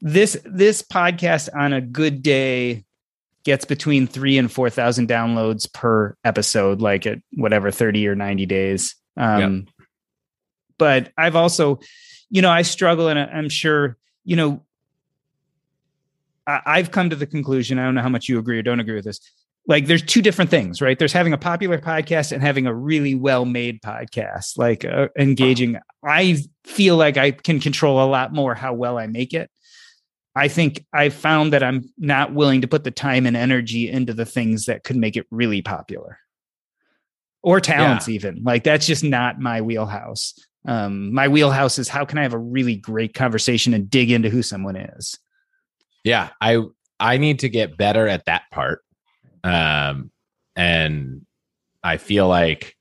this 0.00 0.36
this 0.44 0.82
podcast 0.82 1.48
on 1.52 1.72
a 1.72 1.80
good 1.80 2.22
day 2.22 2.84
gets 3.44 3.64
between 3.64 4.06
three 4.06 4.38
and 4.38 4.52
four 4.52 4.70
thousand 4.70 5.08
downloads 5.08 5.72
per 5.72 6.14
episode 6.22 6.80
like 6.80 7.06
at 7.06 7.18
whatever 7.32 7.72
30 7.72 8.06
or 8.06 8.14
90 8.14 8.46
days 8.46 8.94
um 9.16 9.66
but 10.82 11.12
i've 11.16 11.36
also 11.36 11.78
you 12.28 12.42
know 12.42 12.50
i 12.50 12.62
struggle 12.62 13.06
and 13.08 13.18
i'm 13.18 13.48
sure 13.48 13.96
you 14.24 14.34
know 14.34 14.60
I've 16.46 16.90
come 16.90 17.10
to 17.10 17.16
the 17.16 17.26
conclusion. 17.26 17.78
I 17.78 17.84
don't 17.84 17.94
know 17.94 18.02
how 18.02 18.08
much 18.08 18.28
you 18.28 18.38
agree 18.38 18.58
or 18.58 18.62
don't 18.62 18.80
agree 18.80 18.94
with 18.94 19.04
this. 19.04 19.20
Like, 19.68 19.86
there's 19.86 20.02
two 20.02 20.22
different 20.22 20.50
things, 20.50 20.82
right? 20.82 20.98
There's 20.98 21.12
having 21.12 21.32
a 21.32 21.38
popular 21.38 21.78
podcast 21.78 22.32
and 22.32 22.42
having 22.42 22.66
a 22.66 22.74
really 22.74 23.14
well 23.14 23.44
made 23.44 23.80
podcast, 23.80 24.58
like 24.58 24.84
uh, 24.84 25.08
engaging. 25.16 25.78
I 26.04 26.38
feel 26.64 26.96
like 26.96 27.16
I 27.16 27.30
can 27.30 27.60
control 27.60 28.02
a 28.02 28.10
lot 28.10 28.32
more 28.32 28.56
how 28.56 28.72
well 28.74 28.98
I 28.98 29.06
make 29.06 29.34
it. 29.34 29.50
I 30.34 30.48
think 30.48 30.84
I 30.92 31.10
found 31.10 31.52
that 31.52 31.62
I'm 31.62 31.84
not 31.96 32.34
willing 32.34 32.62
to 32.62 32.68
put 32.68 32.82
the 32.82 32.90
time 32.90 33.24
and 33.26 33.36
energy 33.36 33.88
into 33.88 34.14
the 34.14 34.24
things 34.26 34.66
that 34.66 34.82
could 34.82 34.96
make 34.96 35.16
it 35.16 35.26
really 35.30 35.62
popular 35.62 36.18
or 37.42 37.60
talents, 37.60 38.08
even. 38.08 38.42
Like, 38.42 38.64
that's 38.64 38.86
just 38.86 39.04
not 39.04 39.38
my 39.38 39.60
wheelhouse. 39.60 40.34
Um, 40.64 41.12
my 41.12 41.28
wheelhouse 41.28 41.78
is 41.78 41.88
how 41.88 42.04
can 42.04 42.18
I 42.18 42.22
have 42.22 42.34
a 42.34 42.38
really 42.38 42.76
great 42.76 43.14
conversation 43.14 43.74
and 43.74 43.90
dig 43.90 44.10
into 44.10 44.30
who 44.30 44.42
someone 44.42 44.76
is? 44.76 45.18
Yeah, 46.04 46.30
I 46.40 46.62
I 47.00 47.16
need 47.16 47.40
to 47.40 47.48
get 47.48 47.76
better 47.76 48.06
at 48.06 48.24
that 48.26 48.42
part. 48.52 48.80
Um 49.44 50.10
and 50.54 51.26
I 51.82 51.96
feel 51.96 52.28
like 52.28 52.76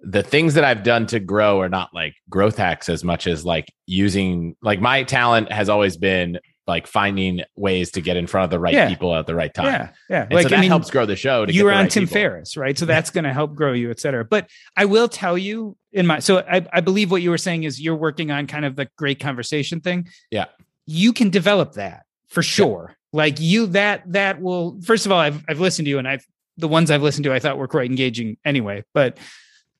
the 0.00 0.22
things 0.22 0.54
that 0.54 0.64
I've 0.64 0.82
done 0.82 1.06
to 1.06 1.20
grow 1.20 1.60
are 1.60 1.68
not 1.68 1.94
like 1.94 2.14
growth 2.28 2.58
hacks 2.58 2.88
as 2.88 3.02
much 3.02 3.26
as 3.26 3.44
like 3.44 3.72
using 3.86 4.56
like 4.62 4.80
my 4.80 5.02
talent 5.02 5.50
has 5.50 5.68
always 5.68 5.96
been 5.96 6.38
like 6.66 6.86
finding 6.86 7.42
ways 7.54 7.92
to 7.92 8.00
get 8.00 8.16
in 8.16 8.26
front 8.26 8.44
of 8.44 8.50
the 8.50 8.58
right 8.58 8.74
Yeah. 8.74 8.88
people 8.88 9.14
at 9.14 9.26
the 9.26 9.34
right 9.34 9.52
time. 9.52 9.66
Yeah, 9.66 9.88
yeah. 10.10 10.26
And 10.30 10.42
so 10.42 10.48
that 10.48 10.64
helps 10.64 10.90
grow 10.90 11.06
the 11.06 11.14
show. 11.14 11.46
To 11.46 11.52
you 11.52 11.60
get 11.60 11.64
were 11.64 11.72
on 11.72 11.84
right 11.84 11.90
Tim 11.90 12.04
people. 12.04 12.14
Ferriss, 12.14 12.56
right? 12.56 12.76
So 12.76 12.82
mm-hmm. 12.82 12.88
that's 12.88 13.10
going 13.10 13.24
to 13.24 13.32
help 13.32 13.54
grow 13.54 13.72
you, 13.72 13.90
et 13.90 14.00
cetera. 14.00 14.24
But 14.24 14.50
I 14.76 14.86
will 14.86 15.08
tell 15.08 15.38
you 15.38 15.76
in 15.92 16.06
my, 16.06 16.18
so 16.18 16.38
I, 16.38 16.66
I 16.72 16.80
believe 16.80 17.10
what 17.10 17.22
you 17.22 17.30
were 17.30 17.38
saying 17.38 17.62
is 17.62 17.80
you're 17.80 17.96
working 17.96 18.30
on 18.30 18.46
kind 18.46 18.64
of 18.64 18.74
the 18.74 18.88
great 18.96 19.20
conversation 19.20 19.80
thing. 19.80 20.08
Yeah. 20.30 20.46
You 20.86 21.12
can 21.12 21.30
develop 21.30 21.74
that 21.74 22.04
for 22.28 22.42
sure. 22.42 22.96
Like 23.12 23.38
you, 23.40 23.68
that, 23.68 24.02
that 24.12 24.40
will, 24.40 24.80
first 24.82 25.06
of 25.06 25.12
all, 25.12 25.18
I've, 25.20 25.44
I've 25.48 25.60
listened 25.60 25.86
to 25.86 25.90
you 25.90 25.98
and 25.98 26.08
I've, 26.08 26.26
the 26.56 26.68
ones 26.68 26.90
I've 26.90 27.02
listened 27.02 27.24
to, 27.24 27.32
I 27.32 27.38
thought 27.38 27.58
were 27.58 27.68
quite 27.68 27.88
engaging 27.88 28.38
anyway, 28.44 28.84
but 28.92 29.18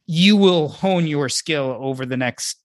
you 0.07 0.37
will 0.37 0.69
hone 0.69 1.07
your 1.07 1.29
skill 1.29 1.77
over 1.81 2.07
the 2.07 2.17
next 2.17 2.59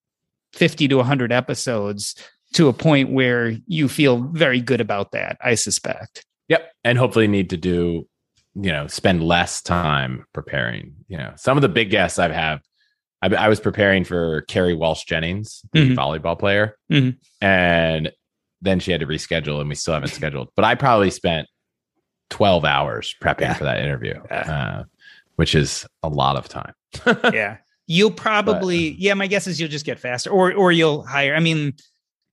50 0.53 0.89
to 0.89 0.97
100 0.97 1.31
episodes 1.31 2.15
to 2.53 2.67
a 2.67 2.73
point 2.73 3.11
where 3.11 3.55
you 3.67 3.87
feel 3.87 4.17
very 4.33 4.59
good 4.61 4.81
about 4.81 5.11
that, 5.11 5.37
I 5.41 5.55
suspect. 5.55 6.25
Yep. 6.49 6.69
And 6.83 6.97
hopefully 6.97 7.27
need 7.27 7.49
to 7.51 7.57
do, 7.57 8.07
you 8.55 8.71
know, 8.71 8.87
spend 8.87 9.23
less 9.23 9.61
time 9.61 10.25
preparing. 10.33 10.93
You 11.07 11.17
know, 11.17 11.33
some 11.37 11.57
of 11.57 11.61
the 11.61 11.69
big 11.69 11.89
guests 11.91 12.19
I've 12.19 12.31
have, 12.31 12.59
I, 13.21 13.27
I 13.27 13.47
was 13.47 13.59
preparing 13.59 14.03
for 14.03 14.41
Kerri 14.49 14.77
Walsh 14.77 15.05
Jennings, 15.05 15.61
the 15.71 15.91
Mhm. 15.91 15.95
volleyball 15.95 16.37
player, 16.37 16.75
Mhm. 16.91 17.17
and 17.39 18.11
then 18.61 18.79
she 18.79 18.91
had 18.91 18.99
to 19.01 19.07
reschedule, 19.07 19.59
and 19.61 19.69
we 19.69 19.75
still 19.75 19.93
haven't 19.93 20.09
scheduled. 20.09 20.49
But 20.55 20.65
I 20.65 20.75
probably 20.75 21.09
spent 21.11 21.47
twelve 22.29 22.65
hours 22.65 23.15
prepping 23.21 23.41
Yeah. 23.41 23.53
for 23.53 23.63
that 23.65 23.79
interview, 23.79 24.21
Yeah. 24.29 24.37
uh, 24.51 24.83
which 25.35 25.55
is 25.55 25.85
a 26.03 26.09
lot 26.09 26.35
of 26.35 26.47
time. 26.49 26.73
yeah 27.33 27.57
you'll 27.87 28.11
probably 28.11 28.91
yeah 28.99 29.13
my 29.13 29.27
guess 29.27 29.47
is 29.47 29.59
you'll 29.59 29.69
just 29.69 29.85
get 29.85 29.97
faster 29.99 30.29
or 30.29 30.53
or 30.53 30.71
you'll 30.71 31.03
hire 31.05 31.33
i 31.35 31.39
mean 31.39 31.73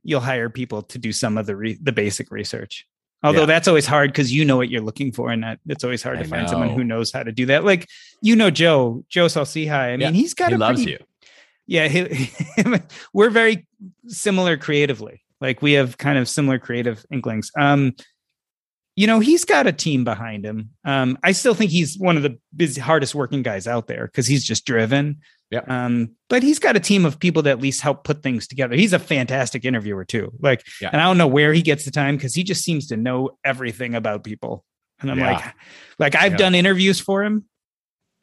you'll 0.04 0.20
hire 0.20 0.48
people 0.50 0.82
to 0.82 0.98
do 0.98 1.12
some 1.12 1.36
of 1.38 1.46
the 1.46 1.56
re- 1.56 1.78
the 1.82 1.92
basic 1.92 2.30
research. 2.30 2.86
Although 3.22 3.40
Yeah. 3.40 3.46
that's 3.46 3.66
always 3.68 3.84
hard 3.86 4.12
because 4.12 4.32
you 4.32 4.44
know 4.44 4.56
what 4.56 4.70
you're 4.70 4.80
looking 4.82 5.10
for 5.12 5.30
and 5.30 5.42
that 5.42 5.58
it's 5.66 5.82
always 5.82 6.02
hard 6.02 6.18
I 6.18 6.22
to 6.22 6.28
find 6.28 6.48
someone 6.48 6.70
who 6.70 6.84
knows 6.84 7.10
how 7.12 7.22
to 7.24 7.32
do 7.32 7.46
that. 7.46 7.64
Like 7.64 7.88
you 8.22 8.36
know 8.36 8.50
joe 8.50 9.04
joe 9.08 9.26
Saul-Sehy 9.28 9.70
i 9.70 9.90
mean 9.92 10.00
Yeah, 10.00 10.10
he's 10.10 10.34
got 10.34 10.48
he 10.50 10.54
a 10.54 10.58
loves 10.58 10.82
pretty, 10.84 10.92
you. 10.92 10.98
yeah 11.66 11.88
he, 11.88 12.30
we're 13.12 13.30
very 13.30 13.66
similar 14.06 14.56
creatively. 14.56 15.22
Like 15.40 15.62
we 15.62 15.72
have 15.72 15.98
kind 15.98 16.18
of 16.18 16.28
similar 16.28 16.58
creative 16.58 17.04
inklings. 17.12 17.50
Um 17.58 17.94
you 18.96 19.06
know 19.06 19.20
he's 19.20 19.44
got 19.44 19.66
a 19.66 19.72
team 19.72 20.04
behind 20.04 20.44
him. 20.44 20.70
Um 20.84 21.18
i 21.24 21.32
still 21.32 21.54
think 21.54 21.70
he's 21.72 21.98
one 21.98 22.16
of 22.16 22.22
the 22.22 22.38
busy 22.56 22.80
hardest 22.80 23.14
working 23.14 23.42
guys 23.42 23.66
out 23.66 23.86
there 23.88 24.06
because 24.06 24.26
he's 24.28 24.44
just 24.44 24.64
driven 24.64 25.18
Yep. 25.50 25.70
um 25.70 26.10
but 26.28 26.42
he's 26.42 26.58
got 26.58 26.76
a 26.76 26.80
team 26.80 27.06
of 27.06 27.18
people 27.18 27.42
that 27.42 27.50
at 27.52 27.60
least 27.60 27.80
help 27.80 28.04
put 28.04 28.22
things 28.22 28.46
together 28.46 28.76
he's 28.76 28.92
a 28.92 28.98
fantastic 28.98 29.64
interviewer 29.64 30.04
too 30.04 30.30
like 30.40 30.62
Yeah. 30.80 30.90
and 30.92 31.00
i 31.00 31.04
don't 31.04 31.16
know 31.18 31.26
where 31.26 31.52
he 31.54 31.62
gets 31.62 31.84
the 31.86 31.90
time 31.90 32.16
because 32.16 32.34
he 32.34 32.44
just 32.44 32.62
seems 32.64 32.86
to 32.88 32.96
know 32.96 33.30
everything 33.44 33.94
about 33.94 34.24
people 34.24 34.64
and 35.00 35.10
i'm 35.10 35.18
Yeah. 35.18 35.32
like 35.32 35.54
like 35.98 36.14
i've 36.14 36.32
Yeah. 36.32 36.38
done 36.38 36.54
interviews 36.54 37.00
for 37.00 37.24
him 37.24 37.44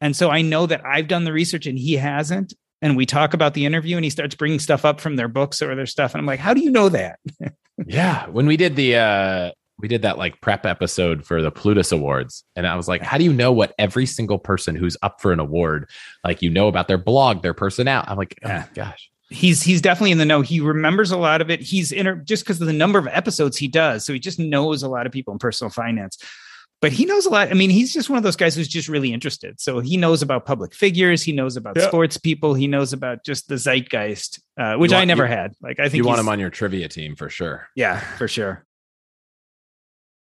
and 0.01 0.13
so 0.15 0.29
I 0.29 0.41
know 0.41 0.65
that 0.65 0.85
I've 0.85 1.07
done 1.07 1.23
the 1.23 1.31
research 1.31 1.65
and 1.67 1.79
he 1.79 1.93
hasn't. 1.93 2.53
And 2.81 2.97
we 2.97 3.05
talk 3.05 3.33
about 3.33 3.53
the 3.53 3.65
interview 3.65 3.95
and 3.95 4.03
he 4.03 4.09
starts 4.09 4.35
bringing 4.35 4.59
stuff 4.59 4.83
up 4.83 4.99
from 4.99 5.15
their 5.15 5.29
books 5.29 5.61
or 5.61 5.73
their 5.73 5.85
stuff. 5.85 6.13
And 6.13 6.19
I'm 6.19 6.25
like, 6.25 6.41
how 6.41 6.53
do 6.53 6.59
you 6.61 6.69
know 6.69 6.89
that? 6.89 7.17
yeah 7.87 8.27
when 8.27 8.45
we 8.45 8.57
did 8.57 8.75
the 8.75 8.97
uh 8.97 9.51
we 9.79 9.87
did 9.87 10.03
that 10.03 10.17
like 10.17 10.39
prep 10.41 10.65
episode 10.65 11.25
for 11.25 11.41
the 11.41 11.51
Plutus 11.51 11.91
Awards. 11.91 12.43
And 12.55 12.65
I 12.65 12.75
was 12.75 12.87
like, 12.87 13.01
how 13.01 13.17
do 13.17 13.23
you 13.25 13.33
know 13.33 13.51
what 13.51 13.73
every 13.77 14.05
single 14.05 14.39
person 14.39 14.75
who's 14.75 14.95
up 15.03 15.19
for 15.21 15.31
an 15.33 15.39
award, 15.39 15.89
like 16.23 16.41
you 16.41 16.49
know 16.49 16.67
about 16.67 16.87
their 16.87 16.97
blog, 16.97 17.41
their 17.41 17.53
personality? 17.53 18.09
I'm 18.09 18.17
like, 18.17 18.35
oh 18.43 18.47
my 18.49 18.65
gosh. 18.73 19.09
He's 19.29 19.63
he's 19.63 19.81
definitely 19.81 20.11
in 20.11 20.17
the 20.19 20.25
know. 20.25 20.41
He 20.41 20.59
remembers 20.59 21.09
a 21.11 21.17
lot 21.17 21.41
of 21.41 21.49
it. 21.49 21.59
He's 21.59 21.91
in 21.91 22.21
just 22.25 22.43
because 22.43 22.61
of 22.61 22.67
the 22.67 22.73
number 22.73 22.99
of 22.99 23.07
episodes 23.07 23.57
he 23.57 23.67
does. 23.67 24.05
So 24.05 24.13
he 24.13 24.19
just 24.19 24.37
knows 24.39 24.83
a 24.83 24.87
lot 24.87 25.07
of 25.07 25.11
people 25.11 25.33
in 25.33 25.39
personal 25.39 25.71
finance. 25.71 26.17
But 26.81 26.91
he 26.91 27.05
knows 27.05 27.25
a 27.25 27.29
lot. 27.29 27.49
I 27.49 27.53
mean, 27.55 27.69
he's 27.71 27.91
just 27.91 28.09
one 28.09 28.17
of 28.17 28.23
those 28.23 28.35
guys 28.35 28.53
who's 28.55 28.67
just 28.67 28.87
really 28.87 29.11
interested. 29.13 29.59
So 29.59 29.79
he 29.79 29.97
knows 29.97 30.21
about 30.21 30.45
public 30.45 30.75
figures. 30.75 31.23
He 31.23 31.31
knows 31.31 31.57
about 31.57 31.75
Yeah. 31.77 31.87
sports 31.87 32.17
people. 32.17 32.53
He 32.53 32.67
knows 32.67 32.93
about 32.93 33.25
just 33.25 33.47
the 33.47 33.55
zeitgeist, 33.55 34.39
uh, 34.59 34.75
which 34.75 34.91
You 34.91 34.97
I 34.97 35.05
never 35.05 35.23
you- 35.25 35.31
had. 35.31 35.53
Like 35.61 35.79
I 35.79 35.83
think 35.89 35.95
You 35.95 36.03
want 36.05 36.19
him 36.19 36.29
on 36.29 36.39
your 36.39 36.49
trivia 36.51 36.87
team 36.87 37.15
for 37.15 37.29
sure. 37.29 37.67
Yeah, 37.75 37.99
for 38.17 38.27
sure. 38.27 38.63